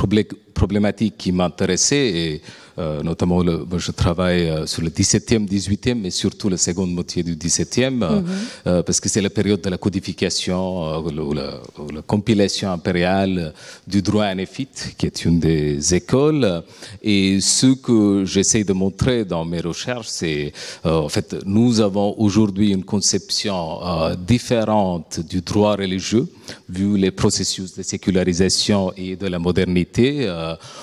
problématique 0.54 1.14
qui 1.16 1.32
m'intéressait 1.32 2.42
euh, 2.78 3.02
notamment 3.02 3.42
le, 3.42 3.66
je 3.76 3.90
travaille 3.90 4.48
euh, 4.48 4.66
sur 4.66 4.82
le 4.82 4.88
17e, 4.88 5.46
18e, 5.46 5.94
mais 5.94 6.10
surtout 6.10 6.48
la 6.48 6.56
seconde 6.56 6.92
moitié 6.92 7.22
du 7.22 7.36
17e, 7.36 7.90
mhm. 7.90 8.24
euh, 8.66 8.82
parce 8.82 8.98
que 8.98 9.08
c'est 9.08 9.20
la 9.20 9.30
période 9.30 9.60
de 9.60 9.68
la 9.68 9.76
codification, 9.76 10.98
ou 10.98 11.32
la, 11.34 11.60
compilation 12.06 12.72
impériale 12.72 13.52
du 13.86 14.00
droit 14.00 14.24
anéphite, 14.24 14.94
qui 14.96 15.06
est 15.06 15.24
une 15.24 15.38
des 15.38 15.94
écoles. 15.94 16.62
Et 17.02 17.40
ce 17.40 17.74
que 17.74 18.24
j'essaie 18.24 18.64
de 18.64 18.72
montrer 18.72 19.24
dans 19.24 19.44
mes 19.44 19.60
recherches, 19.60 20.08
c'est 20.08 20.52
en 20.84 21.08
fait, 21.08 21.36
nous 21.44 21.80
avons 21.80 22.14
aujourd'hui 22.18 22.72
une 22.72 22.84
conception 22.84 23.80
différente 24.26 25.20
du 25.20 25.40
droit 25.40 25.76
religieux, 25.76 26.26
vu 26.68 26.96
les 26.96 27.10
processus 27.10 27.74
de 27.74 27.82
sécularisation 27.82 28.92
et 28.96 29.16
de 29.16 29.26
la 29.26 29.38
modernité, 29.38 30.28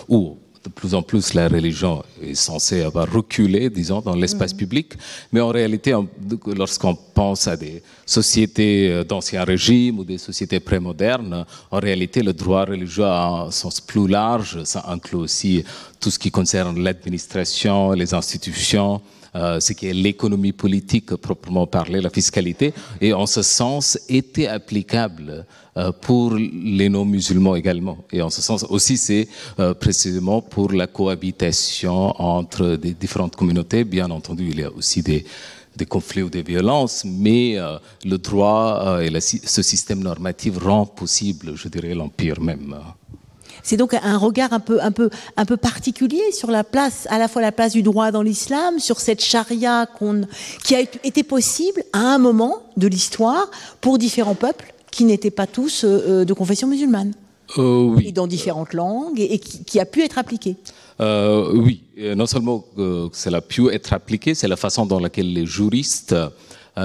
où 0.07 0.37
de 0.63 0.69
plus 0.69 0.93
en 0.93 1.01
plus 1.01 1.33
la 1.33 1.47
religion 1.47 2.03
est 2.21 2.35
censée 2.35 2.81
avoir 2.81 3.11
reculé, 3.11 3.69
disons, 3.69 4.01
dans 4.01 4.15
l'espace 4.15 4.53
mhm. 4.53 4.59
public. 4.59 4.93
Mais 5.31 5.39
en 5.39 5.49
réalité, 5.49 5.93
lorsqu'on 6.45 6.95
pense 6.95 7.47
à 7.47 7.55
des 7.55 7.81
sociétés 8.05 8.89
euh, 8.89 9.03
d'ancien 9.03 9.43
régime 9.43 9.99
ou 9.99 10.03
des 10.03 10.17
sociétés 10.17 10.59
prémodernes, 10.59 11.45
en 11.71 11.79
réalité, 11.79 12.21
le 12.21 12.33
droit 12.33 12.65
religieux 12.65 13.05
a 13.05 13.45
un 13.47 13.51
sens 13.51 13.79
plus 13.79 14.07
large. 14.07 14.63
Ça 14.65 14.85
inclut 14.87 15.17
aussi 15.17 15.63
tout 15.99 16.11
ce 16.11 16.19
qui 16.19 16.31
concerne 16.31 16.81
l'administration, 16.81 17.91
les 17.91 18.13
institutions, 18.13 19.01
euh, 19.35 19.59
ce 19.59 19.73
qui 19.73 19.87
est 19.87 19.93
l'économie 19.93 20.53
politique 20.53 21.15
proprement 21.15 21.67
parlée, 21.67 22.01
la 22.01 22.09
fiscalité, 22.09 22.73
et 23.01 23.13
en 23.13 23.25
ce 23.25 23.41
sens 23.41 23.99
était 24.09 24.47
applicable 24.47 25.45
euh, 25.77 25.91
pour 25.91 26.35
les 26.35 26.89
non-musulmans 26.89 27.55
également. 27.55 27.97
Et 28.11 28.21
en 28.21 28.29
ce 28.29 28.41
sens 28.41 28.65
aussi, 28.69 28.97
c'est 28.97 29.27
euh, 29.59 29.73
précisément 29.73 30.41
pour 30.41 30.71
la 30.71 30.87
cohabitation 30.87 32.19
entre 32.19 32.75
des 32.75 32.93
différentes 32.93 33.35
communautés. 33.35 33.83
Bien 33.83 34.09
entendu, 34.09 34.49
il 34.49 34.59
y 34.59 34.63
a 34.63 34.71
aussi 34.71 35.01
des 35.01 35.25
des 35.77 35.85
conflits 35.85 36.23
ou 36.23 36.29
des 36.29 36.41
violences, 36.41 37.05
mais 37.05 37.55
le 38.03 38.17
droit 38.17 38.99
et 39.01 39.17
ce 39.21 39.61
système 39.61 40.01
normatif 40.01 40.57
rend 40.57 40.85
possible, 40.85 41.53
je 41.55 41.69
dirais, 41.69 41.93
l'empire 41.93 42.41
même. 42.41 42.75
C'est 43.63 43.77
donc 43.77 43.93
un 43.93 44.17
regard 44.17 44.53
un 44.53 44.59
peu, 44.59 44.81
un, 44.81 44.91
peu, 44.91 45.09
un 45.37 45.45
peu 45.45 45.57
particulier 45.57 46.31
sur 46.31 46.51
la 46.51 46.63
place, 46.63 47.07
à 47.09 47.17
la 47.17 47.27
fois 47.27 47.41
la 47.41 47.51
place 47.51 47.73
du 47.73 47.81
droit 47.81 48.11
dans 48.11 48.21
l'islam, 48.21 48.79
sur 48.79 48.99
cette 48.99 49.23
charia 49.23 49.87
qui 50.63 50.75
a 50.75 50.81
été 50.81 51.23
possible 51.23 51.83
à 51.93 51.99
un 51.99 52.17
moment 52.17 52.57
de 52.77 52.87
l'histoire 52.87 53.49
pour 53.81 53.97
différents 53.97 54.35
peuples 54.35 54.73
qui 54.91 55.05
n'étaient 55.05 55.31
pas 55.31 55.47
tous 55.47 55.83
euh, 55.83 56.25
de 56.25 56.33
confession 56.33 56.67
musulmane. 56.67 57.13
Euh, 57.57 57.83
oui. 57.83 58.07
Et 58.07 58.11
dans 58.11 58.27
différentes 58.27 58.73
langues, 58.73 59.19
et, 59.19 59.39
qui, 59.39 59.79
a 59.79 59.85
pu 59.85 60.03
être 60.03 60.17
appliqué. 60.17 60.55
Euh, 61.01 61.51
oui, 61.53 61.81
non 62.15 62.25
seulement 62.25 62.63
que 62.75 63.09
cela 63.13 63.37
a 63.37 63.41
pu 63.41 63.69
être 63.69 63.93
appliqué, 63.93 64.35
c'est 64.35 64.47
la 64.47 64.57
façon 64.57 64.85
dans 64.85 64.99
laquelle 64.99 65.33
les 65.33 65.45
juristes 65.45 66.13
euh, 66.13 66.29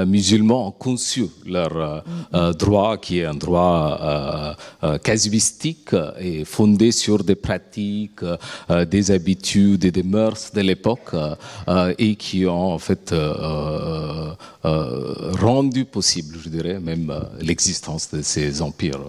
musulmans 0.06 0.68
ont 0.68 0.72
conçu 0.72 1.26
leur 1.46 1.76
euh, 1.76 2.00
euh, 2.34 2.52
droit, 2.52 2.96
qui 2.96 3.20
est 3.20 3.24
un 3.24 3.34
droit 3.34 4.54
casuistique 5.02 5.94
et 6.18 6.44
fondé 6.44 6.92
sur 6.92 7.24
des 7.24 7.34
pratiques, 7.34 8.24
des 8.90 9.10
habitudes 9.10 9.84
et 9.84 9.90
des 9.90 10.02
mœurs 10.02 10.52
de 10.52 10.60
l'époque 10.60 11.14
et 11.98 12.16
qui 12.16 12.46
ont 12.46 12.72
en 12.72 12.78
fait 12.78 13.14
rendu 14.62 15.84
possible, 15.84 16.38
je 16.42 16.48
dirais, 16.48 16.80
même 16.80 17.12
l'existence 17.40 18.10
de 18.10 18.22
ces 18.22 18.62
empires. 18.62 19.00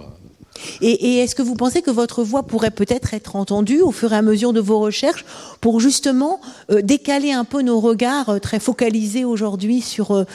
Et, 0.81 1.17
est-ce 1.17 1.35
que 1.35 1.41
vous 1.41 1.55
pensez 1.55 1.81
que 1.81 1.91
votre 1.91 2.23
voix 2.23 2.43
pourrait 2.43 2.71
peut-être 2.71 3.13
être 3.13 3.35
entendue 3.35 3.81
au 3.81 3.91
fur 3.91 4.13
et 4.13 4.15
à 4.15 4.21
mesure 4.21 4.53
de 4.53 4.59
vos 4.59 4.79
recherches 4.79 5.25
pour 5.61 5.79
justement 5.79 6.39
euh, 6.71 6.81
décaler 6.81 7.31
un 7.31 7.43
peu 7.43 7.61
nos 7.61 7.79
regards 7.79 8.29
euh, 8.29 8.39
très 8.39 8.59
focalisés 8.59 9.25
aujourd'hui 9.25 9.81
sur, 9.81 10.25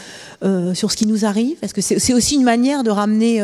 euh, 0.43 0.75
sur 0.75 0.91
ce 0.91 0.97
qui 0.97 1.07
nous 1.07 1.25
arrive? 1.25 1.57
Est-ce 1.62 1.75
que 1.75 1.81
c'est 1.81 2.14
aussi 2.14 2.35
une 2.35 2.45
manière 2.45 2.83
de 2.83 2.91
ramener, 2.91 3.41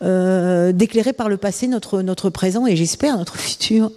d'éclairer 0.00 1.12
par 1.12 1.28
le 1.28 1.36
passé 1.36 1.66
notre, 1.66 2.02
notre 2.02 2.30
présent 2.30 2.66
et 2.66 2.76
j'espère 2.76 3.16
notre 3.16 3.36
futur? 3.38 3.90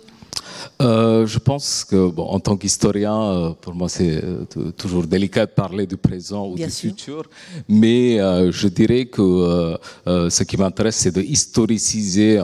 Euh, 0.82 1.26
je 1.26 1.40
pense 1.40 1.84
que, 1.84 2.10
bon, 2.10 2.24
en 2.24 2.40
tant 2.40 2.56
qu'historien, 2.56 3.20
euh, 3.20 3.50
pour 3.60 3.74
moi, 3.74 3.90
c'est 3.90 4.24
euh, 4.24 4.72
toujours 4.78 5.06
délicat 5.06 5.46
de 5.46 5.52
parler 5.52 5.86
du 5.88 5.98
présent 5.98 6.48
ou 6.48 6.56
du 6.56 6.70
futur, 6.70 7.24
mais 7.68 8.18
je 8.52 8.68
dirais 8.68 9.06
que 9.06 9.78
ce 10.06 10.44
qui 10.44 10.58
m'intéresse, 10.58 10.98
c'est 10.98 11.16
de 11.16 11.22
historiciser 11.22 12.42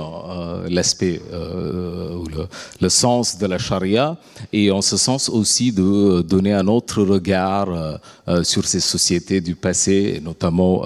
l'aspect, 0.68 1.22
le, 1.32 2.48
le, 2.82 2.90
sens 2.90 3.38
de 3.38 3.46
la 3.46 3.58
charia, 3.58 4.18
et 4.52 4.72
en 4.72 4.82
ce 4.82 4.98
sens 4.98 5.30
aussi 5.30 5.72
de 5.72 6.22
donner 6.22 6.54
un 6.54 6.68
autre 6.68 7.04
regard 7.04 8.00
sur 8.44 8.66
ces 8.66 8.80
sociétés 8.80 9.42
du 9.42 9.56
passé, 9.56 10.22
notamment 10.24 10.84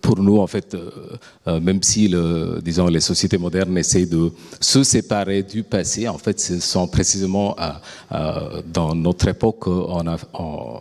pour 0.00 0.18
nous, 0.18 0.38
en 0.38 0.46
fait, 0.46 0.74
euh, 0.74 0.90
euh, 1.48 1.60
même 1.60 1.82
si, 1.82 2.12
disons, 2.62 2.86
les 2.88 3.00
sociétés 3.00 3.38
modernes 3.38 3.76
essayent 3.78 4.06
de 4.06 4.32
se 4.60 4.82
séparer 4.82 5.42
du 5.42 5.62
passé, 5.62 6.08
en 6.08 6.18
fait, 6.18 6.38
ce 6.40 6.60
sont 6.60 6.86
précisément 6.86 7.56
euh, 8.12 8.62
dans 8.72 8.94
notre 8.94 9.28
époque, 9.28 9.66
on 9.66 10.06
a, 10.06 10.16
on, 10.34 10.80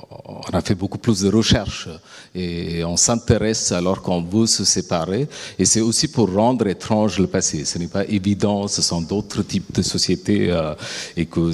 a, 0.52 0.62
fait 0.62 0.76
beaucoup 0.76 0.97
plus 0.97 1.22
de 1.22 1.30
recherches 1.30 1.89
et 2.36 2.84
on 2.84 2.97
s'intéresse 2.97 3.72
alors 3.72 4.02
qu'on 4.02 4.22
veut 4.22 4.47
se 4.47 4.64
séparer. 4.64 5.28
Et 5.58 5.66
c'est 5.66 5.82
aussi 5.82 6.08
pour 6.08 6.34
rendre 6.34 6.68
étrange 6.68 7.20
le 7.20 7.28
passé. 7.28 7.66
Ce 7.66 7.78
n'est 7.78 7.88
pas 7.88 8.06
évident, 8.06 8.68
ce 8.68 8.82
sont 8.82 9.02
d'autres 9.02 9.43
types 9.43 9.74
de 9.74 9.82
sociétés 9.82 10.54
et 11.16 11.26
que, 11.26 11.52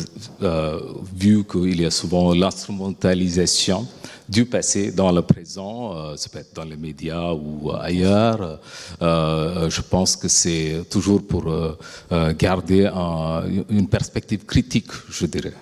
vu 1.15 1.43
qu'il 1.43 1.81
y 1.81 1.85
a 1.85 1.91
souvent 1.91 2.33
l'instrumentalisation, 2.33 3.87
du 4.27 4.45
passé 4.45 4.91
dans 4.91 5.11
le 5.11 5.21
présent, 5.21 5.95
euh, 5.95 6.15
ça 6.15 6.29
peut 6.29 6.39
être 6.39 6.55
dans 6.55 6.63
les 6.63 6.77
médias 6.77 7.31
ou 7.33 7.71
ailleurs. 7.71 8.59
Euh, 9.01 9.69
je 9.69 9.81
pense 9.81 10.15
que 10.15 10.27
c'est 10.27 10.83
toujours 10.89 11.25
pour 11.25 11.47
euh, 11.47 12.33
garder 12.33 12.89
une 13.69 13.87
perspective 13.87 14.45
critique, 14.45 14.91
je 15.09 15.25
dirais 15.25 15.53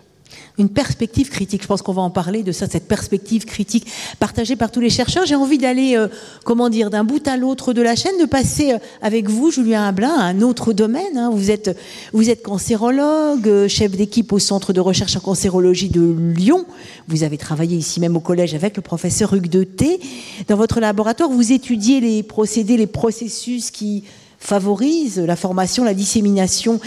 une 0.57 0.69
perspective 0.69 1.29
critique. 1.29 1.63
Je 1.63 1.67
pense 1.67 1.81
qu'on 1.81 1.93
va 1.93 2.01
en 2.01 2.09
parler 2.09 2.43
de 2.43 2.51
ça, 2.51 2.67
cette 2.67 2.87
perspective 2.87 3.45
critique 3.45 3.87
partagée 4.19 4.55
par 4.55 4.71
tous 4.71 4.79
les 4.79 4.89
chercheurs. 4.89 5.25
J'ai 5.25 5.35
envie 5.35 5.57
d'aller, 5.57 5.95
euh, 5.97 6.07
comment 6.43 6.69
dire, 6.69 6.89
d'un 6.89 7.03
bout 7.03 7.27
à 7.27 7.37
l'autre 7.37 7.73
de 7.73 7.81
la 7.81 7.95
chaîne, 7.95 8.17
de 8.19 8.25
passer 8.25 8.73
euh, 8.73 8.77
avec 9.01 9.29
vous, 9.29 9.51
Julien 9.51 9.87
Ablin, 9.87 10.13
à 10.13 10.23
un 10.23 10.41
autre 10.41 10.73
domaine. 10.73 11.17
Hein. 11.17 11.31
Vous 11.33 11.49
êtes, 11.49 11.75
vous 12.13 12.29
êtes 12.29 12.43
cancérologue, 12.43 13.47
euh, 13.47 13.67
chef 13.67 13.91
d'équipe 13.91 14.31
au 14.31 14.39
Centre 14.39 14.73
de 14.73 14.79
recherche 14.79 15.15
en 15.15 15.21
cancérologie 15.21 15.89
de 15.89 16.15
Lyon. 16.35 16.65
Vous 17.07 17.23
avez 17.23 17.37
travaillé 17.37 17.77
ici 17.77 17.99
même 17.99 18.15
au 18.15 18.19
collège 18.19 18.53
avec 18.53 18.75
le 18.75 18.83
professeur 18.83 19.33
Hugues 19.33 19.49
de 19.49 19.63
T. 19.63 19.99
Dans 20.47 20.55
votre 20.55 20.79
laboratoire, 20.79 21.29
vous 21.29 21.51
étudiez 21.51 21.99
les 21.99 22.21
procédés, 22.21 22.77
les 22.77 22.87
processus 22.87 23.71
qui 23.71 24.03
favorisent 24.43 25.19
la 25.19 25.37
formation, 25.37 25.85
la 25.85 25.93
dissémination 25.93 26.81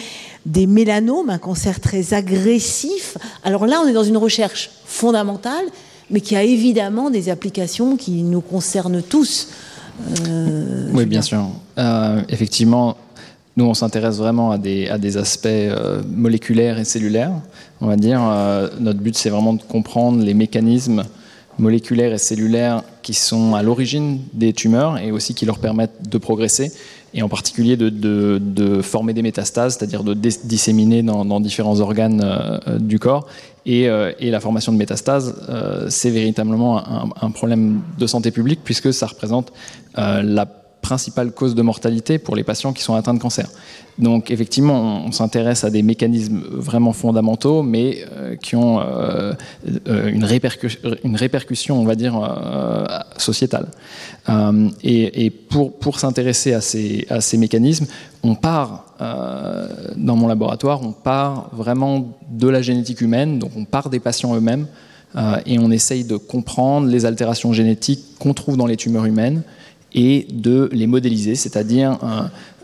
des 0.44 0.66
mélanomes, 0.66 1.30
un 1.30 1.38
cancer 1.38 1.80
très 1.80 2.12
agressif. 2.12 3.16
Alors 3.44 3.66
là, 3.66 3.80
on 3.82 3.88
est 3.88 3.94
dans 3.94 4.04
une 4.04 4.18
recherche 4.18 4.70
fondamentale, 4.84 5.64
mais 6.11 6.20
qui 6.20 6.36
a 6.36 6.42
évidemment 6.42 7.09
des 7.09 7.30
applications 7.30 7.96
qui 7.96 8.22
nous 8.22 8.42
concernent 8.42 9.02
tous. 9.02 9.48
Euh, 10.28 10.90
oui, 10.92 11.07
bien 11.07 11.22
sûr. 11.22 11.48
Euh, 11.78 12.20
effectivement, 12.28 12.98
nous, 13.57 13.64
on 13.64 13.74
s'intéresse 13.74 14.18
vraiment 14.18 14.50
à 14.50 14.59
des, 14.59 14.88
à 14.88 14.98
des 14.98 15.16
aspects 15.16 15.46
euh, 15.46 16.02
moléculaires 16.07 16.78
et 16.78 16.84
cellulaires. 16.84 17.32
On 17.80 17.86
va 17.86 17.96
dire, 17.96 18.20
notre 18.80 19.00
but, 19.00 19.16
c'est 19.16 19.30
vraiment 19.30 19.54
de 19.54 19.62
comprendre 19.62 20.22
les 20.22 20.34
mécanismes 20.34 21.04
moléculaires 21.59 22.12
et 22.12 22.18
cellulaires 22.18 22.82
qui 23.02 23.14
sont 23.14 23.54
à 23.54 23.62
l'origine 23.62 24.20
des 24.34 24.52
tumeurs 24.52 24.98
et 24.98 25.11
aussi 25.11 25.34
qui 25.34 25.46
leur 25.46 25.59
permettent 25.59 26.09
de 26.09 26.18
progresser 26.18 26.70
et 27.14 27.22
en 27.22 27.28
particulier 27.28 27.76
de, 27.76 28.80
former 28.82 29.14
des 29.14 29.22
métastases, 29.22 29.76
c'est-à-dire 29.76 30.04
de 30.04 30.14
disséminer 30.14 31.02
dans, 31.02 31.40
différents 31.40 31.80
organes 31.80 32.22
euh, 32.22 32.78
du 32.78 32.98
corps. 32.98 33.26
Euh, 33.66 34.12
et, 34.20 34.30
la 34.30 34.40
formation 34.40 34.72
de 34.72 34.76
métastases, 34.76 35.34
euh, 35.48 35.86
c'est 35.88 36.11
véritablement 36.11 36.78
un, 36.78 37.09
un, 37.20 37.30
problème 37.30 37.80
de 37.98 38.07
santé 38.07 38.30
publique 38.30 38.61
puisque 38.62 38.92
ça 38.92 39.07
représente 39.07 39.52
la 39.96 40.46
principale 40.87 41.32
cause 41.32 41.57
de 41.57 41.62
mortalité 41.62 42.16
pour 42.18 42.37
les 42.37 42.45
patients 42.45 42.72
qui 42.72 42.82
sont 42.84 42.95
atteints 42.95 43.14
de 43.14 43.18
cancer. 43.18 43.49
Donc 43.99 44.30
effectivement, 44.30 45.05
on, 45.07 45.11
s'intéresse 45.11 45.64
à 45.64 45.70
des 45.70 45.82
mécanismes 45.82 46.41
vraiment 46.53 46.93
fondamentaux, 46.93 47.64
mais 47.64 48.05
euh, 48.12 48.37
qui 48.37 48.55
ont 48.55 48.78
euh, 48.78 49.32
euh, 49.89 50.09
une, 50.12 50.24
répercussion, 50.24 51.80
on 51.80 51.84
va 51.84 51.97
dire, 51.97 52.14
sociétale. 53.16 53.66
Et, 54.84 55.30
pour, 55.30 55.76
pour 55.76 55.99
s'intéresser 55.99 56.53
à 56.53 56.61
ces, 56.61 57.07
à 57.11 57.20
ces 57.20 57.37
mécanismes, 57.37 57.87
on 58.22 58.37
part, 58.37 58.95
dans 59.97 60.16
mon 60.16 60.28
laboratoire, 60.28 60.82
on 60.82 60.93
part 60.93 61.51
vraiment 61.53 62.16
de 62.30 62.49
la 62.49 62.62
génétique 62.62 63.01
humaine, 63.01 63.39
donc 63.39 63.51
on 63.57 63.64
part 63.64 63.89
des 63.91 64.01
patients 64.01 64.34
eux-mêmes, 64.37 64.66
et 65.47 65.59
on 65.59 65.70
essaye 65.70 66.05
de 66.05 66.16
comprendre 66.16 66.87
les 66.89 67.07
altérations 67.07 67.53
génétiques 67.53 68.05
qu'on 68.18 68.34
trouve 68.34 68.57
dans 68.57 68.66
les 68.66 68.76
tumeurs 68.76 69.07
humaines, 69.07 69.43
et 69.97 70.28
de 70.30 70.68
les 70.72 70.86
modéliser, 70.86 71.34
c'est-à-dire 71.34 71.99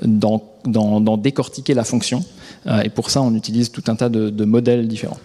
d'en 0.03 1.17
décortiquer 1.17 1.75
la 1.75 1.85
fonction. 1.85 2.25
Euh, 2.67 2.83
et 2.83 2.91
pour 2.91 3.11
ça, 3.11 3.23
on 3.23 3.35
utilise 3.35 3.73
tout 3.73 3.83
un 3.89 3.97
tas 3.97 4.09
de 4.09 4.45
modèles 4.45 4.87
différents. 4.87 5.19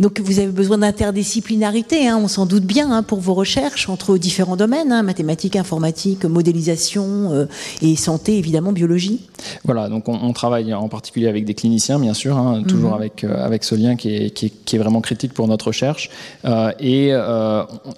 Donc 0.00 0.20
vous 0.20 0.38
avez 0.38 0.48
besoin 0.48 0.78
d'interdisciplinarité, 0.78 2.08
hein, 2.08 2.18
on 2.22 2.28
s'en 2.28 2.46
doute 2.46 2.64
bien, 2.64 2.90
hein, 2.90 3.02
pour 3.02 3.20
vos 3.20 3.34
recherches 3.34 3.88
entre 3.88 4.18
différents 4.18 4.56
domaines, 4.56 4.92
hein, 4.92 5.02
mathématiques, 5.02 5.56
informatique, 5.56 6.24
modélisation 6.24 7.32
euh, 7.32 7.46
et 7.82 7.96
santé, 7.96 8.36
évidemment, 8.36 8.72
biologie. 8.72 9.20
Voilà, 9.64 9.88
donc 9.88 10.08
on, 10.08 10.32
travaille 10.32 10.74
en 10.74 10.88
particulier 10.88 11.28
avec 11.28 11.44
des 11.44 11.54
cliniciens, 11.54 11.98
bien 11.98 12.14
sûr, 12.14 12.36
toujours 12.68 12.90
mhm. 12.90 12.96
avec, 12.96 13.24
euh, 13.24 13.44
avec 13.44 13.64
ce 13.64 13.74
lien 13.74 13.96
qui 13.96 14.14
est, 14.14 14.30
qui, 14.30 14.46
est, 14.46 14.78
vraiment 14.78 15.00
critique 15.00 15.32
pour 15.32 15.48
notre 15.48 15.68
recherche. 15.68 16.10
Euh, 16.44 16.72
et 16.78 17.12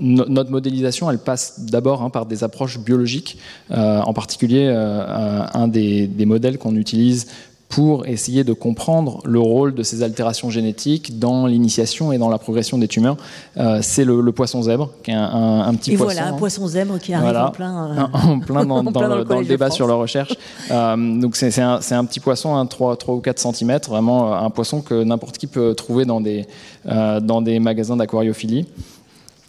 notre 0.00 0.50
modélisation, 0.50 1.10
elle 1.10 1.18
passe 1.18 1.60
d'abord 1.60 2.10
par 2.10 2.26
des 2.26 2.44
approches 2.44 2.78
biologiques, 2.78 3.38
en 3.70 4.12
particulier 4.12 4.68
un 4.68 5.68
des, 5.68 6.06
des 6.06 6.26
modèles 6.26 6.58
qu'on 6.58 6.76
utilise 6.76 7.26
pour 7.68 8.06
essayer 8.06 8.44
de 8.44 8.52
comprendre 8.54 9.20
le 9.24 9.40
rôle 9.40 9.74
de 9.74 9.82
ces 9.82 10.02
altérations 10.02 10.48
génétiques 10.48 11.18
dans 11.18 11.46
l'initiation 11.46 12.12
et 12.12 12.18
dans 12.18 12.30
la 12.30 12.38
progression 12.38 12.78
des 12.78 12.88
tumeurs. 12.88 13.16
Euh, 13.58 13.80
c'est 13.82 14.04
le, 14.04 14.32
poisson 14.32 14.62
zèbre, 14.62 14.90
qui 15.02 15.10
est 15.10 15.14
un, 15.14 15.74
petit 15.74 15.96
poisson. 15.96 16.10
Et 16.10 16.14
voilà, 16.14 16.28
un 16.28 16.38
poisson 16.38 16.66
zèbre 16.66 16.98
qui 16.98 17.12
arrive 17.12 17.36
en 17.36 17.50
plein, 17.50 17.90
euh, 17.90 18.06
en 18.12 18.40
plein 18.40 18.64
dans, 18.64 18.82
le, 18.82 19.44
débat 19.44 19.70
sur 19.70 19.86
la 19.86 19.94
recherche. 19.94 20.32
Euh, 20.70 21.20
donc 21.20 21.36
c'est 21.36 21.58
un, 21.60 21.80
un, 21.90 22.04
petit 22.04 22.20
poisson, 22.20 22.56
un 22.56 22.64
3, 22.64 22.96
3 22.96 23.14
ou 23.14 23.20
4 23.20 23.38
cm, 23.38 23.80
vraiment 23.86 24.34
un 24.34 24.50
poisson 24.50 24.80
que 24.80 25.04
n'importe 25.04 25.36
qui 25.36 25.46
peut 25.46 25.74
trouver 25.74 26.06
dans 26.06 26.20
des, 26.20 26.46
dans 26.84 27.42
des 27.42 27.58
magasins 27.60 27.96
d'aquariophilie. 27.96 28.66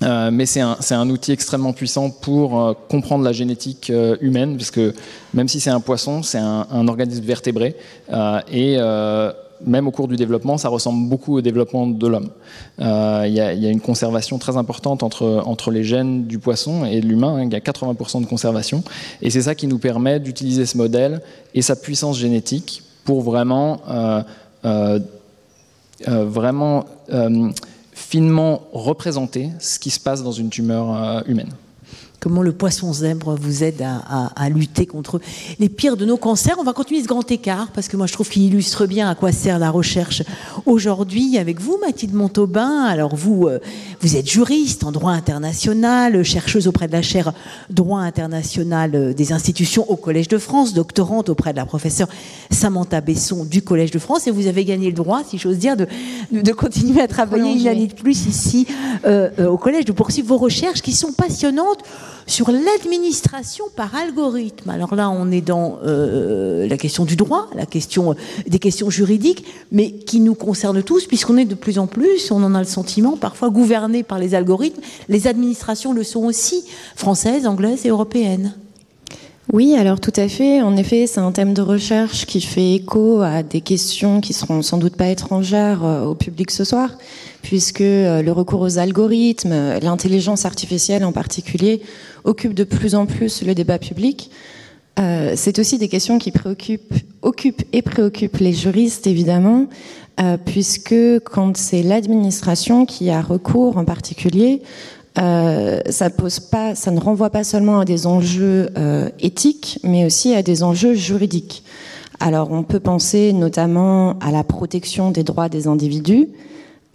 Euh, 0.01 0.31
mais 0.31 0.45
c'est 0.45 0.61
un, 0.61 1.09
outil 1.09 1.31
extrêmement 1.31 1.73
puissant 1.73 2.09
pour 2.09 2.59
euh, 2.59 2.73
comprendre 2.89 3.23
la 3.23 3.33
génétique 3.33 3.89
euh, 3.89 4.15
humaine, 4.21 4.55
puisque 4.55 4.79
même 5.33 5.47
si 5.47 5.59
c'est 5.59 5.69
un 5.69 5.81
poisson, 5.81 6.23
c'est 6.23 6.37
un, 6.37 6.87
organisme 6.87 7.23
vertébré. 7.23 7.75
et 8.51 8.77
même 9.65 9.89
au 9.89 9.91
cours 9.91 10.07
du 10.07 10.15
développement, 10.15 10.57
ça 10.57 10.69
ressemble 10.69 11.09
beaucoup 11.09 11.35
au 11.35 11.41
développement 11.41 11.85
de 11.85 12.07
l'homme. 12.07 12.29
Il 12.79 13.33
y, 13.33 13.41
a 13.41 13.69
une 13.69 13.81
conservation 13.81 14.37
très 14.37 14.55
importante 14.55 15.03
entre, 15.03 15.43
entre 15.45 15.69
les 15.69 15.83
gènes 15.83 16.25
du 16.27 16.39
poisson 16.39 16.85
et 16.85 17.01
de 17.01 17.05
l'humain. 17.05 17.35
Hein. 17.35 17.43
Il 17.43 17.51
y 17.51 17.55
a 17.55 17.59
80% 17.59 18.21
de 18.21 18.25
conservation. 18.25 18.83
Et 19.21 19.29
c'est 19.29 19.41
ça 19.41 19.55
qui 19.55 19.67
nous 19.67 19.77
permet 19.77 20.21
d'utiliser 20.21 20.65
ce 20.65 20.77
modèle 20.77 21.21
et 21.53 21.61
sa 21.61 21.75
puissance 21.75 22.17
génétique 22.17 22.83
pour 23.03 23.21
vraiment, 23.21 23.81
vraiment 26.07 26.85
finement 28.09 28.67
représenter 28.73 29.51
ce 29.59 29.77
qui 29.77 29.91
se 29.91 29.99
passe 29.99 30.23
dans 30.23 30.31
une 30.31 30.49
tumeur 30.49 31.23
humaine 31.27 31.51
comment 32.19 32.41
le 32.41 32.51
poisson 32.51 32.91
zèbre 32.91 33.35
vous 33.35 33.63
aide 33.63 33.81
à, 33.81 34.49
lutter 34.49 34.85
contre 34.85 35.21
les 35.59 35.69
pires 35.69 35.97
de 35.97 36.05
nos 36.05 36.17
cancers. 36.17 36.57
On 36.59 36.63
va 36.63 36.73
continuer 36.73 37.01
ce 37.01 37.07
grand 37.07 37.29
écart 37.31 37.69
parce 37.73 37.87
que 37.87 37.97
moi 37.97 38.07
je 38.07 38.13
trouve 38.13 38.29
qu'il 38.29 38.43
illustre 38.43 38.85
bien 38.87 39.09
à 39.09 39.15
quoi 39.15 39.31
sert 39.31 39.59
la 39.59 39.69
recherche 39.69 40.23
aujourd'hui 40.65 41.37
avec 41.37 41.59
vous, 41.61 41.77
Mathilde 41.81 42.13
Montaubin. 42.13 42.83
Alors 42.83 43.15
vous, 43.15 43.47
euh, 43.47 43.59
vous 44.01 44.15
êtes 44.15 44.29
juriste 44.29 44.83
en 44.83 44.91
droit 44.91 45.11
international, 45.11 46.23
chercheuse 46.23 46.67
auprès 46.67 46.87
de 46.87 46.93
la 46.93 47.01
chaire 47.01 47.33
droit 47.69 48.01
international 48.01 48.95
euh, 48.95 49.13
des 49.13 49.31
institutions 49.31 49.89
au 49.89 49.95
Collège 49.95 50.27
de 50.27 50.37
France, 50.37 50.73
doctorante 50.73 51.29
auprès 51.29 51.51
de 51.51 51.57
la 51.57 51.65
professeure 51.65 52.09
Samantha 52.49 53.01
Besson 53.01 53.45
du 53.45 53.61
Collège 53.61 53.91
de 53.91 53.99
France 53.99 54.27
et 54.27 54.31
vous 54.31 54.47
avez 54.47 54.65
gagné 54.65 54.87
le 54.87 54.93
droit, 54.93 55.21
si 55.23 55.37
j'ose 55.37 55.57
dire, 55.57 55.77
de, 55.77 55.87
de 56.31 56.51
continuer 56.51 57.01
à 57.01 57.07
travailler 57.07 57.53
une 57.53 57.67
année 57.67 57.87
de 57.87 57.93
plus 57.93 58.25
ici 58.25 58.67
euh, 59.05 59.29
au 59.47 59.57
Collège, 59.57 59.85
de 59.85 59.91
poursuivre 59.91 60.27
vos 60.29 60.37
recherches 60.37 60.81
qui 60.81 60.93
sont 60.93 61.13
passionnantes 61.13 61.79
sur 62.29 62.51
l'administration 62.51 63.65
par 63.75 63.95
algorithme. 63.95 64.69
Alors 64.69 64.95
là, 64.95 65.09
on 65.09 65.31
est 65.31 65.41
dans 65.41 65.79
euh, 65.83 66.67
la 66.67 66.77
question 66.77 67.03
du 67.03 67.15
droit, 67.15 67.49
la 67.55 67.65
question 67.65 68.11
euh, 68.11 68.15
des 68.47 68.59
questions 68.59 68.89
juridiques, 68.89 69.45
mais 69.71 69.91
qui 69.91 70.19
nous 70.19 70.35
concerne 70.35 70.83
tous, 70.83 71.05
puisqu'on 71.05 71.37
est 71.37 71.45
de 71.45 71.55
plus 71.55 71.79
en 71.79 71.87
plus, 71.87 72.31
on 72.31 72.43
en 72.43 72.53
a 72.53 72.59
le 72.59 72.65
sentiment, 72.65 73.17
parfois 73.17 73.49
gouverné 73.49 74.03
par 74.03 74.19
les 74.19 74.35
algorithmes. 74.35 74.81
Les 75.09 75.27
administrations 75.27 75.91
le 75.91 76.03
sont 76.03 76.23
aussi, 76.23 76.63
françaises, 76.95 77.47
anglaises 77.47 77.85
et 77.85 77.89
européennes. 77.89 78.53
Oui, 79.51 79.75
alors 79.75 79.99
tout 79.99 80.13
à 80.15 80.27
fait. 80.27 80.61
En 80.61 80.77
effet, 80.77 81.07
c'est 81.07 81.19
un 81.19 81.31
thème 81.31 81.53
de 81.53 81.61
recherche 81.61 82.25
qui 82.25 82.39
fait 82.39 82.75
écho 82.75 83.21
à 83.21 83.41
des 83.41 83.61
questions 83.61 84.21
qui 84.21 84.33
seront 84.33 84.61
sans 84.61 84.77
doute 84.77 84.95
pas 84.95 85.07
étrangères 85.07 85.83
euh, 85.83 86.05
au 86.05 86.13
public 86.13 86.51
ce 86.51 86.63
soir, 86.63 86.97
puisque 87.41 87.79
le 87.79 88.29
recours 88.29 88.61
aux 88.61 88.77
algorithmes, 88.77 89.79
l'intelligence 89.81 90.45
artificielle 90.45 91.03
en 91.03 91.11
particulier, 91.11 91.81
occupe 92.25 92.53
de 92.53 92.63
plus 92.63 92.93
en 92.93 93.07
plus 93.07 93.43
le 93.43 93.55
débat 93.55 93.79
public. 93.79 94.29
Euh, 94.99 95.33
c'est 95.35 95.59
aussi 95.59 95.77
des 95.77 95.87
questions 95.87 96.19
qui 96.19 96.31
préoccupent, 96.31 96.93
occupent 97.21 97.63
et 97.71 97.81
préoccupent 97.81 98.37
les 98.37 98.53
juristes, 98.53 99.07
évidemment, 99.07 99.67
euh, 100.19 100.37
puisque 100.43 100.95
quand 101.23 101.55
c'est 101.55 101.83
l'administration 101.83 102.85
qui 102.85 103.09
a 103.09 103.21
recours 103.21 103.77
en 103.77 103.85
particulier, 103.85 104.61
euh, 105.19 105.81
ça, 105.89 106.09
ne 106.09 106.99
renvoie 106.99 107.29
pas 107.29 107.43
seulement 107.43 107.79
à 107.79 107.85
des 107.85 108.07
enjeux 108.07 108.69
éthiques, 109.19 109.79
mais 109.83 110.05
aussi 110.05 110.33
à 110.33 110.43
des 110.43 110.63
enjeux 110.63 110.93
juridiques. 110.93 111.63
Alors 112.19 112.51
on 112.51 112.63
peut 112.63 112.79
penser 112.79 113.33
notamment 113.33 114.17
à 114.19 114.31
la 114.31 114.43
protection 114.43 115.11
des 115.11 115.23
droits 115.23 115.49
des 115.49 115.67
individus, 115.67 116.27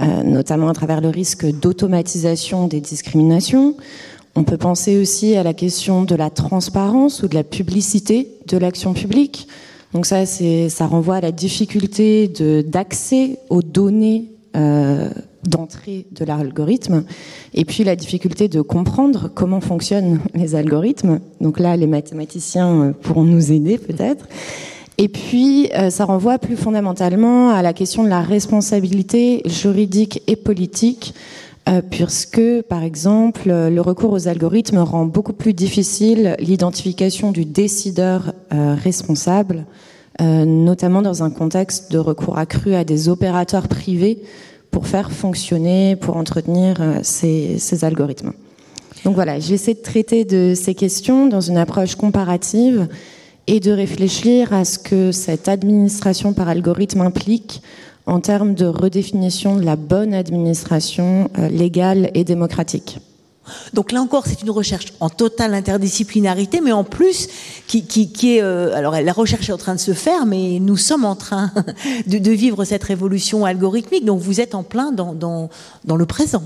notamment 0.00 0.68
à 0.68 0.74
travers 0.74 1.00
le 1.00 1.08
risque 1.08 1.46
d'automatisation 1.46 2.66
des 2.66 2.80
discriminations. 2.80 3.74
On 4.36 4.42
peut 4.42 4.56
penser 4.56 4.98
aussi 5.00 5.36
à 5.36 5.42
la 5.42 5.54
question 5.54 6.02
de 6.02 6.14
la 6.14 6.28
transparence 6.28 7.22
ou 7.22 7.28
de 7.28 7.34
la 7.34 7.44
publicité 7.44 8.28
de 8.48 8.58
l'action 8.58 8.92
publique. 8.92 9.46
Donc 9.92 10.06
ça, 10.06 10.26
ça 10.26 10.86
renvoie 10.86 11.16
à 11.16 11.20
la 11.20 11.30
difficulté 11.30 12.28
d'accès 12.66 13.38
aux 13.48 13.62
données 13.62 14.24
euh, 14.56 15.08
d'entrée 15.48 16.06
de 16.12 16.24
l'algorithme, 16.24 17.04
et 17.52 17.64
puis 17.64 17.84
la 17.84 17.96
difficulté 17.96 18.48
de 18.48 18.60
comprendre 18.60 19.30
comment 19.34 19.60
fonctionnent 19.60 20.20
les 20.34 20.54
algorithmes. 20.54 21.20
Donc 21.40 21.58
là, 21.58 21.76
les 21.76 21.86
mathématiciens 21.86 22.82
euh, 22.82 22.92
pourront 22.92 23.24
nous 23.24 23.52
aider 23.52 23.78
peut-être. 23.78 24.26
Et 24.96 25.08
puis, 25.08 25.70
euh, 25.74 25.90
ça 25.90 26.04
renvoie 26.04 26.38
plus 26.38 26.56
fondamentalement 26.56 27.50
à 27.50 27.62
la 27.62 27.72
question 27.72 28.04
de 28.04 28.08
la 28.08 28.20
responsabilité 28.20 29.42
juridique 29.44 30.22
et 30.28 30.36
politique 30.36 31.14
euh, 31.68 31.80
puisque, 31.82 32.62
par 32.68 32.82
exemple, 32.82 33.48
le 33.48 33.80
recours 33.80 34.12
aux 34.12 34.28
algorithmes 34.28 34.78
rend 34.78 35.06
beaucoup 35.06 35.32
plus 35.32 35.54
difficile 35.54 36.36
l'identification 36.38 37.32
du 37.32 37.46
décideur 37.46 38.34
responsable, 38.50 39.64
notamment 40.20 41.00
dans 41.00 41.22
un 41.22 41.30
contexte 41.30 41.90
de 41.90 41.98
recours 41.98 42.36
accru 42.36 42.74
à 42.74 42.84
des 42.84 43.08
opérateurs 43.08 43.66
privés 43.66 44.22
pour 44.74 44.88
faire 44.88 45.12
fonctionner, 45.12 45.94
pour 45.94 46.16
entretenir 46.16 46.82
ces, 47.04 47.58
ces, 47.58 47.84
algorithmes. 47.84 48.32
Donc 49.04 49.14
voilà, 49.14 49.38
j'essaie 49.38 49.74
de 49.74 49.78
traiter 49.78 50.24
de 50.24 50.54
ces 50.56 50.74
questions 50.74 51.28
dans 51.28 51.40
une 51.40 51.58
approche 51.58 51.94
comparative 51.94 52.88
et 53.46 53.60
de 53.60 53.70
réfléchir 53.70 54.52
à 54.52 54.64
ce 54.64 54.80
que 54.80 55.12
cette 55.12 55.46
administration 55.46 56.32
par 56.32 56.48
algorithme 56.48 57.02
implique 57.02 57.62
en 58.06 58.18
termes 58.18 58.54
de 58.54 58.66
redéfinition 58.66 59.54
de 59.54 59.62
la 59.64 59.76
bonne 59.76 60.12
administration 60.12 61.30
euh, 61.38 61.48
légale 61.48 62.10
et 62.14 62.24
démocratique. 62.24 62.98
Donc 63.72 63.92
là 63.92 64.00
encore, 64.00 64.26
c'est 64.26 64.42
une 64.42 64.50
recherche 64.50 64.92
en 65.00 65.08
totale 65.08 65.54
interdisciplinarité, 65.54 66.60
mais 66.60 66.72
en 66.72 66.84
plus 66.84 67.28
qui, 67.66 68.16
est... 68.22 68.42
Euh, 68.42 68.74
alors 68.74 69.00
la 69.00 69.12
recherche 69.12 69.48
est 69.48 69.52
en 69.52 69.58
train 69.58 69.74
de 69.74 69.80
se 69.80 69.92
faire, 69.92 70.26
mais 70.26 70.58
nous 70.60 70.76
sommes 70.76 71.04
en 71.04 71.16
train 71.16 71.52
de, 72.06 72.30
vivre 72.30 72.64
cette 72.64 72.84
révolution 72.84 73.44
algorithmique. 73.44 74.04
Donc 74.04 74.20
vous 74.20 74.40
êtes 74.40 74.54
en 74.54 74.62
plein 74.62 74.92
dans, 74.92 75.14
dans 75.14 75.96
le 75.96 76.06
présent. 76.06 76.42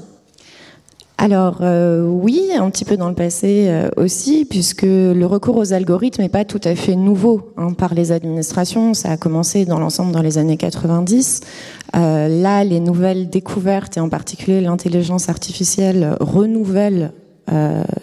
Alors 1.21 1.59
euh, 1.63 2.07
oui, 2.07 2.53
un 2.57 2.71
petit 2.71 2.85
peu 2.85 2.97
dans 2.97 3.09
le 3.09 3.15
passé 3.17 3.67
euh, 3.69 3.89
aussi, 3.97 4.45
puisque 4.45 4.83
le 4.85 5.25
recours 5.25 5.57
aux 5.57 5.73
algorithmes 5.73 6.23
n'est 6.23 6.29
pas 6.29 6.45
tout 6.45 6.61
à 6.63 6.77
fait 6.77 6.95
nouveau 6.95 7.51
hein, 7.57 7.73
par 7.73 7.93
les 7.93 8.13
administrations. 8.13 8.95
Ça 8.95 9.11
a 9.11 9.17
commencé 9.17 9.65
dans 9.65 9.81
l'ensemble 9.81 10.13
dans 10.13 10.23
les 10.23 10.39
années 10.39 10.57
90. 10.57 11.41
Euh, 11.97 12.29
là, 12.29 12.63
les 12.63 12.79
nouvelles 12.79 13.29
découvertes, 13.29 13.97
et 13.97 14.01
en 14.01 14.09
particulier 14.09 14.61
l'intelligence 14.61 15.29
artificielle, 15.29 16.17
renouvellent 16.21 17.13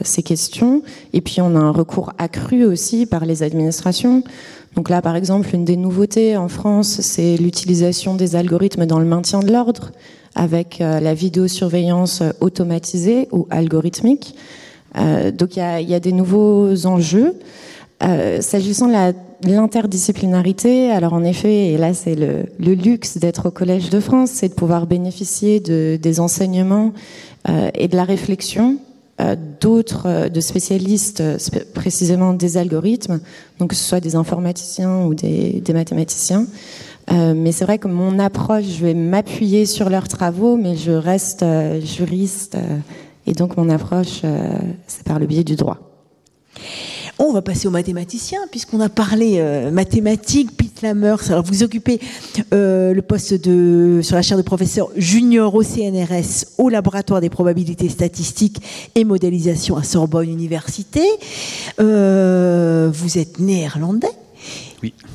ces 0.01 0.23
questions. 0.23 0.81
Et 1.13 1.21
puis 1.21 1.39
on 1.39 1.55
a 1.55 1.59
un 1.59 1.69
recours 1.69 2.13
accru 2.17 2.65
aussi 2.65 3.05
par 3.05 3.27
les 3.27 3.43
administrations. 3.43 4.23
Donc 4.75 4.89
là, 4.89 5.03
par 5.03 5.15
exemple, 5.15 5.53
une 5.53 5.65
des 5.65 5.77
nouveautés 5.77 6.35
en 6.35 6.47
France, 6.47 6.99
c'est 7.01 7.37
l'utilisation 7.37 8.15
des 8.15 8.35
algorithmes 8.35 8.87
dans 8.87 8.97
le 8.97 9.05
maintien 9.05 9.41
de 9.41 9.51
l'ordre 9.51 9.91
avec 10.35 10.81
euh, 10.81 10.99
la 10.99 11.13
vidéosurveillance 11.13 12.21
automatisée 12.41 13.27
ou 13.31 13.47
algorithmique. 13.49 14.35
Euh, 14.97 15.31
donc 15.31 15.55
il 15.55 15.89
y 15.89 15.95
a, 15.95 15.99
des 15.99 16.11
nouveaux 16.11 16.85
enjeux. 16.85 17.33
Euh, 18.03 18.41
s'agissant 18.41 18.87
de 18.87 19.49
l'interdisciplinarité, 19.49 20.91
alors 20.91 21.13
en 21.13 21.23
effet, 21.23 21.67
et 21.67 21.77
là 21.77 21.93
c'est 21.93 22.15
le, 22.15 22.45
luxe 22.59 23.17
d'être 23.17 23.47
au 23.47 23.51
Collège 23.51 23.89
de 23.89 24.01
France, 24.01 24.31
c'est 24.33 24.49
de 24.49 24.53
pouvoir 24.53 24.85
bénéficier 24.85 25.61
de, 25.61 25.97
des 26.01 26.19
enseignements 26.19 26.91
et 27.75 27.87
de 27.87 27.95
la 27.95 28.05
réflexion 28.05 28.77
d'autres, 29.61 30.29
de 30.29 30.41
spécialistes 30.41 31.23
précisément 31.73 32.33
des 32.33 32.57
algorithmes, 32.57 33.19
donc 33.59 33.69
que 33.69 33.75
ce 33.75 33.83
soit 33.83 33.99
des 33.99 34.15
informaticiens 34.15 35.03
ou 35.03 35.13
des 35.13 35.63
mathématiciens. 35.73 36.47
Euh, 37.11 37.33
mais 37.35 37.51
c'est 37.51 37.65
vrai 37.65 37.77
que 37.77 37.87
mon 37.87 38.19
approche, 38.19 38.65
je 38.65 38.85
vais 38.85 38.93
m'appuyer 38.93 39.65
sur 39.65 39.89
leurs 39.89 40.07
travaux, 40.07 40.57
mais 40.57 40.75
je 40.75 40.91
reste 40.91 41.43
euh, 41.43 41.79
juriste, 41.81 42.55
euh, 42.55 42.77
et 43.27 43.33
donc 43.33 43.57
mon 43.57 43.69
approche, 43.69 44.21
c'est 44.87 45.03
par 45.03 45.19
le 45.19 45.25
biais 45.25 45.43
du 45.43 45.55
droit. 45.55 45.79
On 47.17 47.31
va 47.31 47.41
passer 47.41 47.67
aux 47.67 47.71
mathématiciens, 47.71 48.41
puisqu'on 48.51 48.79
a 48.81 48.89
parlé 48.89 49.41
mathématiques, 49.71 50.55
Pete 50.55 50.83
Lamers. 50.83 51.31
Alors, 51.31 51.43
vous 51.43 51.63
occupez 51.63 51.99
le 52.51 52.99
poste 52.99 53.33
de, 53.33 54.01
sur 54.03 54.15
la 54.15 54.21
chaire 54.21 54.37
de 54.37 54.43
professeur 54.43 54.89
junior 54.95 55.55
au 55.55 55.63
CNRS, 55.63 56.45
au 56.59 56.69
laboratoire 56.69 57.19
des 57.19 57.31
probabilités 57.31 57.89
statistiques 57.89 58.61
et 58.93 59.05
modélisation 59.05 59.75
à 59.75 59.81
Sorbonne 59.83 60.29
Université. 60.29 61.07
vous 61.79 63.17
êtes 63.17 63.39
néerlandais 63.39 64.24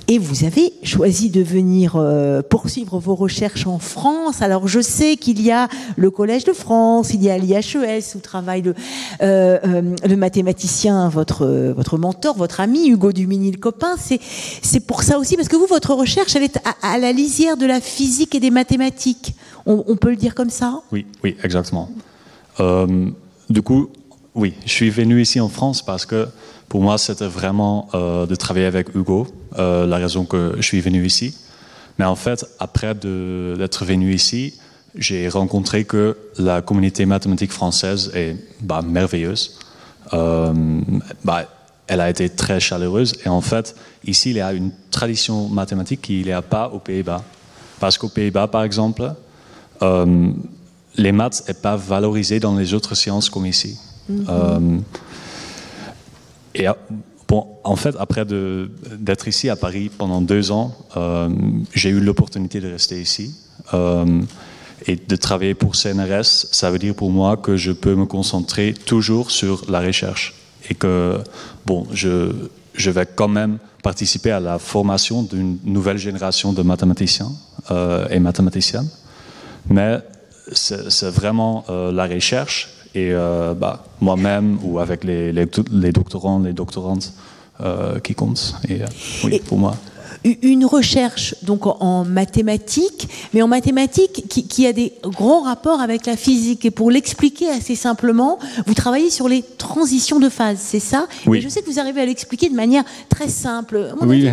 et 0.08 0.18
vous 0.18 0.44
avez 0.44 0.72
choisi 0.82 1.30
de 1.30 1.42
venir 1.42 1.96
euh, 1.96 2.42
poursuivre 2.42 2.98
vos 2.98 3.14
recherches 3.14 3.66
en 3.66 3.78
France. 3.78 4.42
Alors 4.42 4.68
je 4.68 4.80
sais 4.80 5.16
qu'il 5.16 5.40
y 5.40 5.50
a 5.50 5.68
le 5.96 6.10
Collège 6.10 6.44
de 6.44 6.52
France, 6.52 7.12
il 7.14 7.22
y 7.22 7.30
a 7.30 7.38
l'IHES 7.38 8.14
où 8.16 8.18
travaille 8.18 8.62
le, 8.62 8.74
euh, 9.22 9.58
euh, 9.64 9.82
le 10.06 10.16
mathématicien, 10.16 11.08
votre, 11.08 11.46
votre 11.46 11.98
mentor, 11.98 12.36
votre 12.36 12.60
ami 12.60 12.88
Hugo 12.88 13.12
Dumini, 13.12 13.50
le 13.52 13.58
copain. 13.58 13.96
C'est 13.98 14.80
pour 14.80 15.02
ça 15.02 15.18
aussi, 15.18 15.36
parce 15.36 15.48
que 15.48 15.56
vous, 15.56 15.66
votre 15.66 15.94
recherche, 15.94 16.34
elle 16.36 16.44
est 16.44 16.58
à, 16.82 16.98
la 16.98 17.12
lisière 17.12 17.56
de 17.56 17.66
la 17.66 17.80
physique 17.80 18.34
et 18.34 18.40
des 18.40 18.50
mathématiques. 18.50 19.34
On, 19.66 19.84
on 19.86 19.96
peut 19.96 20.10
le 20.10 20.16
dire 20.16 20.34
comme 20.34 20.50
ça? 20.50 20.80
Oui, 20.92 21.06
oui, 21.22 21.36
exactement. 21.42 21.90
du 22.58 23.62
coup, 23.62 23.88
oui, 24.34 24.54
je 24.64 24.70
suis 24.70 24.90
venu 24.90 25.20
ici 25.20 25.40
en 25.40 25.48
France 25.48 25.82
parce 25.82 26.06
que 26.06 26.28
pour 26.70 26.80
moi, 26.80 26.96
c'était 26.96 27.26
vraiment 27.26 27.90
de 27.92 28.34
travailler 28.36 28.64
avec 28.64 28.94
Hugo, 28.94 29.26
la 29.58 29.96
raison 29.96 30.24
que 30.24 30.54
je 30.56 30.62
suis 30.62 30.80
venu 30.80 31.04
ici. 31.04 31.34
Mais 31.98 32.06
en 32.06 32.16
fait, 32.16 32.46
après 32.58 32.94
d'être 32.94 33.84
venu 33.84 34.14
ici, 34.14 34.54
j'ai 34.94 35.28
rencontré 35.28 35.84
que 35.84 36.16
la 36.38 36.62
communauté 36.62 37.06
mathématique 37.06 37.52
française 37.52 38.10
est 38.14 38.36
bah, 38.60 38.82
merveilleuse. 38.82 39.58
Euh, 40.12 40.52
bah, 41.24 41.44
elle 41.86 42.00
a 42.00 42.10
été 42.10 42.28
très 42.28 42.60
chaleureuse. 42.60 43.14
Et 43.24 43.28
en 43.28 43.40
fait, 43.40 43.74
ici, 44.04 44.30
il 44.30 44.36
y 44.36 44.40
a 44.40 44.52
une 44.52 44.70
tradition 44.90 45.48
mathématique 45.48 46.02
qu'il 46.02 46.24
n'y 46.24 46.32
a 46.32 46.42
pas 46.42 46.68
aux 46.68 46.78
Pays-Bas. 46.78 47.22
Parce 47.78 47.98
qu'aux 47.98 48.08
Pays-Bas, 48.08 48.46
par 48.46 48.62
exemple, 48.64 49.12
euh, 49.82 50.30
les 50.96 51.12
maths 51.12 51.44
n'est 51.48 51.54
pas 51.54 51.76
valorisé 51.76 52.40
dans 52.40 52.56
les 52.56 52.74
autres 52.74 52.94
sciences 52.94 53.28
comme 53.28 53.46
ici. 53.46 53.78
Mm-hmm. 54.10 54.24
Euh, 54.28 54.78
et 56.54 56.66
bon, 57.28 57.46
en 57.64 57.76
fait, 57.76 57.94
après 57.98 58.24
d'être 58.24 59.28
ici 59.28 59.48
à 59.48 59.56
Paris 59.56 59.90
pendant 59.96 60.20
deux 60.20 60.50
ans, 60.50 60.76
euh, 60.96 61.28
j'ai 61.72 61.90
eu 61.90 62.00
l'opportunité 62.00 62.60
de 62.60 62.70
rester 62.70 63.00
ici. 63.00 63.34
et 64.86 64.96
de 64.96 65.16
travailler 65.16 65.54
pour 65.54 65.76
CNRS, 65.76 66.24
ça 66.24 66.70
veut 66.70 66.78
dire 66.78 66.94
pour 66.94 67.10
moi 67.10 67.36
que 67.36 67.54
je 67.56 67.70
peux 67.70 67.94
me 67.94 68.06
concentrer 68.06 68.72
toujours 68.72 69.30
sur 69.30 69.70
la 69.70 69.80
recherche 69.80 70.34
et 70.68 70.74
que 70.74 71.18
bon, 71.66 71.86
je, 71.92 72.32
vais 72.74 73.06
quand 73.06 73.28
même 73.28 73.58
participer 73.82 74.30
à 74.30 74.40
la 74.40 74.58
formation 74.58 75.22
d'une 75.22 75.58
nouvelle 75.64 75.98
génération 75.98 76.52
de 76.52 76.62
mathématiciens 76.62 77.30
euh, 77.70 78.08
et 78.08 78.20
mathématiciennes. 78.20 78.88
Mais 79.68 79.98
c'est 80.52 81.10
vraiment 81.10 81.64
euh, 81.68 81.92
la 81.92 82.06
recherche 82.06 82.68
et 82.94 83.10
euh, 83.12 83.54
bah, 83.54 83.84
moi-même 84.00 84.58
ou 84.62 84.78
avec 84.78 85.04
les, 85.04 85.32
les, 85.32 85.46
les, 85.70 85.92
doctorants, 85.92 86.38
les 86.40 86.52
doctorantes 86.52 87.12
qui 88.02 88.14
comptent. 88.14 88.54
Et 88.70 88.80
oui, 89.22 89.38
pour 89.46 89.58
moi 89.58 89.74
une 90.24 90.66
recherche 90.66 91.34
donc 91.42 91.66
en 91.66 92.04
mathématiques, 92.04 93.08
mais 93.32 93.42
en 93.42 93.48
mathématiques 93.48 94.24
qui, 94.28 94.66
a 94.66 94.72
des 94.72 94.92
grands 95.04 95.42
rapports 95.42 95.80
avec 95.80 96.06
la 96.06 96.16
physique. 96.16 96.64
Et 96.64 96.70
pour 96.70 96.90
l'expliquer 96.90 97.48
assez 97.48 97.74
simplement, 97.74 98.38
vous 98.66 98.74
travaillez 98.74 99.10
sur 99.10 99.28
les 99.28 99.42
transitions 99.42 100.18
de 100.18 100.28
phase, 100.28 100.58
c'est 100.60 100.80
ça? 100.80 101.06
Oui. 101.26 101.38
Et 101.38 101.40
je 101.40 101.48
sais 101.48 101.62
que 101.62 101.70
vous 101.70 101.78
arrivez 101.78 102.02
à 102.02 102.06
l'expliquer 102.06 102.48
de 102.48 102.54
manière 102.54 102.84
très 103.08 103.28
simple. 103.28 103.94
oui, 104.02 104.28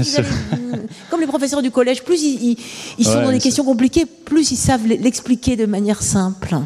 comme 1.10 1.22
les 1.22 1.28
professeurs 1.28 1.62
du 1.62 1.72
collège, 1.72 2.04
plus 2.04 2.22
ils, 2.22 2.58
sont 3.06 3.22
dans 3.22 3.32
des 3.32 3.40
questions 3.40 3.64
compliquées, 3.64 4.06
plus 4.06 4.52
ils 4.52 4.58
savent 4.58 4.86
l'expliquer 4.86 5.56
de 5.56 5.66
manière 5.66 6.02
simple. 6.02 6.58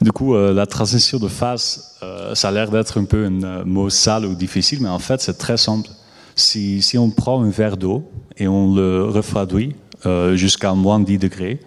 Du 0.00 0.12
coup, 0.12 0.34
euh, 0.34 0.54
la 0.54 0.66
transition 0.66 1.18
de 1.18 1.26
phase, 1.26 1.96
euh, 2.02 2.34
ça 2.34 2.48
a 2.48 2.50
l'air 2.52 2.70
d'être 2.70 3.00
un 3.00 3.04
peu 3.04 3.24
un 3.26 3.42
euh, 3.42 3.64
mot 3.64 3.90
sale 3.90 4.26
ou 4.26 4.34
difficile, 4.34 4.78
mais 4.80 4.88
en 4.88 5.00
fait, 5.00 5.20
c'est 5.20 5.38
très 5.38 5.56
simple. 5.56 5.90
Si, 6.36 6.96
on 6.96 7.10
prend 7.10 7.42
un 7.42 7.50
verre 7.50 7.76
d'eau 7.76 8.08
et 8.36 8.46
on 8.46 8.72
le 8.72 9.04
refroidit 9.06 9.74
jusqu'à 10.34 10.72
moins 10.72 11.00
10 11.00 11.18
degrés, 11.18 11.58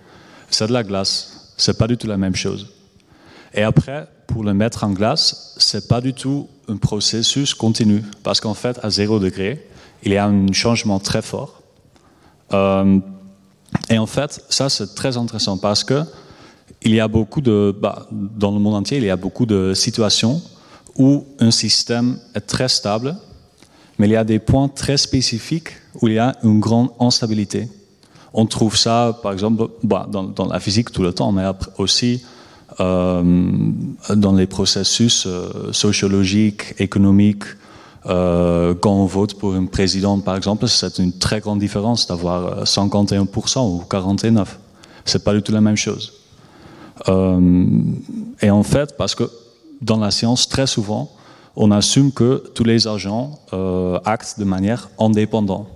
c'est 0.49 0.67
de 0.67 0.71
la 0.71 0.83
glace. 0.83 1.53
C'est 1.57 1.77
pas 1.77 1.87
du 1.87 1.97
tout 1.97 2.07
la 2.07 2.15
même 2.15 2.37
chose. 2.37 2.69
Et 3.53 3.63
après, 3.63 4.07
pour 4.27 4.45
le 4.45 4.53
mettre 4.53 4.85
en 4.85 4.91
glace, 4.91 5.55
c'est 5.57 5.89
pas 5.89 5.99
du 5.99 6.13
tout 6.13 6.47
un 6.69 6.77
processus 6.77 7.53
continu, 7.53 8.01
parce 8.23 8.39
qu'en 8.39 8.53
fait, 8.53 8.79
à 8.81 8.89
0 8.89 9.19
degré, 9.19 9.67
il 10.03 10.13
y 10.13 10.17
a 10.17 10.25
un 10.25 10.53
changement 10.53 10.99
très 10.99 11.21
fort. 11.21 11.61
Et 13.89 13.97
en 13.97 14.05
fait, 14.05 14.45
ça 14.49 14.69
c'est 14.69 14.95
très 14.95 15.17
intéressant 15.17 15.57
parce 15.57 15.83
que 15.83 16.03
il 16.81 16.93
y 16.93 16.99
a 16.99 17.07
beaucoup 17.07 17.41
de, 17.41 17.75
bah, 17.79 18.07
dans 18.11 18.51
le 18.51 18.59
monde 18.59 18.75
entier, 18.75 18.97
il 18.97 19.03
y 19.03 19.09
a 19.09 19.15
beaucoup 19.15 19.45
de 19.45 19.73
situations 19.73 20.41
où 20.97 21.25
un 21.39 21.51
système 21.51 22.17
est 22.35 22.41
très 22.41 22.67
stable 22.67 23.15
mais 24.01 24.07
il 24.07 24.13
y 24.13 24.15
a 24.15 24.23
des 24.23 24.39
points 24.39 24.67
très 24.67 24.97
spécifiques 24.97 25.73
où 26.01 26.07
il 26.07 26.15
y 26.15 26.17
a 26.17 26.35
une 26.43 26.59
grande 26.59 26.89
instabilité. 26.99 27.69
On 28.33 28.47
trouve 28.47 28.75
ça, 28.75 29.19
par 29.21 29.31
exemple, 29.31 29.67
bah, 29.83 30.07
dans, 30.09 30.47
la 30.47 30.59
physique 30.59 30.91
tout 30.91 31.03
le 31.03 31.13
temps, 31.13 31.31
mais 31.31 31.43
aussi 31.77 32.23
euh, 32.79 33.21
dans 34.15 34.33
les 34.33 34.47
processus 34.47 35.27
euh, 35.27 35.71
sociologiques, 35.71 36.73
économiques. 36.79 37.43
Euh, 38.07 38.73
quand 38.73 38.93
on 38.93 39.05
vote 39.05 39.35
pour 39.35 39.53
un 39.53 39.67
président, 39.67 40.19
par 40.19 40.35
exemple, 40.35 40.67
c'est 40.67 40.97
une 40.97 41.13
très 41.13 41.39
grande 41.39 41.59
différence 41.59 42.07
d'avoir 42.07 42.63
51% 42.63 43.59
ou 43.59 43.83
49%. 43.87 44.45
C'est 45.05 45.23
pas 45.23 45.35
du 45.35 45.43
tout 45.43 45.51
la 45.51 45.61
même 45.61 45.77
chose. 45.77 46.20
Et 47.07 48.49
en 48.49 48.63
fait, 48.63 48.95
parce 48.97 49.15
que 49.15 49.29
dans 49.81 49.97
la 49.97 50.11
science, 50.11 50.47
très 50.47 50.67
souvent, 50.67 51.11
on 51.55 51.71
assume 51.71 52.11
que 52.11 52.43
tous 52.53 52.63
les 52.63 52.87
agents 52.87 53.39
euh, 53.53 53.99
actent 54.05 54.39
de 54.39 54.45
manière 54.45 54.89
indépendante. 54.99 55.67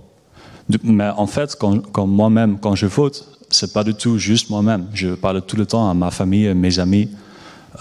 Mais 0.82 1.08
en 1.08 1.26
fait, 1.26 1.56
quand, 1.56 2.06
moi-même, 2.06 2.58
quand 2.58 2.74
je 2.74 2.86
vote, 2.86 3.28
c'est 3.50 3.72
pas 3.72 3.84
du 3.84 3.94
tout 3.94 4.18
juste 4.18 4.50
moi-même. 4.50 4.88
Je 4.94 5.14
parle 5.14 5.42
tout 5.42 5.56
le 5.56 5.66
temps 5.66 5.88
à 5.88 5.94
ma 5.94 6.10
famille, 6.10 6.48
à 6.48 6.54
mes 6.54 6.78
amis, 6.78 7.08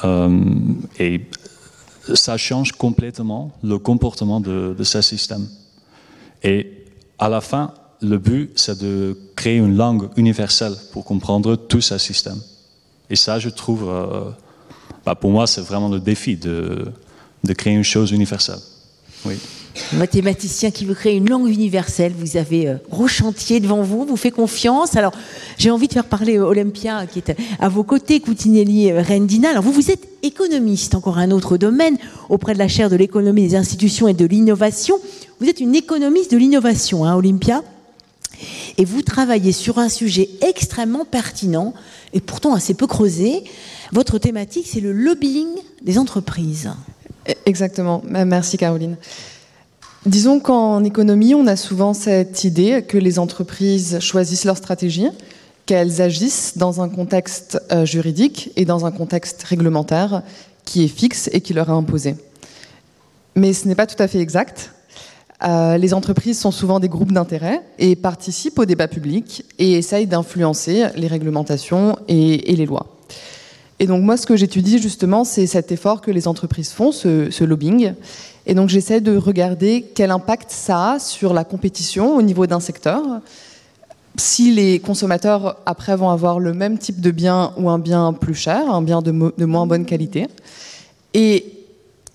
euh, 0.04 0.40
et 1.00 1.22
ça 2.14 2.38
change 2.38 2.74
complètement 2.74 3.52
le 3.64 3.80
comportement 3.80 4.40
de, 4.40 4.76
ce 4.84 5.02
système. 5.02 5.48
Et 6.44 6.86
à 7.18 7.30
la 7.30 7.42
fin, 7.42 7.74
le 8.02 8.20
but, 8.20 8.52
c'est 8.56 8.80
de 8.80 9.18
créer 9.36 9.58
une 9.58 9.76
langue 9.76 10.10
universelle 10.16 10.76
pour 10.92 11.06
comprendre 11.06 11.56
tout 11.56 11.82
ce 11.82 11.98
système. 11.98 12.40
Et 13.10 13.16
ça, 13.16 13.40
je 13.40 13.50
trouve, 13.50 13.90
euh, 13.90 14.32
bah, 15.06 15.16
pour 15.16 15.32
moi, 15.32 15.48
c'est 15.48 15.62
vraiment 15.62 15.90
le 15.90 16.00
défi 16.00 16.36
de 16.36 16.92
de 17.46 17.54
créer 17.54 17.74
une 17.74 17.84
chose 17.84 18.12
universelle. 18.12 18.60
Oui. 19.26 19.36
Mathématicien 19.94 20.72
qui 20.72 20.86
veut 20.86 20.94
créer 20.94 21.16
une 21.16 21.30
langue 21.30 21.50
universelle, 21.50 22.14
vous 22.18 22.38
avez 22.38 22.68
euh, 22.68 22.76
gros 22.90 23.08
chantier 23.08 23.60
devant 23.60 23.82
vous, 23.82 24.06
vous 24.06 24.16
fait 24.16 24.32
confiance. 24.32 24.96
Alors, 24.96 25.12
j'ai 25.58 25.70
envie 25.70 25.88
de 25.88 25.94
faire 25.94 26.06
parler 26.06 26.38
euh, 26.38 26.46
Olympia 26.46 27.06
qui 27.08 27.20
est 27.20 27.36
à 27.60 27.68
vos 27.68 27.84
côtés, 27.84 28.22
Coutinelli 28.22 28.92
euh, 28.92 29.02
Rendina. 29.02 29.50
Alors, 29.50 29.64
vous, 29.64 29.74
vous 29.74 29.92
êtes 29.92 30.08
économiste, 30.24 30.96
encore 30.96 31.18
un 31.18 31.32
autre 31.32 31.58
domaine, 31.58 31.98
auprès 32.30 32.54
de 32.54 32.60
la 32.60 32.70
chaire 32.70 32.90
de 32.90 32.96
l'économie 32.96 33.48
des 33.48 33.56
institutions 33.56 34.08
et 34.08 34.14
de 34.14 34.26
l'innovation. 34.26 34.98
Vous 35.42 35.50
êtes 35.50 35.60
une 35.60 35.76
économiste 35.76 36.32
de 36.32 36.38
l'innovation, 36.38 37.04
hein, 37.04 37.16
Olympia? 37.16 37.62
Et 38.78 38.86
vous 38.86 39.02
travaillez 39.02 39.52
sur 39.52 39.80
un 39.80 39.90
sujet 39.90 40.30
extrêmement 40.42 41.06
pertinent 41.06 41.74
et 42.14 42.20
pourtant 42.20 42.54
assez 42.54 42.74
peu 42.74 42.88
creusé. 42.88 43.44
Votre 43.92 44.18
thématique, 44.18 44.68
c'est 44.70 44.82
le 44.82 44.92
lobbying 44.92 45.48
des 45.82 45.98
entreprises. 45.98 46.72
Exactement. 47.46 48.02
Merci 48.06 48.58
Caroline. 48.58 48.98
Disons 50.06 50.40
qu'en 50.40 50.84
économie, 50.84 51.34
on 51.34 51.48
a 51.48 51.56
souvent 51.56 51.94
cette 51.96 52.44
idée 52.44 52.84
que 52.88 52.98
les 52.98 53.18
entreprises 53.18 54.00
choisissent 54.00 54.46
leur 54.46 54.58
stratégie, 54.58 55.08
qu'elles 55.66 56.00
agissent 56.00 56.58
dans 56.58 56.82
un 56.82 56.90
contexte 56.90 57.60
euh, 57.72 57.86
juridique 57.86 58.52
et 58.56 58.66
dans 58.66 58.86
un 58.86 58.92
contexte 58.92 59.42
réglementaire 59.44 60.22
qui 60.64 60.84
est 60.84 60.88
fixe 60.88 61.28
et 61.34 61.42
qui 61.42 61.54
leur 61.54 61.70
est 61.70 61.74
imposé. 61.74 62.16
Mais 63.36 63.54
ce 63.54 63.68
n'est 63.68 63.76
pas 63.76 63.88
tout 63.88 64.02
à 64.02 64.08
fait 64.08 64.20
exact. 64.20 64.75
Euh, 65.46 65.78
les 65.78 65.94
entreprises 65.94 66.40
sont 66.40 66.52
souvent 66.52 66.80
des 66.80 66.90
groupes 66.90 67.12
d'intérêt 67.12 67.62
et 67.78 67.96
participent 67.96 68.58
au 68.58 68.66
débat 68.66 68.88
public 68.88 69.46
et 69.60 69.74
essayent 69.74 70.08
d'influencer 70.08 70.88
les 70.96 71.08
réglementations 71.08 71.98
et 72.08 72.56
les 72.56 72.66
lois. 72.66 72.96
Et 73.80 73.88
donc 73.88 74.04
moi, 74.04 74.16
ce 74.18 74.26
que 74.26 74.36
j'étudie 74.36 74.80
justement, 74.80 75.24
c'est 75.24 75.48
cet 75.48 75.72
effort 75.72 76.02
que 76.02 76.12
les 76.12 76.28
entreprises 76.28 76.72
font, 76.72 76.92
ce, 76.92 77.44
lobbying. 77.44 77.94
Et 78.46 78.54
donc 78.54 78.70
j'essaie 78.70 79.02
de 79.02 79.18
regarder 79.18 79.86
quel 79.96 80.12
impact 80.12 80.50
ça 80.52 80.94
a 80.94 81.00
sur 81.00 81.34
la 81.34 81.44
compétition 81.44 82.16
au 82.16 82.22
niveau 82.22 82.48
d'un 82.48 82.60
secteur. 82.60 83.02
Si 84.18 84.54
les 84.54 84.80
consommateurs, 84.80 85.58
après, 85.66 85.98
vont 85.98 86.10
avoir 86.10 86.40
le 86.40 86.54
même 86.54 86.78
type 86.78 87.02
de 87.02 87.12
bien 87.12 87.52
ou 87.58 87.70
un 87.70 87.80
bien 87.80 88.14
plus 88.14 88.34
cher, 88.34 88.74
un 88.74 88.82
bien 88.82 89.02
de, 89.02 89.12
moins 89.12 89.68
bonne 89.68 89.84
qualité. 89.84 90.28
Et 91.14 91.55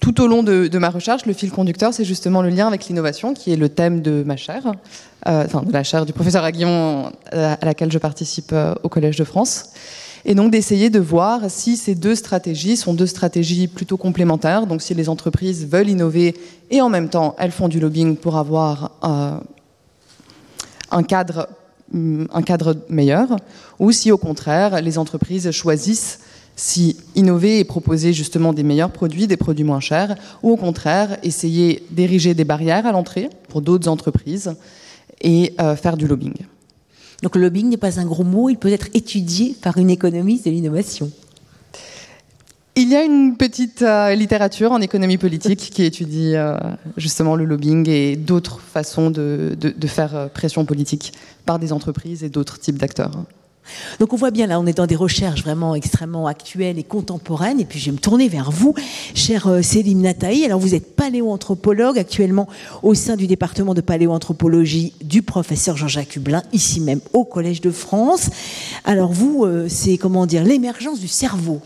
tout 0.01 0.22
au 0.22 0.26
long 0.26 0.42
de, 0.42 0.78
ma 0.78 0.88
recherche, 0.88 1.26
le 1.26 1.34
fil 1.34 1.51
conducteur, 1.51 1.92
c'est 1.92 2.07
justement 2.07 2.40
le 2.40 2.48
lien 2.48 2.66
avec 2.66 2.86
l'innovation, 2.86 3.34
qui 3.34 3.53
est 3.53 3.57
le 3.57 3.68
thème 3.68 4.01
de 4.01 4.22
ma 4.24 4.36
chaire, 4.36 4.72
euh, 5.28 5.44
enfin 5.44 5.62
de 5.62 5.72
la 5.72 5.84
chaire 5.84 6.07
du 6.07 6.14
professeur 6.14 6.42
Aguillon 6.42 7.12
à 7.30 7.64
laquelle 7.64 7.92
je 7.92 7.98
participe 7.98 8.53
euh, 8.53 8.74
au 8.82 8.88
Collège 8.88 9.16
de 9.16 9.24
France. 9.24 9.66
Et 10.24 10.34
donc 10.34 10.51
d'essayer 10.53 10.90
de 10.90 10.98
voir 10.98 11.42
si 11.48 11.76
ces 11.76 11.94
deux 11.94 12.14
stratégies 12.14 12.76
sont 12.76 12.94
deux 12.94 13.07
stratégies 13.07 13.68
plutôt 13.68 13.96
complémentaires, 13.96 14.66
donc 14.66 14.82
si 14.82 14.94
les 14.94 15.09
entreprises 15.09 15.66
veulent 15.66 15.88
innover 15.88 16.34
et 16.70 16.80
en 16.80 16.88
même 16.88 17.09
temps 17.09 17.34
elles 17.38 17.53
font 17.53 17.68
du 17.68 17.78
lobbying 17.80 18.16
pour 18.16 18.36
avoir 18.36 18.92
euh, 19.05 19.38
mm, 21.92 22.26
un 22.32 22.42
cadre 22.42 22.76
meilleur, 22.88 23.36
ou 23.78 23.92
si 23.92 24.12
au 24.12 24.18
contraire 24.18 24.80
les 24.82 24.98
entreprises 24.98 25.51
choisissent 25.51 26.20
si 26.61 26.98
innover 27.16 27.58
et 27.58 27.64
proposer 27.64 28.12
justement 28.12 28.52
des 28.52 28.62
meilleurs 28.62 28.90
produits, 28.90 29.26
des 29.26 29.38
produits 29.38 29.64
moins 29.64 29.80
chers, 29.80 30.14
ou 30.42 30.50
au 30.50 30.56
contraire 30.56 31.16
essayer 31.22 31.82
d'ériger 31.90 32.34
des 32.34 32.44
barrières 32.44 32.86
à 32.86 32.92
l'entrée 32.92 33.30
pour 33.48 33.62
d'autres 33.62 33.88
entreprises 33.88 34.54
et 35.22 35.54
euh, 35.58 35.74
faire 35.74 35.96
du 35.96 36.06
lobbying. 36.06 36.34
Donc 37.22 37.34
le 37.34 37.42
lobbying 37.42 37.70
n'est 37.70 37.78
pas 37.78 37.98
un 37.98 38.04
gros 38.04 38.24
mot, 38.24 38.50
il 38.50 38.58
peut 38.58 38.70
être 38.70 38.88
étudié 38.92 39.56
par 39.62 39.78
une 39.78 39.88
économiste 39.88 40.44
de 40.44 40.50
l'innovation. 40.50 41.11
Il 42.76 42.90
y 42.90 42.94
a 42.94 43.04
une 43.04 43.38
petite 43.38 43.80
euh, 43.80 44.14
littérature 44.14 44.70
en 44.70 44.82
économie 44.82 45.16
politique 45.16 45.70
qui 45.72 45.84
étudie 45.84 46.34
euh, 46.34 46.58
justement 46.98 47.36
le 47.36 47.46
lobbying 47.46 47.88
et 47.88 48.16
d'autres 48.16 48.61
façons 48.61 49.11
de, 49.11 49.56
faire 49.86 50.28
pression 50.34 50.66
politique 50.66 51.14
par 51.46 51.58
des 51.58 51.72
entreprises 51.72 52.22
et 52.22 52.28
d'autres 52.28 52.61
types 52.61 52.76
d'acteurs. 52.76 53.24
Donc 53.98 54.12
on 54.12 54.16
voit 54.16 54.30
bien 54.30 54.46
là, 54.46 54.58
on 54.58 54.66
est 54.66 54.76
dans 54.76 54.86
des 54.86 54.96
recherches 54.96 55.42
vraiment 55.42 55.74
extrêmement 55.74 56.26
actuelles 56.26 56.78
et 56.78 56.82
contemporaines. 56.82 57.61
Et 57.61 57.64
puis 57.64 57.78
je 57.78 57.86
vais 57.86 57.92
me 57.92 57.98
tourner 57.98 58.28
vers 58.28 58.50
vous, 58.50 58.74
chère 59.14 59.48
Céline 59.62 60.02
Nataï. 60.02 60.44
Alors 60.44 60.58
vous 60.58 60.74
êtes 60.74 60.96
paléoanthropologue 60.96 61.98
actuellement 61.98 62.48
au 62.82 62.94
sein 62.94 63.16
du 63.16 63.26
département 63.26 63.74
de 63.74 63.80
paléoanthropologie 63.80 64.92
du 65.02 65.22
professeur 65.22 65.76
Jean-Jacques 65.76 66.16
Hublin, 66.16 66.42
ici 66.52 66.80
même 66.80 67.00
au 67.12 67.24
Collège 67.24 67.61
de 67.61 67.70
France. 67.70 68.30
Alors 68.84 69.12
vous, 69.12 69.46
c'est 69.68 69.98
comment 69.98 70.26
dire 70.26 70.44
l'émergence 70.44 71.00
du 71.00 71.08
cerveau 71.08 71.61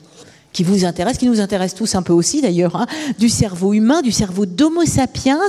qui 0.55 0.63
vous 0.63 0.87
intéresse, 0.87 1.19
qui 1.19 1.27
nous 1.27 1.41
intéresse 1.41 1.75
tous 1.75 1.95
un 1.97 2.03
peu 2.03 2.15
aussi 2.15 2.41
d'ailleurs, 2.41 2.77
hein, 2.77 2.87
du 3.19 3.29
cerveau 3.29 3.75
humain, 3.75 4.01
du 4.01 4.13
cerveau 4.13 4.47
d'Homo 4.47 4.87
sapiens, 4.87 5.41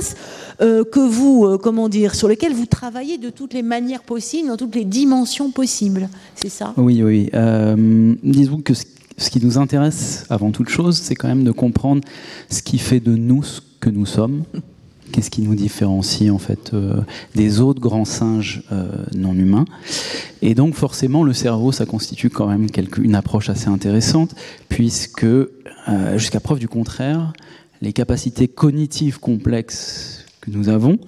euh, 0.60 0.84
que 0.84 1.00
vous, 1.00 1.46
euh, 1.46 1.58
comment 1.58 1.88
dire, 1.88 2.14
sur 2.14 2.28
lequel 2.28 2.52
vous 2.52 2.66
travaillez 2.66 3.16
de 3.16 3.30
toutes 3.30 3.54
les 3.54 3.62
manières 3.62 4.02
possibles, 4.02 4.48
dans 4.48 4.56
toutes 4.56 4.74
les 4.74 4.84
dimensions 4.84 5.50
possibles. 5.50 6.08
C'est 6.34 6.50
ça? 6.50 6.74
Oui, 6.76 7.02
oui. 7.02 7.30
Euh, 7.34 8.14
disons 8.22 8.60
que 8.60 8.74
ce 8.74 9.30
qui 9.30 9.42
nous 9.42 9.56
intéresse 9.58 10.26
avant 10.28 10.50
toute 10.50 10.68
chose, 10.68 11.00
c'est 11.00 11.14
quand 11.14 11.28
même 11.28 11.44
de 11.44 11.52
comprendre 11.52 12.02
ce 12.50 12.60
qui 12.60 12.78
fait 12.78 13.00
de 13.00 13.14
nous 13.14 13.44
ce 13.44 13.60
que 13.80 13.88
nous 13.88 14.06
sommes. 14.06 14.42
Qu'est-ce 15.12 15.30
qui 15.30 15.42
nous 15.42 15.54
différencie 15.54 16.30
en 16.30 16.38
fait 16.38 16.72
euh, 16.74 17.00
des 17.34 17.60
autres 17.60 17.80
grands 17.80 18.04
singes 18.04 18.62
euh, 18.72 19.04
non 19.14 19.34
humains? 19.34 19.64
Et 20.42 20.54
donc 20.54 20.74
forcément, 20.74 21.22
le 21.22 21.32
cerveau, 21.32 21.72
ça 21.72 21.86
constitue 21.86 22.30
quand 22.30 22.46
même 22.46 22.66
une 22.98 23.14
approche 23.14 23.48
assez 23.48 23.68
intéressante, 23.68 24.34
puisque 24.68 25.24
euh, 25.24 25.48
jusqu'à 26.16 26.40
preuve 26.40 26.58
du 26.58 26.68
contraire, 26.68 27.32
les 27.82 27.92
capacités 27.92 28.48
cognitives 28.48 29.20
complexes 29.20 30.24
que 30.40 30.50
nous 30.50 30.68
avons, 30.68 30.98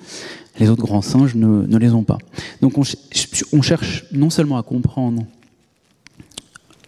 les 0.59 0.70
autres 0.70 0.82
grands 0.82 1.03
singes 1.03 1.34
ne, 1.34 1.78
les 1.78 1.92
ont 1.92 2.05
pas. 2.05 2.18
Donc 2.61 2.78
on, 2.78 2.82
on 3.53 3.62
cherche 3.62 4.07
non 4.12 4.30
seulement 4.30 4.59
à 4.59 4.62
comprendre 4.62 5.22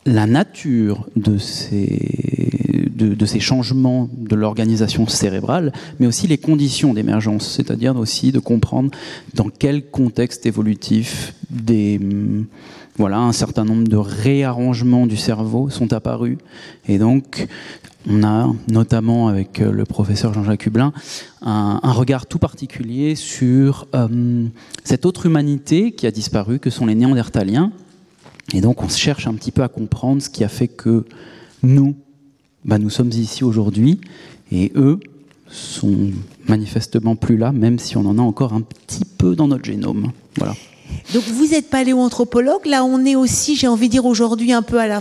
la 0.07 0.27
nature 0.27 1.07
de 1.17 1.39
ces, 1.39 1.99
changements 3.39 4.09
de 4.17 4.35
l'organisation 4.35 5.07
cérébrale, 5.07 5.73
mais 5.99 6.07
aussi 6.07 6.27
les 6.27 6.39
conditions 6.39 6.95
d'émergence, 6.95 7.49
c'est-à-dire 7.49 7.97
aussi 7.97 8.33
de 8.33 8.39
comprendre 8.39 8.91
dans 9.35 9.49
quel 9.51 9.91
contexte 9.91 10.47
évolutif 10.47 11.35
des, 11.51 12.01
voilà, 12.97 13.19
un 13.19 13.33
certain 13.33 13.65
nombre 13.65 13.89
de 13.89 13.97
réarrangements 13.97 15.07
du 15.07 15.17
cerveau 15.17 15.71
sont 15.71 15.93
apparus. 15.93 16.39
Et 16.89 16.99
donc, 16.99 17.47
on 18.09 18.23
a 18.23 18.51
notamment 18.69 19.29
avec 19.29 19.59
le 19.59 19.85
professeur 19.85 20.33
Jean-Jacques 20.33 20.67
Hublin 20.67 20.93
un, 21.43 21.93
regard 21.93 22.27
tout 22.27 22.39
particulier 22.39 23.15
sur 23.15 23.87
euh, 23.95 24.47
cette 24.85 25.05
autre 25.05 25.27
humanité 25.27 25.93
qui 25.93 26.07
a 26.07 26.11
disparu, 26.11 26.59
que 26.59 26.71
sont 26.71 26.87
les 26.87 26.95
Néandertaliens, 26.95 27.73
et 28.55 28.61
donc 28.61 28.83
on 28.83 28.89
cherche 28.89 29.27
un 29.27 29.35
petit 29.35 29.51
peu 29.51 29.63
à 29.63 29.69
comprendre 29.69 30.23
ce 30.23 30.31
qui 30.31 30.45
a 30.45 30.49
fait 30.49 30.69
que 30.69 31.05
nous, 31.63 31.95
bah, 32.65 32.79
nous 32.79 32.91
sommes 32.91 33.11
ici 33.11 33.45
aujourd'hui, 33.45 34.01
et 34.51 34.73
eux 34.75 34.99
sont 35.49 36.11
manifestement 36.49 37.17
plus 37.17 37.37
là, 37.37 37.53
même 37.53 37.79
si 37.79 37.97
on 37.97 38.07
en 38.07 38.19
a 38.19 38.23
encore 38.23 38.53
un 38.53 38.63
petit 38.63 39.05
peu 39.05 39.35
dans 39.35 39.49
notre 39.49 39.65
génome. 39.65 40.13
Voilà. 40.37 40.55
Donc 41.13 41.25
vous 41.25 41.55
êtes 41.55 41.69
paléoanthropologue, 41.69 42.67
là 42.67 42.85
on 42.85 43.05
est 43.05 43.17
aussi, 43.17 43.57
j'ai 43.57 43.67
envie 43.67 43.89
de 43.89 43.93
dire 43.93 44.07
aujourd'hui 44.07 44.53
un 44.53 44.63
peu 44.63 44.79
à 44.79 44.87
la, 44.87 45.01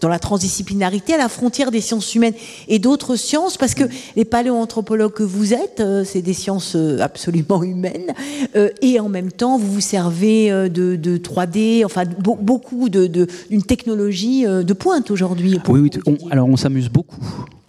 dans 0.00 0.08
la 0.08 0.18
transdisciplinarité, 0.18 1.14
à 1.14 1.18
la 1.18 1.28
frontière 1.28 1.70
des 1.70 1.80
sciences 1.80 2.14
humaines 2.14 2.34
et 2.68 2.78
d'autres 2.78 3.16
sciences, 3.16 3.56
parce 3.56 3.74
que 3.74 3.84
les 4.16 4.24
paléoanthropologues 4.24 5.12
que 5.12 5.22
vous 5.22 5.54
êtes, 5.54 5.80
euh, 5.80 6.04
c'est 6.04 6.22
des 6.22 6.34
sciences 6.34 6.74
euh, 6.76 7.00
absolument 7.00 7.62
humaines, 7.62 8.12
euh, 8.54 8.68
et 8.82 9.00
en 9.00 9.08
même 9.08 9.32
temps 9.32 9.56
vous 9.56 9.72
vous 9.72 9.80
servez 9.80 10.50
de, 10.68 11.16
3D, 11.16 11.84
enfin 11.84 12.04
beaucoup 12.18 12.88
d'une 12.88 13.06
de, 13.08 13.26
technologie 13.66 14.44
de 14.44 14.72
pointe 14.72 15.10
aujourd'hui. 15.10 15.58
Oui, 15.68 15.80
oui 15.80 16.18
alors 16.30 16.48
on 16.48 16.56
s'amuse 16.56 16.88
beaucoup. 16.88 17.16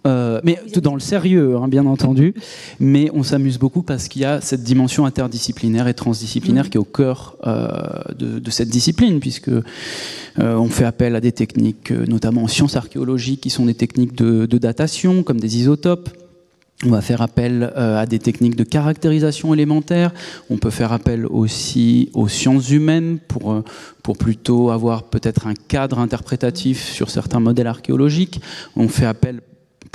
Euh, 0.06 0.40
mais 0.44 0.58
tout 0.72 0.80
dans 0.80 0.94
le 0.94 1.00
sérieux, 1.00 1.56
hein, 1.56 1.68
bien 1.68 1.86
entendu. 1.86 2.34
Mais 2.80 3.10
on 3.12 3.22
s'amuse 3.22 3.58
beaucoup 3.58 3.82
parce 3.82 4.08
qu'il 4.08 4.22
y 4.22 4.24
a 4.24 4.40
cette 4.40 4.62
dimension 4.62 5.06
interdisciplinaire 5.06 5.88
et 5.88 5.94
transdisciplinaire 5.94 6.66
mm. 6.66 6.68
qui 6.68 6.76
est 6.76 6.80
au 6.80 6.84
cœur 6.84 7.36
euh, 7.46 7.68
de, 8.18 8.50
cette 8.50 8.68
discipline, 8.68 9.20
puisque 9.20 9.48
euh, 9.48 9.62
on 10.38 10.68
fait 10.68 10.84
appel 10.84 11.16
à 11.16 11.20
des 11.20 11.32
techniques, 11.32 11.90
notamment 11.90 12.44
en 12.44 12.48
sciences 12.48 12.76
archéologiques, 12.76 13.40
qui 13.40 13.50
sont 13.50 13.66
des 13.66 13.74
techniques 13.74 14.14
de, 14.14 14.46
datation, 14.58 15.22
comme 15.22 15.40
des 15.40 15.58
isotopes. 15.58 16.10
On 16.86 16.90
va 16.90 17.00
faire 17.00 17.22
appel 17.22 17.72
à 17.74 18.06
des 18.06 18.20
techniques 18.20 18.54
de 18.54 18.62
caractérisation 18.62 19.52
élémentaire. 19.52 20.14
On 20.48 20.58
peut 20.58 20.70
faire 20.70 20.92
appel 20.92 21.26
aussi 21.26 22.08
aux 22.14 22.28
sciences 22.28 22.70
humaines 22.70 23.18
pour, 23.26 23.64
pour 24.04 24.16
plutôt 24.16 24.70
avoir 24.70 25.02
peut-être 25.02 25.48
un 25.48 25.54
cadre 25.54 25.98
interprétatif 25.98 26.84
sur 26.84 27.10
certains 27.10 27.40
modèles 27.40 27.66
archéologiques. 27.66 28.40
On 28.76 28.86
fait 28.86 29.06
appel 29.06 29.40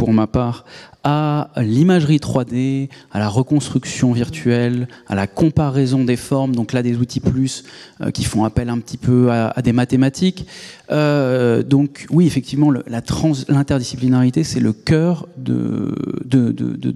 pour 0.03 0.11
ma 0.11 0.27
part, 0.27 0.65
à 1.05 1.49
l'imagerie 1.55 2.17
3D, 2.17 2.89
à 3.13 3.19
la 3.19 3.29
reconstruction 3.29 4.11
virtuelle, 4.11 4.89
à 5.07 5.15
la 5.15 5.27
comparaison 5.27 6.03
des 6.03 6.17
formes, 6.17 6.53
donc 6.53 6.73
là 6.73 6.83
des 6.83 6.97
outils 6.97 7.21
plus 7.21 7.63
euh, 8.01 8.11
qui 8.11 8.25
font 8.25 8.43
appel 8.43 8.67
un 8.67 8.79
petit 8.79 8.97
peu 8.97 9.31
à, 9.31 9.61
des 9.61 9.71
mathématiques. 9.71 10.45
Euh, 10.91 11.63
donc 11.63 12.05
oui, 12.09 12.27
effectivement, 12.27 12.69
l'interdisciplinarité, 12.69 14.43
c'est 14.43 14.59
le 14.59 14.73
cœur 14.73 15.29
de, 15.37 15.95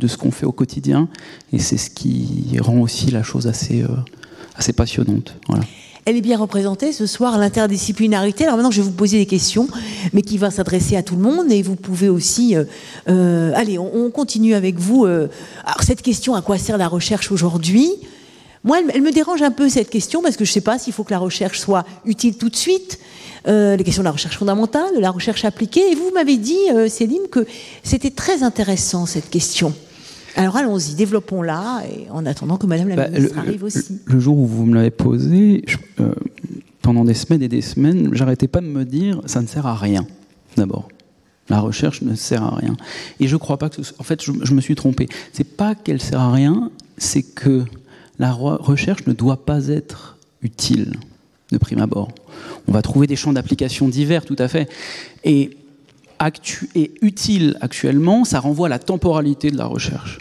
ce 0.06 0.18
qu'on 0.18 0.32
fait 0.32 0.46
au 0.46 0.52
quotidien, 0.52 1.08
et 1.54 1.60
c'est 1.60 1.78
ce 1.78 1.90
qui 1.90 2.58
rend 2.60 2.80
aussi 2.80 3.10
la 3.10 3.24
chose 3.24 3.48
assez, 3.48 3.84
euh, 3.84 4.74
passionnante. 4.76 5.34
Elle 6.08 6.16
est 6.16 6.22
bien 6.22 6.38
représentée 6.38 6.94
ce 6.94 7.06
soir, 7.06 7.38
l'interdisciplinarité. 7.38 8.46
Alors 8.46 8.56
maintenant, 8.56 8.72
je 8.72 8.82
vais 8.82 8.88
vous 8.88 8.94
poser 8.94 9.18
des 9.18 9.26
questions, 9.26 9.68
mais 10.14 10.22
qui 10.22 10.38
va 10.38 10.52
s'adresser 10.52 10.96
à 10.96 11.04
tout 11.04 11.18
le 11.18 11.22
monde. 11.22 11.52
Et 11.52 11.62
vous 11.62 11.76
pouvez 11.76 12.08
aussi... 12.08 12.56
Euh, 12.56 12.64
euh, 13.10 13.52
allez, 13.56 13.78
on, 13.78 14.10
continue 14.10 14.56
avec 14.56 14.80
vous. 14.80 15.06
Euh, 15.06 15.28
alors 15.66 15.84
cette 15.84 16.02
question, 16.02 16.34
à 16.34 16.42
quoi 16.42 16.58
sert 16.58 16.78
la 16.78 16.88
recherche 16.88 17.30
aujourd'hui? 17.30 17.92
Moi, 18.64 18.80
elle, 18.94 19.02
me 19.02 19.12
dérange 19.12 19.42
un 19.42 19.52
peu 19.52 19.68
cette 19.68 19.90
question, 19.90 20.22
parce 20.22 20.38
que 20.38 20.46
je 20.46 20.52
ne 20.52 20.54
sais 20.54 20.62
pas 20.62 20.80
s'il 20.80 20.94
faut 20.94 21.04
que 21.04 21.12
la 21.12 21.20
recherche 21.20 21.60
soit 21.60 21.86
utile 22.06 22.38
tout 22.38 22.50
de 22.50 22.56
suite. 22.56 23.00
les 23.46 23.84
questions 23.84 24.02
de 24.02 24.08
la 24.08 24.12
recherche 24.12 24.38
fondamentale, 24.38 24.96
de 24.96 25.02
la 25.02 25.12
recherche 25.12 25.44
appliquée. 25.44 25.92
Et 25.92 25.96
vous 25.96 26.12
m'avez 26.14 26.38
dit, 26.38 26.70
Céline, 26.88 27.28
que 27.30 27.46
c'était 27.84 28.12
très 28.12 28.44
intéressant 28.44 29.06
cette 29.06 29.30
question. 29.30 29.74
Alors 30.38 30.56
allons-y, 30.56 30.94
développons-la, 30.94 31.82
en 32.12 32.26
attendant 32.28 32.58
que 32.58 32.68
Madame 32.68 32.90
la 32.90 32.96
bah, 32.96 33.10
ministre 33.10 33.40
arrive 33.40 33.64
aussi. 33.64 34.00
Le, 34.06 34.20
jour 34.20 34.38
où 34.38 34.46
vous 34.46 34.66
me 34.68 34.76
l'avez 34.76 34.92
posé, 34.92 35.66
euh, 36.00 36.14
pendant 36.84 37.04
des 37.04 37.16
semaines 37.16 37.42
et 37.42 37.48
des 37.48 37.62
semaines, 37.62 38.12
j'arrêtais 38.14 38.48
pas 38.48 38.62
de 38.62 38.68
me 38.68 38.86
dire, 38.86 39.20
ça 39.26 39.42
ne 39.42 39.48
sert 39.48 39.66
à 39.66 39.76
rien, 39.76 40.06
d'abord. 40.56 40.90
La 41.50 41.60
recherche 41.60 42.04
ne 42.04 42.14
sert 42.14 42.44
à 42.44 42.56
rien. 42.56 42.78
Et 43.20 43.28
je 43.28 43.34
ne 43.34 43.40
crois 43.40 43.58
pas 43.58 43.70
que... 43.70 43.82
en 43.98 44.04
fait, 44.04 44.24
je, 44.24 44.54
me 44.54 44.62
suis 44.62 44.76
trompé. 44.76 45.08
C'est 45.34 45.44
pas 45.44 45.74
qu'elle 45.74 46.02
sert 46.02 46.20
à 46.20 46.32
rien, 46.32 46.70
c'est 46.98 47.24
que 47.24 47.64
la 48.20 48.32
recherche 48.32 49.08
ne 49.08 49.14
doit 49.14 49.44
pas 49.44 49.68
être 49.68 50.18
utile 50.44 50.94
de 51.52 51.58
prime 51.58 51.80
abord. 51.80 52.12
On 52.68 52.74
va 52.74 52.84
trouver 52.84 53.08
des 53.08 53.16
champs 53.16 53.34
d'application 53.34 53.88
divers, 53.88 54.24
tout 54.24 54.36
à 54.38 54.48
fait. 54.48 54.70
Et, 55.24 55.58
actu 56.20 56.70
et 56.76 56.92
utile 57.02 57.58
actuellement, 57.62 58.24
ça 58.24 58.40
renvoie 58.40 58.68
à 58.68 58.70
la 58.70 58.80
temporalité 58.80 59.52
de 59.52 59.58
la 59.58 59.66
recherche. 59.66 60.20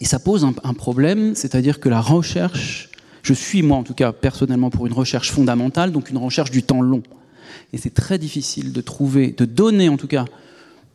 Et 0.00 0.04
ça 0.04 0.18
pose 0.18 0.44
un, 0.44 0.74
problème, 0.74 1.34
c'est-à-dire 1.34 1.80
que 1.80 1.88
la 1.88 2.00
recherche, 2.00 2.90
je 3.22 3.34
suis 3.34 3.62
moi 3.62 3.76
en 3.76 3.82
tout 3.82 3.94
cas 3.94 4.12
personnellement 4.12 4.70
pour 4.70 4.86
une 4.86 4.92
recherche 4.92 5.32
fondamentale, 5.32 5.92
donc 5.92 6.10
une 6.10 6.18
recherche 6.18 6.50
du 6.50 6.62
temps 6.62 6.82
long. 6.82 7.02
Et 7.72 7.78
c'est 7.78 7.94
très 7.94 8.18
difficile 8.18 8.72
de 8.72 8.80
trouver, 8.80 9.34
de 9.36 9.44
donner 9.44 9.88
en 9.88 9.96
tout 9.96 10.06
cas 10.06 10.24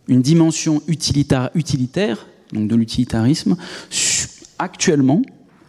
une 0.08 0.22
dimension 0.22 0.82
utilitaire, 0.88 1.50
utilitaire 1.54 2.28
donc 2.54 2.68
de 2.68 2.76
l'utilitarisme, 2.76 3.58
actuellement 4.60 5.22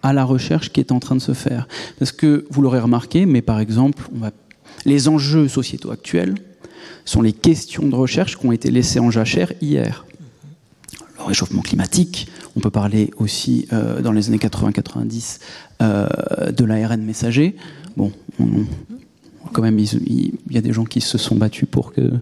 à 0.02 0.12
la 0.12 0.24
recherche 0.24 0.70
qui 0.70 0.80
est 0.80 0.92
en 0.92 1.00
train 1.00 1.16
de 1.16 1.20
se 1.20 1.32
faire. 1.32 1.66
Parce 1.98 2.12
que 2.12 2.46
vous 2.50 2.62
l'aurez 2.62 2.80
remarqué, 2.80 3.26
mais 3.26 3.42
par 3.42 3.58
exemple, 3.58 4.08
les 4.84 5.08
enjeux 5.08 5.48
sociétaux 5.48 5.90
actuels 5.90 6.34
sont 7.04 7.22
les 7.22 7.32
questions 7.32 7.88
de 7.88 7.94
recherche 7.94 8.38
qui 8.38 8.46
ont 8.46 8.52
été 8.52 8.70
laissées 8.70 9.00
en 9.00 9.10
jachère 9.10 9.52
hier 9.60 10.04
le 11.18 11.24
réchauffement 11.24 11.62
climatique. 11.62 12.28
On 12.56 12.60
peut 12.60 12.70
parler 12.70 13.10
aussi, 13.18 13.66
euh, 13.72 14.00
dans 14.00 14.12
les 14.12 14.28
années 14.28 14.38
80-90, 14.38 15.40
euh, 15.82 16.06
de 16.52 16.64
l'ARN 16.64 17.02
messager. 17.02 17.56
Bon, 17.96 18.12
quand 19.52 19.62
même, 19.62 19.78
il, 19.78 20.32
y 20.50 20.58
a 20.58 20.60
des 20.60 20.72
gens 20.72 20.84
qui 20.84 21.00
se 21.00 21.18
sont 21.18 21.36
battus 21.36 21.68
pour 21.68 21.92
que, 21.92 22.12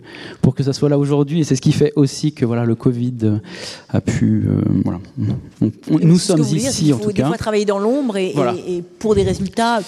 pour 0.41 0.55
que 0.55 0.62
ça 0.62 0.72
soit 0.72 0.89
là 0.89 0.99
aujourd'hui. 0.99 1.41
Et 1.41 1.45
c'est 1.45 1.57
ce 1.57 1.61
qui 1.61 1.72
fait 1.72 1.93
aussi 1.97 2.33
que 2.33 2.45
voilà, 2.45 2.64
le 2.64 2.74
Covid 2.74 3.41
a 3.91 4.01
pu. 4.01 4.47
Euh, 4.47 4.62
voilà. 4.85 5.01
nous 5.89 6.18
sommes 6.18 6.43
ici, 6.43 6.93
en 6.93 6.99
tout 6.99 7.11
cas. 7.11 7.22
Des 7.22 7.28
fois 7.28 7.39
travailler 7.39 7.64
dans 7.66 7.78
l'ombre 7.78 8.16
et, 8.16 8.35
et, 8.68 8.83
pour 8.83 9.14
des 9.14 9.24
résultats 9.24 9.80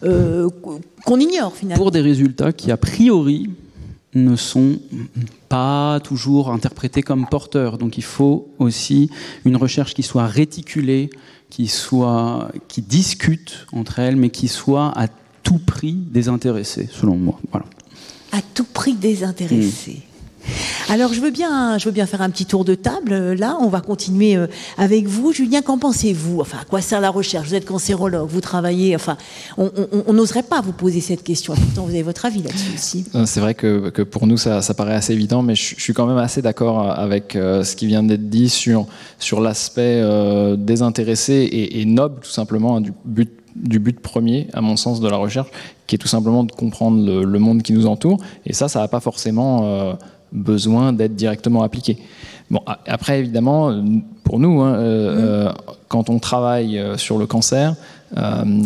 qu'on 0.00 1.20
ignore 1.20 1.54
finalement. 1.54 1.82
Pour 1.82 1.90
des 1.90 2.00
résultats 2.00 2.52
qui, 2.52 2.70
a 2.70 2.76
priori, 2.76 3.50
ne 4.14 4.36
sont 4.36 4.78
pas 5.48 6.00
toujours 6.00 6.50
interprétés 6.50 7.02
comme 7.02 7.26
porteurs. 7.28 7.78
Donc 7.78 7.98
il 7.98 8.04
faut 8.04 8.48
aussi 8.58 9.10
une 9.44 9.56
recherche 9.56 9.94
qui 9.94 10.02
soit 10.02 10.26
réticulée, 10.26 11.10
qui, 11.48 11.68
soit, 11.68 12.50
qui 12.68 12.82
discute 12.82 13.66
entre 13.72 13.98
elles, 13.98 14.16
mais 14.16 14.30
qui 14.30 14.48
soit 14.48 14.92
à 14.98 15.08
tout 15.42 15.58
prix 15.58 15.92
désintéressée, 15.92 16.88
selon 16.90 17.16
moi. 17.16 17.40
Voilà. 17.50 17.66
À 18.32 18.40
tout 18.42 18.64
prix 18.64 18.94
désintéressée. 18.94 20.02
Alors 20.90 21.12
je 21.12 21.20
veux 21.20 21.30
bien, 21.30 21.78
je 21.78 21.84
veux 21.84 21.92
bien 21.92 22.06
faire 22.06 22.20
un 22.20 22.30
petit 22.30 22.46
tour 22.46 22.64
de 22.64 22.74
table. 22.74 23.12
Euh, 23.12 23.34
là, 23.36 23.56
on 23.60 23.68
va 23.68 23.80
continuer 23.80 24.34
euh, 24.34 24.48
avec 24.76 25.06
vous, 25.06 25.32
Julien. 25.32 25.62
Qu'en 25.62 25.78
pensez-vous? 25.78 26.40
Enfin, 26.40 26.58
à 26.62 26.64
quoi 26.64 26.80
sert 26.80 27.00
la 27.00 27.10
recherche? 27.10 27.46
Vous 27.46 27.54
êtes 27.54 27.64
cancérologue, 27.64 28.28
vous 28.28 28.40
travaillez. 28.40 28.96
Enfin, 28.96 29.16
on 29.56 30.12
n'oserait 30.12 30.42
pas 30.42 30.60
vous 30.60 30.72
poser 30.72 31.00
cette 31.00 31.22
question. 31.22 31.54
Pourtant, 31.54 31.82
vous 31.82 31.90
avez 31.90 32.02
votre 32.02 32.24
avis 32.26 32.42
là-dessus 32.42 32.74
aussi. 32.74 33.04
Euh, 33.14 33.24
c'est 33.24 33.38
vrai 33.38 33.54
que, 33.54 34.02
pour 34.02 34.26
nous, 34.26 34.36
ça, 34.36 34.60
paraît 34.74 34.94
assez 34.94 35.12
évident, 35.12 35.42
mais 35.42 35.54
je, 35.54 35.76
suis 35.78 35.92
quand 35.92 36.06
même 36.06 36.18
assez 36.18 36.42
d'accord 36.42 36.90
avec 36.90 37.32
ce 37.34 37.76
qui 37.76 37.86
vient 37.86 38.02
d'être 38.02 38.28
dit 38.28 38.48
sur 38.48 38.86
sur 39.18 39.40
l'aspect 39.40 40.02
désintéressé 40.56 41.48
et, 41.52 41.84
noble, 41.84 42.20
tout 42.20 42.30
simplement, 42.30 42.76
hein, 42.76 42.80
du 42.80 42.92
but 43.04 43.30
du 43.54 43.78
but 43.78 43.98
premier, 43.98 44.46
à 44.52 44.60
mon 44.60 44.76
sens, 44.76 45.00
de 45.00 45.08
la 45.08 45.16
recherche, 45.16 45.48
qui 45.86 45.96
est 45.96 45.98
tout 45.98 46.08
simplement 46.08 46.44
de 46.44 46.52
comprendre 46.52 47.24
le, 47.24 47.38
monde 47.38 47.62
qui 47.62 47.72
nous 47.72 47.86
entoure. 47.86 48.18
Et 48.46 48.52
ça, 48.52 48.68
ça 48.68 48.80
n'a 48.80 48.88
pas 48.88 49.00
forcément 49.00 49.96
besoin 50.32 50.92
d'être 50.92 51.14
directement 51.14 51.62
appliqué. 51.62 51.98
Bon, 52.50 52.60
après, 52.66 53.20
évidemment, 53.20 53.72
pour 54.24 54.40
nous, 54.40 54.60
hein, 54.60 54.74
euh, 54.74 55.48
euh, 55.48 55.52
quand 55.88 56.10
on 56.10 56.18
travaille 56.18 56.78
euh, 56.78 56.96
sur 56.96 57.16
le 57.18 57.26
cancer, 57.26 57.76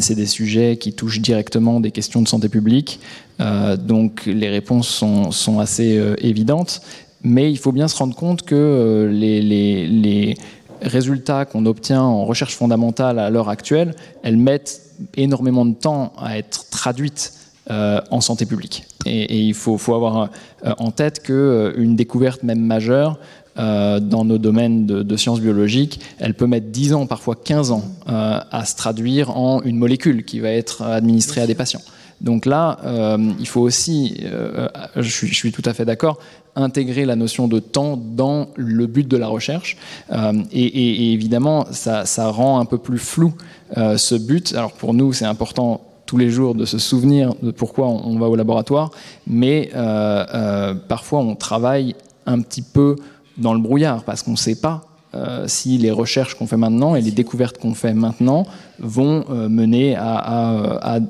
c'est 0.00 0.14
des 0.14 0.24
sujets 0.24 0.78
qui 0.78 0.94
touchent 0.94 1.20
directement 1.20 1.78
des 1.78 1.90
questions 1.90 2.22
de 2.22 2.28
santé 2.28 2.48
publique, 2.48 2.98
donc 3.78 4.24
les 4.24 4.48
réponses 4.48 4.88
sont, 4.88 5.60
assez 5.60 6.00
évidentes, 6.16 6.80
mais 7.22 7.50
il 7.50 7.58
faut 7.58 7.70
bien 7.70 7.86
se 7.86 7.94
rendre 7.98 8.16
compte 8.16 8.40
que 8.40 9.06
les, 9.12 9.42
les 9.42 10.34
résultats 10.80 11.44
qu'on 11.44 11.66
obtient 11.66 12.00
en 12.00 12.24
recherche 12.24 12.54
fondamentale 12.54 13.18
à 13.18 13.28
l'heure 13.28 13.50
actuelle, 13.50 13.94
elles 14.22 14.38
mettent 14.38 14.80
énormément 15.14 15.66
de 15.66 15.74
temps 15.74 16.14
à 16.16 16.38
être 16.38 16.70
traduites 16.70 17.34
euh, 17.70 17.98
en 18.10 18.20
santé 18.20 18.44
publique. 18.44 18.84
Et, 19.06 19.40
il 19.40 19.54
faut, 19.54 19.78
avoir 19.94 20.28
euh, 20.66 20.72
en 20.76 20.90
tête 20.90 21.22
qu'une 21.22 21.34
euh, 21.34 21.94
découverte 21.94 22.42
même 22.42 22.60
majeure 22.60 23.18
dans 23.56 24.24
nos 24.24 24.36
domaines 24.36 24.84
de, 24.84 25.16
sciences 25.16 25.40
biologiques, 25.40 26.00
elle 26.18 26.34
peut 26.34 26.48
mettre 26.48 26.66
10 26.66 26.92
ans, 26.92 27.06
parfois 27.06 27.36
15 27.36 27.70
ans, 27.70 27.84
à 28.04 28.64
se 28.66 28.74
traduire 28.74 29.38
en 29.38 29.62
une 29.62 29.76
molécule 29.76 30.24
qui 30.24 30.40
va 30.40 30.50
être 30.50 30.82
administrée 30.82 31.40
à 31.40 31.46
des 31.46 31.54
patients. 31.54 31.80
Donc 32.20 32.46
là, 32.46 32.80
il 33.38 33.46
faut 33.46 33.60
aussi, 33.60 34.20
je 34.96 35.08
suis, 35.08 35.52
tout 35.52 35.62
à 35.66 35.72
fait 35.72 35.84
d'accord, 35.84 36.18
intégrer 36.56 37.04
la 37.04 37.14
notion 37.14 37.46
de 37.46 37.60
temps 37.60 37.96
dans 37.96 38.48
le 38.56 38.88
but 38.88 39.06
de 39.06 39.16
la 39.16 39.28
recherche. 39.28 39.76
et, 40.50 41.12
évidemment, 41.12 41.66
ça, 41.70 42.06
ça, 42.06 42.30
rend 42.30 42.58
un 42.58 42.64
peu 42.64 42.78
plus 42.78 42.98
flou 42.98 43.34
ce 43.76 44.16
but. 44.16 44.52
Alors 44.56 44.72
pour 44.72 44.94
nous, 44.94 45.12
c'est 45.12 45.26
important 45.26 45.80
tous 46.07 46.16
les 46.16 46.30
jours 46.30 46.55
de 46.55 46.64
se 46.64 46.78
souvenir 46.78 47.34
de 47.42 47.50
pourquoi 47.50 47.88
on, 47.88 48.18
va 48.18 48.28
au 48.28 48.36
laboratoire, 48.36 48.90
mais 49.26 49.70
euh, 49.74 50.24
euh, 50.34 50.74
parfois 50.74 51.20
on 51.20 51.34
travaille 51.34 51.94
un 52.26 52.40
petit 52.40 52.62
peu 52.62 52.96
dans 53.38 53.55
le 53.55 53.61
brouillard 53.61 54.05
parce 54.05 54.22
qu'on 54.22 54.32
ne 54.32 54.36
sait 54.36 54.61
pas 54.61 54.82
euh, 55.14 55.44
si 55.46 55.78
les 55.78 55.90
recherches 55.90 56.34
qu'on 56.34 56.46
fait 56.46 56.57
maintenant 56.57 56.94
et 56.94 57.00
les 57.00 57.11
découvertes 57.11 57.59
qu'on 57.59 57.74
fait 57.74 57.94
maintenant 57.94 58.46
vont 58.78 59.24
mener 59.48 59.96
à, 59.96 61.00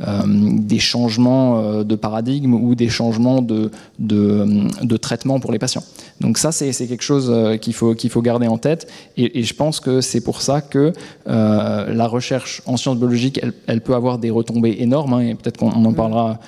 des 0.00 0.78
changements 0.78 1.60
euh, 1.60 1.84
de 1.84 1.94
paradigme 1.96 2.54
ou 2.54 2.74
des 2.74 2.88
changements 2.88 3.42
de, 3.42 3.70
de, 3.98 4.96
traitement 4.96 5.38
pour 5.40 5.52
les 5.52 5.58
patients. 5.58 5.84
Donc 6.20 6.38
ça, 6.38 6.52
c'est 6.52 6.72
quelque 6.72 7.02
chose 7.02 7.30
euh, 7.30 7.56
qu'il 7.56 7.74
faut, 7.74 7.94
qu'il 7.94 8.10
faut 8.10 8.22
garder 8.22 8.46
en 8.46 8.58
tête. 8.58 8.90
Et, 9.16 9.42
je 9.42 9.54
pense 9.54 9.80
que 9.80 10.00
c'est 10.00 10.20
pour 10.22 10.40
ça 10.40 10.60
que 10.60 10.92
la 11.26 12.06
recherche 12.06 12.62
en 12.66 12.76
sciences 12.76 12.96
biologiques, 12.96 13.40
elle, 13.66 13.80
peut 13.80 13.94
avoir 13.94 14.18
des 14.18 14.30
retombées 14.30 14.76
énormes, 14.78 15.14
hein, 15.14 15.20
et 15.20 15.34
peut-être 15.34 15.56
qu'on 15.58 15.70
en 15.70 15.92
parlera 15.92 16.38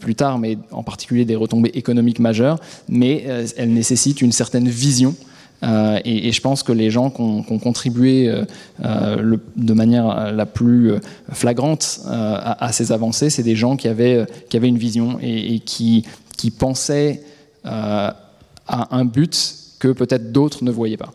plus 0.00 0.14
tard, 0.14 0.38
mais 0.38 0.56
en 0.70 0.82
particulier 0.82 1.24
des 1.24 1.36
retombées 1.36 1.72
économiques 1.74 2.18
majeures, 2.18 2.58
mais 2.88 3.24
elle 3.56 3.72
nécessite 3.72 4.22
une 4.22 4.32
certaine 4.32 4.68
vision 4.68 5.14
euh, 5.62 6.00
et, 6.04 6.32
je 6.32 6.40
pense 6.40 6.62
que 6.62 6.72
les 6.72 6.90
gens 6.90 7.10
qui 7.10 7.22
ont, 7.22 7.58
contribué 7.58 8.28
euh, 8.28 8.44
euh, 8.84 9.36
de 9.56 9.72
manière 9.72 10.32
la 10.32 10.46
plus 10.46 10.92
flagrante 11.32 12.00
à, 12.06 12.72
ces 12.72 12.92
avancées, 12.92 13.30
c'est 13.30 13.42
des 13.42 13.56
gens 13.56 13.76
qui 13.76 13.88
avaient, 13.88 14.26
une 14.52 14.78
vision 14.78 15.18
et, 15.22 15.60
qui 15.60 16.04
pensaient 16.58 17.22
à 17.64 18.16
un 18.68 19.04
but 19.04 19.54
que 19.78 19.88
peut-être 19.88 20.32
d'autres 20.32 20.64
ne 20.64 20.70
voyaient 20.70 20.96
pas. 20.96 21.12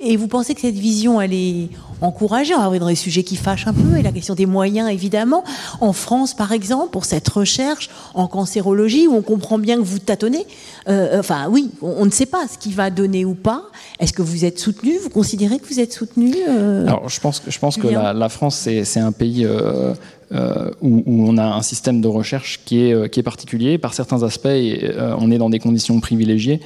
Et 0.00 0.16
vous 0.16 0.28
pensez 0.28 0.54
que 0.54 0.60
cette 0.60 0.74
vision, 0.74 1.20
elle 1.20 1.34
est 1.34 1.68
encouragée? 2.00 2.54
On 2.54 2.70
va 2.70 2.78
dans 2.78 2.88
les 2.88 2.94
sujets 2.94 3.22
qui 3.22 3.36
fâchent 3.36 3.66
un 3.66 3.72
peu, 3.72 3.96
et 3.96 4.02
la 4.02 4.12
question 4.12 4.34
des 4.34 4.46
moyens, 4.46 4.90
évidemment. 4.90 5.44
En 5.80 5.92
France, 5.92 6.34
par 6.34 6.52
exemple, 6.52 6.90
pour 6.90 7.04
cette 7.04 7.28
recherche 7.28 7.90
en 8.14 8.26
cancérologie, 8.26 9.06
où 9.06 9.14
on 9.14 9.22
comprend 9.22 9.58
bien 9.58 9.76
que 9.76 9.82
vous 9.82 9.98
tâtonnez, 9.98 10.46
euh, 10.88 11.20
enfin 11.20 11.46
oui, 11.48 11.70
on, 11.82 12.04
ne 12.04 12.10
sait 12.10 12.26
pas 12.26 12.46
ce 12.52 12.58
qui 12.58 12.72
va 12.72 12.90
donner 12.90 13.24
ou 13.24 13.34
pas. 13.34 13.64
Est-ce 14.00 14.12
que 14.12 14.22
vous 14.22 14.44
êtes 14.44 14.58
soutenu? 14.58 14.98
Vous 14.98 15.10
considérez 15.10 15.58
que 15.58 15.66
vous 15.66 15.80
êtes 15.80 15.92
soutenu 15.92 16.34
euh, 16.48 16.86
Alors, 16.86 17.08
je 17.08 17.20
pense 17.20 17.40
que, 17.40 17.50
je 17.50 17.58
pense 17.58 17.76
que 17.76 17.86
la, 17.86 18.28
France, 18.28 18.56
c'est 18.56 19.00
un 19.00 19.12
pays 19.12 19.44
euh, 19.44 19.94
euh, 20.32 20.70
où, 20.80 21.02
on 21.06 21.36
a 21.36 21.44
un 21.44 21.62
système 21.62 22.00
de 22.00 22.08
recherche 22.08 22.60
qui 22.64 22.86
est, 22.86 22.94
euh, 22.94 23.22
particulier. 23.22 23.78
Par 23.78 23.94
certains 23.94 24.22
aspects, 24.22 24.46
euh, 24.46 25.14
on 25.18 25.30
est 25.30 25.38
dans 25.38 25.50
des 25.50 25.58
conditions 25.58 26.00
privilégiées. 26.00 26.60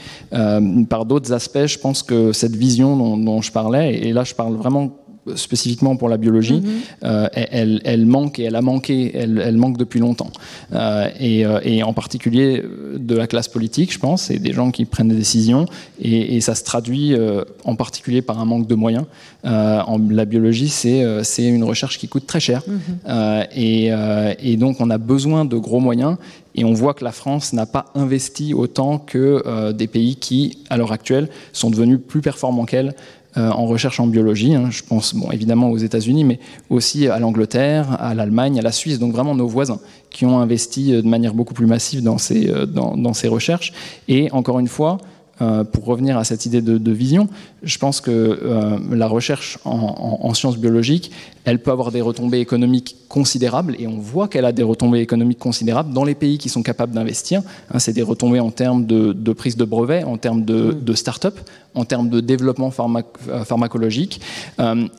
par 0.88 1.04
d'autres 1.04 1.32
aspects, 1.32 1.66
je 1.66 1.78
pense 1.78 2.02
que 2.02 2.32
cette 2.32 2.56
vision 2.56 3.16
dont 3.16 3.42
je 3.42 3.52
parlais, 3.52 3.94
et 3.96 4.12
là 4.12 4.24
je 4.24 4.34
parle 4.34 4.54
vraiment 4.54 4.92
spécifiquement 5.36 5.96
pour 5.96 6.08
la 6.08 6.16
biologie, 6.16 6.60
mhm. 6.60 6.70
euh, 7.04 7.28
elle, 7.32 8.06
manque 8.06 8.38
et 8.38 8.44
elle 8.44 8.56
a 8.56 8.62
manqué, 8.62 9.12
elle, 9.14 9.56
manque 9.56 9.76
depuis 9.76 10.00
longtemps. 10.00 10.30
Euh, 10.72 11.08
euh, 11.20 11.60
et, 11.62 11.82
en 11.82 11.92
particulier 11.92 12.62
de 12.96 13.16
la 13.16 13.26
classe 13.26 13.48
politique, 13.48 13.92
je 13.92 13.98
pense, 13.98 14.30
et 14.30 14.38
des 14.38 14.52
gens 14.52 14.70
qui 14.70 14.84
prennent 14.84 15.08
des 15.08 15.14
décisions, 15.14 15.66
et, 16.00 16.40
ça 16.40 16.54
se 16.54 16.64
traduit 16.64 17.14
en 17.64 17.74
particulier 17.74 18.22
par 18.22 18.38
un 18.38 18.44
manque 18.44 18.66
de 18.66 18.74
moyens. 18.74 19.04
en, 19.44 19.98
la 20.10 20.24
biologie, 20.24 20.68
c'est 20.68 21.44
une 21.44 21.64
recherche 21.64 21.98
qui 21.98 22.08
coûte 22.08 22.26
très 22.26 22.40
cher, 22.40 22.62
mhm. 22.66 23.44
et, 23.54 23.90
et, 24.40 24.56
donc 24.56 24.80
on 24.80 24.90
a 24.90 24.98
besoin 24.98 25.44
de 25.44 25.56
gros 25.56 25.80
moyens. 25.80 26.16
Et 26.54 26.64
on 26.64 26.72
voit 26.72 26.92
que 26.92 27.04
la 27.04 27.12
France 27.12 27.52
n'a 27.52 27.66
pas 27.66 27.86
investi 27.94 28.52
autant 28.52 28.98
que 28.98 29.70
des 29.72 29.86
pays 29.86 30.16
qui, 30.16 30.58
à 30.70 30.76
l'heure 30.76 30.90
actuelle, 30.90 31.28
sont 31.52 31.70
devenus 31.70 32.00
plus 32.04 32.20
performants 32.20 32.64
qu'elle 32.64 32.94
en 33.39 33.66
recherche 33.66 34.01
en 34.01 34.07
biologie. 34.07 34.55
Hein. 34.55 34.68
je 34.70 34.82
pense 34.82 35.14
bon, 35.14 35.30
évidemment 35.30 35.70
aux 35.70 35.78
États-Unis, 35.78 36.24
mais 36.24 36.39
aussi 36.70 37.09
à 37.09 37.18
l'Angleterre, 37.18 37.97
à 38.01 38.14
l'Allemagne, 38.14 38.59
à 38.59 38.62
la 38.62 38.72
Suisse, 38.72 38.99
donc 38.99 39.12
vraiment 39.12 39.34
nos 39.34 39.47
voisins 39.47 39.80
qui 40.11 40.24
ont 40.26 40.39
investi 40.39 40.95
euh, 40.95 41.03
de 41.03 41.09
manière 41.09 41.34
beaucoup 41.34 41.55
plus 41.55 41.66
massive 41.66 42.03
dans 42.03 42.18
ces, 42.18 42.49
euh, 42.49 42.66
dans 42.66 43.14
ces 43.14 43.28
recherches. 43.28 43.72
Et 44.09 44.30
encore 44.32 44.59
une 44.59 44.68
fois, 44.68 44.99
euh, 45.41 45.64
pour 45.64 45.84
revenir 45.84 46.18
à 46.18 46.24
cette 46.24 46.47
idée 46.47 46.61
de, 46.61 46.93
vision, 46.93 47.28
je 47.62 47.78
pense 47.78 48.01
que 48.01 48.11
euh, 48.11 48.78
la 48.91 49.07
recherche 49.07 49.59
en, 49.64 50.34
sciences 50.34 50.59
biologiques, 50.59 51.11
elle 51.45 51.61
peut 51.61 51.70
avoir 51.70 51.93
des 51.93 52.01
retombées 52.01 52.41
économiques 52.41 52.97
considérables, 53.09 53.76
et 53.78 53.86
on 53.86 53.99
voit 53.99 54.28
qu'elle 54.28 54.45
a 54.45 54.53
des 54.53 54.62
retombées 54.62 55.01
économiques 55.01 55.39
considérables 55.39 55.93
dans 55.93 56.05
les 56.05 56.14
pays 56.14 56.39
qui 56.39 56.49
sont 56.49 56.62
capables 56.62 56.93
d'investir. 56.93 57.43
Hein, 57.72 57.78
c'est 57.78 57.93
des 57.93 58.03
retombées 58.03 58.41
en 58.41 58.51
termes 58.51 58.86
de, 58.86 59.32
prise 59.32 59.57
de 59.57 59.64
brevets, 59.64 60.05
en 60.05 60.16
termes 60.16 60.45
de, 60.45 60.72
de 60.72 60.93
start-up, 60.95 61.39
en 61.74 61.84
termes 61.84 62.09
de 62.09 62.20
développement 62.20 62.72
euh, 63.28 63.45
pharmacologique. 63.45 64.20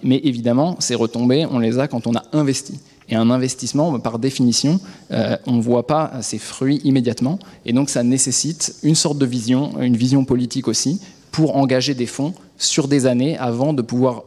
mais 0.04 0.22
évidemment, 0.24 0.78
ces 0.80 0.96
retombées, 0.96 1.46
on 1.50 1.60
les 1.60 1.80
a 1.80 1.88
quand 1.88 2.08
on 2.08 2.16
a 2.16 2.24
investi. 2.34 2.80
Et 3.10 3.16
un 3.16 3.30
investissement, 3.30 4.00
par 4.00 4.20
définition, 4.20 4.80
euh, 5.12 5.36
on 5.48 5.54
ne 5.54 5.62
voit 5.62 5.88
pas 5.88 6.12
ses 6.22 6.38
fruits 6.38 6.80
immédiatement. 6.84 7.40
Et 7.66 7.74
donc 7.74 7.90
ça 7.90 8.04
nécessite 8.04 8.76
une 8.84 8.96
sorte 8.96 9.18
de 9.18 9.26
vision, 9.26 9.82
une 9.82 9.98
vision 9.98 10.26
politique 10.26 10.68
aussi, 10.68 11.02
pour 11.32 11.58
engager 11.58 11.94
des 11.94 12.06
fonds 12.06 12.34
sur 12.58 12.88
des 12.88 13.06
années 13.06 13.38
avant 13.38 13.74
de 13.74 13.82
pouvoir 13.82 14.24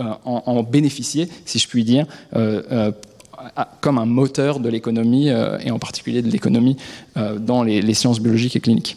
euh, 0.00 0.04
en, 0.24 0.62
bénéficier, 0.62 1.28
si 1.44 1.58
je 1.58 1.68
puis 1.68 1.84
dire, 1.84 2.06
euh, 2.34 2.92
comme 3.80 3.98
un 3.98 4.06
moteur 4.06 4.60
de 4.60 4.68
l'économie, 4.68 5.28
et 5.28 5.70
en 5.70 5.78
particulier 5.78 6.22
de 6.22 6.30
l'économie 6.30 6.76
dans 7.38 7.62
les 7.62 7.94
sciences 7.94 8.18
biologiques 8.18 8.56
et 8.56 8.60
cliniques. 8.60 8.96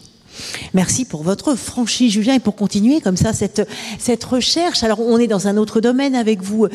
Merci 0.74 1.04
pour 1.04 1.22
votre 1.22 1.54
franchise, 1.54 2.12
Julien, 2.12 2.34
et 2.34 2.40
pour 2.40 2.56
continuer 2.56 3.00
comme 3.00 3.16
ça 3.16 3.32
cette, 3.32 4.24
recherche. 4.24 4.82
Alors, 4.82 5.00
on 5.00 5.18
est 5.18 5.26
dans 5.26 5.48
un 5.48 5.56
autre 5.56 5.80
domaine 5.80 6.14
avec 6.14 6.42
vous. 6.42 6.66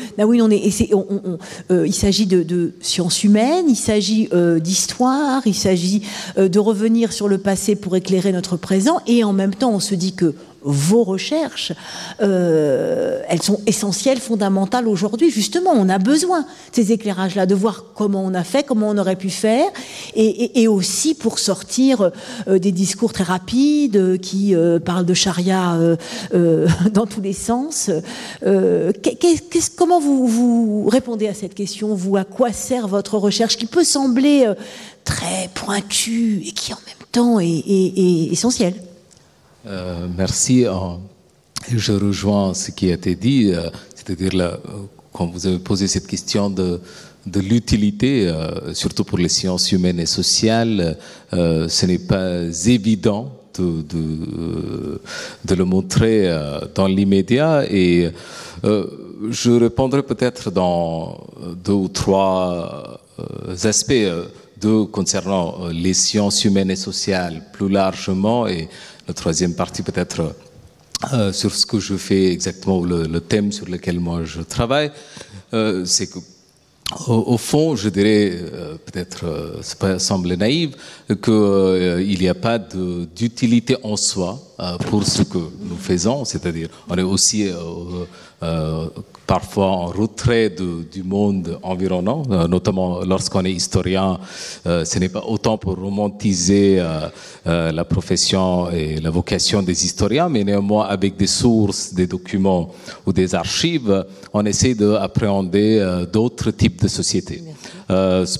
Euh, 1.70 1.86
il 1.86 1.94
s'agit 1.94 2.26
de, 2.26 2.72
sciences 2.80 3.24
humaines, 3.24 3.66
il 3.68 3.76
s'agit 3.76 4.28
euh, 4.32 4.58
d'histoire, 4.58 5.42
il 5.46 5.54
s'agit 5.54 6.02
euh, 6.38 6.48
de 6.48 6.58
revenir 6.58 7.12
sur 7.12 7.28
le 7.28 7.38
passé 7.38 7.76
pour 7.76 7.96
éclairer 7.96 8.32
notre 8.32 8.56
présent, 8.56 9.00
et 9.06 9.24
en 9.24 9.32
même 9.32 9.54
temps, 9.54 9.70
on 9.72 9.80
se 9.80 9.94
dit 9.94 10.14
que 10.14 10.34
vos 10.66 11.04
recherches, 11.04 11.72
euh, 12.20 13.22
elles 13.28 13.42
sont 13.42 13.60
essentielles, 13.66 14.18
fondamentales 14.18 14.88
aujourd'hui. 14.88 15.30
Justement, 15.30 15.70
on 15.72 15.88
a 15.88 15.98
besoin 15.98 16.40
de 16.40 16.46
ces 16.72 16.92
éclairages-là, 16.92 17.46
de 17.46 17.54
voir 17.54 17.84
comment 17.94 18.22
on 18.24 18.34
a 18.34 18.42
fait, 18.42 18.64
comment 18.64 18.88
on 18.88 18.98
aurait 18.98 19.16
pu 19.16 19.30
faire. 19.30 19.66
et, 20.14 20.66
aussi 20.66 21.14
pour 21.14 21.38
sortir 21.38 22.10
des 22.48 22.72
discours 22.72 23.12
très 23.12 23.22
rapides 23.22 24.18
qui 24.20 24.54
parlent 24.84 25.06
de 25.06 25.14
charia 25.14 25.78
dans 26.34 27.06
tous 27.06 27.20
les 27.20 27.32
sens. 27.32 27.90
comment 29.76 30.00
vous, 30.00 30.88
répondez 30.88 31.28
à 31.28 31.34
cette 31.34 31.54
question 31.54 31.94
Vous, 31.94 32.16
à 32.16 32.24
quoi 32.24 32.52
sert 32.52 32.88
votre 32.88 33.16
recherche 33.18 33.56
qui 33.56 33.66
peut 33.66 33.84
sembler 33.84 34.52
très 35.04 35.48
pointue 35.54 36.42
et 36.44 36.50
qui 36.50 36.72
en 36.72 36.78
même 36.86 37.06
temps 37.12 37.38
est, 37.38 38.32
essentielle? 38.32 38.74
Merci. 40.16 40.64
Je 41.68 41.92
rejoins 41.92 42.54
ce 42.54 42.70
qui 42.70 42.90
a 42.90 42.94
été 42.94 43.14
dit, 43.14 43.52
c'est-à-dire 43.94 44.58
quand 45.16 45.26
vous 45.26 45.46
avez 45.46 45.58
posé 45.58 45.88
cette 45.88 46.06
question 46.06 46.50
de, 46.50 46.80
l'utilité, 47.34 48.28
euh, 48.28 48.74
surtout 48.74 49.02
pour 49.02 49.18
les 49.18 49.30
sciences 49.30 49.72
humaines 49.72 49.98
et 49.98 50.06
sociales, 50.06 50.96
euh, 51.32 51.68
ce 51.68 51.86
n'est 51.86 51.98
pas 51.98 52.42
évident 52.66 53.32
de, 53.58 55.00
le 55.56 55.64
montrer 55.64 56.28
euh, 56.28 56.60
dans 56.74 56.86
l'immédiat. 56.86 57.64
Et 57.70 58.10
je 58.62 59.50
répondrai 59.50 60.02
peut-être 60.02 60.50
dans 60.50 61.26
deux 61.64 61.72
ou 61.72 61.88
trois 61.88 63.00
aspects. 63.64 64.08
Deux 64.60 64.84
concernant 64.84 65.68
les 65.70 65.94
sciences 65.94 66.44
humaines 66.44 66.70
et 66.70 66.76
sociales 66.76 67.42
plus 67.52 67.68
largement, 67.68 68.46
et 68.46 68.68
la 69.08 69.14
troisième 69.14 69.54
partie 69.54 69.82
peut-être 69.82 70.34
euh, 71.12 71.32
sur 71.32 71.54
ce 71.54 71.66
que 71.66 71.78
je 71.78 71.94
fais 71.96 72.32
exactement, 72.32 72.82
le, 72.82 73.20
thème 73.20 73.52
sur 73.52 73.66
lequel 73.66 74.00
moi 74.00 74.24
je 74.24 74.40
travaille, 74.40 74.90
euh, 75.52 75.84
c'est 75.84 76.06
que 76.06 76.18
au, 77.08 77.36
fond, 77.36 77.74
je 77.74 77.88
dirais, 77.88 78.30
euh, 78.32 78.76
peut-être, 78.76 79.58
ça 79.60 79.98
semble 79.98 80.32
naïf, 80.34 80.70
qu'il 81.20 82.18
n'y 82.18 82.28
a 82.28 82.34
pas 82.34 82.58
d'utilité 82.60 83.76
en 83.82 83.96
soi 83.96 84.40
pour 84.88 85.04
ce 85.04 85.22
que 85.22 85.38
nous 85.38 85.76
faisons, 85.76 86.24
c'est-à-dire, 86.24 86.68
on 86.88 86.96
est 86.96 87.02
aussi 87.02 87.50
parfois 89.26 89.66
en 89.66 89.86
retrait 89.86 90.50
du 90.50 91.02
monde 91.02 91.58
environnant, 91.62 92.22
euh, 92.30 92.46
notamment 92.46 93.00
lorsqu'on 93.04 93.44
est 93.44 93.52
historien. 93.52 94.18
Euh, 94.66 94.84
ce 94.84 94.98
n'est 94.98 95.08
pas 95.08 95.24
autant 95.26 95.58
pour 95.58 95.76
romantiser 95.76 96.78
euh, 96.78 97.72
la 97.72 97.84
profession 97.84 98.70
et 98.70 99.00
la 99.00 99.10
vocation 99.10 99.62
des 99.62 99.84
historiens, 99.84 100.28
mais 100.28 100.44
néanmoins 100.44 100.86
avec 100.86 101.16
des 101.16 101.26
sources, 101.26 101.92
des 101.92 102.06
documents 102.06 102.70
ou 103.04 103.12
des 103.12 103.34
archives, 103.34 104.04
on 104.32 104.44
essaie 104.44 104.74
d'appréhender 104.74 106.04
d'autres 106.12 106.50
types 106.50 106.82
de 106.82 106.88
sociétés. 106.88 107.42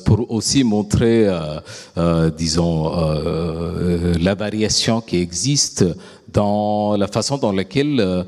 pour 0.05 0.31
aussi 0.31 0.65
montrer, 0.65 1.29
disons, 2.37 2.91
la 4.21 4.35
variation 4.35 5.01
qui 5.01 5.19
existe 5.19 5.85
dans 6.33 6.97
la 6.97 7.07
façon 7.07 7.39
dans 7.39 7.53
laquelle 7.53 8.25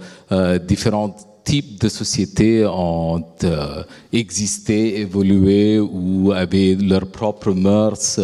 différentes 0.67 1.28
types 1.49 1.81
de 1.81 1.89
sociétés 1.89 2.66
ont 2.66 3.25
euh, 3.45 3.83
existé, 4.12 5.01
évolué 5.01 5.81
ou 5.81 6.33
avaient 6.33 6.75
leurs 6.75 7.11
propres 7.11 7.53
mœurs, 7.53 8.20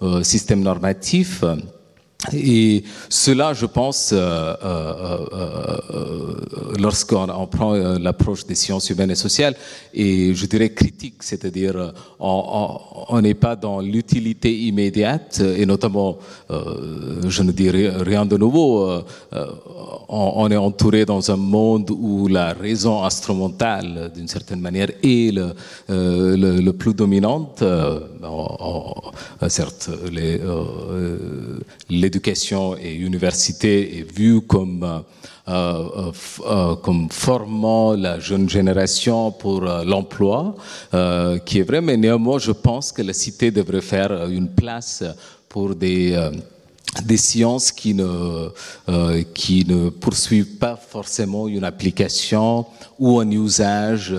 euh, 0.00 0.22
systèmes 0.22 0.62
normatifs. 0.62 1.42
Et 2.32 2.82
cela, 3.08 3.54
je 3.54 3.64
pense, 3.64 4.10
euh, 4.12 4.52
euh, 4.64 5.18
euh, 5.94 6.34
lorsqu'on 6.76 7.46
prend 7.46 7.74
l'approche 7.74 8.44
des 8.44 8.56
sciences 8.56 8.90
humaines 8.90 9.12
et 9.12 9.14
sociales, 9.14 9.54
et 9.94 10.34
je 10.34 10.46
dirais 10.46 10.70
critique, 10.70 11.22
c'est-à-dire 11.22 11.92
on 12.18 13.20
n'est 13.22 13.34
pas 13.34 13.54
dans 13.54 13.80
l'utilité 13.80 14.52
immédiate, 14.52 15.40
et 15.40 15.64
notamment, 15.64 16.18
je 16.50 17.42
ne 17.44 17.52
dirais 17.52 17.90
rien 18.00 18.26
de 18.26 18.36
nouveau, 18.36 18.90
on, 20.08 20.50
est 20.50 20.56
entouré 20.56 21.04
dans 21.04 21.30
un 21.30 21.36
monde 21.36 21.92
où 21.92 22.26
la 22.26 22.52
raison 22.52 23.04
instrumentale, 23.04 24.10
d'une 24.12 24.26
certaine 24.26 24.60
manière, 24.60 24.90
est 25.04 25.32
le, 25.88 26.70
plus 26.72 26.94
dominante. 26.94 27.62
certes, 29.48 29.90
les 31.88 32.07
l'éducation 32.08 32.74
et 32.76 32.94
l'université 32.94 33.98
est 33.98 34.10
vue 34.18 34.40
comme, 34.40 34.82
euh, 34.82 35.00
euh, 35.48 36.12
euh, 36.46 36.74
comme 36.76 37.10
formant 37.10 37.92
la 37.92 38.18
jeune 38.18 38.48
génération 38.48 39.30
pour 39.30 39.60
l'emploi, 39.60 40.54
qui 41.44 41.58
est 41.60 41.66
vrai, 41.70 41.80
mais 41.82 41.96
néanmoins, 41.98 42.38
je 42.38 42.52
pense 42.52 42.92
que 42.92 43.02
la 43.02 43.12
cité 43.12 43.50
devrait 43.50 43.82
faire 43.82 44.10
une 44.28 44.48
place 44.48 45.04
pour 45.50 45.74
des 45.74 46.16
des 47.04 47.16
sciences 47.16 47.70
qui 47.70 47.94
ne, 47.94 48.48
euh, 48.88 49.22
qui 49.34 49.64
ne 49.66 49.88
poursuivent 49.88 50.56
pas 50.56 50.76
forcément 50.76 51.48
une 51.48 51.64
application 51.64 52.66
ou 52.98 53.20
un 53.20 53.30
usage 53.30 54.14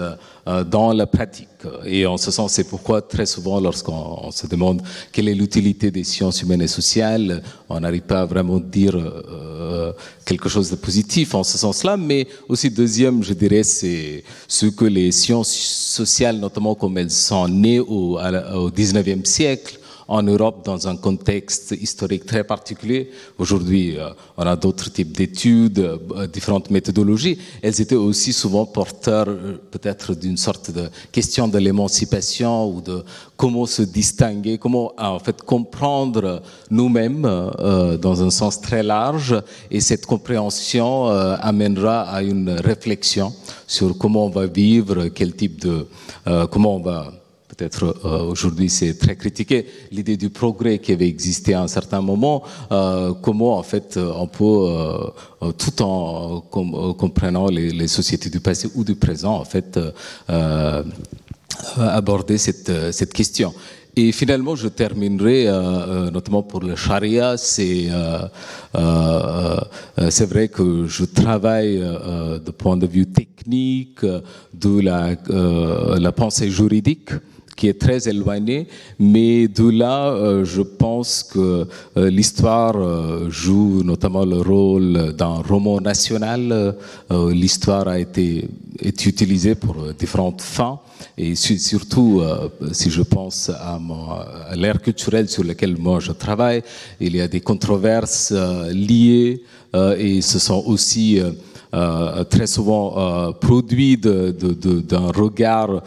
euh, 0.48 0.64
dans 0.64 0.94
la 0.94 1.06
pratique. 1.06 1.48
Et 1.86 2.06
en 2.06 2.18
ce 2.18 2.32
sens, 2.32 2.54
c'est 2.54 2.64
pourquoi 2.64 3.02
très 3.02 3.26
souvent, 3.26 3.60
lorsqu'on 3.60 4.32
se 4.32 4.48
demande 4.48 4.82
quelle 5.12 5.28
est 5.28 5.36
l'utilité 5.36 5.92
des 5.92 6.06
sciences 6.06 6.42
humaines 6.42 6.62
et 6.62 6.68
sociales, 6.68 7.44
on 7.68 7.80
n'arrive 7.80 8.04
pas 8.04 8.22
à 8.22 8.26
vraiment 8.26 8.60
dire 8.60 8.96
euh, 8.96 9.92
quelque 10.26 10.48
chose 10.48 10.70
de 10.72 10.76
positif 10.78 11.36
en 11.36 11.44
ce 11.44 11.58
sens-là. 11.58 11.98
Mais 11.98 12.28
aussi, 12.48 12.70
deuxième, 12.70 13.24
je 13.24 13.34
dirais, 13.34 13.64
c'est 13.64 14.24
ce 14.48 14.68
que 14.68 14.86
les 14.86 15.12
sciences 15.12 15.52
sociales, 15.52 16.38
notamment 16.38 16.76
comme 16.76 16.98
elles 16.98 17.12
sont 17.12 17.48
nées 17.48 17.80
au, 17.80 18.18
au 18.18 18.70
19e 18.72 19.26
siècle, 19.26 19.80
en 20.10 20.24
Europe 20.24 20.66
dans 20.66 20.88
un 20.88 20.98
contexte 20.98 21.76
historique 21.80 22.26
très 22.26 22.44
particulier. 22.44 23.12
Aujourd'hui, 23.38 23.98
euh, 23.98 24.10
on 24.38 24.42
a 24.44 24.56
d'autres 24.56 24.92
types 24.92 25.16
d'études, 25.16 25.80
euh, 25.80 26.26
différentes 26.26 26.72
méthodologies. 26.72 27.38
Elles 27.62 27.80
étaient 27.80 27.96
aussi 27.96 28.34
souvent 28.34 28.66
porteurs 28.66 29.30
euh, 29.30 29.62
peut-être 29.70 30.16
d'une 30.16 30.36
sorte 30.36 30.72
de 30.72 30.90
question 31.12 31.48
de 31.48 31.60
l'émancipation 31.60 32.72
ou 32.74 32.82
de 32.82 33.04
comment 33.38 33.68
se 33.68 33.84
distinguer, 33.84 34.58
comment 34.58 34.94
en 34.98 35.20
fait 35.20 35.44
comprendre 35.44 36.42
nous-mêmes 36.72 37.22
dans 38.02 38.24
un 38.24 38.30
sens 38.32 38.60
très 38.60 38.84
large. 38.84 39.36
Et 39.72 39.80
cette 39.80 40.06
compréhension 40.06 41.08
amènera 41.08 42.02
à 42.02 42.22
une 42.22 42.50
réflexion 42.50 43.34
sur 43.66 43.98
comment 43.98 44.26
on 44.26 44.30
va 44.30 44.46
vivre, 44.48 45.08
quel 45.08 45.34
type 45.36 45.62
de, 45.62 45.88
comment 46.50 46.76
on 46.76 46.82
va 46.82 47.19
euh, 47.62 48.24
aujourd'hui 48.24 48.70
c'est 48.70 48.98
très 48.98 49.16
critiqué, 49.16 49.66
l'idée 49.92 50.18
du 50.18 50.30
progrès 50.30 50.80
qui 50.80 50.92
avait 50.92 51.08
existé 51.08 51.54
à 51.54 51.62
un 51.62 51.68
certain 51.68 52.02
moment, 52.02 52.44
euh, 52.72 53.14
comment 53.22 53.58
en 53.58 53.64
fait 53.64 53.98
on 53.98 54.28
peut, 54.28 54.44
euh, 54.44 55.52
tout 55.58 55.82
en 55.82 56.42
comprenant 56.42 57.48
les, 57.48 57.88
sociétés 57.88 58.30
du 58.30 58.40
passé 58.40 58.70
ou 58.76 58.84
du 58.84 58.96
présent, 58.96 59.36
en 59.38 59.46
fait, 59.46 59.80
aborder 61.78 62.38
cette, 62.38 63.14
question. 63.14 63.54
Et 63.96 64.12
finalement, 64.12 64.56
je 64.56 64.68
terminerai, 64.68 65.46
notamment 66.12 66.44
pour 66.44 66.60
le 66.62 66.76
charia, 66.76 67.36
c'est 67.38 67.88
vrai 70.26 70.50
que 70.50 70.86
je 70.86 71.06
travaille 71.06 71.80
de 71.80 72.52
point 72.52 72.78
de 72.78 72.86
vue 72.86 73.08
technique 73.08 74.06
de 74.54 74.80
la 74.82 76.12
pensée 76.12 76.52
juridique 76.52 77.12
qui 77.60 77.68
est 77.68 77.80
très 77.88 78.08
éloigné, 78.08 78.68
mais 78.98 79.50
de 79.50 79.70
là, 79.70 80.14
euh, 80.14 80.46
je 80.46 80.62
pense 80.62 81.24
que 81.24 81.68
euh, 81.98 82.10
l'histoire 82.10 82.78
euh, 82.78 83.30
joue 83.30 83.84
notamment 83.84 84.24
le 84.24 84.40
rôle 84.54 85.14
d'un 85.20 85.40
roman 85.52 85.82
national. 85.82 86.42
l'histoire 87.44 87.88
a 87.90 88.00
été 88.00 88.48
utilisée 88.82 89.56
pour 89.56 89.76
différentes 90.04 90.42
fins, 90.42 90.80
et 91.18 91.36
surtout, 91.36 92.22
si 92.72 92.90
je 92.90 93.04
pense 93.16 93.50
à, 93.50 93.78
l'ère 94.56 94.82
culturelle 94.82 95.28
sur 95.28 95.44
laquelle 95.44 95.76
moi 95.78 96.00
je 96.00 96.14
travaille, 96.14 96.62
il 97.02 97.16
y 97.16 97.22
a 97.22 97.28
des 97.28 97.42
controverses 97.42 98.34
liées, 98.90 99.44
et 100.06 100.22
ce 100.22 100.40
sont 100.40 100.64
aussi 100.66 101.20
très 102.30 102.48
souvent 102.48 103.34
produits 103.48 103.98
d'un 103.98 104.32
de, 104.32 105.20
regard 105.24 105.82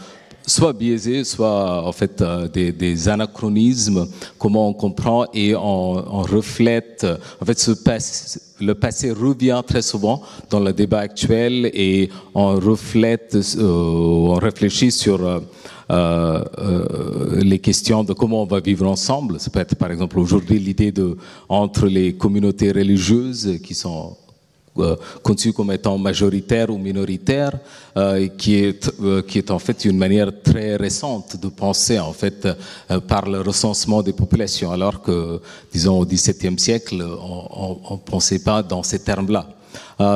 soit 0.46 0.72
biaisé, 0.72 1.24
soit 1.24 1.86
en 1.86 1.92
fait 1.92 2.20
euh, 2.20 2.48
des, 2.48 3.08
anachronismes, 3.08 4.06
comment 4.38 4.68
on 4.68 4.72
comprend 4.72 5.26
et 5.32 5.54
on, 5.54 6.22
reflète, 6.22 7.06
en 7.40 7.44
fait 7.44 7.58
ce 7.58 7.72
le 8.60 8.74
passé 8.76 9.10
revient 9.10 9.60
très 9.66 9.82
souvent 9.82 10.22
dans 10.48 10.60
le 10.60 10.72
débat 10.72 11.00
actuel 11.00 11.70
et 11.74 12.10
on 12.34 12.54
reflète, 12.60 13.36
euh, 13.56 13.64
on 13.64 14.34
réfléchit 14.34 14.92
sur 14.92 15.20
euh, 15.92 16.44
les 17.42 17.58
questions 17.58 18.02
de 18.02 18.12
comment 18.12 18.42
on 18.42 18.46
va 18.46 18.60
vivre 18.60 18.86
ensemble. 18.88 19.38
Ça 19.38 19.50
peut 19.50 19.60
être 19.60 19.74
par 19.74 19.90
exemple 19.90 20.18
aujourd'hui 20.18 20.58
l'idée 20.58 20.92
de 20.92 21.16
entre 21.48 21.86
les 21.86 22.14
communautés 22.14 22.72
religieuses 22.72 23.58
qui 23.62 23.74
sont 23.74 24.16
euh, 24.16 24.21
conçu 25.22 25.52
comme 25.52 25.70
étant 25.72 25.98
majoritaire 25.98 26.70
ou 26.70 26.78
minoritaire, 26.78 27.52
euh, 27.96 28.28
qui, 28.28 28.56
est, 28.56 28.90
euh, 29.02 29.22
qui 29.22 29.38
est 29.38 29.50
en 29.50 29.58
fait 29.58 29.84
une 29.84 29.98
manière 29.98 30.30
très 30.42 30.76
récente 30.76 31.36
de 31.36 31.48
penser 31.48 31.98
en 31.98 32.12
fait 32.12 32.48
par 33.06 33.28
le 33.28 33.40
recensement 33.40 34.02
des 34.02 34.12
populations, 34.12 34.70
alors 34.70 35.02
que, 35.02 35.40
disons, 35.72 35.98
au 36.00 36.06
XVIIe 36.06 36.58
siècle, 36.58 37.02
on 37.02 37.78
ne 37.90 38.10
pensait 38.10 38.38
pas 38.38 38.62
dans 38.62 38.82
ces 38.82 39.00
termes-là. 39.00 39.46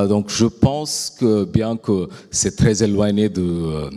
donc 0.06 0.30
je 0.30 0.46
pense 0.46 1.14
que 1.18 1.44
bien 1.44 1.76
que 1.76 2.08
c'est 2.30 2.56
très 2.56 2.82
éloigné 2.82 3.28
de, 3.28 3.90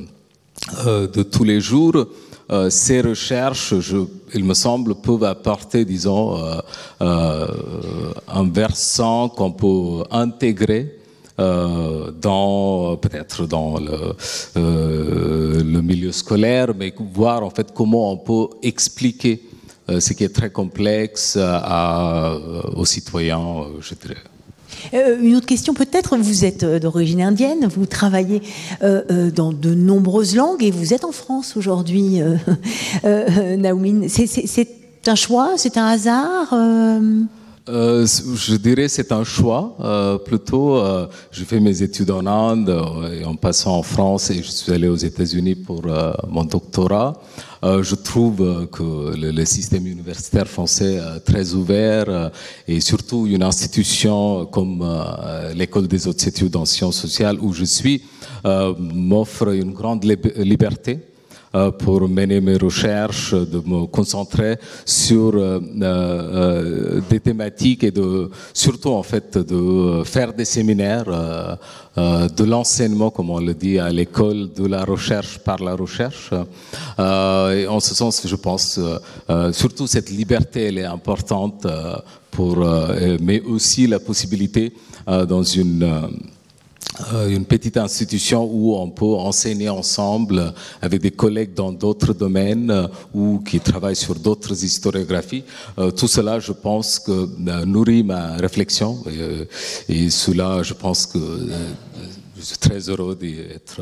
de 0.86 1.23
tous 1.23 1.44
les 1.44 1.61
jours, 1.61 2.06
euh, 2.51 2.69
ces 2.69 3.01
recherches, 3.01 3.73
il 4.34 4.43
me 4.43 4.55
semble, 4.55 4.95
peuvent 4.95 5.23
apporter, 5.23 5.85
disons, 5.85 6.35
euh, 6.35 6.59
euh, 7.01 7.47
un 8.27 8.49
versant 8.49 9.30
qu'on 9.30 9.51
peut 9.51 10.03
intégrer 10.11 10.95
dans 11.38 12.97
peut-être 12.97 13.45
dans 13.45 13.80
le, 13.80 15.81
milieu 15.81 16.11
scolaire, 16.11 16.73
mais 16.77 16.93
voir 17.13 17.45
en 17.45 17.49
fait 17.49 17.71
comment 17.73 18.11
on 18.11 18.17
peut 18.17 18.57
expliquer 18.61 19.41
ce 19.88 20.11
qui 20.11 20.26
est 20.26 20.35
très 20.35 20.49
complexe 20.49 21.39
aux 22.76 22.85
citoyens, 22.85 23.67
je. 23.80 23.93
Euh, 24.93 25.18
une 25.22 25.35
autre 25.35 25.45
question 25.45 25.73
peut-être, 25.73 26.18
vous 26.18 26.45
êtes 26.45 26.64
euh, 26.64 26.80
d'origine 26.80 27.22
indienne, 27.22 27.68
vous 27.68 27.85
travaillez 27.85 28.41
euh, 28.84 29.31
dans 29.31 29.51
de 29.53 29.73
nombreuses 29.73 30.35
langues 30.35 30.64
et 30.64 30.72
vous 30.72 30.93
êtes 30.93 31.06
en 31.06 31.11
France 31.11 31.56
aujourd'hui, 31.57 32.22
Naoumi. 33.03 34.10
C'est 34.10 34.68
un 35.07 35.15
choix, 35.15 35.53
c'est 35.57 35.77
un 35.77 35.85
hasard 35.85 36.53
euh, 37.70 38.06
je 38.06 38.56
dirais 38.56 38.88
c'est 38.88 39.12
un 39.12 39.24
choix. 39.24 39.76
Euh, 39.80 40.18
plutôt, 40.18 40.78
euh, 40.78 41.08
je 41.32 41.44
fais 41.44 41.60
mes 41.60 41.82
études 41.84 42.12
en 42.12 42.26
Inde 42.26 42.76
et 43.14 43.24
en 43.26 43.36
passant 43.36 43.78
en 43.78 43.84
France 43.84 44.32
et 44.32 44.41
je 44.41 44.50
suis 44.50 44.72
allé 44.72 44.88
aux 44.88 44.96
États-Unis 44.96 45.56
pour 45.56 45.84
mon 46.28 46.44
doctorat. 46.44 47.14
je 47.64 47.96
trouve 47.96 48.68
que 48.72 49.16
le, 49.16 49.46
système 49.46 49.86
universitaire 49.88 50.48
français 50.48 51.00
très 51.26 51.54
ouvert 51.54 52.32
et 52.68 52.80
surtout 52.80 53.28
une 53.28 53.44
institution 53.44 54.46
comme 54.46 54.86
l'école 55.56 55.88
des 55.88 56.08
hautes 56.08 56.26
études 56.28 56.56
en 56.56 56.66
sciences 56.66 57.00
sociales 57.00 57.38
où 57.41 57.54
je 57.54 57.66
suis 57.66 58.04
m'offre 58.78 59.50
une 59.54 59.74
grande 59.74 60.04
liberté 60.36 61.00
euh, 61.00 61.19
pour 61.80 62.07
mener 62.07 62.41
mes 62.41 62.57
recherches, 62.57 63.34
de 63.34 63.57
me 63.65 63.85
concentrer 63.88 64.57
sur 64.85 65.34
euh, 65.35 65.59
euh, 65.81 67.01
des 67.09 67.19
thématiques 67.19 67.84
et 67.84 67.91
de 67.91 68.30
surtout 68.53 68.89
en 68.89 69.03
fait 69.03 69.38
de 69.38 70.03
faire 70.03 70.34
des 70.34 70.45
séminaires 70.45 71.05
de 71.97 72.43
l'enseignement, 72.43 73.09
comme 73.09 73.30
on 73.30 73.39
le 73.39 73.53
dit 73.53 73.77
à 73.77 73.89
l'école, 73.89 74.49
de 74.53 74.65
la 74.65 74.85
recherche 74.85 75.39
par 75.39 75.61
la 75.61 75.76
recherche. 75.76 76.31
et 76.31 77.67
en 77.67 77.80
ce 77.80 77.93
sens, 77.93 78.26
je 78.26 78.35
pense, 78.35 78.80
surtout 79.51 79.88
cette 79.88 80.09
liberté, 80.09 80.65
elle 80.67 80.77
est 80.77 80.85
importante 80.85 81.67
pour, 82.31 82.65
mais 83.19 83.41
aussi 83.41 83.88
la 83.88 83.99
possibilité 83.99 84.71
dans 85.27 85.43
une 85.43 85.84
euh, 85.84 86.07
une 87.30 87.45
petite 87.45 87.77
institution 87.77 88.43
où 88.51 88.76
on 88.76 88.89
peut 88.89 89.06
enseigner 89.06 89.69
ensemble 89.69 90.53
avec 90.81 91.01
des 91.01 91.11
collègues 91.11 91.53
dans 91.53 91.72
d'autres 91.72 92.14
domaines 92.14 92.72
euh, 92.72 92.88
ou 93.14 93.39
qui 93.39 93.60
travaillent 93.60 93.95
sur 93.95 94.15
d'autres 94.15 94.64
historiographies. 94.64 95.43
Euh, 95.77 95.91
tout 95.91 96.07
cela, 96.07 96.39
je 96.39 96.51
pense, 96.51 96.99
que 96.99 97.65
nourrit 97.65 98.03
ma 98.03 98.35
réflexion 98.35 99.03
et, 99.88 100.10
cela, 100.10 100.64
je 100.64 100.73
pense 100.73 101.06
que 101.06 101.19
je 102.38 102.41
suis 102.41 102.57
très 102.57 102.89
heureux 102.89 103.15
d'être 103.15 103.81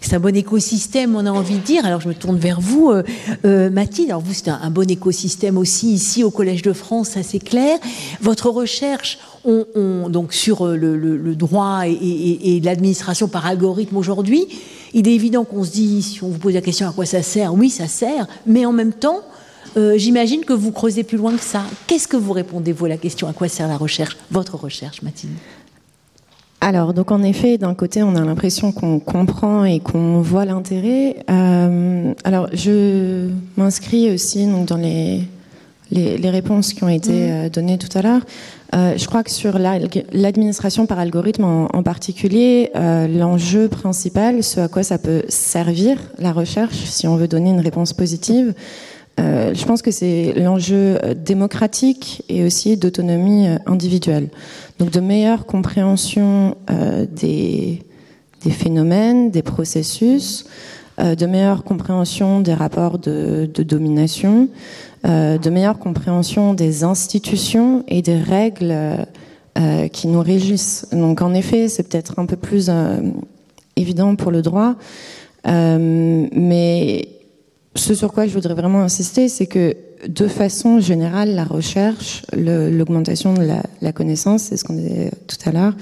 c'est 0.00 0.14
un 0.14 0.20
bon 0.20 0.34
écosystème, 0.34 1.16
on 1.16 1.26
a 1.26 1.30
envie 1.30 1.58
de 1.58 1.64
dire. 1.64 1.84
Alors 1.84 2.00
je 2.00 2.08
me 2.08 2.14
tourne 2.14 2.38
vers 2.38 2.60
vous, 2.60 2.90
euh, 2.90 3.02
euh, 3.44 3.70
Mathilde. 3.70 4.10
Alors 4.10 4.22
vous, 4.22 4.32
c'est 4.32 4.48
un, 4.48 4.70
bon 4.70 4.88
écosystème 4.88 5.58
aussi 5.58 5.92
ici 5.92 6.24
au 6.24 6.30
Collège 6.30 6.62
de 6.62 6.72
France, 6.72 7.10
ça 7.10 7.22
c'est 7.22 7.38
clair. 7.38 7.78
Votre 8.20 8.50
recherche 8.50 9.18
on, 9.44 10.08
donc 10.08 10.34
sur 10.34 10.66
euh, 10.66 10.76
le, 10.76 11.34
droit 11.34 11.82
et, 11.86 12.60
l'administration 12.62 13.28
par 13.28 13.46
algorithme 13.46 13.96
aujourd'hui, 13.96 14.46
il 14.92 15.08
est 15.08 15.14
évident 15.14 15.44
qu'on 15.44 15.64
se 15.64 15.70
dit, 15.70 16.02
si 16.02 16.22
on 16.22 16.28
vous 16.28 16.38
pose 16.38 16.54
la 16.54 16.60
question 16.60 16.88
à 16.88 16.92
quoi 16.92 17.06
ça 17.06 17.22
sert, 17.22 17.54
oui, 17.54 17.70
ça 17.70 17.86
sert, 17.86 18.26
mais 18.46 18.66
en 18.66 18.72
même 18.72 18.92
temps, 18.92 19.20
j'imagine 19.76 20.44
que 20.44 20.52
vous 20.52 20.72
creusez 20.72 21.04
plus 21.04 21.18
loin 21.18 21.36
que 21.36 21.42
ça. 21.42 21.62
Qu'est-ce 21.86 22.08
que 22.08 22.16
vous 22.16 22.32
répondez, 22.32 22.72
vous, 22.72 22.86
à 22.86 22.88
la 22.88 22.96
question 22.96 23.28
à 23.28 23.32
quoi 23.32 23.48
sert 23.48 23.68
la 23.68 23.76
recherche, 23.76 24.16
votre 24.30 24.56
recherche, 24.56 25.02
Mathilde? 25.02 25.34
Alors, 26.60 26.92
donc 26.92 27.12
en 27.12 27.22
effet, 27.22 27.56
d'un 27.56 27.74
côté, 27.74 28.02
on 28.02 28.16
a 28.16 28.24
l'impression 28.24 28.72
qu'on 28.72 28.98
comprend 28.98 29.64
et 29.64 29.78
qu'on 29.78 30.20
voit 30.20 30.44
l'intérêt. 30.44 31.16
Euh, 31.30 32.12
alors, 32.24 32.48
je 32.52 33.28
m'inscris 33.56 34.10
aussi 34.12 34.46
donc, 34.46 34.66
dans 34.66 34.76
les, 34.76 35.22
les, 35.92 36.30
réponses 36.30 36.74
qui 36.74 36.82
ont 36.82 36.88
été 36.88 37.12
mmh. 37.12 37.30
euh, 37.30 37.48
données 37.48 37.78
tout 37.78 37.96
à 37.96 38.02
l'heure. 38.02 38.22
Euh, 38.74 38.94
je 38.96 39.06
crois 39.06 39.22
que 39.22 39.30
sur 39.30 39.56
l'administration 40.12 40.86
par 40.86 40.98
algorithme 40.98 41.44
en, 41.44 41.82
particulier, 41.84 42.70
l'enjeu 42.74 43.68
principal, 43.68 44.42
ce 44.42 44.60
à 44.60 44.68
quoi 44.68 44.82
ça 44.82 44.98
peut 44.98 45.22
servir 45.28 45.96
la 46.18 46.32
recherche, 46.32 46.76
si 46.76 47.06
on 47.06 47.16
veut 47.16 47.28
donner 47.28 47.50
une 47.50 47.60
réponse 47.60 47.92
positive, 47.92 48.52
je 49.16 49.64
pense 49.64 49.80
que 49.80 49.90
c'est 49.90 50.34
l'enjeu 50.36 50.98
démocratique 51.16 52.22
et 52.28 52.44
aussi 52.44 52.76
d'autonomie 52.76 53.48
individuelle. 53.66 54.28
Donc 54.78 54.90
de 54.90 55.00
meilleure 55.00 55.46
compréhension 55.46 56.56
euh, 56.70 57.04
des, 57.10 57.82
phénomènes, 58.50 59.30
des 59.30 59.42
processus, 59.42 60.46
euh, 61.00 61.14
de 61.14 61.26
meilleure 61.26 61.64
compréhension 61.64 62.40
des 62.40 62.54
rapports 62.54 62.98
de, 62.98 63.46
domination, 63.46 64.48
euh, 65.04 65.36
de 65.36 65.50
meilleure 65.50 65.78
compréhension 65.78 66.54
des 66.54 66.84
institutions 66.84 67.84
et 67.88 68.02
des 68.02 68.18
règles 68.18 68.74
qui 69.92 70.06
nous 70.06 70.20
régissent. 70.20 70.86
Donc 70.92 71.20
en 71.20 71.34
effet, 71.34 71.66
c'est 71.66 71.82
peut-être 71.82 72.20
un 72.20 72.26
peu 72.26 72.36
plus 72.36 72.70
évident 73.74 74.14
pour 74.14 74.30
le 74.30 74.40
droit, 74.40 74.76
mais 75.44 77.08
ce 77.78 77.94
sur 77.94 78.12
quoi 78.12 78.26
je 78.26 78.32
voudrais 78.34 78.54
vraiment 78.54 78.82
insister, 78.82 79.28
c'est 79.28 79.46
que 79.46 79.76
de 80.06 80.28
façon 80.28 80.80
générale, 80.80 81.34
la 81.34 81.44
recherche, 81.44 82.22
l'augmentation 82.36 83.34
de 83.34 83.48
la, 83.80 83.92
connaissance, 83.92 84.42
c'est 84.42 84.56
ce 84.56 84.64
qu'on 84.64 84.74
disait 84.74 85.10
tout 85.26 85.36
à 85.48 85.52
l'heure, 85.52 85.74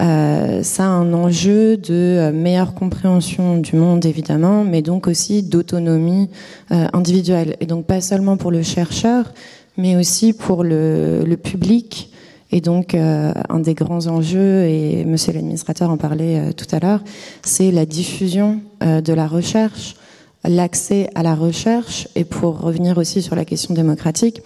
euh, 0.00 0.62
ça 0.62 0.84
a 0.84 0.88
un 0.88 1.12
enjeu 1.12 1.76
de 1.76 1.92
euh, 1.92 2.32
meilleure 2.32 2.74
compréhension 2.74 3.58
du 3.58 3.76
monde, 3.76 4.06
évidemment, 4.06 4.64
mais 4.64 4.80
donc 4.80 5.06
aussi 5.06 5.42
d'autonomie 5.42 6.30
euh, 6.70 6.86
individuelle. 6.92 7.56
Et 7.60 7.66
donc 7.66 7.84
pas 7.84 8.00
seulement 8.00 8.36
pour 8.36 8.50
le 8.50 8.62
chercheur, 8.62 9.32
mais 9.76 9.96
aussi 9.96 10.32
pour 10.32 10.64
le, 10.64 11.24
le 11.24 11.36
public. 11.36 12.10
Et 12.54 12.60
donc, 12.60 12.94
un 12.94 13.60
des 13.60 13.72
grands 13.72 14.08
enjeux, 14.08 14.64
et 14.64 15.06
monsieur 15.06 15.32
l'administrateur 15.32 15.88
en 15.88 15.96
parlait 15.96 16.52
tout 16.52 16.66
à 16.70 16.80
l'heure, 16.80 17.00
c'est 17.42 17.70
la 17.70 17.86
diffusion 17.86 18.60
de 18.82 19.12
la 19.14 19.26
recherche 19.26 19.96
l'accès 20.44 21.08
à 21.14 21.22
la 21.22 21.34
recherche 21.34 22.08
et 22.14 22.24
pour 22.24 22.60
revenir 22.60 22.98
aussi 22.98 23.22
sur 23.22 23.36
la 23.36 23.44
question 23.44 23.74
démocratique, 23.74 24.42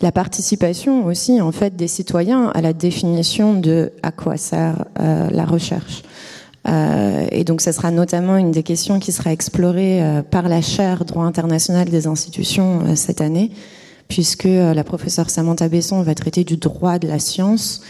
la 0.00 0.12
participation 0.12 1.06
aussi 1.06 1.40
en 1.40 1.52
fait 1.52 1.76
des 1.76 1.88
citoyens 1.88 2.48
à 2.54 2.60
la 2.60 2.72
définition 2.72 3.54
de 3.54 3.92
à 4.02 4.10
quoi 4.10 4.36
sert 4.36 4.84
euh, 5.00 5.28
la 5.30 5.44
recherche. 5.44 6.02
Euh, 6.66 7.26
et 7.30 7.44
donc, 7.44 7.60
ce 7.60 7.72
sera 7.72 7.90
notamment 7.90 8.38
une 8.38 8.50
des 8.50 8.62
questions 8.62 8.98
qui 8.98 9.12
sera 9.12 9.32
explorée 9.32 10.02
euh, 10.02 10.22
par 10.22 10.48
la 10.48 10.62
chaire 10.62 11.04
droit 11.04 11.24
international 11.24 11.90
des 11.90 12.06
institutions 12.06 12.96
cette 12.96 13.20
année, 13.20 13.50
puisque 14.08 14.44
la 14.44 14.84
professeure 14.84 15.30
Samantha 15.30 15.68
Besson 15.68 16.02
va 16.02 16.14
traiter 16.14 16.44
du 16.44 16.56
droit 16.56 16.98
de 16.98 17.06
la 17.06 17.18
science, 17.18 17.82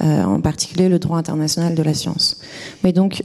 en 0.00 0.40
particulier 0.40 0.88
le 0.88 0.98
droit 0.98 1.18
international 1.18 1.74
de 1.74 1.82
la 1.82 1.92
science. 1.92 2.40
Mais 2.84 2.92
donc, 2.92 3.22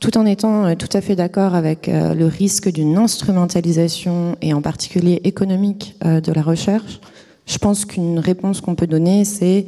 tout 0.00 0.18
en 0.18 0.26
étant 0.26 0.66
euh, 0.66 0.74
tout 0.74 0.88
à 0.92 1.00
fait 1.00 1.16
d'accord 1.16 1.54
avec 1.54 1.88
euh, 1.88 2.14
le 2.14 2.26
risque 2.26 2.70
d'une 2.70 2.96
instrumentalisation 2.96 4.36
et 4.42 4.52
en 4.52 4.60
particulier 4.60 5.20
économique 5.24 5.96
euh, 6.04 6.20
de 6.20 6.32
la 6.32 6.42
recherche, 6.42 7.00
je 7.46 7.58
pense 7.58 7.84
qu'une 7.84 8.18
réponse 8.18 8.60
qu'on 8.60 8.74
peut 8.74 8.86
donner, 8.86 9.24
c'est 9.24 9.66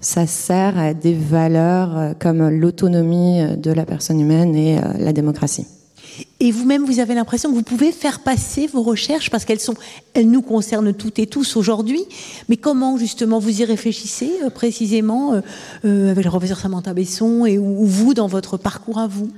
ça 0.00 0.26
sert 0.26 0.76
à 0.76 0.94
des 0.94 1.14
valeurs 1.14 2.14
comme 2.18 2.48
l'autonomie 2.48 3.40
de 3.56 3.70
la 3.70 3.84
personne 3.84 4.18
humaine 4.18 4.56
et 4.56 4.80
la 4.98 5.12
démocratie. 5.12 5.64
Et 6.40 6.50
vous-même, 6.50 6.84
vous 6.84 6.98
avez 6.98 7.14
l'impression 7.14 7.50
que 7.50 7.54
vous 7.54 7.62
pouvez 7.62 7.92
faire 7.92 8.18
passer 8.18 8.66
vos 8.66 8.82
recherches 8.82 9.30
parce 9.30 9.44
qu'elles 9.44 9.60
sont, 9.60 9.76
elles 10.14 10.28
nous 10.28 10.42
concernent 10.42 10.92
toutes 10.92 11.20
et 11.20 11.28
tous 11.28 11.54
aujourd'hui. 11.54 12.04
Mais 12.48 12.56
comment 12.56 12.98
justement 12.98 13.38
vous 13.38 13.60
y 13.60 13.64
réfléchissez 13.64 14.32
précisément 14.52 15.40
avec 15.84 16.24
le 16.24 16.30
professeur 16.30 16.58
Samantha 16.58 16.92
Besson 16.94 17.46
et 17.46 17.56
ou 17.56 17.86
vous 17.86 18.12
dans 18.12 18.26
votre 18.26 18.56
parcours 18.56 18.98
à 18.98 19.06
vous? 19.06 19.30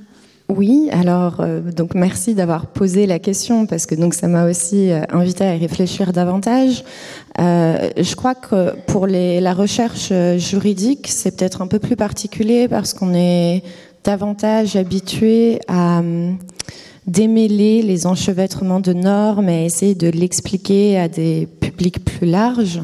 Oui, 0.47 0.89
alors 0.91 1.39
euh, 1.39 1.59
donc 1.59 1.95
merci 1.95 2.35
d'avoir 2.35 2.67
posé 2.67 3.07
la 3.07 3.17
question 3.17 3.65
parce 3.65 3.87
que 3.87 3.95
donc 3.95 4.13
ça 4.13 4.27
m'a 4.27 4.47
aussi 4.47 4.91
euh, 4.91 5.01
invité 5.09 5.43
à 5.43 5.53
réfléchir 5.53 6.13
davantage. 6.13 6.83
Euh, 7.39 7.89
je 7.97 8.15
crois 8.15 8.35
que 8.35 8.75
pour 8.85 9.07
la 9.07 9.53
recherche 9.53 10.13
juridique, 10.37 11.07
c'est 11.09 11.35
peut-être 11.35 11.63
un 11.63 11.67
peu 11.67 11.79
plus 11.79 11.95
particulier 11.95 12.67
parce 12.67 12.93
qu'on 12.93 13.15
est 13.15 13.63
davantage 14.03 14.75
habitué 14.75 15.59
à 15.67 16.03
démêler 17.07 17.81
les 17.81 18.05
enchevêtrements 18.05 18.79
de 18.79 18.93
normes 18.93 19.49
et 19.49 19.65
essayer 19.65 19.95
de 19.95 20.09
l'expliquer 20.09 20.99
à 20.99 21.07
des 21.07 21.47
publics 21.59 22.05
plus 22.05 22.27
larges. 22.27 22.81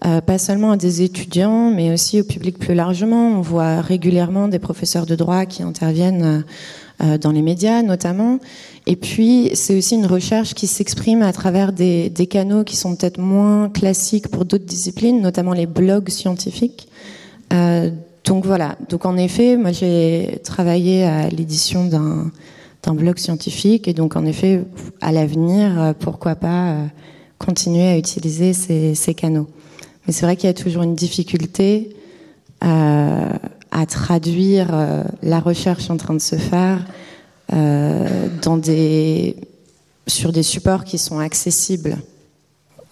pas 0.00 0.38
seulement 0.38 0.72
à 0.72 0.76
des 0.76 1.02
étudiants, 1.02 1.70
mais 1.70 1.92
aussi 1.92 2.20
au 2.20 2.24
public 2.24 2.58
plus 2.58 2.74
largement. 2.74 3.38
On 3.38 3.40
voit 3.40 3.80
régulièrement 3.80 4.48
des 4.48 4.58
professeurs 4.58 5.06
de 5.06 5.14
droit 5.14 5.46
qui 5.46 5.62
interviennent 5.62 6.44
dans 7.20 7.30
les 7.30 7.42
médias 7.42 7.82
notamment. 7.82 8.38
Et 8.86 8.96
puis, 8.96 9.50
c'est 9.54 9.76
aussi 9.76 9.96
une 9.96 10.06
recherche 10.06 10.54
qui 10.54 10.66
s'exprime 10.66 11.22
à 11.22 11.32
travers 11.32 11.72
des, 11.72 12.08
des, 12.08 12.26
canaux 12.26 12.64
qui 12.64 12.76
sont 12.76 12.96
peut-être 12.96 13.18
moins 13.18 13.68
classiques 13.68 14.28
pour 14.28 14.44
d'autres 14.44 14.64
disciplines, 14.64 15.20
notamment 15.20 15.52
les 15.52 15.66
blogs 15.66 16.08
scientifiques. 16.08 16.88
Euh, 17.52 17.90
donc 18.24 18.46
voilà. 18.46 18.76
Donc 18.88 19.06
en 19.06 19.16
effet, 19.16 19.56
moi 19.56 19.72
j'ai 19.72 20.40
travaillé 20.42 21.04
à 21.04 21.28
l'édition 21.28 21.86
d'un 21.86 22.30
d'un 22.86 22.94
blog 22.94 23.18
scientifique 23.18 23.88
et 23.88 23.94
donc 23.94 24.16
en 24.16 24.24
effet, 24.24 24.62
à 25.00 25.12
l'avenir, 25.12 25.80
euh, 25.80 25.92
pourquoi 25.98 26.36
pas 26.36 26.70
euh, 26.70 26.86
continuer 27.38 27.88
à 27.88 27.98
utiliser 27.98 28.52
ces, 28.52 28.94
ces 28.94 29.12
canaux. 29.12 29.48
Mais 30.06 30.12
c'est 30.12 30.24
vrai 30.24 30.36
qu'il 30.36 30.46
y 30.46 30.50
a 30.50 30.54
toujours 30.54 30.84
une 30.84 30.94
difficulté. 30.94 31.96
Euh, 32.64 33.28
à 33.70 33.86
traduire 33.86 34.68
euh, 34.72 35.02
la 35.22 35.40
recherche 35.40 35.90
en 35.90 35.96
train 35.96 36.14
de 36.14 36.20
se 36.20 36.36
faire 36.36 36.84
euh, 37.52 38.28
dans 38.42 38.56
des, 38.56 39.36
sur 40.06 40.32
des 40.32 40.42
supports 40.42 40.84
qui 40.84 40.98
sont 40.98 41.18
accessibles 41.18 41.98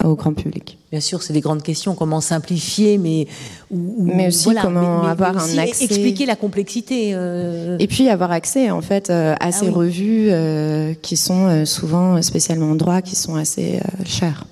au 0.03 0.15
grand 0.15 0.35
public. 0.35 0.79
Bien 0.91 1.01
sûr, 1.01 1.23
c'est 1.23 1.33
des 1.33 1.41
grandes 1.41 1.63
questions. 1.63 1.95
Comment 1.95 2.21
simplifier, 2.21 2.99
mais 2.99 3.27
mais 3.71 4.29
aussi 4.29 4.51
comment 4.61 5.05
avoir 5.05 5.39
un 5.39 5.59
accès, 5.59 5.85
expliquer 5.85 6.27
la 6.27 6.37
complexité. 6.37 7.13
Euh. 7.15 7.79
Et 7.79 7.87
puis 7.87 8.09
avoir 8.09 8.31
accès 8.31 8.71
en 8.71 8.83
fait 8.83 9.11
à 9.11 9.37
ah 9.41 9.53
ces 9.53 9.71
revues 9.71 10.31
qui 11.01 11.17
sont 11.17 11.65
souvent 11.65 12.21
spécialement 12.21 12.73
en 12.73 12.75
droit, 12.75 13.01
qui 13.01 13.17
sont 13.17 13.37
assez 13.37 13.81
chères. 14.05 14.45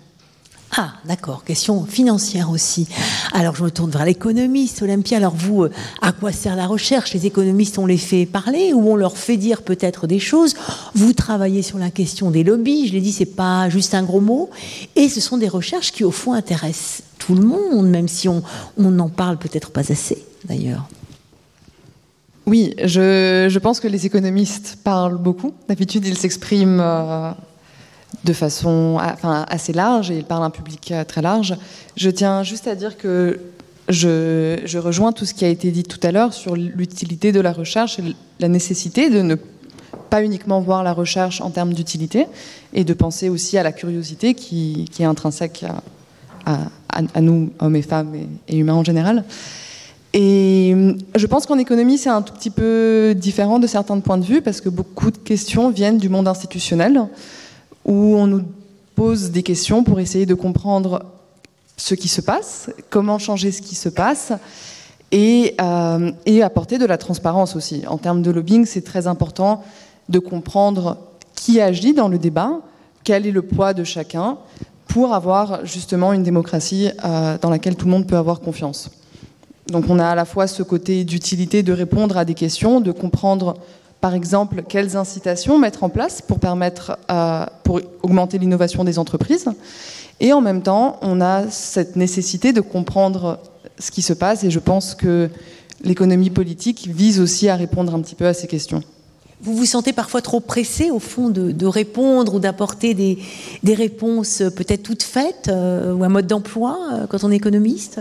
Ah, 0.74 0.94
d'accord. 1.04 1.44
Question 1.44 1.84
financière 1.84 2.50
aussi. 2.50 2.88
Alors, 3.32 3.54
je 3.54 3.62
me 3.62 3.70
tourne 3.70 3.90
vers 3.90 4.06
l'économiste, 4.06 4.80
Olympia. 4.82 5.18
Alors, 5.18 5.34
vous, 5.34 5.64
euh, 5.64 5.70
à 6.00 6.12
quoi 6.12 6.32
sert 6.32 6.56
la 6.56 6.66
recherche? 6.66 7.12
Les 7.12 7.26
économistes, 7.26 7.78
on 7.78 7.84
les 7.84 7.98
fait 7.98 8.24
parler 8.24 8.72
ou 8.72 8.88
on 8.88 8.96
leur 8.96 9.18
fait 9.18 9.36
dire 9.36 9.62
peut-être 9.62 10.06
des 10.06 10.18
choses? 10.18 10.54
Vous 10.94 11.12
travaillez 11.12 11.62
sur 11.62 11.78
la 11.78 11.90
question 11.90 12.30
des 12.30 12.42
lobbies. 12.42 12.88
Je 12.88 12.94
l'ai 12.94 13.00
dit, 13.00 13.12
c'est 13.12 13.26
pas 13.26 13.68
juste 13.68 13.94
un 13.94 14.02
gros 14.02 14.20
mot. 14.20 14.48
Et 14.96 15.10
ce 15.10 15.20
sont 15.20 15.36
des 15.36 15.48
recherches 15.48 15.92
qui, 15.92 16.04
au 16.04 16.10
fond, 16.10 16.32
intéressent 16.32 17.02
tout 17.18 17.34
le 17.34 17.42
monde, 17.42 17.88
même 17.88 18.08
si 18.08 18.28
on 18.28 18.42
n'en 18.78 19.08
parle 19.10 19.36
peut-être 19.36 19.70
pas 19.70 19.92
assez, 19.92 20.24
d'ailleurs. 20.46 20.88
Oui, 22.46 22.74
je, 22.82 23.58
pense 23.58 23.78
que 23.78 23.88
les 23.88 24.06
économistes 24.06 24.78
parlent 24.82 25.18
beaucoup. 25.18 25.52
D'habitude, 25.68 26.06
ils 26.06 26.18
s'expriment. 26.18 26.80
Euh, 26.80 27.32
de 28.24 28.32
façon 28.32 28.98
assez 29.48 29.72
large 29.72 30.10
et 30.10 30.18
il 30.18 30.24
parle 30.24 30.44
un 30.44 30.50
public 30.50 30.92
euh, 30.92 31.04
très 31.04 31.22
large. 31.22 31.56
Je 31.96 32.10
tiens 32.10 32.42
juste 32.42 32.68
à 32.68 32.74
dire 32.74 32.96
que 32.96 33.40
je, 33.88 34.78
rejoins 34.78 35.12
tout 35.12 35.24
ce 35.24 35.34
qui 35.34 35.44
a 35.44 35.48
été 35.48 35.70
dit 35.70 35.82
tout 35.82 35.98
à 36.02 36.12
l'heure 36.12 36.32
sur 36.32 36.54
l'utilité 36.54 37.32
de 37.32 37.40
la 37.40 37.52
recherche 37.52 37.98
et 37.98 38.14
la 38.38 38.48
nécessité 38.48 39.10
de 39.10 39.22
ne 39.22 39.34
pas 40.08 40.22
uniquement 40.22 40.60
voir 40.60 40.84
la 40.84 40.92
recherche 40.92 41.40
en 41.40 41.50
termes 41.50 41.72
d'utilité 41.72 42.26
et 42.72 42.84
de 42.84 42.94
penser 42.94 43.28
aussi 43.28 43.58
à 43.58 43.62
la 43.62 43.72
curiosité 43.72 44.34
qui, 44.34 44.88
est 44.98 45.04
intrinsèque 45.04 45.64
à, 46.46 47.20
nous, 47.20 47.50
hommes 47.58 47.76
et 47.76 47.82
femmes 47.82 48.14
et, 48.14 48.54
et 48.54 48.56
humains 48.58 48.74
en 48.74 48.84
général. 48.84 49.24
Et 50.14 50.74
je 51.14 51.26
pense 51.26 51.46
qu'en 51.46 51.58
économie, 51.58 51.96
c'est 51.96 52.10
un 52.10 52.22
tout 52.22 52.34
petit 52.34 52.50
peu 52.50 53.14
différent 53.16 53.58
de 53.58 53.66
certains 53.66 53.98
points 54.00 54.18
de 54.18 54.24
vue 54.24 54.42
parce 54.42 54.60
que 54.60 54.68
beaucoup 54.68 55.10
de 55.10 55.16
questions 55.16 55.70
viennent 55.70 55.98
du 55.98 56.10
monde 56.10 56.28
institutionnel 56.28 57.08
où 57.84 58.16
on 58.16 58.26
nous 58.26 58.42
pose 58.94 59.30
des 59.30 59.42
questions 59.42 59.84
pour 59.84 60.00
essayer 60.00 60.26
de 60.26 60.34
comprendre 60.34 61.04
ce 61.76 61.94
qui 61.94 62.08
se 62.08 62.20
passe, 62.20 62.70
comment 62.90 63.18
changer 63.18 63.50
ce 63.50 63.62
qui 63.62 63.74
se 63.74 63.88
passe, 63.88 64.32
et, 65.10 65.54
euh, 65.60 66.10
et 66.26 66.42
apporter 66.42 66.78
de 66.78 66.86
la 66.86 66.98
transparence 66.98 67.56
aussi. 67.56 67.82
En 67.86 67.98
termes 67.98 68.22
de 68.22 68.30
lobbying, 68.30 68.64
c'est 68.64 68.82
très 68.82 69.06
important 69.06 69.62
de 70.08 70.18
comprendre 70.18 70.98
qui 71.34 71.60
agit 71.60 71.92
dans 71.92 72.08
le 72.08 72.18
débat, 72.18 72.60
quel 73.04 73.26
est 73.26 73.30
le 73.30 73.42
poids 73.42 73.74
de 73.74 73.84
chacun, 73.84 74.38
pour 74.86 75.14
avoir 75.14 75.64
justement 75.64 76.12
une 76.12 76.22
démocratie 76.22 76.90
euh, 77.04 77.38
dans 77.40 77.50
laquelle 77.50 77.76
tout 77.76 77.86
le 77.86 77.90
monde 77.90 78.06
peut 78.06 78.16
avoir 78.16 78.40
confiance. 78.40 78.90
Donc 79.68 79.86
on 79.88 79.98
a 79.98 80.06
à 80.06 80.14
la 80.14 80.24
fois 80.24 80.46
ce 80.46 80.62
côté 80.62 81.04
d'utilité 81.04 81.62
de 81.62 81.72
répondre 81.72 82.16
à 82.16 82.24
des 82.24 82.34
questions, 82.34 82.80
de 82.80 82.92
comprendre 82.92 83.54
par 84.02 84.16
exemple, 84.16 84.64
quelles 84.68 84.96
incitations 84.96 85.58
mettre 85.58 85.84
en 85.84 85.88
place 85.88 86.22
pour 86.22 86.40
permettre, 86.40 86.98
euh, 87.08 87.46
pour 87.62 87.80
augmenter 88.02 88.36
l'innovation 88.36 88.82
des 88.82 88.98
entreprises. 88.98 89.46
Et 90.18 90.32
en 90.32 90.40
même 90.40 90.60
temps, 90.60 90.98
on 91.02 91.20
a 91.20 91.48
cette 91.50 91.94
nécessité 91.94 92.52
de 92.52 92.60
comprendre 92.60 93.38
ce 93.78 93.92
qui 93.92 94.02
se 94.02 94.12
passe. 94.12 94.42
Et 94.42 94.50
je 94.50 94.58
pense 94.58 94.96
que 94.96 95.30
l'économie 95.84 96.30
politique 96.30 96.88
vise 96.92 97.20
aussi 97.20 97.48
à 97.48 97.54
répondre 97.54 97.94
un 97.94 98.00
petit 98.00 98.16
peu 98.16 98.26
à 98.26 98.34
ces 98.34 98.48
questions. 98.48 98.82
Vous 99.40 99.54
vous 99.54 99.66
sentez 99.66 99.92
parfois 99.92 100.20
trop 100.20 100.40
pressé, 100.40 100.90
au 100.90 100.98
fond, 100.98 101.28
de, 101.28 101.66
répondre 101.66 102.34
ou 102.34 102.40
d'apporter 102.40 102.94
des, 102.94 103.18
réponses 103.74 104.42
peut-être 104.56 104.82
toutes 104.82 105.04
faites, 105.04 105.46
euh, 105.46 105.94
ou 105.94 106.02
un 106.02 106.08
mode 106.08 106.26
d'emploi 106.26 106.76
euh, 106.92 107.06
quand 107.06 107.22
on 107.22 107.30
est 107.30 107.36
économiste? 107.36 108.00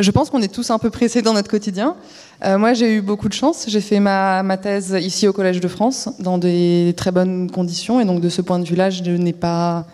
Je 0.00 0.10
pense 0.10 0.30
qu'on 0.30 0.42
est 0.42 0.52
tous 0.52 0.70
un 0.70 0.78
peu 0.78 0.90
pressés 0.90 1.22
dans 1.22 1.32
notre 1.32 1.50
quotidien. 1.50 1.96
Euh, 2.44 2.58
moi, 2.58 2.74
j'ai 2.74 2.94
eu 2.96 3.00
beaucoup 3.00 3.28
de 3.28 3.34
chance. 3.34 3.66
J'ai 3.68 3.80
fait 3.80 4.00
ma, 4.00 4.56
thèse 4.60 4.96
ici 5.00 5.26
au 5.26 5.32
Collège 5.32 5.60
de 5.60 5.68
France, 5.68 6.08
dans 6.18 6.38
des 6.38 6.94
très 6.96 7.10
bonnes 7.10 7.50
conditions. 7.50 8.00
Et 8.00 8.04
donc, 8.04 8.20
de 8.20 8.28
ce 8.28 8.42
point 8.42 8.58
de 8.58 8.64
vue-là, 8.64 8.90
je 8.90 9.02
n'ai 9.10 9.32
pas 9.32 9.86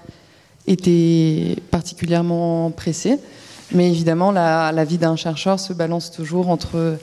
été 0.67 1.57
particulièrement 1.71 2.71
pressée. 2.71 3.19
Mais 3.73 3.89
évidemment, 3.89 4.31
la, 4.31 4.73
la 4.73 4.85
vie 4.85 4.99
d'un 4.99 5.17
chercheur 5.17 5.59
se 5.59 5.73
balance 5.73 6.11
toujours 6.11 6.49
entre 6.49 6.99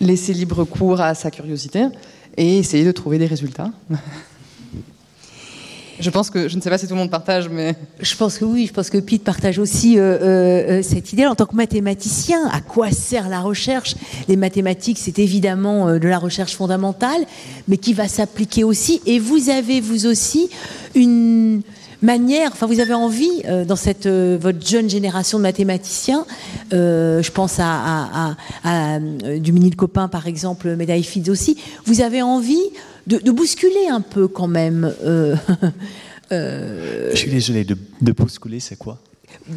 laisser 0.00 0.32
libre 0.32 0.64
cours 0.64 1.00
à 1.00 1.14
sa 1.14 1.30
curiosité 1.30 1.86
et 2.36 2.58
essayer 2.58 2.84
de 2.84 2.92
trouver 2.92 3.18
des 3.18 3.26
résultats. 3.26 3.70
Je 5.98 6.10
pense 6.10 6.30
que, 6.30 6.48
je 6.48 6.56
ne 6.56 6.60
sais 6.60 6.70
pas 6.70 6.78
si 6.78 6.86
tout 6.86 6.94
le 6.94 7.00
monde 7.00 7.10
partage, 7.10 7.48
mais... 7.48 7.74
Je 8.00 8.14
pense 8.16 8.38
que 8.38 8.44
oui, 8.44 8.66
je 8.66 8.72
pense 8.72 8.90
que 8.90 8.98
Pete 8.98 9.24
partage 9.24 9.58
aussi 9.58 9.98
euh, 9.98 10.02
euh, 10.02 10.78
euh, 10.78 10.82
cette 10.82 11.12
idée. 11.12 11.26
En 11.26 11.34
tant 11.34 11.46
que 11.46 11.56
mathématicien, 11.56 12.46
à 12.52 12.60
quoi 12.60 12.90
sert 12.90 13.28
la 13.28 13.40
recherche? 13.40 13.94
Les 14.28 14.36
mathématiques, 14.36 14.98
c'est 14.98 15.18
évidemment 15.18 15.98
de 15.98 16.08
la 16.08 16.18
recherche 16.18 16.54
fondamentale, 16.54 17.24
mais 17.68 17.78
qui 17.78 17.94
va 17.94 18.08
s'appliquer 18.08 18.64
aussi. 18.64 19.00
Et 19.06 19.18
vous 19.18 19.48
avez, 19.48 19.80
vous 19.80 20.06
aussi, 20.06 20.50
une 20.94 21.62
manière, 22.02 22.50
enfin 22.52 22.66
vous 22.66 22.80
avez 22.80 22.92
envie 22.92 23.42
dans 23.66 23.76
cette 23.76 24.06
votre 24.06 24.64
jeune 24.66 24.88
génération 24.88 25.38
de 25.38 25.42
mathématiciens, 25.42 26.26
je 26.70 27.30
pense 27.30 27.56
à, 27.58 28.36
à, 28.64 28.98
Minil 29.00 29.76
Copain 29.76 30.08
par 30.08 30.26
exemple, 30.26 30.76
médaille 30.76 31.02
Fides 31.02 31.30
aussi, 31.30 31.56
vous 31.86 32.02
avez 32.02 32.20
envie 32.20 32.70
de, 33.06 33.30
bousculer 33.30 33.88
un 33.90 34.00
peu 34.00 34.28
quand 34.28 34.48
même. 34.48 34.92
Euh, 35.04 35.36
euh, 36.32 37.10
Je 37.12 37.16
suis 37.16 37.30
désolé, 37.30 37.64
de, 37.64 37.76
de 38.00 38.12
bousculer, 38.12 38.60
c'est 38.60 38.76
quoi? 38.76 38.98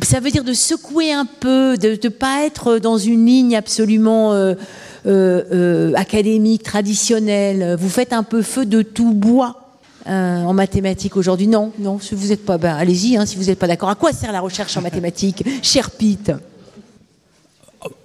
ça 0.04 0.20
veut 0.20 0.30
dire 0.30 0.44
de 0.44 0.54
secouer 0.54 1.12
un 1.12 1.26
peu, 1.26 1.76
de 1.76 1.98
ne 2.04 2.10
pas 2.10 2.46
être 2.46 2.78
dans 2.78 3.00
une 3.00 3.26
ligne 3.26 3.56
absolument 3.56 4.34
euh, 4.34 5.94
académique, 5.96 6.62
traditionnelle. 6.62 7.76
Vous 7.80 7.90
faites 7.90 8.14
un 8.14 8.22
peu 8.22 8.44
feu 8.44 8.66
de 8.66 8.84
tout 8.84 9.14
bois 9.14 9.80
en 10.06 10.54
mathématiques 10.54 11.18
aujourd'hui. 11.18 11.48
Non, 11.48 11.72
non, 11.80 12.00
si 12.00 12.14
vous 12.14 12.28
n'êtes 12.28 12.46
pas, 12.46 12.58
ben, 12.58 12.76
allez-y, 12.76 13.18
hein, 13.18 13.26
si 13.26 13.36
vous 13.36 13.46
n'êtes 13.46 13.58
pas 13.58 13.68
d'accord. 13.68 13.90
À 13.90 13.96
quoi 13.96 14.12
sert 14.12 14.32
la 14.32 14.42
recherche 14.42 14.76
en 14.78 14.82
mathématiques, 14.82 15.44
cher 15.64 15.90
Pete? 15.92 16.32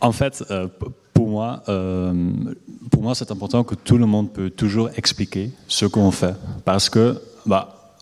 En 0.01 0.13
fait, 0.13 0.43
pour 1.15 1.29
moi, 1.29 1.63
euh, 1.69 2.13
pour 2.91 3.03
moi, 3.03 3.15
c'est 3.15 3.31
important 3.31 3.65
que 3.65 3.75
tout 3.75 3.99
le 3.99 4.07
monde 4.07 4.33
peut 4.33 4.51
toujours 4.51 4.91
expliquer 4.97 5.51
ce 5.69 5.87
qu'on 5.87 6.11
fait, 6.11 6.35
parce 6.65 6.89
que, 6.89 7.21
bah, 7.47 7.95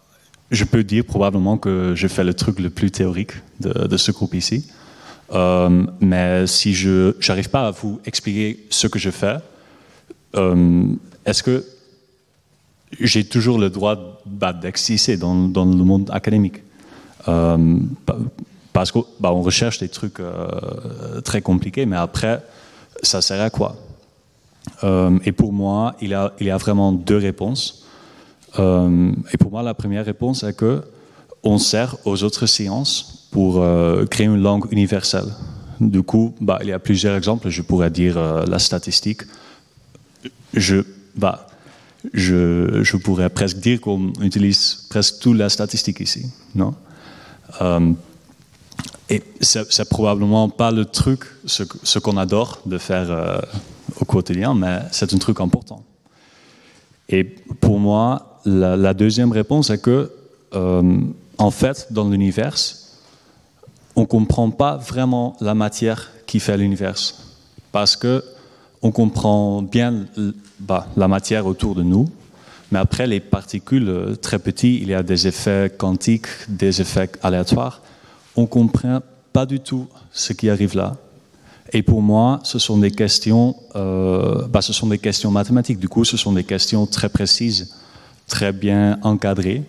je 0.51 0.65
peux 0.65 0.85
dire 0.85 1.05
probablement 1.05 1.57
que 1.57 1.95
je 1.95 2.07
fais 2.09 2.25
le 2.25 2.35
truc 2.35 2.59
le 2.59 2.71
plus 2.71 2.91
théorique 2.91 3.33
de, 3.61 3.97
ce 3.97 4.13
groupe 4.13 4.35
ici, 4.35 4.67
euh, 5.33 5.87
mais 6.01 6.47
si 6.47 6.75
je 6.75 7.15
n'arrive 7.27 7.49
pas 7.49 7.69
à 7.69 7.71
vous 7.71 8.01
expliquer 8.05 8.67
ce 8.71 8.87
que 8.87 8.99
je 8.99 9.11
fais, 9.11 9.37
euh, 10.37 10.85
est-ce 11.25 11.43
que 11.43 11.65
j'ai 13.01 13.25
toujours 13.25 13.59
le 13.59 13.71
droit 13.71 14.21
bah, 14.27 14.53
d'exister 14.53 15.17
dans, 15.17 15.35
le 15.35 15.85
monde 15.85 16.11
académique? 16.13 16.63
Parce 17.25 18.91
qu'on 18.91 19.07
bah, 19.21 19.31
recherche 19.31 19.79
des 19.79 19.89
trucs 19.89 20.19
très 21.25 21.41
compliqués, 21.41 21.87
mais 21.87 21.97
après 21.97 22.43
ça 23.03 23.23
sert 23.23 23.41
à 23.41 23.49
quoi? 23.49 23.77
Et 24.83 25.33
pour 25.33 25.53
moi, 25.53 25.95
il, 26.01 26.11
y 26.11 26.51
a 26.51 26.57
vraiment 26.57 26.93
deux 26.93 27.19
réponses. 27.19 27.87
et 28.59 29.37
pour 29.39 29.51
moi, 29.51 29.63
la 29.63 29.75
première 29.75 30.05
réponse 30.05 30.43
est 30.43 30.57
que 30.57 30.83
on 31.45 31.59
sert 31.59 31.97
aux 32.05 32.23
autres 32.23 32.47
sciences 32.47 33.29
pour 33.31 33.65
créer 34.11 34.27
une 34.27 34.43
langue 34.43 34.67
universelle. 34.71 35.33
Du 35.81 36.03
coup, 36.03 36.35
bah, 36.41 36.59
il 36.63 36.69
y 36.69 36.73
a 36.73 36.79
plusieurs 36.79 37.17
exemples. 37.17 37.49
Je 37.49 37.63
pourrais 37.63 37.91
dire 37.91 38.19
la 38.47 38.59
statistique. 38.59 39.23
Je, 40.55 40.83
bah, 41.17 41.47
je, 42.13 42.83
je, 42.83 42.97
pourrais 42.97 43.31
presque 43.31 43.59
dire 43.59 43.81
qu'on 43.81 44.13
utilise 44.21 44.87
presque 44.91 45.21
toute 45.21 45.37
la 45.37 45.49
statistique 45.49 46.01
ici, 46.01 46.27
non? 46.55 46.75
Euh, 47.61 47.93
Et 49.11 49.23
c'est 49.41 49.89
probablement 49.89 50.49
pas 50.49 50.71
le 50.71 50.85
truc, 50.85 51.25
ce, 51.45 51.99
qu'on 51.99 52.17
adore 52.17 52.61
de 52.67 52.79
faire 52.79 53.11
euh, 53.11 53.39
au 54.01 54.05
quotidien, 54.05 54.55
mais 54.55 54.81
c'est 54.91 55.13
un 55.13 55.19
truc 55.19 55.41
important. 55.41 55.83
Et 57.09 57.25
pour 57.25 57.79
moi, 57.79 58.41
la, 58.45 58.77
la 58.77 58.95
deuxième 58.95 59.33
réponse 59.33 59.71
est 59.71 59.83
que, 59.83 60.11
euh, 60.55 60.99
en 61.39 61.51
fait, 61.51 61.89
dans 61.91 62.09
l'univers, 62.09 62.57
on 63.97 64.03
ne 64.03 64.07
comprend 64.07 64.51
pas 64.51 64.77
vraiment 64.77 65.37
la 65.41 65.55
matière 65.55 66.11
qui 66.27 66.41
fait 66.41 66.57
l'univers. 66.57 66.97
Parce 67.71 67.97
que 67.97 68.25
on 68.83 68.91
comprend 68.91 69.63
bien 69.63 70.07
bah, 70.59 70.89
la 70.97 71.07
matière 71.07 71.47
autour 71.47 71.75
de 71.75 71.83
nous, 71.83 72.09
mais 72.73 72.79
après 72.79 73.07
les 73.07 73.21
particules 73.21 73.89
euh, 73.89 74.17
très 74.17 74.39
petites, 74.39 74.83
il 74.83 74.89
y 74.89 74.95
a 74.95 75.03
des 75.03 75.29
effets 75.29 75.73
quantiques, 75.77 76.27
des 76.49 76.81
effets 76.81 77.11
aléatoires. 77.23 77.81
On 78.37 78.43
ne 78.43 78.47
comprend 78.47 79.01
pas 79.33 79.47
du 79.47 79.61
tout 79.61 79.87
ce 80.13 80.33
qui 80.33 80.49
arrive 80.49 80.77
là. 80.77 80.97
Et 81.73 81.83
pour 81.83 82.03
moi, 82.03 82.41
ce 82.43 82.59
sont 82.59 82.77
des 82.77 82.91
questions, 82.91 83.57
euh, 83.77 84.47
bah, 84.47 84.61
ce 84.61 84.73
sont 84.73 84.87
des 84.87 84.99
questions 84.99 85.31
mathématiques. 85.31 85.79
Du 85.79 85.89
coup, 85.89 86.05
ce 86.05 86.17
sont 86.17 86.33
des 86.33 86.45
questions 86.45 86.87
très 86.87 87.09
précises, 87.09 87.75
très 88.27 88.53
bien 88.53 88.99
encadrées. 89.03 89.63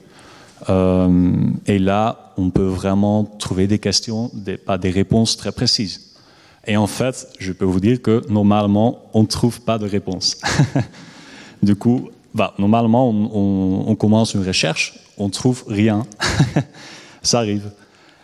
Euh, 0.70 1.32
et 1.66 1.80
là, 1.80 2.34
on 2.38 2.50
peut 2.50 2.68
vraiment 2.68 3.24
trouver 3.24 3.68
des 3.68 3.80
questions, 3.80 4.32
des, 4.34 4.58
pas 4.58 4.78
des 4.78 4.90
réponses 4.90 5.38
très 5.38 5.52
précises. 5.52 6.14
Et 6.66 6.78
en 6.78 6.88
fait, 6.88 7.28
je 7.40 7.52
peux 7.52 7.66
vous 7.66 7.80
dire 7.80 8.02
que 8.02 8.22
normalement, 8.30 9.04
on 9.14 9.22
ne 9.22 9.28
trouve 9.28 9.62
pas 9.62 9.78
de 9.78 9.88
réponse. 9.88 10.38
du 11.64 11.76
coup, 11.76 12.10
bah, 12.34 12.54
normalement, 12.58 13.10
on, 13.10 13.96
commence 13.96 14.34
une 14.34 14.46
recherche, 14.46 15.00
on 15.18 15.26
ne 15.26 15.32
trouve 15.32 15.64
rien. 15.68 16.06
ça 17.22 17.40
arrive. 17.40 17.70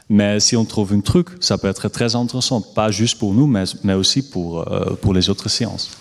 Mais 0.09 0.39
si 0.39 0.57
on 0.57 0.65
trouve 0.65 0.93
un 0.93 1.01
truc, 1.01 1.27
ça 1.39 1.59
peut 1.59 1.67
être 1.67 1.87
très 1.87 2.15
intéressant, 2.15 2.61
pas 2.61 2.89
juste 2.89 3.19
pour 3.19 3.33
nous, 3.33 3.45
mais, 3.45 3.93
aussi 3.93 4.23
pour, 4.23 4.67
euh, 4.67 4.95
pour 5.01 5.13
les 5.13 5.29
autres 5.29 5.49
sciences. 5.49 5.91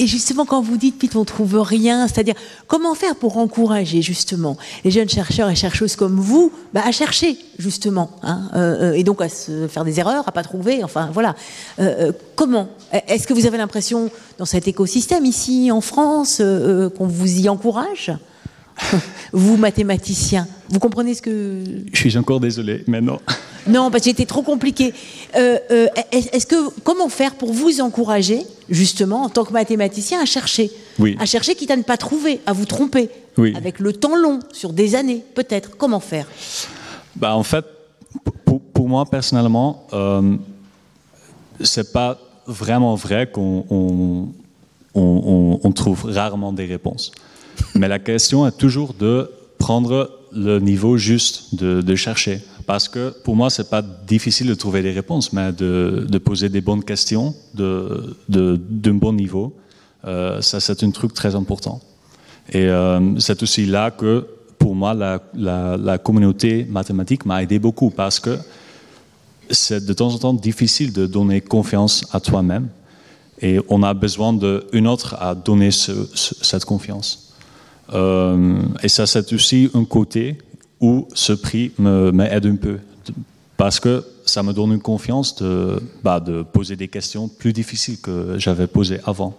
Et 0.00 0.06
justement, 0.06 0.44
quand 0.44 0.62
vous 0.62 0.76
dites 0.76 0.96
puis 0.96 1.10
on 1.16 1.24
trouve 1.24 1.58
rien, 1.58 2.06
c'est-à-dire 2.06 2.36
comment 2.68 2.94
faire 2.94 3.16
pour 3.16 3.36
encourager 3.36 4.00
justement 4.00 4.56
les 4.84 4.92
jeunes 4.92 5.08
chercheurs 5.08 5.50
et 5.50 5.56
chercheuses 5.56 5.96
comme 5.96 6.20
vous 6.20 6.52
bah, 6.72 6.82
à 6.84 6.92
chercher 6.92 7.36
justement, 7.58 8.08
hein, 8.22 8.48
euh, 8.54 8.92
euh, 8.92 8.92
et 8.92 9.02
donc 9.02 9.20
à 9.20 9.28
se 9.28 9.66
faire 9.66 9.84
des 9.84 9.98
erreurs, 9.98 10.22
à 10.28 10.30
pas 10.30 10.44
trouver, 10.44 10.84
enfin 10.84 11.10
voilà. 11.12 11.34
Comment 12.36 12.68
Est-ce 13.08 13.26
que 13.26 13.34
vous 13.34 13.46
avez 13.46 13.58
l'impression 13.58 14.08
dans 14.38 14.44
cet 14.44 14.68
écosystème 14.68 15.24
ici 15.24 15.72
en 15.72 15.80
France 15.80 16.40
qu'on 16.96 17.08
vous 17.08 17.40
y 17.40 17.48
encourage? 17.48 18.12
vous, 19.32 19.56
mathématicien, 19.56 20.46
vous 20.68 20.78
comprenez 20.78 21.14
ce 21.14 21.22
que... 21.22 21.62
Je 21.92 21.98
suis 21.98 22.16
encore 22.16 22.40
désolé, 22.40 22.84
mais 22.86 23.00
non. 23.00 23.18
Non, 23.66 23.90
parce 23.90 24.04
que 24.04 24.10
c'était 24.10 24.24
trop 24.24 24.40
compliqué. 24.40 24.94
Euh, 25.36 25.58
euh, 25.70 25.86
est-ce 26.10 26.46
que 26.46 26.70
comment 26.84 27.10
faire 27.10 27.34
pour 27.34 27.52
vous 27.52 27.82
encourager, 27.82 28.40
justement, 28.70 29.24
en 29.24 29.28
tant 29.28 29.44
que 29.44 29.52
mathématicien, 29.52 30.22
à 30.22 30.24
chercher, 30.24 30.70
oui. 30.98 31.18
à 31.20 31.26
chercher 31.26 31.54
quitte 31.54 31.70
à 31.70 31.76
ne 31.76 31.82
pas 31.82 31.98
trouver, 31.98 32.40
à 32.46 32.54
vous 32.54 32.64
tromper, 32.64 33.10
oui. 33.36 33.54
avec 33.54 33.78
le 33.78 33.92
temps 33.92 34.16
long, 34.16 34.38
sur 34.52 34.72
des 34.72 34.94
années, 34.94 35.22
peut-être. 35.34 35.76
Comment 35.76 36.00
faire? 36.00 36.26
Bah, 37.16 37.36
en 37.36 37.42
fait, 37.42 37.64
pour, 38.72 38.88
moi 38.88 39.04
personnellement, 39.04 39.86
euh, 39.92 40.36
c'est 41.60 41.92
pas 41.92 42.18
vraiment 42.46 42.94
vrai 42.94 43.30
qu'on 43.30 44.32
on, 44.94 45.72
trouve 45.72 46.06
rarement 46.06 46.52
des 46.52 46.64
réponses. 46.64 47.12
Mais 47.74 47.88
la 47.88 47.98
question 47.98 48.46
est 48.46 48.56
toujours 48.56 48.94
de 48.94 49.30
prendre 49.58 50.10
le 50.32 50.58
niveau 50.58 50.96
juste 50.96 51.54
de, 51.54 51.94
chercher. 51.94 52.40
Parce 52.66 52.88
que 52.88 53.14
pour 53.24 53.34
moi, 53.34 53.50
c'est 53.50 53.70
pas 53.70 53.82
difficile 53.82 54.46
de 54.48 54.54
trouver 54.54 54.82
des 54.82 54.92
réponses, 54.92 55.32
mais 55.32 55.52
de, 55.52 56.18
poser 56.18 56.48
des 56.48 56.60
bonnes 56.60 56.84
questions 56.84 57.34
d'un 57.54 58.94
bon 58.94 59.12
niveau, 59.12 59.54
euh, 60.04 60.40
ça 60.40 60.60
c'est 60.60 60.82
un 60.82 60.90
truc 60.90 61.12
très 61.14 61.34
important. 61.34 61.80
Et 62.52 62.66
euh, 62.68 63.18
c'est 63.18 63.42
aussi 63.42 63.66
là 63.66 63.90
que 63.90 64.26
pour 64.58 64.74
moi, 64.74 64.94
la, 64.94 65.20
la 65.34 65.98
communauté 65.98 66.66
mathématique 66.68 67.24
m'a 67.24 67.42
aidé 67.42 67.58
beaucoup 67.58 67.90
parce 67.90 68.20
que 68.20 68.38
c'est 69.50 69.84
de 69.84 69.92
temps 69.92 70.12
en 70.14 70.18
temps 70.18 70.34
difficile 70.34 70.92
de 70.92 71.06
donner 71.06 71.40
confiance 71.40 72.04
à 72.12 72.20
toi-même 72.20 72.68
et 73.40 73.60
on 73.68 73.82
a 73.82 73.94
besoin 73.94 74.32
d'une 74.32 74.86
autre 74.86 75.16
à 75.20 75.34
donner 75.34 75.70
cette 75.70 76.64
confiance. 76.64 77.27
Euh, 77.92 78.60
et 78.82 78.88
ça, 78.88 79.06
c'est 79.06 79.32
aussi 79.32 79.70
un 79.74 79.84
côté 79.84 80.38
où 80.80 81.08
ce 81.14 81.32
prix 81.32 81.72
m'aide 81.78 82.46
un 82.46 82.56
peu. 82.56 82.78
Parce 83.56 83.80
que 83.80 84.04
ça 84.24 84.42
me 84.42 84.52
donne 84.52 84.72
une 84.72 84.80
confiance 84.80 85.34
de, 85.36 85.82
bah, 86.02 86.20
de 86.20 86.42
poser 86.42 86.76
des 86.76 86.88
questions 86.88 87.28
plus 87.28 87.52
difficiles 87.52 88.00
que 88.00 88.38
j'avais 88.38 88.66
posées 88.66 89.00
avant. 89.04 89.36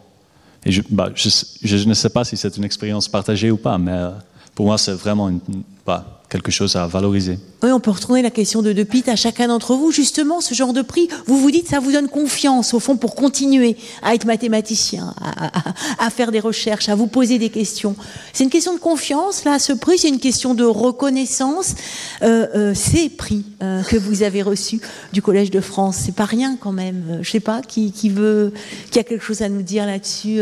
Et 0.65 0.71
je, 0.71 0.81
bah, 0.89 1.09
ne 1.09 1.93
sais 1.93 2.09
pas 2.09 2.23
si 2.25 2.35
c'est 2.35 2.57
une 2.57 2.65
expérience 2.65 3.07
partagée 3.07 3.49
ou 3.49 3.57
pas, 3.57 3.77
mais 3.77 3.93
euh, 3.93 4.09
pour 4.55 4.65
moi, 4.65 4.77
c'est 4.77 4.93
vraiment 4.93 5.29
une, 5.29 5.39
bah, 5.85 6.18
quelque 6.29 6.51
chose 6.51 6.75
à 6.75 6.85
valoriser. 6.85 7.39
Oui, 7.63 7.71
on 7.71 7.79
peut 7.79 7.91
retourner 7.91 8.21
la 8.21 8.29
question 8.29 8.61
de, 8.61 8.71
de 8.71 8.83
Pete 8.83 9.09
à 9.09 9.15
chacun 9.15 9.47
d'entre 9.47 9.73
vous. 9.73 9.91
Justement, 9.91 10.41
ce 10.41 10.53
genre 10.53 10.73
de 10.73 10.83
prix, 10.83 11.09
vous 11.25 11.39
vous 11.39 11.51
dites, 11.51 11.67
ça 11.67 11.79
vous 11.79 11.91
donne 11.91 12.07
confiance, 12.07 12.73
au 12.73 12.79
fond, 12.79 12.97
pour 12.97 13.15
continuer 13.15 13.75
à 14.03 14.13
être 14.13 14.25
mathématicien, 14.25 15.13
à, 15.19 16.09
faire 16.11 16.31
des 16.31 16.39
recherches, 16.39 16.87
à 16.87 16.95
vous 16.95 17.07
poser 17.07 17.39
des 17.39 17.49
questions. 17.49 17.95
C'est 18.31 18.43
une 18.43 18.49
question 18.51 18.73
de 18.73 18.79
confiance, 18.79 19.43
là, 19.43 19.57
ce 19.57 19.73
prix, 19.73 19.97
c'est 19.97 20.09
une 20.09 20.19
question 20.19 20.53
de 20.53 20.63
reconnaissance. 20.63 21.75
Euh, 22.21 22.47
euh, 22.55 22.73
ces 22.75 23.09
prix 23.09 23.45
euh, 23.63 23.81
que 23.83 23.97
vous 23.97 24.21
avez 24.21 24.43
reçus 24.43 24.79
du 25.11 25.21
Collège 25.21 25.49
de 25.49 25.61
France, 25.61 25.97
c'est 26.05 26.15
pas 26.15 26.25
rien 26.25 26.57
quand 26.59 26.71
même. 26.71 27.19
Je 27.23 27.29
sais 27.29 27.39
pas, 27.39 27.61
qui, 27.61 27.91
qui 27.91 28.09
veut, 28.09 28.53
qui 28.91 28.99
a 28.99 29.03
quelque 29.03 29.23
chose 29.23 29.41
à 29.41 29.49
nous 29.49 29.63
dire 29.63 29.85
là-dessus 29.85 30.39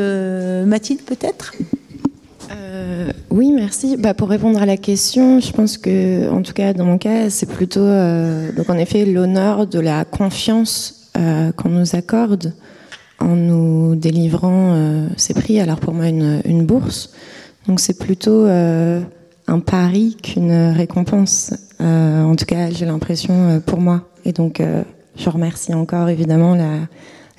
Mathilde, 0.66 1.02
peut-être? 1.04 1.54
Euh, 2.52 3.12
oui, 3.30 3.52
merci. 3.52 3.98
Bah, 3.98 4.14
pour 4.14 4.30
répondre 4.30 4.62
à 4.62 4.66
la 4.66 4.78
question, 4.78 5.40
je 5.40 5.52
pense 5.52 5.78
que, 5.78 6.30
en 6.30 6.42
tout 6.42 6.54
cas, 6.54 6.74
dans 6.74 6.86
mon 6.86 6.98
cas, 6.98 7.30
c'est 7.30 7.50
plutôt, 7.50 7.82
euh, 7.82 8.52
donc 8.52 8.70
en 8.70 8.78
effet, 8.78 9.06
l'honneur 9.06 9.68
de 9.68 9.80
la 9.80 10.06
confiance 10.06 11.10
euh, 11.18 11.52
qu'on 11.52 11.70
nous 11.70 11.96
accorde 11.96 12.54
en 13.20 13.36
nous 13.36 13.96
délivrant 13.96 15.08
ces 15.18 15.34
prix. 15.34 15.60
Alors 15.60 15.80
pour 15.80 15.92
moi, 15.96 16.08
une, 16.08 16.42
une 16.46 16.68
bourse. 16.68 17.14
Donc 17.68 17.80
c'est 17.80 17.98
plutôt 17.98 18.46
un 18.46 19.60
pari 19.66 20.16
qu'une 20.22 20.70
récompense. 20.70 21.52
en 21.80 22.36
tout 22.36 22.46
cas, 22.46 22.70
j'ai 22.70 22.86
l'impression 22.86 23.60
pour 23.66 23.82
moi. 23.82 24.08
Et 24.24 24.34
donc, 24.34 24.62
je 25.16 25.30
remercie 25.32 25.74
encore 25.74 26.10
évidemment 26.10 26.54
la, 26.54 26.82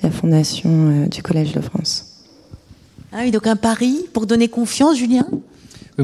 la 0.03 0.11
fondation 0.11 1.07
du 1.09 1.23
Collège 1.23 1.53
de 1.53 1.61
France. 1.61 2.08
Donc 3.11 3.47
un 3.47 3.55
pari 3.55 4.05
pour 4.13 4.25
donner 4.25 4.47
confiance, 4.47 4.97
Julien? 4.97 5.25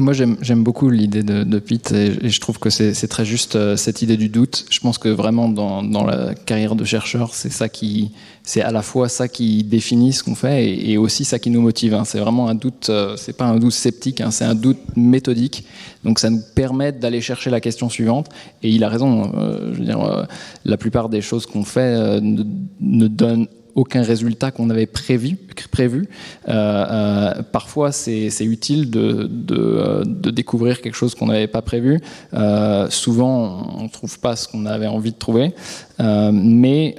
Moi, 0.00 0.12
j'aime 0.12 0.62
beaucoup 0.62 0.90
l'idée 0.90 1.22
de, 1.22 1.58
Pete 1.58 1.92
et, 1.92 2.28
je 2.28 2.40
trouve 2.40 2.58
que 2.58 2.68
c'est 2.68 3.08
très 3.08 3.24
juste 3.24 3.56
euh, 3.56 3.76
cette 3.76 4.02
idée 4.02 4.18
du 4.18 4.28
doute. 4.28 4.66
Je 4.70 4.78
pense 4.80 4.98
que 4.98 5.08
vraiment 5.08 5.48
dans, 5.48 6.04
la 6.04 6.34
carrière 6.34 6.74
de 6.74 6.84
chercheur, 6.84 7.34
c'est 7.34 7.50
ça 7.50 7.70
qui, 7.70 8.10
c'est 8.42 8.60
à 8.60 8.72
la 8.72 8.82
fois 8.82 9.08
ça 9.08 9.26
qui 9.26 9.64
définit 9.64 10.12
ce 10.12 10.22
qu'on 10.22 10.34
fait 10.34 10.68
et, 10.68 10.98
aussi 10.98 11.24
ça 11.24 11.38
qui 11.38 11.48
nous 11.48 11.62
motive. 11.62 11.94
Hein. 11.94 12.04
C'est 12.04 12.18
vraiment 12.18 12.48
un 12.48 12.54
doute, 12.54 12.90
euh, 12.90 13.16
c'est 13.16 13.36
pas 13.36 13.46
un 13.46 13.56
doute 13.56 13.72
sceptique, 13.72 14.20
hein, 14.20 14.30
c'est 14.30 14.44
un 14.44 14.54
doute 14.54 14.78
méthodique. 14.96 15.64
Donc 16.04 16.18
ça 16.18 16.28
nous 16.28 16.42
permet 16.54 16.92
d'aller 16.92 17.22
chercher 17.22 17.48
la 17.48 17.60
question 17.60 17.88
suivante. 17.88 18.28
Et 18.62 18.68
il 18.68 18.84
a 18.84 18.90
raison. 18.90 19.32
Euh, 19.34 19.72
je 19.72 19.78
veux 19.78 19.84
dire, 19.86 20.26
la 20.64 20.76
plupart 20.76 21.08
des 21.08 21.22
choses 21.22 21.46
qu'on 21.46 21.64
fait 21.64 22.20
ne 22.20 23.08
donnent 23.08 23.46
aucun 23.76 24.02
résultat 24.02 24.50
qu'on 24.50 24.70
avait 24.70 24.86
prévu. 24.86 25.36
prévu. 25.70 26.08
Euh, 26.48 26.52
euh, 26.52 27.42
parfois, 27.52 27.92
c'est 27.92 28.30
utile 28.40 28.90
de, 28.90 29.28
de, 29.30 30.30
découvrir 30.30 30.80
quelque 30.80 30.94
chose 30.94 31.14
qu'on 31.14 31.26
n'avait 31.26 31.46
pas 31.46 31.62
prévu. 31.62 32.00
Euh, 32.34 32.88
souvent, 32.90 33.70
on 33.78 33.84
ne 33.84 33.88
trouve 33.88 34.18
pas 34.18 34.34
ce 34.34 34.48
qu'on 34.48 34.64
avait 34.66 34.86
envie 34.86 35.12
de 35.12 35.18
trouver. 35.18 35.52
mais 35.98 36.96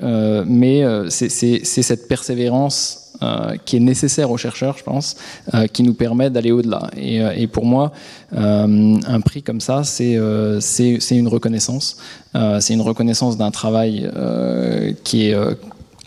c'est 1.10 1.84
cette 1.90 2.08
persévérance 2.08 3.04
qui 3.66 3.78
est 3.78 3.80
nécessaire 3.80 4.30
aux 4.30 4.38
chercheurs, 4.38 4.78
je 4.78 4.84
pense, 4.84 5.18
qui 5.74 5.82
nous 5.82 5.96
permet 5.96 6.30
d'aller 6.30 6.52
au-delà. 6.52 6.92
Et, 6.96 7.48
pour 7.48 7.66
moi, 7.66 7.92
un 8.32 9.22
prix 9.22 9.42
comme 9.42 9.62
ça, 9.62 9.84
c'est 9.84 10.14
une 10.14 11.28
reconnaissance. 11.28 11.98
c'est 12.60 12.74
une 12.76 12.82
reconnaissance 12.82 13.36
d'un 13.36 13.50
travail 13.50 14.08
qui 15.04 15.30
est 15.30 15.36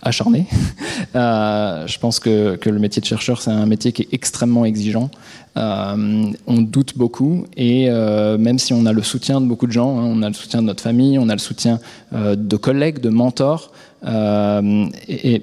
acharné. 0.03 0.47
je 1.15 1.99
pense 1.99 2.21
que, 2.21 2.59
le 2.65 2.79
métier 2.79 3.01
de 3.01 3.07
chercheur, 3.07 3.41
c'est 3.43 3.51
un 3.51 3.67
métier 3.67 3.93
qui 3.93 4.03
est 4.03 4.09
extrêmement 4.13 4.65
exigeant. 4.65 5.11
on 5.57 6.63
doute 6.63 6.97
beaucoup 6.97 7.47
et 7.57 7.89
même 7.91 8.59
si 8.59 8.73
on 8.73 8.87
a 8.87 8.93
le 8.93 9.03
soutien 9.03 9.41
de 9.41 9.47
beaucoup 9.47 9.67
de 9.67 9.73
gens, 9.73 9.99
hein, 9.99 10.05
on 10.05 10.23
a 10.23 10.29
le 10.29 10.35
soutien 10.35 10.63
de 10.63 10.67
notre 10.67 10.83
famille, 10.83 11.19
on 11.19 11.29
a 11.29 11.35
le 11.35 11.41
soutien 11.41 11.81
de 12.13 12.57
collègues, 12.57 13.01
de 13.01 13.11
mentors, 13.11 13.73
et, 14.07 15.43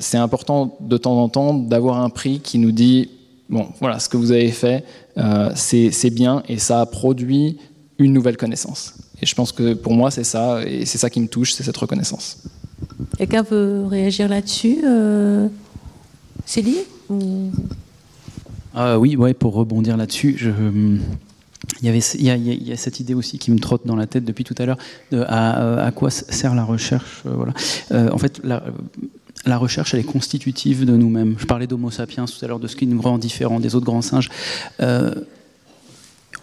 c'est 0.00 0.18
important 0.18 0.76
de 0.80 0.96
temps 0.96 1.22
en 1.22 1.28
temps 1.28 1.54
d'avoir 1.54 2.00
un 2.00 2.10
prix 2.10 2.40
qui 2.40 2.58
nous 2.58 2.72
dit 2.72 3.08
bon, 3.48 3.68
voilà, 3.80 3.98
ce 3.98 4.08
que 4.08 4.16
vous 4.16 4.32
avez 4.32 4.50
fait, 4.50 4.84
euh, 5.16 5.50
c'est 5.54 6.10
bien 6.10 6.42
et 6.48 6.58
ça 6.58 6.80
a 6.80 6.86
produit 6.86 7.58
une 7.98 8.12
nouvelle 8.12 8.36
connaissance. 8.36 8.94
Et 9.20 9.26
je 9.26 9.34
pense 9.34 9.52
que 9.52 9.74
pour 9.74 9.94
moi, 9.94 10.10
c'est 10.10 10.24
ça, 10.24 10.62
et 10.64 10.86
c'est 10.86 10.98
ça 10.98 11.10
qui 11.10 11.20
me 11.20 11.26
touche, 11.26 11.52
c'est 11.52 11.64
cette 11.64 11.76
reconnaissance. 11.76 12.44
Quelqu'un 13.18 13.42
veut 13.42 13.84
réagir 13.84 14.28
là-dessus 14.28 14.78
euh, 14.84 15.48
Céline 16.46 16.76
ah 18.74 18.96
Oui, 18.98 19.16
ouais, 19.16 19.34
pour 19.34 19.54
rebondir 19.54 19.96
là-dessus, 19.96 20.36
je. 20.38 20.50
Il 21.80 21.86
y, 21.86 21.88
avait, 21.88 21.98
il, 21.98 22.68
y 22.68 22.72
a, 22.72 22.76
cette 22.76 22.98
idée 22.98 23.14
aussi 23.14 23.38
qui 23.38 23.50
me 23.50 23.58
trotte 23.58 23.86
dans 23.86 23.94
la 23.94 24.06
tête 24.06 24.24
depuis 24.24 24.42
tout 24.42 24.54
à 24.58 24.66
l'heure 24.66 24.78
de 25.12 25.22
à, 25.28 25.84
à, 25.84 25.90
quoi 25.90 26.10
sert 26.10 26.54
la 26.54 26.64
recherche. 26.64 27.22
Euh, 27.92 28.08
en 28.10 28.18
fait, 28.18 28.40
la, 28.44 29.58
recherche, 29.58 29.94
elle 29.94 30.00
est 30.00 30.04
constitutive 30.04 30.84
de 30.84 30.96
nous-mêmes. 30.96 31.34
Je 31.38 31.46
parlais 31.46 31.66
d'Homo 31.66 31.90
sapiens 31.90 32.24
tout 32.24 32.44
à 32.44 32.48
l'heure, 32.48 32.58
de 32.58 32.68
ce 32.68 32.76
qui 32.76 32.86
nous 32.86 33.00
rend 33.02 33.18
différents 33.18 33.60
des 33.60 33.74
autres 33.74 33.86
grands 33.86 34.02
singes. 34.02 34.30
Euh, 34.80 35.14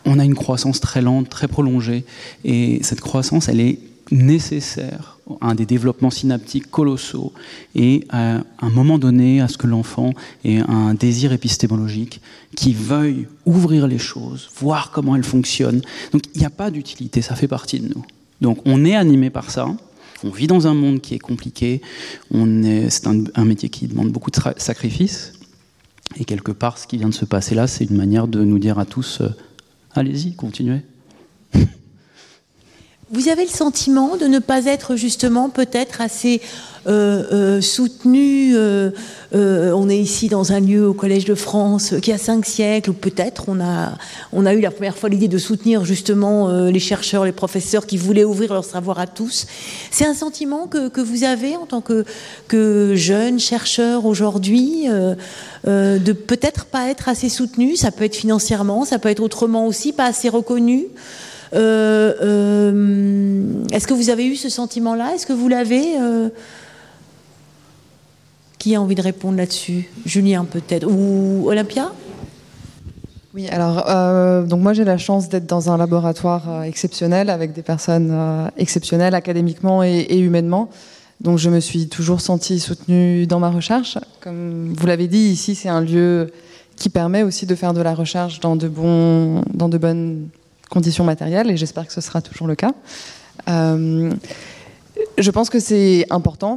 on 0.06 0.20
a 0.20 0.26
une 0.26 0.36
croissance 0.36 0.80
très 0.80 1.02
lente, 1.02 1.30
très 1.30 1.48
prolongée, 1.48 2.06
et 2.44 2.80
cette 2.84 3.02
croissance, 3.02 3.50
elle 3.50 3.62
est 3.62 3.80
nécessaire 4.12 5.15
un 5.42 5.56
des 5.56 5.66
développements 5.66 6.12
synaptiques 6.12 6.70
colossaux 6.70 7.34
et 7.74 8.06
à 8.10 8.42
un 8.60 8.70
moment 8.70 9.00
donné 9.00 9.42
à 9.42 9.48
ce 9.48 9.58
que 9.58 9.68
l'enfant 9.68 10.12
ait 10.44 10.60
un 10.60 10.94
désir 10.94 11.34
épistémologique 11.34 12.22
qui 12.56 12.74
veuille 12.74 13.28
ouvrir 13.46 13.88
les 13.88 13.98
choses, 13.98 14.50
voir 14.60 14.92
comment 14.92 15.16
elles 15.16 15.24
fonctionnent. 15.24 15.82
Donc 16.12 16.24
il 16.36 16.40
n'y 16.40 16.46
a 16.46 16.52
pas 16.52 16.70
d'utilité, 16.70 17.22
ça 17.22 17.36
fait 17.36 17.48
partie 17.48 17.80
de 17.80 17.88
nous. 17.88 18.06
Donc 18.42 18.60
on 18.66 18.86
est 18.86 18.96
animé 18.96 19.30
par 19.30 19.50
ça, 19.50 19.68
on 20.24 20.30
vit 20.30 20.48
dans 20.48 20.68
un 20.68 20.74
monde 20.74 21.02
qui 21.02 21.16
est 21.16 21.20
compliqué, 21.20 21.82
c'est 22.32 23.08
un, 23.08 23.46
métier 23.46 23.70
qui 23.70 23.88
demande 23.88 24.12
beaucoup 24.12 24.32
de 24.32 24.38
sacrifices, 24.58 25.34
et 26.18 26.26
quelque 26.26 26.52
part, 26.52 26.78
ce 26.78 26.88
qui 26.88 26.98
vient 26.98 27.10
de 27.10 27.14
se 27.14 27.26
passer 27.26 27.56
là, 27.56 27.68
c'est 27.68 27.86
une 27.86 27.98
manière 27.98 28.28
de 28.28 28.44
nous 28.44 28.60
dire 28.60 28.80
à 28.80 28.86
tous, 28.86 29.22
euh, 29.22 29.30
allez-y, 29.94 30.36
continuez. 30.36 30.82
Vous 33.16 33.30
avez 33.30 33.44
le 33.44 33.50
sentiment 33.50 34.18
de 34.18 34.26
ne 34.26 34.40
pas 34.40 34.66
être 34.66 34.98
justement 34.98 35.50
peut-être 35.50 36.02
assez 36.02 36.42
euh, 36.86 37.24
euh, 37.32 37.62
soutenu. 37.62 38.52
Euh, 38.54 38.92
on 39.32 39.88
est 39.88 39.98
ici 39.98 40.28
dans 40.28 40.52
un 40.52 40.60
lieu 40.60 40.86
au 40.86 40.94
Collège 40.94 41.24
de 41.24 41.34
France 41.34 41.94
qui 42.02 42.12
a 42.12 42.18
cinq 42.18 42.46
siècles, 42.46 42.90
ou 42.90 42.94
peut-être 42.94 43.46
on 43.48 43.62
a, 43.62 43.94
on 44.34 44.46
a 44.46 44.54
eu 44.54 44.60
la 44.60 44.70
première 44.70 44.98
fois 44.98 45.08
l'idée 45.08 45.30
de 45.30 45.38
soutenir 45.38 45.86
justement 45.86 46.50
les 46.68 46.80
chercheurs, 46.80 47.24
les 47.24 47.32
professeurs 47.32 47.86
qui 47.86 47.96
voulaient 47.96 48.26
ouvrir 48.26 48.54
leur 48.54 48.66
savoir 48.66 49.00
à 49.00 49.08
tous. 49.08 49.48
C'est 49.92 50.06
un 50.06 50.14
sentiment 50.14 50.68
que, 50.68 50.90
que, 50.90 51.00
vous 51.00 51.24
avez 51.24 51.56
en 51.56 51.66
tant 51.66 51.80
que, 51.80 52.04
que 52.50 52.96
jeune 52.96 53.40
chercheur 53.40 54.06
aujourd'hui, 54.06 54.88
de 55.66 56.12
peut-être 56.12 56.66
pas 56.66 56.90
être 56.90 57.08
assez 57.08 57.30
soutenu. 57.30 57.78
Ça 57.78 57.92
peut 57.92 58.04
être 58.04 58.16
financièrement, 58.16 58.84
ça 58.84 59.00
peut 59.00 59.10
être 59.10 59.24
autrement 59.24 59.68
aussi, 59.68 59.94
pas 59.94 60.06
assez 60.06 60.28
reconnu? 60.28 60.88
Est-ce 61.56 62.72
que 63.88 63.94
vous 63.94 64.10
avez 64.10 64.26
eu 64.26 64.36
ce 64.36 64.50
sentiment-là? 64.50 65.14
Est-ce 65.16 65.26
que 65.26 65.34
vous 65.34 65.48
l'avez 65.48 65.96
qui 68.58 68.76
a 68.76 68.82
envie 68.82 68.96
de 68.96 69.02
répondre 69.02 69.38
là-dessus? 69.38 69.90
Julien 70.06 70.46
peut-être. 70.46 70.88
Ou 70.88 71.48
Olympia? 71.48 71.92
Oui, 73.36 73.50
alors 73.50 73.84
euh, 73.90 74.44
donc 74.44 74.62
moi 74.62 74.72
j'ai 74.72 74.86
la 74.86 74.98
chance 74.98 75.28
d'être 75.28 75.46
dans 75.46 75.70
un 75.70 75.76
laboratoire 75.76 76.44
euh, 76.48 76.62
exceptionnel 76.62 77.30
avec 77.30 77.52
des 77.52 77.64
personnes 77.64 78.10
euh, 78.14 78.48
exceptionnelles 78.56 79.14
académiquement 79.14 79.84
et, 79.84 80.18
humainement. 80.18 80.70
Donc 81.20 81.38
je 81.38 81.50
me 81.50 81.60
suis 81.60 81.90
toujours 81.90 82.22
sentie 82.22 82.62
soutenue 82.62 83.28
dans 83.28 83.40
ma 83.40 83.50
recherche. 83.50 83.98
Comme 84.22 84.74
vous 84.74 84.88
l'avez 84.88 85.10
dit, 85.10 85.18
ici 85.18 85.54
c'est 85.54 85.68
un 85.68 85.82
lieu 85.82 86.32
qui 86.78 86.90
permet 86.90 87.24
aussi 87.24 87.46
de 87.46 87.56
faire 87.56 87.74
de 87.74 87.82
la 87.82 87.94
recherche 87.94 88.40
dans 88.40 88.56
de, 88.56 88.72
dans 89.54 89.68
de 89.68 89.78
bonnes 89.78 90.30
conditions 90.76 91.04
matérielles 91.04 91.50
et 91.50 91.58
j'espère 91.58 91.88
que 91.88 91.94
ce 91.94 92.02
sera 92.02 92.22
toujours 92.22 92.48
le 92.48 92.56
cas. 92.56 92.74
je 93.48 95.32
pense 95.32 95.50
que 95.50 95.60
c'est 95.60 96.06
important 96.10 96.54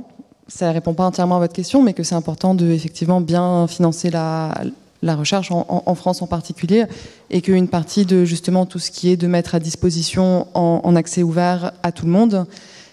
ça 0.49 0.69
ne 0.69 0.73
répond 0.73 0.95
pas 0.95 1.05
entièrement 1.05 1.37
à 1.37 1.41
votre 1.41 1.53
question, 1.53 1.83
mais 1.83 1.93
que 1.93 2.03
c'est 2.03 2.15
important 2.15 2.55
de 2.55 2.67
effectivement 2.71 3.21
bien 3.21 3.67
financer 3.69 4.11
la, 4.11 4.55
recherche 5.03 5.51
en, 5.53 5.95
France 5.95 6.23
en 6.23 6.27
particulier, 6.27 6.87
et 7.31 7.43
qu'une 7.43 7.69
partie 7.69 8.07
de 8.07 8.25
justement 8.25 8.67
tout 8.67 8.79
ce 8.79 8.91
qui 8.91 9.11
est 9.11 9.17
de 9.17 9.27
mettre 9.27 9.55
à 9.55 9.61
disposition 9.61 10.49
en, 10.55 10.97
accès 10.97 11.23
ouvert 11.23 11.73
à 11.83 11.93
tout 11.93 12.07
le 12.07 12.13
monde, 12.13 12.47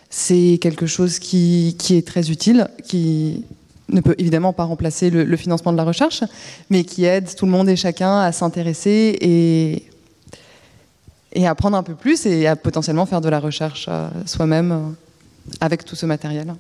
c'est 0.10 0.60
quelque 0.62 0.86
chose 0.86 1.18
qui, 1.20 1.76
est 1.90 2.06
très 2.06 2.30
utile, 2.30 2.68
qui 2.84 3.46
ne 3.90 4.02
peut 4.02 4.16
évidemment 4.18 4.52
pas 4.52 4.66
remplacer 4.66 5.10
le, 5.10 5.38
financement 5.38 5.72
de 5.72 5.78
la 5.78 5.86
recherche, 5.86 6.24
mais 6.70 6.84
qui 6.84 7.06
aide 7.06 7.34
tout 7.36 7.46
le 7.46 7.52
monde 7.52 7.70
et 7.70 7.78
chacun 7.78 8.20
à 8.20 8.34
s'intéresser 8.34 9.18
et, 9.22 9.84
et 11.36 11.46
à 11.46 11.52
apprendre 11.52 11.78
un 11.78 11.84
peu 11.84 11.94
plus 11.94 12.26
et 12.26 12.48
à 12.48 12.56
potentiellement 12.56 13.06
faire 13.06 13.22
de 13.22 13.30
la 13.30 13.40
recherche 13.40 13.86
euh, 13.90 14.08
soi-même 14.26 14.72
euh, 14.72 14.78
avec 15.60 15.86
tout 15.86 15.96
ce 15.96 16.06
matériel. 16.06 16.56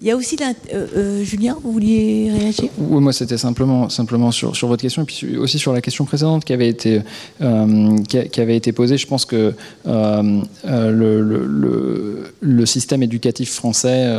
Il 0.00 0.08
y 0.08 0.10
a 0.10 0.16
aussi, 0.16 0.36
euh, 0.42 0.86
euh, 0.96 1.24
Julien, 1.24 1.56
vous 1.62 1.72
vouliez 1.72 2.30
réagir? 2.30 2.68
Oui, 2.76 3.00
moi 3.00 3.14
c'était 3.14 3.38
simplement, 3.38 3.88
simplement 3.88 4.30
sur, 4.30 4.54
sur, 4.54 4.68
votre 4.68 4.82
question 4.82 5.02
et 5.02 5.06
puis 5.06 5.38
aussi 5.38 5.58
sur 5.58 5.72
la 5.72 5.80
question 5.80 6.04
précédente 6.04 6.44
qui 6.44 6.52
avait 6.52 6.68
été, 6.68 7.00
euh, 7.40 7.96
qui, 8.02 8.40
avait 8.40 8.56
été 8.56 8.72
posée. 8.72 8.98
Je 8.98 9.06
pense 9.06 9.24
que 9.24 9.54
le, 9.86 11.22
le, 11.22 12.34
le, 12.38 12.66
système 12.66 13.02
éducatif 13.02 13.52
français 13.54 14.14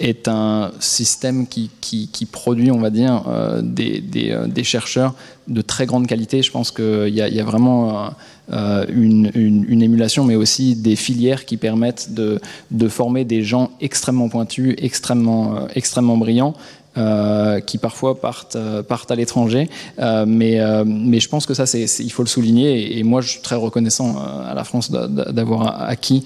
est 0.00 0.28
un 0.28 0.72
système 0.80 1.46
qui, 1.46 1.70
qui, 1.80 2.26
produit, 2.26 2.70
on 2.70 2.80
va 2.80 2.90
dire, 2.90 3.24
des, 3.62 4.00
des, 4.00 4.36
des, 4.46 4.64
chercheurs 4.64 5.14
de 5.46 5.60
très 5.60 5.86
grande 5.86 6.06
qualité. 6.06 6.42
Je 6.42 6.50
pense 6.50 6.70
qu'il 6.70 7.08
y, 7.08 7.18
y, 7.18 7.40
a 7.40 7.44
vraiment 7.44 8.10
euh, 8.52 8.84
une, 8.90 9.82
émulation, 9.82 10.24
mais 10.24 10.34
aussi 10.34 10.76
des 10.76 10.96
filières 10.96 11.46
qui 11.46 11.56
permettent 11.56 12.10
de, 12.12 12.40
former 12.88 13.24
des 13.24 13.42
gens 13.42 13.70
extrêmement 13.80 14.28
pointus, 14.28 14.74
extrêmement, 14.76 15.56
euh, 15.56 15.66
extrêmement 15.74 16.18
brillants. 16.18 16.54
Euh, 16.96 17.58
qui 17.60 17.78
parfois 17.78 18.20
partent, 18.20 18.56
partent 18.88 19.10
à 19.10 19.16
l'étranger. 19.16 19.68
mais, 19.98 20.60
mais 20.84 21.20
je 21.20 21.28
pense 21.28 21.46
que 21.46 21.54
ça, 21.54 21.66
c'est, 21.66 21.84
il 22.00 22.10
faut 22.10 22.22
le 22.22 22.28
souligner. 22.28 22.98
Et, 22.98 23.02
moi, 23.02 23.20
je 23.20 23.28
suis 23.30 23.40
très 23.40 23.56
reconnaissant 23.56 24.16
à 24.18 24.54
la 24.54 24.64
France 24.64 24.90
d'avoir 24.90 25.82
acquis 25.82 26.24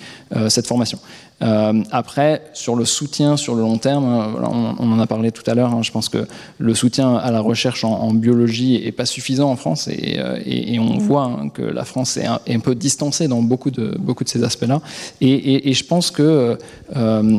cette 0.49 0.66
formation. 0.66 0.99
Euh, 1.40 1.82
après, 1.93 2.43
sur 2.53 2.74
le 2.74 2.85
soutien 2.85 3.36
sur 3.36 3.55
le 3.55 3.62
long 3.62 3.78
terme, 3.78 4.05
hein, 4.05 4.35
on, 4.78 4.90
en 4.90 4.99
a 4.99 5.07
parlé 5.07 5.31
tout 5.31 5.49
à 5.49 5.55
l'heure, 5.55 5.73
hein, 5.73 5.82
je 5.82 5.93
pense 5.93 6.09
que 6.09 6.27
le 6.59 6.74
soutien 6.74 7.15
à 7.15 7.31
la 7.31 7.40
recherche 7.40 7.85
en, 7.85 8.12
biologie 8.12 8.82
n'est 8.85 8.93
pas 8.93 9.07
suffisant 9.07 9.51
en 9.51 9.57
France 9.57 9.89
et, 9.89 10.19
euh, 10.19 10.40
on 10.81 10.95
mm. 10.95 10.99
voit 10.99 11.24
hein, 11.24 11.49
que 11.49 11.62
la 11.62 11.85
France 11.85 12.16
est 12.16 12.27
un, 12.27 12.61
peu 12.61 12.74
distancée 12.74 13.28
dans 13.28 13.43
beaucoup 13.43 13.70
de, 13.70 13.97
beaucoup 13.99 14.24
de 14.24 14.28
ces 14.28 14.43
aspects-là. 14.43 14.81
Et, 15.20 15.73
je 15.73 15.85
pense 15.85 16.11
que 16.11 16.59
euh, 16.97 17.39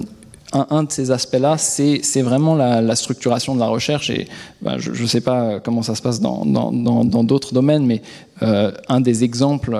un, 0.51 0.83
de 0.83 0.91
ces 0.91 1.11
aspects-là, 1.11 1.57
c'est 1.57 2.21
vraiment 2.21 2.55
la, 2.55 2.95
structuration 2.95 3.55
de 3.55 3.59
la 3.59 3.67
recherche. 3.67 4.09
Et 4.09 4.27
ben, 4.61 4.77
je 4.77 5.01
ne 5.01 5.07
sais 5.07 5.21
pas 5.21 5.59
comment 5.59 5.83
ça 5.83 5.95
se 5.95 6.01
passe 6.01 6.19
dans 6.21 7.23
d'autres 7.23 7.53
domaines, 7.53 7.85
mais 7.85 8.01
un 8.41 9.01
des 9.01 9.23
exemples 9.23 9.77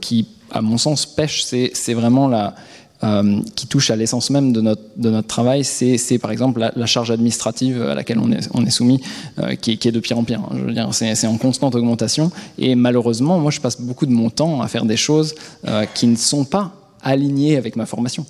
qui, 0.00 0.28
à 0.50 0.62
mon 0.62 0.78
sens, 0.78 1.06
pêche, 1.06 1.44
c'est 1.44 1.94
vraiment 1.94 2.28
la 2.28 2.54
euh, 3.02 3.40
qui 3.56 3.66
touche 3.66 3.90
à 3.90 3.96
l'essence 3.96 4.28
même 4.28 4.52
de 4.52 4.60
notre, 4.60 5.26
travail, 5.26 5.64
c'est 5.64 6.18
par 6.18 6.30
exemple 6.30 6.70
la, 6.76 6.86
charge 6.86 7.10
administrative 7.10 7.80
à 7.80 7.94
laquelle 7.94 8.18
on 8.18 8.30
est, 8.30 8.70
soumis, 8.70 9.00
euh, 9.38 9.54
qui, 9.54 9.70
est 9.72 9.90
de 9.90 10.00
pire 10.00 10.18
en 10.18 10.24
pire. 10.24 10.42
Hein. 10.50 10.90
C'est 10.92 11.26
en 11.26 11.38
constante 11.38 11.74
augmentation. 11.74 12.30
Et 12.58 12.74
malheureusement, 12.74 13.38
moi, 13.38 13.50
je 13.50 13.58
passe 13.58 13.80
beaucoup 13.80 14.04
de 14.04 14.12
mon 14.12 14.28
temps 14.28 14.60
à 14.60 14.68
faire 14.68 14.84
des 14.84 14.98
choses 14.98 15.34
euh, 15.66 15.86
qui 15.86 16.08
ne 16.08 16.16
sont 16.16 16.44
pas 16.44 16.72
alignées 17.02 17.56
avec 17.56 17.74
ma 17.74 17.86
formation. 17.86 18.26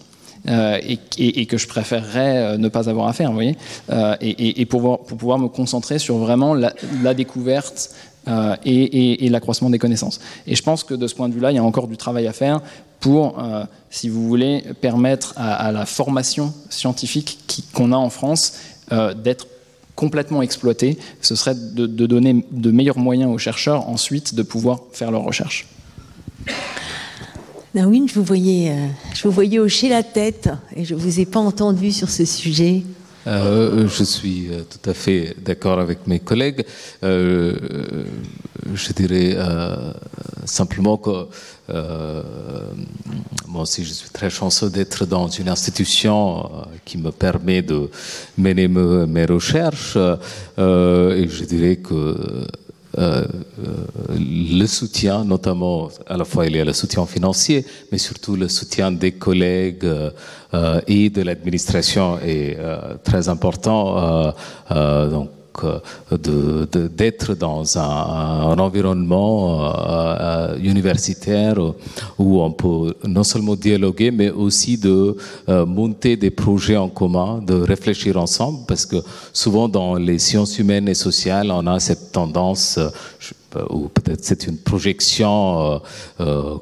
Et, 0.48 0.98
et, 1.18 1.46
que 1.46 1.58
je 1.58 1.68
préférerais 1.68 2.56
ne 2.56 2.68
pas 2.68 2.88
avoir 2.88 3.08
à 3.08 3.12
faire, 3.12 3.28
vous 3.28 3.34
voyez, 3.34 3.56
et, 4.20 4.60
et 4.60 4.66
pour, 4.66 5.04
pouvoir, 5.04 5.38
me 5.38 5.48
concentrer 5.48 5.98
sur 5.98 6.16
vraiment 6.16 6.54
la, 6.54 7.14
découverte, 7.14 7.90
euh, 8.28 8.54
et, 8.66 9.28
l'accroissement 9.30 9.70
des 9.70 9.78
connaissances. 9.78 10.20
Et 10.46 10.54
je 10.54 10.62
pense 10.62 10.84
que 10.84 10.92
de 10.92 11.06
ce 11.06 11.14
point 11.14 11.30
de 11.30 11.34
vue-là, 11.34 11.52
il 11.52 11.54
y 11.54 11.58
a 11.58 11.64
encore 11.64 11.88
du 11.88 11.96
travail 11.96 12.26
à 12.26 12.34
faire 12.34 12.60
pour, 13.00 13.38
euh, 13.38 13.64
si 13.88 14.10
vous 14.10 14.28
voulez, 14.28 14.62
permettre 14.82 15.32
à, 15.38 15.72
la 15.72 15.86
formation 15.86 16.52
scientifique 16.68 17.38
qu'on 17.72 17.92
a 17.92 17.96
en 17.96 18.10
France 18.10 18.58
euh, 18.92 19.14
d'être 19.14 19.46
complètement 19.94 20.42
exploitée. 20.42 20.98
Ce 21.22 21.34
serait 21.34 21.54
de, 21.54 21.86
donner 21.86 22.44
de 22.50 22.70
meilleurs 22.70 22.98
moyens 22.98 23.32
aux 23.32 23.38
chercheurs 23.38 23.88
ensuite 23.88 24.34
de 24.34 24.42
pouvoir 24.42 24.80
faire 24.92 25.10
leurs 25.10 25.24
recherches. 25.24 25.66
Darwin, 27.72 28.08
je 28.08 28.14
vous 28.14 28.24
voyais, 28.24 28.70
euh, 28.70 28.86
je 29.14 29.22
vous 29.28 29.30
voyais 29.30 29.60
hocher 29.60 29.88
la 29.88 30.02
tête 30.02 30.48
et 30.74 30.84
je 30.84 30.94
ne 30.94 31.00
vous 31.00 31.20
ai 31.20 31.26
pas 31.26 31.38
entendu 31.38 31.92
sur 31.92 32.10
ce 32.10 32.24
sujet. 32.24 32.82
Euh, 33.26 33.86
je 33.86 34.04
suis 34.04 34.48
euh, 34.50 34.62
tout 34.62 34.90
à 34.90 34.94
fait 34.94 35.36
d'accord 35.44 35.78
avec 35.78 36.06
mes 36.06 36.20
collègues. 36.20 36.64
Euh, 37.02 37.54
je 38.74 38.92
dirais 38.92 39.36
simplement 40.44 40.96
que 40.96 41.26
moi 43.48 43.62
aussi 43.62 43.84
je 43.84 43.92
suis 43.92 44.10
très 44.10 44.30
chanceux 44.30 44.70
d'être 44.70 45.06
dans 45.06 45.28
une 45.28 45.48
institution 45.48 46.50
qui 46.84 46.98
me 46.98 47.10
permet 47.10 47.62
de 47.62 47.90
mener 48.38 48.68
mes 48.68 49.24
recherches 49.24 49.96
et 49.96 51.28
je 51.28 51.44
dirais 51.44 51.76
que 51.76 52.46
euh, 52.98 53.24
euh, 53.64 53.74
le 54.18 54.66
soutien, 54.66 55.24
notamment 55.24 55.90
à 56.08 56.16
la 56.16 56.24
fois 56.24 56.46
il 56.46 56.56
y 56.56 56.60
a 56.60 56.64
le 56.64 56.72
soutien 56.72 57.06
financier, 57.06 57.64
mais 57.92 57.98
surtout 57.98 58.34
le 58.34 58.48
soutien 58.48 58.90
des 58.90 59.12
collègues 59.12 59.84
euh, 59.84 60.80
et 60.88 61.08
de 61.08 61.22
l'administration 61.22 62.18
est 62.18 62.58
très 63.04 63.28
important. 63.28 64.34
donc 64.68 65.30
d'être 66.12 67.34
dans 67.34 67.78
un, 67.78 68.58
environnement 68.58 69.72
euh, 69.74 70.56
universitaire 70.58 71.58
où 72.18 72.42
on 72.42 72.52
peut 72.52 72.94
non 73.04 73.24
seulement 73.24 73.56
dialoguer, 73.56 74.10
mais 74.10 74.30
aussi 74.30 74.76
de 74.78 75.16
monter 75.48 76.16
des 76.16 76.30
projets 76.30 76.76
en 76.76 76.88
commun, 76.88 77.40
de 77.46 77.54
réfléchir 77.54 78.16
ensemble, 78.16 78.60
parce 78.66 78.86
que 78.86 78.96
souvent 79.32 79.68
dans 79.68 79.94
les 79.94 80.18
sciences 80.18 80.58
humaines 80.58 80.88
et 80.88 80.94
sociales, 80.94 81.50
on 81.50 81.66
a 81.66 81.80
cette 81.80 82.12
tendance, 82.12 82.78
ou 83.70 83.88
peut-être 83.88 84.24
c'est 84.24 84.46
une 84.46 84.58
projection 84.58 85.80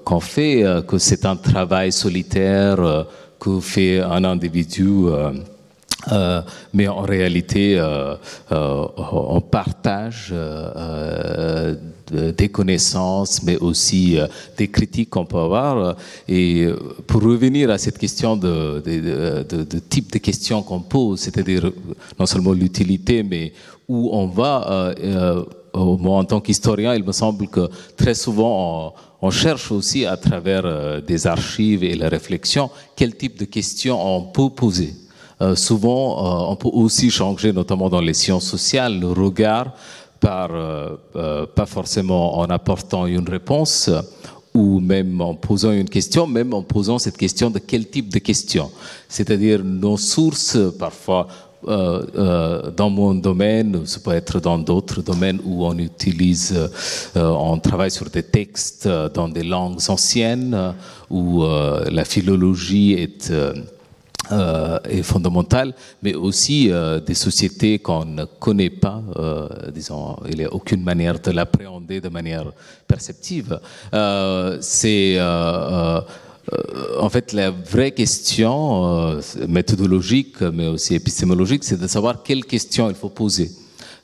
qu'on 0.04 0.20
fait, 0.20 0.64
que 0.86 0.98
c'est 0.98 1.24
un 1.26 1.36
travail 1.36 1.92
solitaire 1.92 3.06
que 3.38 3.60
fait 3.60 4.00
un 4.00 4.24
individu. 4.24 5.06
Euh, 6.12 6.42
mais 6.72 6.88
en 6.88 7.02
réalité, 7.02 7.78
euh, 7.78 8.14
euh, 8.52 8.86
on 8.96 9.40
partage 9.40 10.34
des 12.10 12.48
connaissances, 12.48 13.42
mais 13.42 13.58
aussi 13.58 14.18
des 14.56 14.68
critiques 14.68 15.10
qu'on 15.10 15.26
peut 15.26 15.38
avoir. 15.38 15.96
Et 16.26 16.66
pour 17.06 17.22
revenir 17.22 17.70
à 17.70 17.78
cette 17.78 17.98
question 17.98 18.36
de, 18.36 18.82
type 19.88 20.12
de 20.12 20.18
questions 20.18 20.62
qu'on 20.62 20.80
pose, 20.80 21.20
c'est-à-dire 21.20 21.70
non 22.18 22.26
seulement 22.26 22.52
l'utilité, 22.52 23.22
mais 23.22 23.52
où 23.88 24.10
on 24.12 24.26
va, 24.26 24.94
moi 25.74 26.18
en 26.18 26.24
tant 26.24 26.40
qu'historien, 26.40 26.94
il 26.94 27.04
me 27.04 27.12
semble 27.12 27.46
que 27.48 27.68
très 27.96 28.14
souvent 28.14 28.94
on, 29.20 29.28
on 29.28 29.30
cherche 29.30 29.70
aussi 29.70 30.06
à 30.06 30.16
travers 30.16 31.02
des 31.02 31.26
archives 31.26 31.84
et 31.84 31.94
la 31.94 32.08
réflexion 32.08 32.70
quel 32.96 33.14
type 33.16 33.38
de 33.38 33.44
questions 33.44 33.98
on 34.16 34.22
peut 34.22 34.48
poser. 34.48 34.94
Euh, 35.40 35.54
souvent, 35.54 36.18
euh, 36.18 36.50
on 36.52 36.56
peut 36.56 36.70
aussi 36.72 37.10
changer, 37.10 37.52
notamment 37.52 37.88
dans 37.88 38.00
les 38.00 38.14
sciences 38.14 38.46
sociales, 38.46 38.98
le 38.98 39.08
regard 39.08 39.72
par, 40.20 40.50
euh, 40.52 41.46
pas 41.46 41.66
forcément 41.66 42.38
en 42.38 42.46
apportant 42.46 43.06
une 43.06 43.28
réponse 43.28 43.88
ou 44.52 44.80
même 44.80 45.20
en 45.20 45.34
posant 45.34 45.70
une 45.70 45.88
question, 45.88 46.26
même 46.26 46.52
en 46.52 46.62
posant 46.62 46.98
cette 46.98 47.16
question 47.16 47.50
de 47.50 47.60
quel 47.60 47.88
type 47.88 48.12
de 48.12 48.18
question. 48.18 48.70
C'est-à-dire 49.08 49.62
nos 49.62 49.96
sources, 49.96 50.58
parfois, 50.78 51.28
dans 51.62 52.90
mon 52.90 53.14
domaine, 53.14 53.84
ça 53.84 53.98
peut 54.00 54.12
être 54.12 54.40
dans 54.40 54.58
d'autres 54.58 55.02
domaines 55.02 55.40
où 55.44 55.66
on 55.66 55.76
utilise, 55.76 56.54
on 57.14 57.58
travaille 57.58 57.90
sur 57.90 58.08
des 58.08 58.22
textes 58.22 58.88
dans 58.88 59.28
des 59.28 59.42
langues 59.42 59.80
anciennes, 59.88 60.74
où 61.10 61.44
la 61.44 62.04
philologie 62.04 62.94
est 62.94 63.32
euh, 64.30 64.78
est 64.88 65.02
fondamentale, 65.02 65.74
mais 66.02 66.14
aussi 66.14 66.70
euh, 66.70 67.00
des 67.00 67.14
sociétés 67.14 67.78
qu'on 67.78 68.04
ne 68.04 68.24
connaît 68.24 68.70
pas, 68.70 69.02
euh, 69.16 69.48
disons, 69.72 70.16
il 70.28 70.36
n'y 70.38 70.44
a 70.44 70.52
aucune 70.52 70.82
manière 70.82 71.18
de 71.18 71.30
l'appréhender 71.30 72.00
de 72.00 72.08
manière 72.08 72.52
perceptive. 72.86 73.58
c'est 74.60 75.18
en 77.00 77.10
fait, 77.10 77.32
la 77.32 77.50
vraie 77.50 77.90
question 77.90 79.18
méthodologique, 79.46 80.40
mais 80.40 80.66
aussi 80.66 80.94
épistémologique, 80.94 81.64
c'est 81.64 81.78
de 81.78 81.86
savoir 81.86 82.22
quelles 82.22 82.44
questions 82.44 82.88
il 82.88 82.96
faut 82.96 83.10
poser 83.10 83.50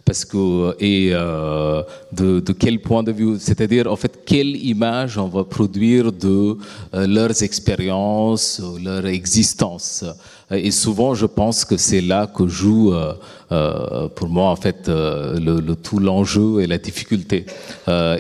parce 0.04 0.24
que 0.24 0.74
et 0.80 1.10
euh, 1.12 1.82
de, 2.12 2.40
de, 2.40 2.52
quel 2.52 2.80
point 2.80 3.02
de 3.02 3.12
vue, 3.12 3.36
c'est-à-dire 3.38 3.90
en 3.90 3.96
fait 3.96 4.20
quelle 4.26 4.54
image 4.56 5.16
on 5.18 5.28
va 5.28 5.44
produire 5.44 6.12
de 6.12 6.56
euh, 6.94 7.06
leurs 7.06 7.42
expériences, 7.42 8.60
leur 8.82 9.06
existence? 9.06 10.04
Et 10.50 10.70
souvent, 10.70 11.14
je 11.14 11.24
pense 11.24 11.64
que 11.64 11.78
c'est 11.78 12.02
là 12.02 12.26
que 12.26 12.46
joue, 12.46 12.92
euh, 12.92 13.14
euh 13.50 14.08
pour 14.14 14.28
moi, 14.28 14.50
en 14.50 14.56
fait, 14.56 14.88
euh, 14.88 15.38
le, 15.40 15.74
tout 15.74 15.98
l'enjeu 15.98 16.60
et 16.60 16.66
la 16.66 16.76
difficulté. 16.78 17.46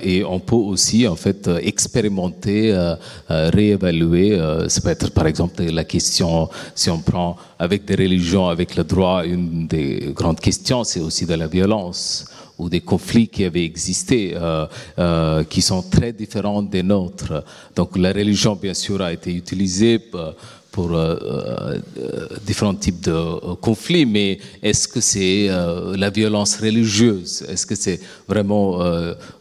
Et 0.02 0.24
on 0.24 0.40
peut 0.40 0.56
aussi, 0.56 1.06
en 1.06 1.16
fait, 1.16 1.48
expérimenter, 1.62 2.74
réévaluer. 3.28 4.38
ça 4.68 4.80
peut 4.80 4.90
être, 4.90 5.10
par 5.10 5.26
exemple, 5.26 5.62
la 5.62 5.84
question, 5.84 6.48
si 6.74 6.90
on 6.90 6.98
prend 6.98 7.36
avec 7.58 7.84
des 7.84 7.94
religions, 7.94 8.48
avec 8.48 8.76
le 8.76 8.84
droit, 8.84 9.24
une 9.24 9.66
des 9.66 10.12
grandes 10.14 10.40
questions, 10.40 10.84
c'est 10.84 11.00
aussi 11.00 11.26
de 11.26 11.34
la 11.34 11.46
violence 11.46 12.26
ou 12.56 12.68
des 12.68 12.80
conflits 12.80 13.28
qui 13.28 13.44
avaient 13.44 13.64
existé, 13.64 14.36
qui 15.50 15.62
sont 15.62 15.82
très 15.82 16.12
différents 16.12 16.62
des 16.62 16.82
nôtres. 16.82 17.44
Donc 17.74 17.96
la 17.96 18.12
religion, 18.12 18.54
bien 18.54 18.74
sûr, 18.74 19.00
a 19.02 19.12
été 19.12 19.34
utilisée 19.34 19.98
pour 20.74 20.92
euh, 20.92 21.78
euh, 21.98 22.26
différents 22.44 22.74
types 22.74 23.00
de 23.02 23.12
euh, 23.12 23.54
conflits, 23.60 24.04
mais 24.04 24.40
est-ce 24.60 24.88
que 24.88 25.00
c'est 25.00 25.48
la 26.04 26.10
violence 26.10 26.56
religieuse? 26.56 27.44
Est-ce 27.48 27.64
que 27.64 27.76
c'est 27.76 28.00
vraiment 28.26 28.80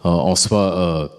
en 0.04 0.36
soi 0.36 1.10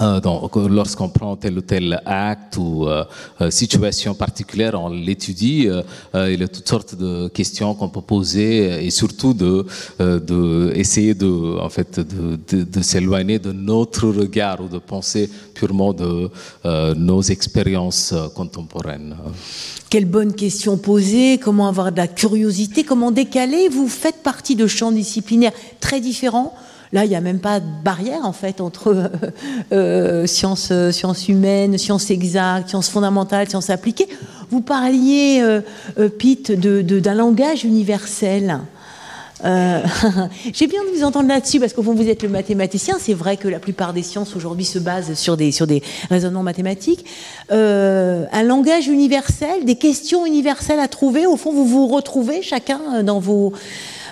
euh, 0.00 0.20
lorsqu'on 0.68 1.08
prend 1.08 1.36
tel 1.36 1.56
ou 1.58 1.60
tel 1.60 2.00
acte 2.04 2.56
ou 2.56 2.88
euh, 2.88 3.04
euh, 3.40 3.50
situation 3.50 4.14
particulière, 4.14 4.74
on 4.74 4.88
l'étudie. 4.88 5.68
il 6.14 6.40
y 6.40 6.42
a 6.42 6.48
toutes 6.48 6.68
sortes 6.68 6.94
de 6.96 7.28
questions 7.28 7.74
qu'on 7.74 7.88
peut 7.88 8.00
poser 8.00 8.84
et 8.84 8.90
surtout 8.90 9.34
de, 9.34 9.66
de 9.98 10.72
de, 11.14 11.60
en 11.60 11.68
fait, 11.68 12.00
de, 12.00 12.64
de, 12.64 12.82
s'éloigner 12.82 13.38
de 13.38 13.52
notre 13.52 14.08
regard 14.08 14.60
ou 14.60 14.68
de 14.68 14.78
penser 14.78 15.30
purement 15.54 15.92
de 15.92 16.30
nos 16.94 17.22
expériences 17.22 18.14
contemporaines. 18.34 19.16
Quelle 19.90 20.06
bonne 20.06 20.34
question 20.34 20.76
posée, 20.76 21.38
comment 21.38 21.68
avoir 21.68 21.92
de 21.92 21.98
la 21.98 22.08
curiosité, 22.08 22.84
comment 22.84 23.10
décaler. 23.10 23.68
Vous 23.68 23.88
faites 23.88 24.22
partie 24.22 24.56
de 24.56 24.66
champs 24.66 24.92
disciplinaires 24.92 25.52
très 25.80 26.00
différents 26.00 26.54
Là, 26.94 27.04
il 27.04 27.08
n'y 27.08 27.16
a 27.16 27.20
même 27.20 27.40
pas 27.40 27.58
de 27.58 27.66
barrière 27.82 28.20
en 28.24 28.32
fait 28.32 28.60
entre 28.60 28.94
euh, 28.94 29.08
euh, 29.72 30.26
sciences, 30.28 30.68
euh, 30.70 30.92
sciences 30.92 31.28
humaines, 31.28 31.76
sciences 31.76 32.08
exactes, 32.12 32.68
sciences 32.68 32.88
fondamentales, 32.88 33.48
sciences 33.48 33.68
appliquées. 33.68 34.06
Vous 34.50 34.60
parliez, 34.60 35.42
Pete, 36.18 36.52
d'un 36.52 36.82
de, 36.82 37.10
langage 37.10 37.64
universel. 37.64 38.60
J'ai 39.42 40.66
bien 40.68 40.84
de 40.84 40.96
vous 40.96 41.02
entendre 41.02 41.28
là-dessus 41.28 41.58
parce 41.58 41.72
qu'au 41.72 41.82
fond 41.82 41.94
vous 41.94 42.08
êtes 42.08 42.22
le 42.22 42.28
mathématicien. 42.28 42.96
C'est 43.00 43.14
vrai 43.14 43.36
que 43.36 43.48
la 43.48 43.58
plupart 43.58 43.92
des 43.92 44.04
sciences 44.04 44.36
aujourd'hui 44.36 44.64
se 44.64 44.78
basent 44.78 45.14
sur 45.14 45.36
des, 45.36 45.50
sur 45.50 45.66
des 45.66 45.82
raisonnements 46.08 46.44
mathématiques. 46.44 47.04
un 47.50 48.42
langage 48.44 48.86
universel, 48.86 49.64
des 49.64 49.74
questions 49.74 50.24
universelles 50.24 50.78
à 50.78 50.86
trouver. 50.86 51.26
Au 51.26 51.36
fond, 51.36 51.52
vous 51.52 51.66
vous 51.66 51.88
retrouvez 51.88 52.42
chacun 52.42 53.02
dans 53.02 53.18
vos, 53.18 53.52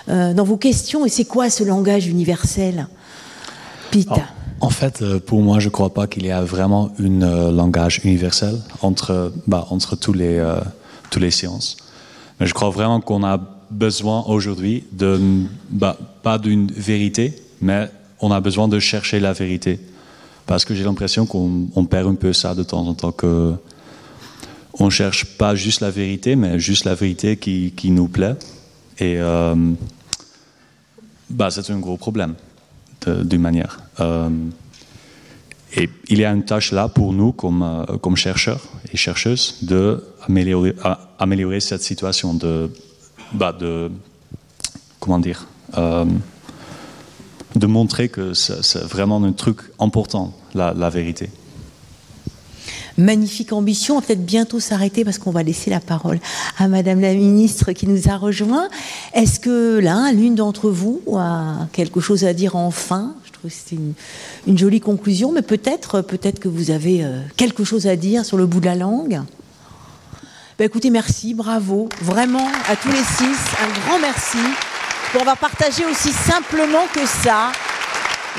dans 0.07 0.43
vos 0.43 0.57
questions. 0.57 1.05
Et 1.05 1.09
c'est 1.09 1.25
quoi 1.25 1.49
ce 1.49 1.63
langage 1.63 2.07
universel 2.07 2.87
Pete 3.91 4.09
en 4.61 4.69
fait, 4.69 5.01
euh, 5.01 5.19
pour 5.19 5.41
moi, 5.41 5.59
je 5.59 5.65
ne 5.65 5.71
crois 5.71 5.93
pas 5.93 6.07
qu'il 6.07 6.25
y 6.25 6.31
a 6.31 6.41
vraiment 6.41 6.89
un 6.97 7.21
euh, 7.21 7.51
langage 7.51 7.99
universel 8.05 8.55
entre, 8.81 9.33
bah, 9.45 9.67
entre 9.71 9.97
tous 9.97 10.13
les, 10.13 10.41
toutes 11.09 11.21
les 11.21 11.31
sciences. 11.31 11.75
Mais 12.39 12.47
je 12.47 12.53
crois 12.53 12.69
vraiment 12.69 13.01
qu'on 13.01 13.25
a 13.25 13.41
besoin 13.71 14.23
aujourd'hui 14.25 14.85
de, 14.93 15.19
bah, 15.69 15.97
pas 16.21 16.37
d'une 16.37 16.71
vérité, 16.71 17.33
mais 17.61 17.89
on 18.21 18.31
a 18.31 18.39
besoin 18.39 18.69
de 18.69 18.79
chercher 18.79 19.19
la 19.19 19.33
vérité. 19.33 19.79
Parce 20.45 20.65
que 20.65 20.73
j'ai 20.73 20.83
l'impression 20.83 21.25
qu'on 21.25 21.85
perd 21.85 22.07
un 22.07 22.15
peu 22.15 22.33
ça 22.33 22.55
de 22.55 22.63
temps 22.63 22.87
en 22.87 22.93
temps, 22.93 23.11
que 23.11 23.53
on 24.79 24.89
cherche 24.89 25.25
pas 25.37 25.55
juste 25.55 25.81
la 25.81 25.91
vérité, 25.91 26.35
mais 26.35 26.59
juste 26.59 26.85
la 26.85 26.95
vérité 26.95 27.37
qui, 27.37 27.73
qui 27.75 27.91
nous 27.91 28.07
plaît. 28.07 28.35
Et 28.99 29.15
euh, 29.17 29.55
bah, 31.29 31.49
c'est 31.49 31.69
un 31.71 31.79
gros 31.79 31.97
problème, 31.97 32.35
d'une 33.07 33.41
manière. 33.41 33.79
Euh, 33.99 34.29
et 35.75 35.89
il 36.09 36.19
y 36.19 36.25
a 36.25 36.31
une 36.31 36.45
tâche 36.45 36.71
là 36.71 36.87
pour 36.87 37.13
nous, 37.13 37.31
comme, 37.31 37.63
euh, 37.63 37.97
comme 37.97 38.15
chercheurs 38.15 38.61
et 38.91 38.97
chercheuses, 38.97 39.57
d'améliorer 39.63 40.75
améliorer 41.17 41.59
cette 41.59 41.81
situation, 41.81 42.33
de, 42.33 42.69
bah, 43.33 43.51
de 43.51 43.89
comment 44.99 45.19
dire, 45.19 45.47
de 47.55 47.67
montrer 47.67 48.09
que 48.09 48.33
c'est 48.33 48.83
vraiment 48.83 49.23
un 49.23 49.31
truc 49.31 49.59
important, 49.79 50.33
la, 50.53 50.73
la 50.73 50.89
vérité. 50.89 51.29
Magnifique 52.97 53.53
ambition. 53.53 53.95
On 53.95 53.99
va 53.99 54.05
peut-être 54.05 54.25
bientôt 54.25 54.59
s'arrêter 54.59 55.03
parce 55.03 55.17
qu'on 55.17 55.31
va 55.31 55.43
laisser 55.43 55.69
la 55.69 55.79
parole 55.79 56.19
à 56.57 56.67
Madame 56.67 56.99
la 57.01 57.13
Ministre 57.13 57.71
qui 57.71 57.87
nous 57.87 58.09
a 58.09 58.17
rejoint. 58.17 58.67
Est-ce 59.13 59.39
que 59.39 59.79
l'un, 59.79 60.11
l'une 60.11 60.35
d'entre 60.35 60.69
vous 60.69 61.01
a 61.15 61.67
quelque 61.71 61.99
chose 61.99 62.23
à 62.23 62.33
dire 62.33 62.55
enfin? 62.55 63.15
Je 63.25 63.31
trouve 63.31 63.49
que 63.49 63.57
c'était 63.57 63.81
une, 64.47 64.57
jolie 64.57 64.79
conclusion, 64.79 65.31
mais 65.31 65.41
peut-être 65.41 66.01
peut-être 66.01 66.39
que 66.39 66.47
vous 66.47 66.71
avez 66.71 67.03
euh, 67.03 67.21
quelque 67.37 67.63
chose 67.63 67.87
à 67.87 67.95
dire 67.95 68.25
sur 68.25 68.37
le 68.37 68.45
bout 68.45 68.59
de 68.59 68.65
la 68.65 68.75
langue. 68.75 69.21
Ben 70.59 70.65
écoutez, 70.65 70.91
merci, 70.91 71.33
bravo, 71.33 71.89
vraiment 72.01 72.47
à 72.69 72.75
tous 72.75 72.89
les 72.89 72.95
six, 72.95 73.37
un 73.59 73.87
grand 73.87 73.99
merci 73.99 74.37
pour 75.11 75.21
avoir 75.21 75.37
partagé 75.37 75.83
aussi 75.85 76.11
simplement 76.11 76.85
que 76.93 77.05
ça 77.05 77.51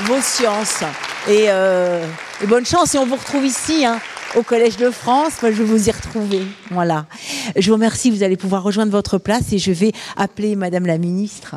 vos 0.03 0.21
sciences. 0.21 0.83
Et, 1.27 1.45
euh, 1.47 2.05
bonne 2.47 2.65
chance, 2.65 2.95
et 2.95 2.97
on 2.97 3.05
vous 3.05 3.15
retrouve 3.15 3.45
ici. 3.45 3.85
Hein 3.85 3.99
au 4.35 4.43
Collège 4.43 4.77
de 4.77 4.89
France. 4.89 5.33
Je 5.41 5.47
vais 5.47 5.63
vous 5.63 5.87
y 5.87 5.91
retrouver. 5.91 6.41
Voilà. 6.71 7.05
Je 7.55 7.67
vous 7.67 7.75
remercie. 7.75 8.11
Vous 8.11 8.23
allez 8.23 8.37
pouvoir 8.37 8.63
rejoindre 8.63 8.91
votre 8.91 9.17
place 9.17 9.53
et 9.53 9.57
je 9.57 9.71
vais 9.71 9.91
appeler 10.17 10.55
Madame 10.55 10.85
la 10.85 10.97
ministre. 10.97 11.55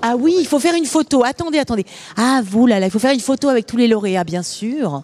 Ah 0.00 0.14
oui, 0.16 0.36
il 0.38 0.46
faut 0.46 0.60
faire 0.60 0.74
une 0.74 0.84
photo. 0.84 1.24
Attendez, 1.24 1.58
attendez. 1.58 1.84
Ah, 2.16 2.40
vous, 2.44 2.66
là, 2.66 2.78
là, 2.78 2.86
il 2.86 2.90
faut 2.90 2.98
faire 2.98 3.12
une 3.12 3.20
photo 3.20 3.48
avec 3.48 3.66
tous 3.66 3.76
les 3.76 3.88
lauréats, 3.88 4.24
bien 4.24 4.42
sûr. 4.42 5.02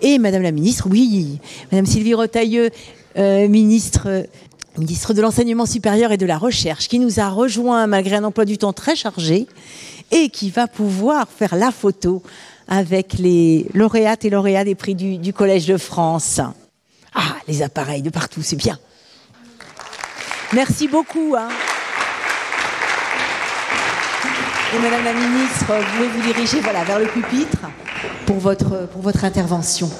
Et 0.00 0.18
Madame 0.18 0.42
la 0.42 0.50
ministre, 0.50 0.88
oui. 0.90 1.38
Madame 1.70 1.86
Sylvie 1.86 2.14
Rotailleux, 2.14 2.70
euh, 3.16 3.48
ministre, 3.48 4.26
ministre 4.76 5.14
de 5.14 5.22
l'Enseignement 5.22 5.66
supérieur 5.66 6.10
et 6.10 6.16
de 6.16 6.26
la 6.26 6.38
Recherche, 6.38 6.88
qui 6.88 6.98
nous 6.98 7.20
a 7.20 7.28
rejoint 7.28 7.86
malgré 7.86 8.16
un 8.16 8.24
emploi 8.24 8.44
du 8.44 8.58
temps 8.58 8.72
très 8.72 8.96
chargé 8.96 9.46
et 10.10 10.28
qui 10.28 10.50
va 10.50 10.66
pouvoir 10.66 11.28
faire 11.28 11.54
la 11.54 11.70
photo 11.70 12.22
avec 12.72 13.18
les 13.18 13.66
lauréates 13.74 14.24
et 14.24 14.30
lauréats 14.30 14.64
des 14.64 14.74
prix 14.74 14.94
du, 14.94 15.32
Collège 15.34 15.66
de 15.66 15.76
France. 15.76 16.40
Ah, 17.14 17.34
les 17.46 17.60
appareils 17.60 18.00
de 18.00 18.08
partout, 18.08 18.40
c'est 18.42 18.56
bien. 18.56 18.78
Merci 20.54 20.88
beaucoup. 20.88 21.34
Hein. 21.38 21.50
Et 24.74 24.78
Madame 24.78 25.04
la 25.04 25.12
Ministre, 25.12 25.66
vous 25.68 25.96
pouvez 25.96 26.08
vous 26.08 26.32
diriger 26.32 26.60
voilà, 26.60 26.82
vers 26.84 26.98
le 26.98 27.08
pupitre 27.08 27.58
pour 28.24 28.38
votre, 28.38 28.88
pour 28.88 29.02
votre 29.02 29.26
intervention. 29.26 29.90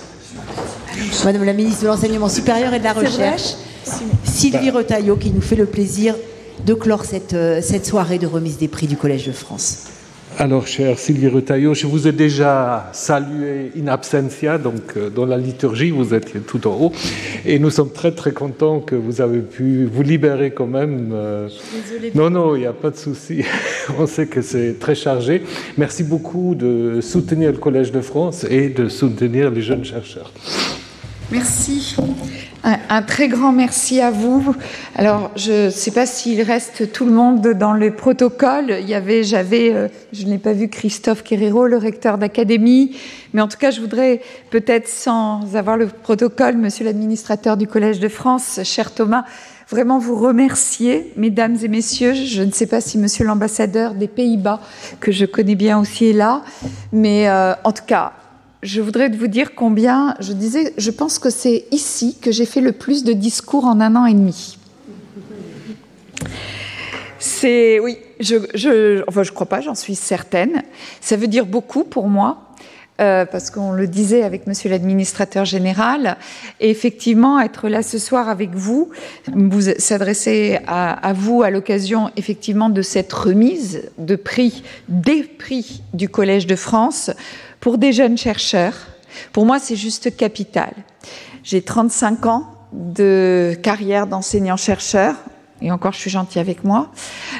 Madame 1.27 1.45
la 1.45 1.53
Ministre 1.53 1.83
de 1.83 1.89
l'Enseignement 1.89 2.31
supérieur 2.31 2.73
et 2.73 2.79
de 2.79 2.85
la 2.85 2.95
Recherche, 2.95 3.53
Sylvie 4.25 4.71
Retailleau, 4.71 5.17
qui 5.17 5.31
nous 5.31 5.43
fait 5.43 5.57
le 5.57 5.67
plaisir 5.67 6.15
de 6.65 6.73
clore 6.73 7.05
cette, 7.05 7.35
euh, 7.35 7.61
cette 7.61 7.85
soirée 7.85 8.19
de 8.19 8.27
remise 8.27 8.57
des 8.57 8.69
prix 8.69 8.87
du 8.87 8.97
Collège 8.97 9.27
de 9.27 9.33
France. 9.33 9.89
Alors, 10.39 10.67
cher 10.67 10.99
Sylvie 10.99 11.29
Retailleau, 11.29 11.75
je 11.75 11.87
vous 11.87 12.09
ai 12.09 12.13
déjà 12.13 12.89
salué 12.93 13.71
in 13.79 13.87
absentia, 13.87 14.57
donc 14.57 14.97
euh, 14.97 15.11
dans 15.11 15.27
la 15.27 15.37
liturgie, 15.37 15.91
vous 15.91 16.15
étiez 16.15 16.41
tout 16.41 16.67
en 16.67 16.73
haut, 16.73 16.93
et 17.45 17.59
nous 17.59 17.71
sommes 17.71 17.93
très 17.93 18.13
très 18.13 18.33
contents 18.33 18.81
que 18.81 18.95
vous 18.95 19.21
avez 19.21 19.41
pu 19.41 19.85
vous 19.85 20.03
libérer 20.03 20.51
quand 20.53 20.67
même. 20.67 21.11
Euh. 21.13 21.49
Non, 22.15 22.31
non, 22.31 22.57
il 22.57 22.61
n'y 22.61 22.67
a 22.67 22.73
pas 22.73 22.91
de 22.91 22.97
souci. 22.97 23.45
On 23.99 24.07
sait 24.07 24.27
que 24.27 24.41
c'est 24.41 24.79
très 24.79 24.95
chargé. 24.95 25.43
Merci 25.77 26.03
beaucoup 26.03 26.55
de 26.55 27.01
soutenir 27.03 27.53
le 27.53 27.59
Collège 27.59 27.93
de 27.93 28.01
France 28.01 28.45
et 28.49 28.71
de 28.71 28.89
soutenir 28.89 29.51
les 29.51 29.61
jeunes 29.61 29.85
chercheurs. 29.85 30.33
Merci. 31.33 31.97
Un, 32.63 33.03
très 33.03 33.29
grand 33.29 33.53
merci 33.53 34.03
à 34.03 34.11
vous. 34.11 34.55
Alors, 34.97 35.31
je 35.35 35.65
ne 35.65 35.71
sais 35.71 35.91
pas 35.91 36.05
s'il 36.05 36.43
reste 36.43 36.93
tout 36.93 37.07
le 37.07 37.11
monde 37.11 37.41
dans 37.55 37.73
le 37.73 37.91
protocole. 37.95 38.77
Il 38.81 38.89
y 38.89 38.95
avait, 38.95 39.25
j'avais, 39.25 39.73
euh, 39.73 39.89
je 40.13 40.27
n'ai 40.27 40.37
pas 40.37 40.53
vu 40.53 40.69
Christophe 40.69 41.25
Querero, 41.25 41.67
le 41.67 41.79
recteur 41.79 42.19
d'académie, 42.19 42.97
mais 43.33 43.41
en 43.41 43.49
tout 43.49 43.57
cas, 43.57 43.71
je 43.71 43.81
voudrais 43.81 44.21
peut-être, 44.51 44.89
sans 44.89 45.57
avoir 45.57 45.79
le 45.79 45.87
protocole, 45.87 46.59
Monsieur 46.59 46.85
l'administrateur 46.85 47.57
du 47.57 47.67
Collège 47.67 47.99
de 47.99 48.09
France, 48.09 48.61
cher 48.63 48.93
Thomas, 48.93 49.25
vraiment 49.71 49.99
vous 49.99 50.17
remercier, 50.17 51.13
mesdames 51.17 51.57
et 51.63 51.69
messieurs. 51.69 52.13
Je 52.13 52.43
ne 52.43 52.53
sais 52.53 52.67
pas 52.67 52.83
si 52.83 52.99
Monsieur 52.99 53.25
l'ambassadeur 53.25 53.95
des 53.95 54.09
Pays-Bas, 54.09 54.61
que 55.01 55.11
je 55.11 55.25
connais 55.25 55.55
bien 55.55 55.81
aussi, 55.81 56.11
est 56.11 56.13
là, 56.13 56.43
mais 56.93 57.29
euh, 57.29 57.55
en 57.65 57.73
tout 57.73 57.85
cas, 57.87 58.13
je 58.63 58.81
voudrais 58.81 59.09
vous 59.09 59.27
dire 59.27 59.55
combien, 59.55 60.15
je 60.21 60.33
disais, 60.33 60.73
je 60.79 60.91
pense 60.91 61.19
que 61.19 61.31
c'est 61.31 61.65
ici 61.73 62.17
que 62.21 62.31
j'ai 62.31 62.47
fait 62.47 62.61
le 62.61 62.73
plus 62.73 63.03
de 63.03 63.13
discours 63.13 63.65
en 63.65 63.81
un 63.81 63.97
an 63.97 64.07
et 64.07 64.15
demi. 64.15 64.59
C'est, 67.19 67.81
oui, 67.81 67.99
je, 68.21 68.37
je, 68.55 69.03
enfin, 69.09 69.25
je 69.25 69.33
crois 69.33 69.49
pas, 69.49 69.61
j'en 69.61 69.75
suis 69.75 69.97
certaine. 69.97 70.63
Ça 71.01 71.17
veut 71.17 71.27
dire 71.27 71.47
beaucoup 71.47 71.85
pour 71.85 72.09
moi. 72.09 72.49
Euh, 73.01 73.25
parce 73.25 73.51
qu'on 73.51 73.73
le 73.73 73.89
disait 73.89 74.23
avec 74.23 74.47
Monsieur 74.47 74.69
l'administrateur 74.69 75.47
général, 75.47 76.19
et 76.61 76.69
effectivement 76.69 77.41
être 77.41 77.71
là 77.71 77.83
ce 77.83 77.99
soir 77.99 78.29
avec 78.29 78.51
vous, 78.51 78.91
vous 79.35 79.63
s'adresser 79.79 80.59
à, 80.67 80.93
à, 80.93 81.13
vous 81.15 81.43
à 81.43 81.49
l'occasion 81.49 82.11
effectivement 82.17 82.69
de 82.69 82.83
cette 82.83 83.13
remise 83.13 83.91
de 83.97 84.15
prix, 84.15 84.63
des 84.89 85.23
prix 85.23 85.83
du 85.95 86.11
Collège 86.11 86.47
de 86.47 86.55
France, 86.55 87.11
pour 87.63 87.79
des 87.79 87.93
jeunes 87.93 88.19
chercheurs, 88.19 88.75
pour 89.33 89.47
moi, 89.47 89.61
c'est 89.61 89.77
juste 89.77 90.17
capital. 90.17 90.73
J'ai 91.45 91.63
35 91.63 92.27
ans 92.27 92.47
de 92.73 93.57
carrière 93.63 94.09
d'enseignant-chercheur, 94.09 95.15
et 95.61 95.71
encore 95.71 95.93
je 95.93 95.99
suis 95.99 96.11
gentille 96.11 96.41
avec 96.41 96.65
moi. 96.65 96.91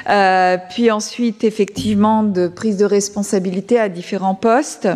Euh, 0.09 0.57
puis 0.69 0.91
ensuite, 0.91 1.43
effectivement, 1.43 2.23
de 2.23 2.47
prise 2.47 2.77
de 2.77 2.85
responsabilité 2.85 3.77
à 3.77 3.89
différents 3.89 4.33
postes. 4.33 4.87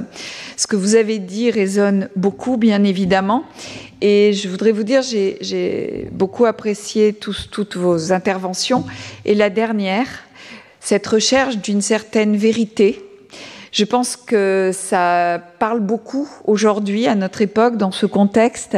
Ce 0.55 0.65
que 0.65 0.77
vous 0.77 0.95
avez 0.95 1.19
dit 1.19 1.51
résonne 1.51 2.07
beaucoup, 2.15 2.55
bien 2.55 2.85
évidemment. 2.85 3.43
Et 3.99 4.31
je 4.31 4.47
voudrais 4.47 4.71
vous 4.71 4.83
dire, 4.83 5.01
j'ai 5.01 6.07
beaucoup 6.13 6.45
apprécié 6.45 7.11
toutes 7.11 7.75
vos 7.75 8.13
interventions. 8.13 8.85
Et 9.25 9.35
la 9.35 9.49
dernière, 9.49 10.07
cette 10.79 11.05
recherche 11.05 11.57
d'une 11.57 11.81
certaine 11.81 12.37
vérité 12.37 13.03
je 13.71 13.85
pense 13.85 14.15
que 14.15 14.71
ça 14.73 15.41
parle 15.59 15.79
beaucoup 15.79 16.29
aujourd'hui 16.45 17.07
à 17.07 17.15
notre 17.15 17.41
époque 17.41 17.77
dans 17.77 17.91
ce 17.91 18.05
contexte. 18.05 18.77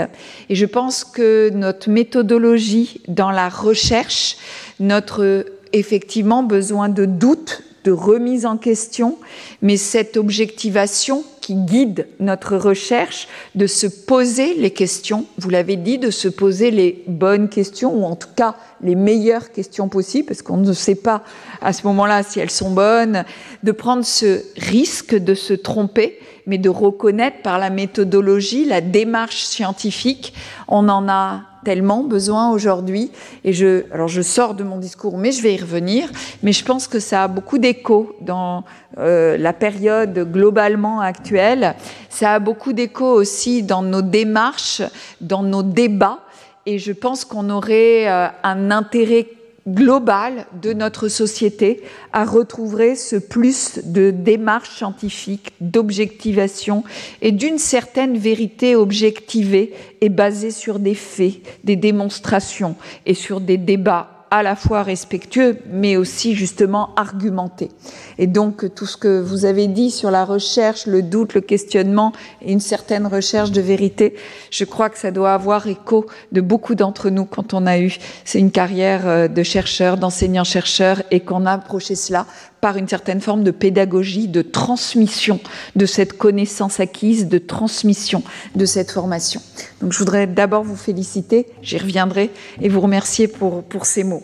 Et 0.49 0.55
je 0.55 0.65
pense 0.65 1.03
que 1.03 1.49
notre 1.53 1.89
méthodologie 1.89 3.01
dans 3.07 3.31
la 3.31 3.49
recherche, 3.49 4.37
notre 4.79 5.45
effectivement 5.73 6.43
besoin 6.43 6.89
de 6.89 7.05
doute, 7.05 7.63
de 7.83 7.91
remise 7.91 8.45
en 8.45 8.57
question, 8.57 9.17
mais 9.61 9.77
cette 9.77 10.17
objectivation 10.17 11.23
qui 11.49 11.55
guide 11.55 12.07
notre 12.19 12.57
recherche, 12.57 13.27
de 13.55 13.65
se 13.65 13.87
poser 13.87 14.53
les 14.53 14.69
questions, 14.69 15.25
vous 15.39 15.49
l'avez 15.49 15.77
dit, 15.77 15.97
de 15.97 16.11
se 16.11 16.27
poser 16.27 16.69
les 16.69 17.03
bonnes 17.07 17.49
questions, 17.49 17.91
ou 17.91 18.05
en 18.05 18.15
tout 18.15 18.27
cas 18.35 18.53
les 18.83 18.93
meilleures 18.93 19.51
questions 19.51 19.89
possibles, 19.89 20.27
parce 20.27 20.43
qu'on 20.43 20.57
ne 20.57 20.73
sait 20.73 20.93
pas 20.93 21.23
à 21.63 21.73
ce 21.73 21.87
moment-là 21.87 22.21
si 22.21 22.39
elles 22.39 22.51
sont 22.51 22.69
bonnes, 22.69 23.25
de 23.63 23.71
prendre 23.71 24.05
ce 24.05 24.43
risque 24.57 25.15
de 25.15 25.33
se 25.33 25.55
tromper, 25.55 26.19
mais 26.45 26.59
de 26.59 26.69
reconnaître 26.69 27.41
par 27.41 27.57
la 27.57 27.71
méthodologie, 27.71 28.65
la 28.65 28.81
démarche 28.81 29.41
scientifique, 29.41 30.35
on 30.67 30.87
en 30.87 31.09
a 31.09 31.48
tellement 31.63 32.03
besoin 32.03 32.51
aujourd'hui. 32.51 33.11
Et 33.43 33.53
je, 33.53 33.83
alors 33.91 34.07
je 34.07 34.21
sors 34.21 34.53
de 34.53 34.63
mon 34.63 34.77
discours, 34.77 35.17
mais 35.17 35.31
je 35.31 35.41
vais 35.41 35.53
y 35.53 35.57
revenir. 35.57 36.09
Mais 36.43 36.51
je 36.51 36.63
pense 36.63 36.87
que 36.87 36.99
ça 36.99 37.23
a 37.23 37.27
beaucoup 37.27 37.57
d'écho 37.57 38.15
dans 38.21 38.63
euh, 38.97 39.37
la 39.37 39.53
période 39.53 40.31
globalement 40.31 41.01
actuelle. 41.01 41.75
Ça 42.09 42.33
a 42.33 42.39
beaucoup 42.39 42.73
d'écho 42.73 43.05
aussi 43.05 43.63
dans 43.63 43.81
nos 43.81 44.01
démarches, 44.01 44.81
dans 45.21 45.43
nos 45.43 45.63
débats. 45.63 46.19
Et 46.65 46.77
je 46.77 46.91
pense 46.91 47.25
qu'on 47.25 47.49
aurait 47.49 48.07
euh, 48.07 48.27
un 48.43 48.71
intérêt 48.71 49.27
global 49.73 50.45
de 50.61 50.73
notre 50.73 51.07
société 51.07 51.81
à 52.13 52.25
retrouver 52.25 52.95
ce 52.95 53.15
plus 53.15 53.79
de 53.83 54.11
démarche 54.11 54.69
scientifique, 54.77 55.53
d'objectivation 55.61 56.83
et 57.21 57.31
d'une 57.31 57.57
certaine 57.57 58.17
vérité 58.17 58.75
objectivée 58.75 59.73
et 60.01 60.09
basée 60.09 60.51
sur 60.51 60.79
des 60.79 60.95
faits, 60.95 61.35
des 61.63 61.75
démonstrations 61.75 62.75
et 63.05 63.13
sur 63.13 63.41
des 63.41 63.57
débats 63.57 64.18
à 64.31 64.43
la 64.43 64.55
fois 64.55 64.83
respectueux, 64.83 65.57
mais 65.71 65.97
aussi 65.97 66.35
justement 66.35 66.89
argumenté. 66.95 67.69
Et 68.17 68.27
donc 68.27 68.73
tout 68.75 68.85
ce 68.85 68.97
que 68.97 69.19
vous 69.19 69.45
avez 69.45 69.67
dit 69.67 69.91
sur 69.91 70.11
la 70.11 70.25
recherche, 70.25 70.85
le 70.85 71.01
doute, 71.01 71.33
le 71.33 71.41
questionnement 71.41 72.13
et 72.41 72.51
une 72.51 72.59
certaine 72.59 73.07
recherche 73.07 73.51
de 73.51 73.61
vérité, 73.61 74.15
je 74.51 74.65
crois 74.65 74.89
que 74.89 74.97
ça 74.97 75.11
doit 75.11 75.33
avoir 75.33 75.67
écho 75.67 76.05
de 76.31 76.41
beaucoup 76.41 76.75
d'entre 76.75 77.09
nous 77.09 77.25
quand 77.25 77.53
on 77.53 77.65
a 77.65 77.79
eu 77.79 77.97
c'est 78.23 78.39
une 78.39 78.51
carrière 78.51 79.07
euh, 79.07 79.27
de 79.27 79.43
chercheur, 79.43 79.97
d'enseignant-chercheur 79.97 81.01
et 81.11 81.19
qu'on 81.19 81.45
a 81.45 81.53
approché 81.53 81.95
cela 81.95 82.25
par 82.61 82.77
une 82.77 82.87
certaine 82.87 83.21
forme 83.21 83.43
de 83.43 83.51
pédagogie, 83.51 84.27
de 84.27 84.41
transmission 84.41 85.39
de 85.75 85.85
cette 85.85 86.13
connaissance 86.13 86.79
acquise, 86.79 87.27
de 87.27 87.37
transmission 87.37 88.23
de 88.55 88.65
cette 88.65 88.91
formation. 88.91 89.41
Donc 89.81 89.93
je 89.93 89.99
voudrais 89.99 90.27
d'abord 90.27 90.63
vous 90.63 90.75
féliciter, 90.75 91.47
j'y 91.61 91.77
reviendrai, 91.77 92.29
et 92.61 92.69
vous 92.69 92.81
remercier 92.81 93.27
pour, 93.27 93.63
pour 93.63 93.85
ces 93.85 94.03
mots. 94.03 94.23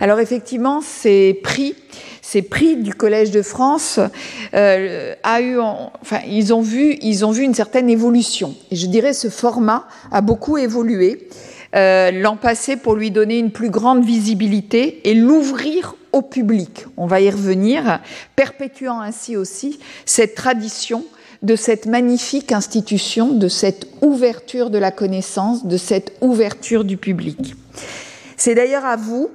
Alors 0.00 0.20
effectivement, 0.20 0.80
ces 0.80 1.34
prix, 1.34 1.74
ces 2.22 2.42
prix 2.42 2.76
du 2.76 2.94
Collège 2.94 3.30
de 3.30 3.42
France 3.42 4.00
euh, 4.54 5.14
a 5.22 5.40
eu, 5.40 5.58
enfin, 5.58 6.20
ils 6.26 6.54
ont 6.54 6.62
vu, 6.62 6.96
ils 7.02 7.24
ont 7.24 7.30
vu 7.30 7.42
une 7.42 7.54
certaine 7.54 7.90
évolution. 7.90 8.54
Et 8.70 8.76
je 8.76 8.86
dirais 8.86 9.12
ce 9.12 9.28
format 9.28 9.86
a 10.10 10.20
beaucoup 10.20 10.56
évolué 10.56 11.28
euh, 11.76 12.10
l'an 12.10 12.36
passé 12.36 12.76
pour 12.76 12.94
lui 12.94 13.10
donner 13.10 13.38
une 13.38 13.52
plus 13.52 13.70
grande 13.70 14.04
visibilité 14.04 15.08
et 15.08 15.14
l'ouvrir 15.14 15.94
au 16.12 16.22
public. 16.22 16.86
On 16.96 17.06
va 17.06 17.20
y 17.20 17.30
revenir, 17.30 18.00
perpétuant 18.36 19.00
ainsi 19.00 19.36
aussi 19.36 19.78
cette 20.04 20.34
tradition 20.34 21.04
de 21.42 21.56
cette 21.56 21.86
magnifique 21.86 22.52
institution, 22.52 23.32
de 23.32 23.48
cette 23.48 23.86
ouverture 24.02 24.70
de 24.70 24.78
la 24.78 24.90
connaissance, 24.90 25.64
de 25.64 25.76
cette 25.76 26.12
ouverture 26.20 26.84
du 26.84 26.96
public. 26.96 27.54
C'est 28.36 28.54
d'ailleurs 28.54 28.84
à 28.84 28.96
vous, 28.96 29.30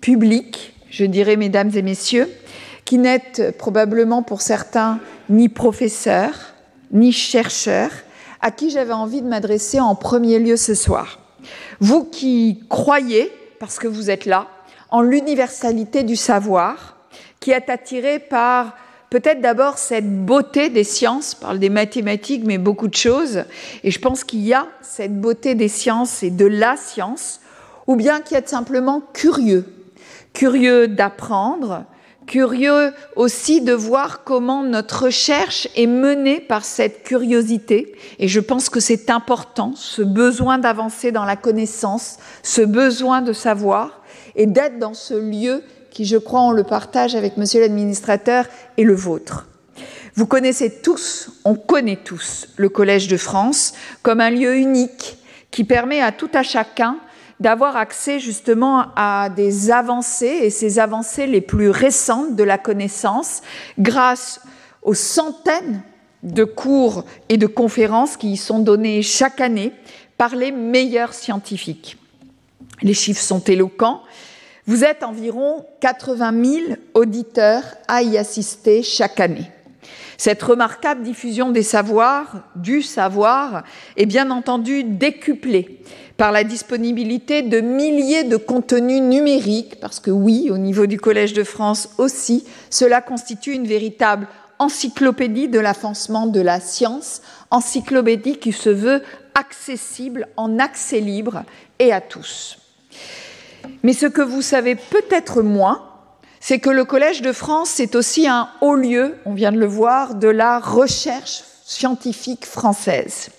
public, 0.00 0.74
je 0.90 1.04
dirais, 1.04 1.36
mesdames 1.36 1.70
et 1.74 1.82
messieurs, 1.82 2.28
qui 2.84 2.98
n'êtes 2.98 3.56
probablement 3.56 4.22
pour 4.22 4.40
certains 4.40 4.98
ni 5.28 5.48
professeurs, 5.48 6.54
ni 6.90 7.12
chercheurs, 7.12 7.92
à 8.40 8.50
qui 8.50 8.70
j'avais 8.70 8.92
envie 8.92 9.22
de 9.22 9.28
m'adresser 9.28 9.78
en 9.78 9.94
premier 9.94 10.38
lieu 10.38 10.56
ce 10.56 10.74
soir. 10.74 11.20
Vous 11.78 12.04
qui 12.04 12.64
croyez, 12.68 13.30
parce 13.60 13.78
que 13.78 13.86
vous 13.86 14.10
êtes 14.10 14.26
là, 14.26 14.48
en 14.90 15.02
l'universalité 15.02 16.02
du 16.02 16.16
savoir, 16.16 16.96
qui 17.40 17.50
êtes 17.50 17.70
attiré 17.70 18.18
par 18.18 18.76
peut-être 19.08 19.40
d'abord 19.40 19.78
cette 19.78 20.24
beauté 20.24 20.68
des 20.68 20.84
sciences, 20.84 21.34
parle 21.34 21.58
des 21.58 21.70
mathématiques, 21.70 22.44
mais 22.44 22.58
beaucoup 22.58 22.88
de 22.88 22.94
choses, 22.94 23.44
et 23.82 23.90
je 23.90 23.98
pense 23.98 24.24
qu'il 24.24 24.40
y 24.40 24.54
a 24.54 24.66
cette 24.82 25.20
beauté 25.20 25.54
des 25.54 25.68
sciences 25.68 26.22
et 26.22 26.30
de 26.30 26.46
la 26.46 26.76
science, 26.76 27.40
ou 27.86 27.96
bien 27.96 28.20
qui 28.20 28.34
êtes 28.34 28.48
simplement 28.48 29.02
curieux 29.12 29.64
curieux 30.32 30.88
d'apprendre, 30.88 31.84
curieux 32.26 32.92
aussi 33.16 33.60
de 33.60 33.72
voir 33.72 34.22
comment 34.24 34.62
notre 34.62 35.06
recherche 35.06 35.68
est 35.76 35.86
menée 35.86 36.40
par 36.40 36.64
cette 36.64 37.02
curiosité. 37.02 37.96
Et 38.18 38.28
je 38.28 38.40
pense 38.40 38.68
que 38.68 38.80
c'est 38.80 39.10
important, 39.10 39.72
ce 39.74 40.02
besoin 40.02 40.58
d'avancer 40.58 41.12
dans 41.12 41.24
la 41.24 41.36
connaissance, 41.36 42.18
ce 42.42 42.62
besoin 42.62 43.22
de 43.22 43.32
savoir, 43.32 43.99
et 44.36 44.46
d'être 44.46 44.78
dans 44.78 44.94
ce 44.94 45.14
lieu 45.14 45.62
qui, 45.90 46.04
je 46.04 46.16
crois, 46.16 46.42
on 46.42 46.52
le 46.52 46.64
partage 46.64 47.14
avec 47.14 47.36
monsieur 47.36 47.60
l'administrateur, 47.60 48.46
est 48.78 48.84
le 48.84 48.94
vôtre. 48.94 49.48
Vous 50.14 50.26
connaissez 50.26 50.80
tous, 50.82 51.30
on 51.44 51.54
connaît 51.54 51.98
tous 52.02 52.48
le 52.56 52.68
Collège 52.68 53.08
de 53.08 53.16
France 53.16 53.74
comme 54.02 54.20
un 54.20 54.30
lieu 54.30 54.56
unique 54.56 55.18
qui 55.50 55.64
permet 55.64 56.00
à 56.00 56.12
tout 56.12 56.30
à 56.34 56.42
chacun 56.42 56.98
d'avoir 57.38 57.76
accès 57.76 58.18
justement 58.18 58.86
à 58.96 59.30
des 59.30 59.70
avancées 59.70 60.40
et 60.42 60.50
ces 60.50 60.78
avancées 60.78 61.26
les 61.26 61.40
plus 61.40 61.70
récentes 61.70 62.36
de 62.36 62.44
la 62.44 62.58
connaissance 62.58 63.40
grâce 63.78 64.40
aux 64.82 64.94
centaines 64.94 65.82
de 66.22 66.44
cours 66.44 67.04
et 67.28 67.38
de 67.38 67.46
conférences 67.46 68.16
qui 68.16 68.32
y 68.32 68.36
sont 68.36 68.58
donnés 68.58 69.02
chaque 69.02 69.40
année 69.40 69.72
par 70.18 70.36
les 70.36 70.52
meilleurs 70.52 71.14
scientifiques. 71.14 71.96
Les 72.82 72.94
chiffres 72.94 73.22
sont 73.22 73.40
éloquents. 73.40 74.02
Vous 74.66 74.84
êtes 74.84 75.02
environ 75.02 75.64
80 75.80 76.44
000 76.44 76.58
auditeurs 76.94 77.64
à 77.88 78.02
y 78.02 78.16
assister 78.18 78.82
chaque 78.82 79.20
année. 79.20 79.50
Cette 80.16 80.42
remarquable 80.42 81.02
diffusion 81.02 81.50
des 81.50 81.62
savoirs, 81.62 82.42
du 82.54 82.82
savoir, 82.82 83.64
est 83.96 84.04
bien 84.04 84.30
entendu 84.30 84.84
décuplée 84.84 85.80
par 86.18 86.30
la 86.30 86.44
disponibilité 86.44 87.40
de 87.40 87.60
milliers 87.60 88.24
de 88.24 88.36
contenus 88.36 89.00
numériques, 89.00 89.80
parce 89.80 89.98
que 89.98 90.10
oui, 90.10 90.50
au 90.50 90.58
niveau 90.58 90.84
du 90.84 91.00
Collège 91.00 91.32
de 91.32 91.42
France 91.42 91.88
aussi, 91.96 92.44
cela 92.68 93.00
constitue 93.00 93.54
une 93.54 93.66
véritable 93.66 94.28
encyclopédie 94.58 95.48
de 95.48 95.58
l'avancement 95.58 96.26
de 96.26 96.42
la 96.42 96.60
science, 96.60 97.22
encyclopédie 97.50 98.36
qui 98.36 98.52
se 98.52 98.68
veut 98.68 99.02
accessible 99.34 100.28
en 100.36 100.58
accès 100.58 101.00
libre 101.00 101.44
et 101.78 101.94
à 101.94 102.02
tous. 102.02 102.59
Mais 103.82 103.92
ce 103.92 104.06
que 104.06 104.22
vous 104.22 104.42
savez 104.42 104.74
peut-être 104.74 105.42
moins, 105.42 105.86
c'est 106.40 106.58
que 106.58 106.70
le 106.70 106.84
Collège 106.84 107.22
de 107.22 107.32
France, 107.32 107.70
c'est 107.70 107.94
aussi 107.94 108.26
un 108.26 108.48
haut 108.60 108.74
lieu, 108.74 109.16
on 109.26 109.34
vient 109.34 109.52
de 109.52 109.58
le 109.58 109.66
voir, 109.66 110.14
de 110.14 110.28
la 110.28 110.58
recherche 110.58 111.42
scientifique 111.64 112.46
française. 112.46 113.30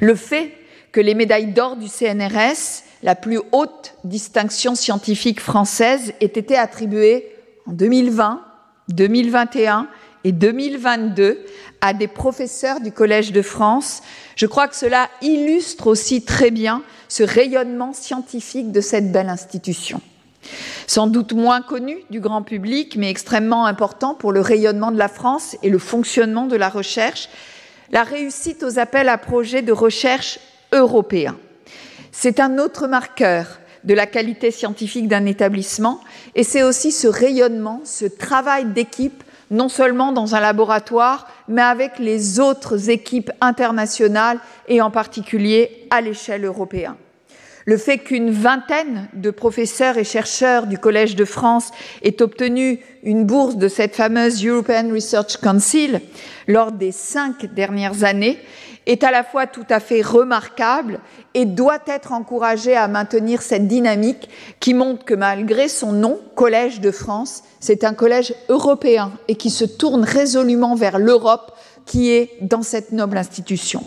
Le 0.00 0.14
fait 0.14 0.52
que 0.92 1.00
les 1.00 1.14
médailles 1.14 1.52
d'or 1.52 1.76
du 1.76 1.88
CNRS, 1.88 2.82
la 3.02 3.14
plus 3.14 3.40
haute 3.52 3.94
distinction 4.04 4.74
scientifique 4.74 5.40
française, 5.40 6.12
aient 6.20 6.26
été 6.26 6.56
attribuées 6.56 7.26
en 7.66 7.72
2020, 7.72 8.42
2021 8.88 9.88
et 10.24 10.32
2022 10.32 11.44
à 11.80 11.94
des 11.94 12.08
professeurs 12.08 12.80
du 12.80 12.92
Collège 12.92 13.32
de 13.32 13.42
France. 13.42 14.02
Je 14.34 14.46
crois 14.46 14.68
que 14.68 14.76
cela 14.76 15.08
illustre 15.22 15.86
aussi 15.86 16.24
très 16.24 16.50
bien 16.50 16.82
ce 17.08 17.22
rayonnement 17.22 17.92
scientifique 17.92 18.72
de 18.72 18.80
cette 18.80 19.12
belle 19.12 19.28
institution. 19.28 20.00
Sans 20.86 21.06
doute 21.06 21.32
moins 21.32 21.62
connu 21.62 21.98
du 22.10 22.20
grand 22.20 22.42
public, 22.42 22.96
mais 22.96 23.10
extrêmement 23.10 23.66
important 23.66 24.14
pour 24.14 24.32
le 24.32 24.40
rayonnement 24.40 24.92
de 24.92 24.98
la 24.98 25.08
France 25.08 25.56
et 25.62 25.70
le 25.70 25.78
fonctionnement 25.78 26.46
de 26.46 26.56
la 26.56 26.68
recherche, 26.68 27.28
la 27.90 28.02
réussite 28.02 28.62
aux 28.62 28.78
appels 28.78 29.08
à 29.08 29.18
projets 29.18 29.62
de 29.62 29.72
recherche 29.72 30.38
européen. 30.72 31.36
C'est 32.12 32.40
un 32.40 32.58
autre 32.58 32.86
marqueur 32.86 33.60
de 33.84 33.94
la 33.94 34.06
qualité 34.06 34.50
scientifique 34.50 35.08
d'un 35.08 35.26
établissement 35.26 36.00
et 36.34 36.42
c'est 36.42 36.62
aussi 36.62 36.90
ce 36.92 37.06
rayonnement, 37.06 37.80
ce 37.84 38.04
travail 38.04 38.66
d'équipe, 38.66 39.22
non 39.50 39.68
seulement 39.68 40.12
dans 40.12 40.34
un 40.34 40.40
laboratoire, 40.40 41.26
mais 41.48 41.62
avec 41.62 41.98
les 41.98 42.40
autres 42.40 42.90
équipes 42.90 43.30
internationales 43.40 44.38
et 44.68 44.80
en 44.80 44.90
particulier 44.90 45.86
à 45.90 46.00
l'échelle 46.00 46.44
européenne. 46.44 46.96
Le 47.68 47.76
fait 47.76 47.98
qu'une 47.98 48.30
vingtaine 48.30 49.08
de 49.12 49.32
professeurs 49.32 49.98
et 49.98 50.04
chercheurs 50.04 50.68
du 50.68 50.78
Collège 50.78 51.16
de 51.16 51.24
France 51.24 51.72
aient 52.02 52.22
obtenu 52.22 52.78
une 53.02 53.24
bourse 53.24 53.56
de 53.56 53.66
cette 53.66 53.96
fameuse 53.96 54.46
European 54.46 54.88
Research 54.92 55.38
Council 55.38 56.00
lors 56.46 56.70
des 56.70 56.92
cinq 56.92 57.52
dernières 57.54 58.04
années 58.04 58.38
est 58.86 59.02
à 59.02 59.10
la 59.10 59.24
fois 59.24 59.48
tout 59.48 59.66
à 59.68 59.80
fait 59.80 60.00
remarquable 60.00 61.00
et 61.34 61.44
doit 61.44 61.80
être 61.88 62.12
encouragé 62.12 62.76
à 62.76 62.86
maintenir 62.86 63.42
cette 63.42 63.66
dynamique 63.66 64.30
qui 64.60 64.72
montre 64.72 65.04
que 65.04 65.14
malgré 65.14 65.66
son 65.66 65.90
nom, 65.90 66.20
Collège 66.36 66.80
de 66.80 66.92
France, 66.92 67.42
c'est 67.58 67.82
un 67.82 67.94
collège 67.94 68.32
européen 68.48 69.10
et 69.26 69.34
qui 69.34 69.50
se 69.50 69.64
tourne 69.64 70.04
résolument 70.04 70.76
vers 70.76 71.00
l'Europe 71.00 71.50
qui 71.84 72.12
est 72.12 72.30
dans 72.42 72.62
cette 72.62 72.92
noble 72.92 73.18
institution. 73.18 73.82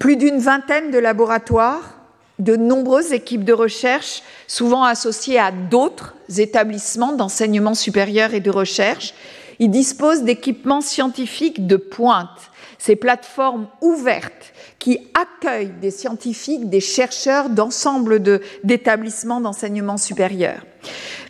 Plus 0.00 0.16
d'une 0.16 0.38
vingtaine 0.38 0.90
de 0.90 0.98
laboratoires, 0.98 1.99
de 2.40 2.56
nombreuses 2.56 3.12
équipes 3.12 3.44
de 3.44 3.52
recherche, 3.52 4.22
souvent 4.46 4.82
associées 4.84 5.38
à 5.38 5.52
d'autres 5.52 6.14
établissements 6.36 7.12
d'enseignement 7.12 7.74
supérieur 7.74 8.34
et 8.34 8.40
de 8.40 8.50
recherche. 8.50 9.14
Ils 9.58 9.70
disposent 9.70 10.22
d'équipements 10.22 10.80
scientifiques 10.80 11.66
de 11.66 11.76
pointe 11.76 12.50
ces 12.78 12.96
plateformes 12.96 13.68
ouvertes 13.82 14.54
qui 14.78 14.98
accueillent 15.12 15.74
des 15.82 15.90
scientifiques, 15.90 16.70
des 16.70 16.80
chercheurs 16.80 17.50
d'ensemble 17.50 18.22
d'établissements 18.64 19.42
d'enseignement 19.42 19.98
supérieur, 19.98 20.64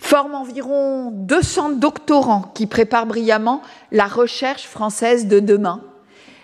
forment 0.00 0.36
environ 0.36 1.10
200 1.10 1.70
doctorants 1.70 2.52
qui 2.54 2.66
préparent 2.66 3.06
brillamment 3.06 3.62
la 3.90 4.06
recherche 4.06 4.62
française 4.62 5.26
de 5.26 5.40
demain. 5.40 5.80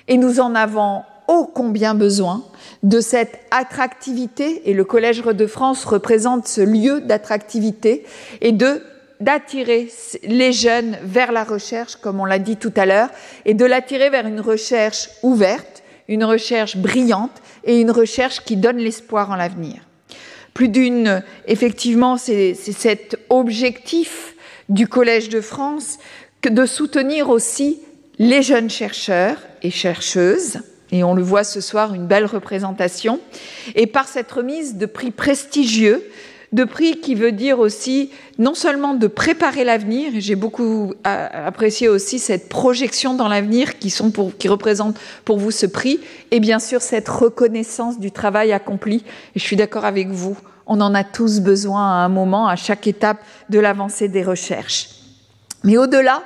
Et 0.08 0.18
nous 0.18 0.40
en 0.40 0.56
avons 0.56 1.02
ô 1.28 1.46
combien 1.46 1.94
besoin 1.94 2.42
de 2.86 3.00
cette 3.00 3.40
attractivité, 3.50 4.70
et 4.70 4.72
le 4.72 4.84
Collège 4.84 5.22
de 5.22 5.46
France 5.46 5.84
représente 5.84 6.48
ce 6.48 6.62
lieu 6.62 7.00
d'attractivité, 7.00 8.04
et 8.40 8.52
de 8.52 8.82
d'attirer 9.18 9.88
les 10.24 10.52
jeunes 10.52 10.98
vers 11.02 11.32
la 11.32 11.42
recherche, 11.42 11.96
comme 11.96 12.20
on 12.20 12.26
l'a 12.26 12.38
dit 12.38 12.58
tout 12.58 12.72
à 12.76 12.84
l'heure, 12.84 13.08
et 13.46 13.54
de 13.54 13.64
l'attirer 13.64 14.10
vers 14.10 14.26
une 14.26 14.40
recherche 14.40 15.08
ouverte, 15.22 15.82
une 16.06 16.22
recherche 16.22 16.76
brillante 16.76 17.32
et 17.64 17.80
une 17.80 17.90
recherche 17.90 18.44
qui 18.44 18.56
donne 18.56 18.76
l'espoir 18.76 19.30
en 19.30 19.36
l'avenir. 19.36 19.76
Plus 20.52 20.68
d'une, 20.68 21.24
effectivement, 21.46 22.18
c'est 22.18 22.52
cet 22.54 23.16
objectif 23.30 24.34
du 24.68 24.86
Collège 24.86 25.30
de 25.30 25.40
France 25.40 25.98
de 26.50 26.66
soutenir 26.66 27.30
aussi 27.30 27.80
les 28.18 28.42
jeunes 28.42 28.70
chercheurs 28.70 29.38
et 29.62 29.70
chercheuses, 29.70 30.60
et 30.92 31.04
on 31.04 31.14
le 31.14 31.22
voit 31.22 31.44
ce 31.44 31.60
soir, 31.60 31.94
une 31.94 32.06
belle 32.06 32.26
représentation, 32.26 33.20
et 33.74 33.86
par 33.86 34.08
cette 34.08 34.30
remise 34.30 34.76
de 34.76 34.86
prix 34.86 35.10
prestigieux 35.10 36.02
de 36.52 36.64
prix 36.64 37.00
qui 37.00 37.14
veut 37.14 37.32
dire 37.32 37.58
aussi 37.58 38.10
non 38.38 38.54
seulement 38.54 38.94
de 38.94 39.06
préparer 39.06 39.64
l'avenir, 39.64 40.12
j'ai 40.16 40.36
beaucoup 40.36 40.94
apprécié 41.04 41.88
aussi 41.88 42.18
cette 42.18 42.48
projection 42.48 43.14
dans 43.14 43.28
l'avenir 43.28 43.78
qui, 43.78 43.90
sont 43.90 44.12
qui 44.38 44.48
représente 44.48 44.96
pour 45.24 45.38
vous 45.38 45.50
ce 45.50 45.66
prix, 45.66 46.00
et 46.30 46.40
bien 46.40 46.58
sûr 46.58 46.82
cette 46.82 47.08
reconnaissance 47.08 47.98
du 47.98 48.10
travail 48.10 48.52
accompli. 48.52 49.04
Et 49.34 49.38
je 49.38 49.44
suis 49.44 49.56
d'accord 49.56 49.84
avec 49.84 50.08
vous, 50.08 50.36
on 50.66 50.80
en 50.80 50.94
a 50.94 51.04
tous 51.04 51.40
besoin 51.40 51.82
à 51.82 52.04
un 52.04 52.08
moment, 52.08 52.48
à 52.48 52.56
chaque 52.56 52.86
étape 52.86 53.18
de 53.50 53.58
l'avancée 53.58 54.08
des 54.08 54.22
recherches. 54.22 54.90
Mais 55.64 55.76
au-delà, 55.76 56.22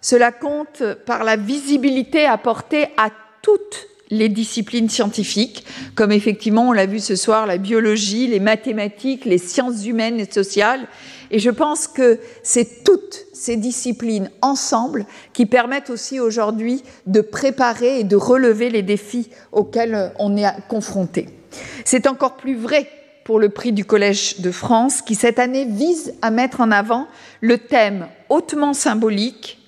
cela 0.00 0.32
compte 0.32 0.82
par 1.06 1.24
la 1.24 1.36
visibilité 1.36 2.26
apportée 2.26 2.88
à 2.96 3.10
toutes 3.42 3.86
les 4.12 4.28
disciplines 4.28 4.90
scientifiques, 4.90 5.64
comme 5.94 6.12
effectivement 6.12 6.68
on 6.68 6.72
l'a 6.72 6.84
vu 6.84 7.00
ce 7.00 7.16
soir, 7.16 7.46
la 7.46 7.56
biologie, 7.56 8.26
les 8.26 8.40
mathématiques, 8.40 9.24
les 9.24 9.38
sciences 9.38 9.86
humaines 9.86 10.20
et 10.20 10.30
sociales. 10.30 10.86
Et 11.30 11.38
je 11.38 11.48
pense 11.48 11.88
que 11.88 12.20
c'est 12.42 12.84
toutes 12.84 13.24
ces 13.32 13.56
disciplines 13.56 14.30
ensemble 14.42 15.06
qui 15.32 15.46
permettent 15.46 15.88
aussi 15.88 16.20
aujourd'hui 16.20 16.82
de 17.06 17.22
préparer 17.22 18.00
et 18.00 18.04
de 18.04 18.16
relever 18.16 18.68
les 18.68 18.82
défis 18.82 19.30
auxquels 19.50 20.12
on 20.18 20.36
est 20.36 20.46
confronté. 20.68 21.30
C'est 21.86 22.06
encore 22.06 22.36
plus 22.36 22.54
vrai 22.54 22.86
pour 23.24 23.40
le 23.40 23.48
prix 23.48 23.72
du 23.72 23.86
Collège 23.86 24.40
de 24.40 24.50
France 24.50 25.00
qui 25.00 25.14
cette 25.14 25.38
année 25.38 25.64
vise 25.64 26.12
à 26.20 26.30
mettre 26.30 26.60
en 26.60 26.70
avant 26.70 27.06
le 27.40 27.56
thème 27.56 28.08
hautement 28.28 28.74
symbolique 28.74 29.58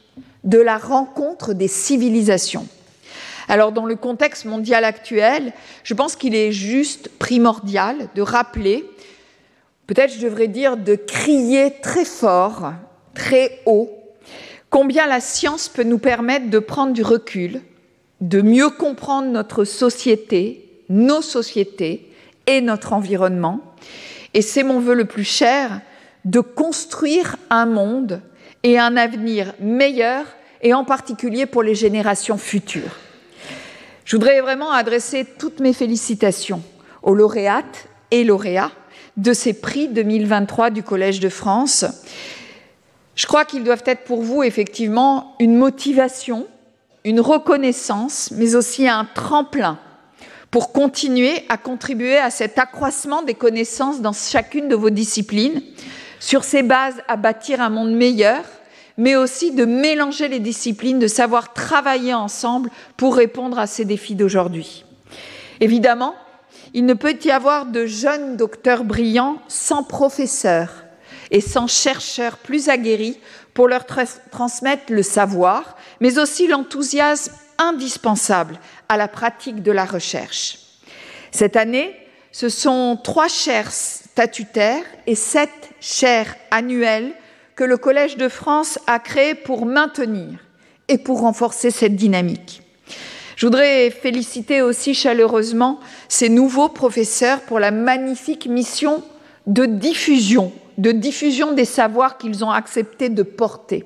de 0.44 0.58
la 0.58 0.76
rencontre 0.76 1.54
des 1.54 1.68
civilisations. 1.68 2.68
Alors 3.48 3.72
dans 3.72 3.86
le 3.86 3.96
contexte 3.96 4.44
mondial 4.44 4.84
actuel, 4.84 5.52
je 5.82 5.94
pense 5.94 6.16
qu'il 6.16 6.34
est 6.34 6.52
juste 6.52 7.08
primordial 7.18 8.08
de 8.14 8.22
rappeler, 8.22 8.84
peut-être 9.86 10.14
je 10.14 10.20
devrais 10.20 10.48
dire 10.48 10.76
de 10.76 10.94
crier 10.94 11.74
très 11.82 12.04
fort, 12.04 12.72
très 13.14 13.60
haut, 13.66 13.90
combien 14.70 15.06
la 15.06 15.20
science 15.20 15.68
peut 15.68 15.84
nous 15.84 15.98
permettre 15.98 16.50
de 16.50 16.58
prendre 16.58 16.92
du 16.92 17.02
recul, 17.02 17.60
de 18.20 18.40
mieux 18.40 18.70
comprendre 18.70 19.28
notre 19.28 19.64
société, 19.64 20.82
nos 20.88 21.22
sociétés 21.22 22.10
et 22.46 22.60
notre 22.60 22.92
environnement. 22.92 23.60
Et 24.32 24.42
c'est 24.42 24.62
mon 24.62 24.80
vœu 24.80 24.94
le 24.94 25.04
plus 25.04 25.24
cher, 25.24 25.80
de 26.24 26.40
construire 26.40 27.36
un 27.50 27.66
monde 27.66 28.20
et 28.62 28.78
un 28.78 28.96
avenir 28.96 29.52
meilleur, 29.60 30.24
et 30.62 30.72
en 30.72 30.84
particulier 30.84 31.44
pour 31.44 31.62
les 31.62 31.74
générations 31.74 32.38
futures. 32.38 32.96
Je 34.04 34.16
voudrais 34.16 34.40
vraiment 34.42 34.70
adresser 34.70 35.24
toutes 35.24 35.60
mes 35.60 35.72
félicitations 35.72 36.62
aux 37.02 37.14
lauréates 37.14 37.88
et 38.10 38.22
lauréats 38.22 38.70
de 39.16 39.32
ces 39.32 39.54
prix 39.54 39.88
2023 39.88 40.70
du 40.70 40.82
Collège 40.82 41.20
de 41.20 41.30
France. 41.30 41.86
Je 43.16 43.26
crois 43.26 43.46
qu'ils 43.46 43.64
doivent 43.64 43.84
être 43.86 44.04
pour 44.04 44.20
vous 44.20 44.42
effectivement 44.42 45.34
une 45.40 45.56
motivation, 45.56 46.46
une 47.04 47.20
reconnaissance, 47.20 48.30
mais 48.36 48.56
aussi 48.56 48.88
un 48.88 49.06
tremplin 49.14 49.78
pour 50.50 50.72
continuer 50.72 51.42
à 51.48 51.56
contribuer 51.56 52.18
à 52.18 52.30
cet 52.30 52.58
accroissement 52.58 53.22
des 53.22 53.34
connaissances 53.34 54.02
dans 54.02 54.12
chacune 54.12 54.68
de 54.68 54.76
vos 54.76 54.90
disciplines, 54.90 55.62
sur 56.20 56.44
ces 56.44 56.62
bases 56.62 57.02
à 57.08 57.16
bâtir 57.16 57.60
un 57.60 57.70
monde 57.70 57.92
meilleur, 57.92 58.44
mais 58.96 59.16
aussi 59.16 59.52
de 59.52 59.64
mélanger 59.64 60.28
les 60.28 60.40
disciplines, 60.40 60.98
de 60.98 61.06
savoir 61.06 61.52
travailler 61.52 62.14
ensemble 62.14 62.70
pour 62.96 63.16
répondre 63.16 63.58
à 63.58 63.66
ces 63.66 63.84
défis 63.84 64.14
d'aujourd'hui. 64.14 64.84
Évidemment, 65.60 66.14
il 66.72 66.86
ne 66.86 66.94
peut 66.94 67.16
y 67.24 67.30
avoir 67.30 67.66
de 67.66 67.86
jeunes 67.86 68.36
docteurs 68.36 68.84
brillants 68.84 69.38
sans 69.48 69.82
professeurs 69.82 70.84
et 71.30 71.40
sans 71.40 71.66
chercheurs 71.66 72.38
plus 72.38 72.68
aguerris 72.68 73.18
pour 73.54 73.68
leur 73.68 73.86
transmettre 74.30 74.92
le 74.92 75.02
savoir, 75.02 75.76
mais 76.00 76.18
aussi 76.18 76.46
l'enthousiasme 76.48 77.32
indispensable 77.58 78.58
à 78.88 78.96
la 78.96 79.08
pratique 79.08 79.62
de 79.62 79.72
la 79.72 79.84
recherche. 79.84 80.58
Cette 81.30 81.56
année, 81.56 81.94
ce 82.32 82.48
sont 82.48 82.98
trois 83.02 83.28
chaires 83.28 83.70
statutaires 83.70 84.84
et 85.06 85.14
sept 85.14 85.50
chaires 85.80 86.34
annuelles 86.50 87.12
que 87.56 87.64
le 87.64 87.76
Collège 87.76 88.16
de 88.16 88.28
France 88.28 88.78
a 88.86 88.98
créé 88.98 89.34
pour 89.34 89.66
maintenir 89.66 90.38
et 90.88 90.98
pour 90.98 91.20
renforcer 91.20 91.70
cette 91.70 91.96
dynamique. 91.96 92.62
Je 93.36 93.46
voudrais 93.46 93.90
féliciter 93.90 94.62
aussi 94.62 94.94
chaleureusement 94.94 95.80
ces 96.08 96.28
nouveaux 96.28 96.68
professeurs 96.68 97.40
pour 97.40 97.58
la 97.58 97.70
magnifique 97.70 98.46
mission 98.46 99.02
de 99.46 99.66
diffusion, 99.66 100.52
de 100.78 100.92
diffusion 100.92 101.52
des 101.52 101.64
savoirs 101.64 102.18
qu'ils 102.18 102.44
ont 102.44 102.50
accepté 102.50 103.08
de 103.08 103.22
porter. 103.22 103.84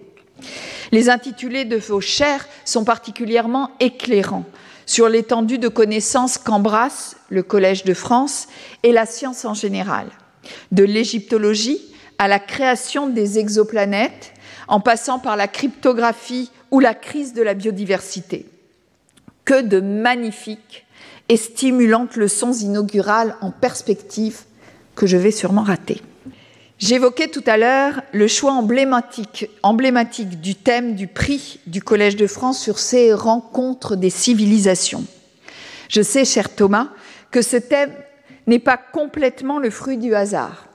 Les 0.92 1.10
intitulés 1.10 1.64
de 1.64 1.76
vos 1.76 2.00
chaires 2.00 2.46
sont 2.64 2.84
particulièrement 2.84 3.70
éclairants 3.80 4.44
sur 4.86 5.08
l'étendue 5.08 5.58
de 5.58 5.68
connaissances 5.68 6.38
qu'embrasse 6.38 7.16
le 7.28 7.42
Collège 7.42 7.84
de 7.84 7.94
France 7.94 8.48
et 8.82 8.92
la 8.92 9.04
science 9.04 9.44
en 9.44 9.54
général, 9.54 10.06
de 10.72 10.84
l'égyptologie 10.84 11.80
à 12.18 12.28
la 12.28 12.38
création 12.38 13.08
des 13.08 13.38
exoplanètes, 13.38 14.32
en 14.66 14.80
passant 14.80 15.18
par 15.18 15.36
la 15.36 15.48
cryptographie 15.48 16.50
ou 16.70 16.80
la 16.80 16.94
crise 16.94 17.32
de 17.32 17.42
la 17.42 17.54
biodiversité. 17.54 18.46
Que 19.44 19.62
de 19.62 19.80
magnifiques 19.80 20.86
et 21.28 21.36
stimulantes 21.36 22.16
leçons 22.16 22.52
inaugurales 22.52 23.36
en 23.40 23.50
perspective 23.50 24.40
que 24.94 25.06
je 25.06 25.16
vais 25.16 25.30
sûrement 25.30 25.62
rater. 25.62 26.02
J'évoquais 26.78 27.28
tout 27.28 27.42
à 27.46 27.56
l'heure 27.56 28.02
le 28.12 28.28
choix 28.28 28.52
emblématique, 28.52 29.48
du 30.40 30.54
thème 30.54 30.94
du 30.94 31.06
prix 31.06 31.60
du 31.66 31.82
Collège 31.82 32.16
de 32.16 32.26
France 32.26 32.60
sur 32.60 32.78
ces 32.78 33.12
rencontres 33.12 33.96
des 33.96 34.10
civilisations. 34.10 35.04
Je 35.88 36.02
sais, 36.02 36.24
cher 36.24 36.54
Thomas, 36.54 36.88
que 37.30 37.42
ce 37.42 37.56
thème 37.56 37.92
n'est 38.46 38.58
pas 38.58 38.76
complètement 38.76 39.58
le 39.58 39.70
fruit 39.70 39.96
du 39.96 40.14
hasard 40.14 40.67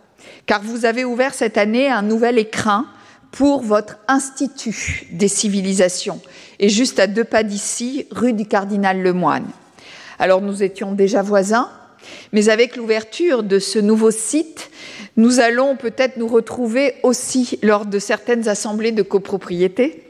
car 0.45 0.61
vous 0.61 0.85
avez 0.85 1.05
ouvert 1.05 1.33
cette 1.33 1.57
année 1.57 1.89
un 1.89 2.01
nouvel 2.01 2.37
écrin 2.37 2.85
pour 3.31 3.61
votre 3.63 3.97
Institut 4.07 5.07
des 5.11 5.27
civilisations, 5.27 6.21
et 6.59 6.69
juste 6.69 6.99
à 6.99 7.07
deux 7.07 7.23
pas 7.23 7.43
d'ici, 7.43 8.05
rue 8.11 8.33
du 8.33 8.45
Cardinal 8.45 9.01
Lemoine. 9.01 9.47
Alors 10.19 10.41
nous 10.41 10.61
étions 10.61 10.91
déjà 10.91 11.21
voisins, 11.21 11.69
mais 12.31 12.49
avec 12.49 12.75
l'ouverture 12.75 13.43
de 13.43 13.59
ce 13.59 13.79
nouveau 13.79 14.11
site, 14.11 14.69
nous 15.17 15.39
allons 15.39 15.75
peut-être 15.75 16.17
nous 16.17 16.27
retrouver 16.27 16.95
aussi 17.03 17.59
lors 17.61 17.85
de 17.85 17.99
certaines 17.99 18.47
assemblées 18.47 18.91
de 18.91 19.03
copropriété, 19.03 20.03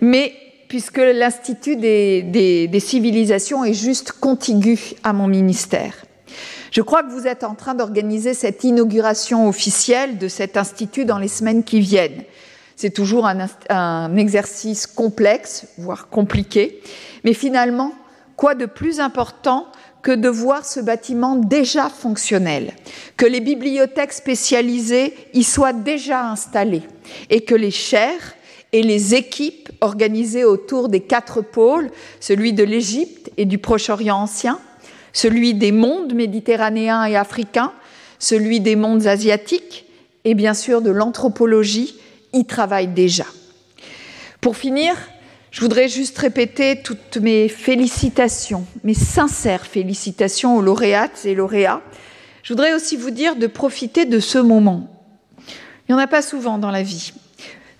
mais 0.00 0.32
puisque 0.68 0.98
l'Institut 0.98 1.76
des, 1.76 2.22
des, 2.22 2.80
civilisations 2.80 3.64
est 3.64 3.74
juste 3.74 4.12
contigu 4.12 4.78
à 5.02 5.12
mon 5.12 5.28
ministère. 5.28 5.94
Je 6.74 6.82
crois 6.82 7.04
que 7.04 7.12
vous 7.12 7.28
êtes 7.28 7.44
en 7.44 7.54
train 7.54 7.76
d'organiser 7.76 8.34
cette 8.34 8.64
inauguration 8.64 9.48
officielle 9.48 10.18
de 10.18 10.26
cet 10.26 10.56
institut 10.56 11.04
dans 11.04 11.18
les 11.18 11.28
semaines 11.28 11.62
qui 11.62 11.78
viennent. 11.78 12.24
C'est 12.74 12.90
toujours 12.90 13.28
un, 13.28 14.16
exercice 14.16 14.88
complexe, 14.88 15.68
voire 15.78 16.08
compliqué, 16.08 16.82
mais 17.22 17.32
finalement, 17.32 17.92
quoi 18.34 18.56
de 18.56 18.66
plus 18.66 18.98
important 18.98 19.68
que 20.02 20.10
de 20.10 20.28
voir 20.28 20.66
ce 20.66 20.80
bâtiment 20.80 21.36
déjà 21.36 21.88
fonctionnel, 21.88 22.72
que 23.16 23.24
les 23.24 23.40
bibliothèques 23.40 24.12
spécialisées 24.12 25.14
y 25.32 25.44
soient 25.44 25.72
déjà 25.72 26.28
installées 26.28 26.82
et 27.30 27.42
que 27.42 27.54
les 27.54 27.70
chaires 27.70 28.34
et 28.72 28.82
les 28.82 29.14
équipes 29.14 29.70
organisées 29.80 30.44
autour 30.44 30.88
des 30.88 31.00
quatre 31.00 31.40
pôles, 31.40 31.92
celui 32.18 32.52
de 32.52 32.64
l'Égypte 32.64 33.30
et 33.36 33.44
du 33.44 33.58
Proche-Orient 33.58 34.16
ancien, 34.16 34.58
celui 35.14 35.54
des 35.54 35.72
mondes 35.72 36.12
méditerranéens 36.12 37.06
et 37.06 37.16
africains, 37.16 37.72
celui 38.18 38.60
des 38.60 38.76
mondes 38.76 39.06
asiatiques 39.06 39.86
et 40.24 40.34
bien 40.34 40.52
sûr 40.52 40.82
de 40.82 40.90
l'anthropologie 40.90 41.94
y 42.34 42.44
travaille 42.44 42.88
déjà. 42.88 43.24
Pour 44.42 44.56
finir, 44.56 44.94
je 45.50 45.60
voudrais 45.60 45.88
juste 45.88 46.18
répéter 46.18 46.82
toutes 46.82 47.16
mes 47.16 47.48
félicitations, 47.48 48.66
mes 48.82 48.94
sincères 48.94 49.66
félicitations 49.66 50.56
aux 50.56 50.62
lauréates 50.62 51.24
et 51.24 51.34
lauréats. 51.34 51.80
Je 52.42 52.52
voudrais 52.52 52.74
aussi 52.74 52.96
vous 52.96 53.10
dire 53.10 53.36
de 53.36 53.46
profiter 53.46 54.04
de 54.04 54.18
ce 54.18 54.38
moment. 54.38 54.90
Il 55.88 55.94
n'y 55.94 55.94
en 55.94 56.02
a 56.02 56.08
pas 56.08 56.22
souvent 56.22 56.58
dans 56.58 56.72
la 56.72 56.82
vie. 56.82 57.12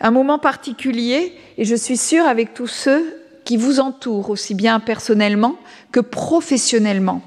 Un 0.00 0.12
moment 0.12 0.38
particulier, 0.38 1.34
et 1.58 1.64
je 1.64 1.74
suis 1.74 1.96
sûre 1.96 2.26
avec 2.26 2.54
tous 2.54 2.68
ceux 2.68 3.23
qui 3.44 3.56
vous 3.56 3.80
entourent, 3.80 4.30
aussi 4.30 4.54
bien 4.54 4.80
personnellement 4.80 5.56
que 5.92 6.00
professionnellement. 6.00 7.22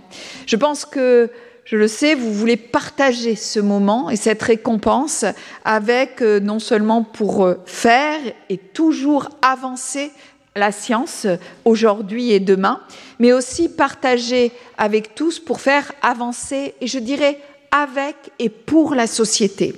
Je 0.46 0.56
pense 0.56 0.86
que, 0.86 1.30
je 1.66 1.78
le 1.78 1.88
sais, 1.88 2.16
vous 2.16 2.34
voulez 2.34 2.58
partager 2.58 3.36
ce 3.36 3.60
moment 3.60 4.10
et 4.10 4.16
cette 4.16 4.42
récompense 4.42 5.26
avec, 5.66 6.22
euh, 6.22 6.40
non 6.40 6.60
seulement 6.60 7.04
pour 7.04 7.46
euh, 7.46 7.62
faire 7.66 8.20
et 8.50 8.58
toujours 8.58 9.30
avancer 9.42 10.12
la 10.56 10.72
science 10.72 11.28
aujourd'hui 11.66 12.32
et 12.32 12.40
demain, 12.40 12.82
mais 13.20 13.32
aussi 13.32 13.70
partager 13.70 14.52
avec 14.78 15.14
tous 15.14 15.40
pour 15.40 15.62
faire 15.62 15.92
avancer, 16.02 16.74
et 16.82 16.88
je 16.88 17.00
dirais 17.00 17.40
avec 17.72 18.16
et 18.40 18.50
pour 18.50 18.96
la 18.96 19.08
société. 19.08 19.76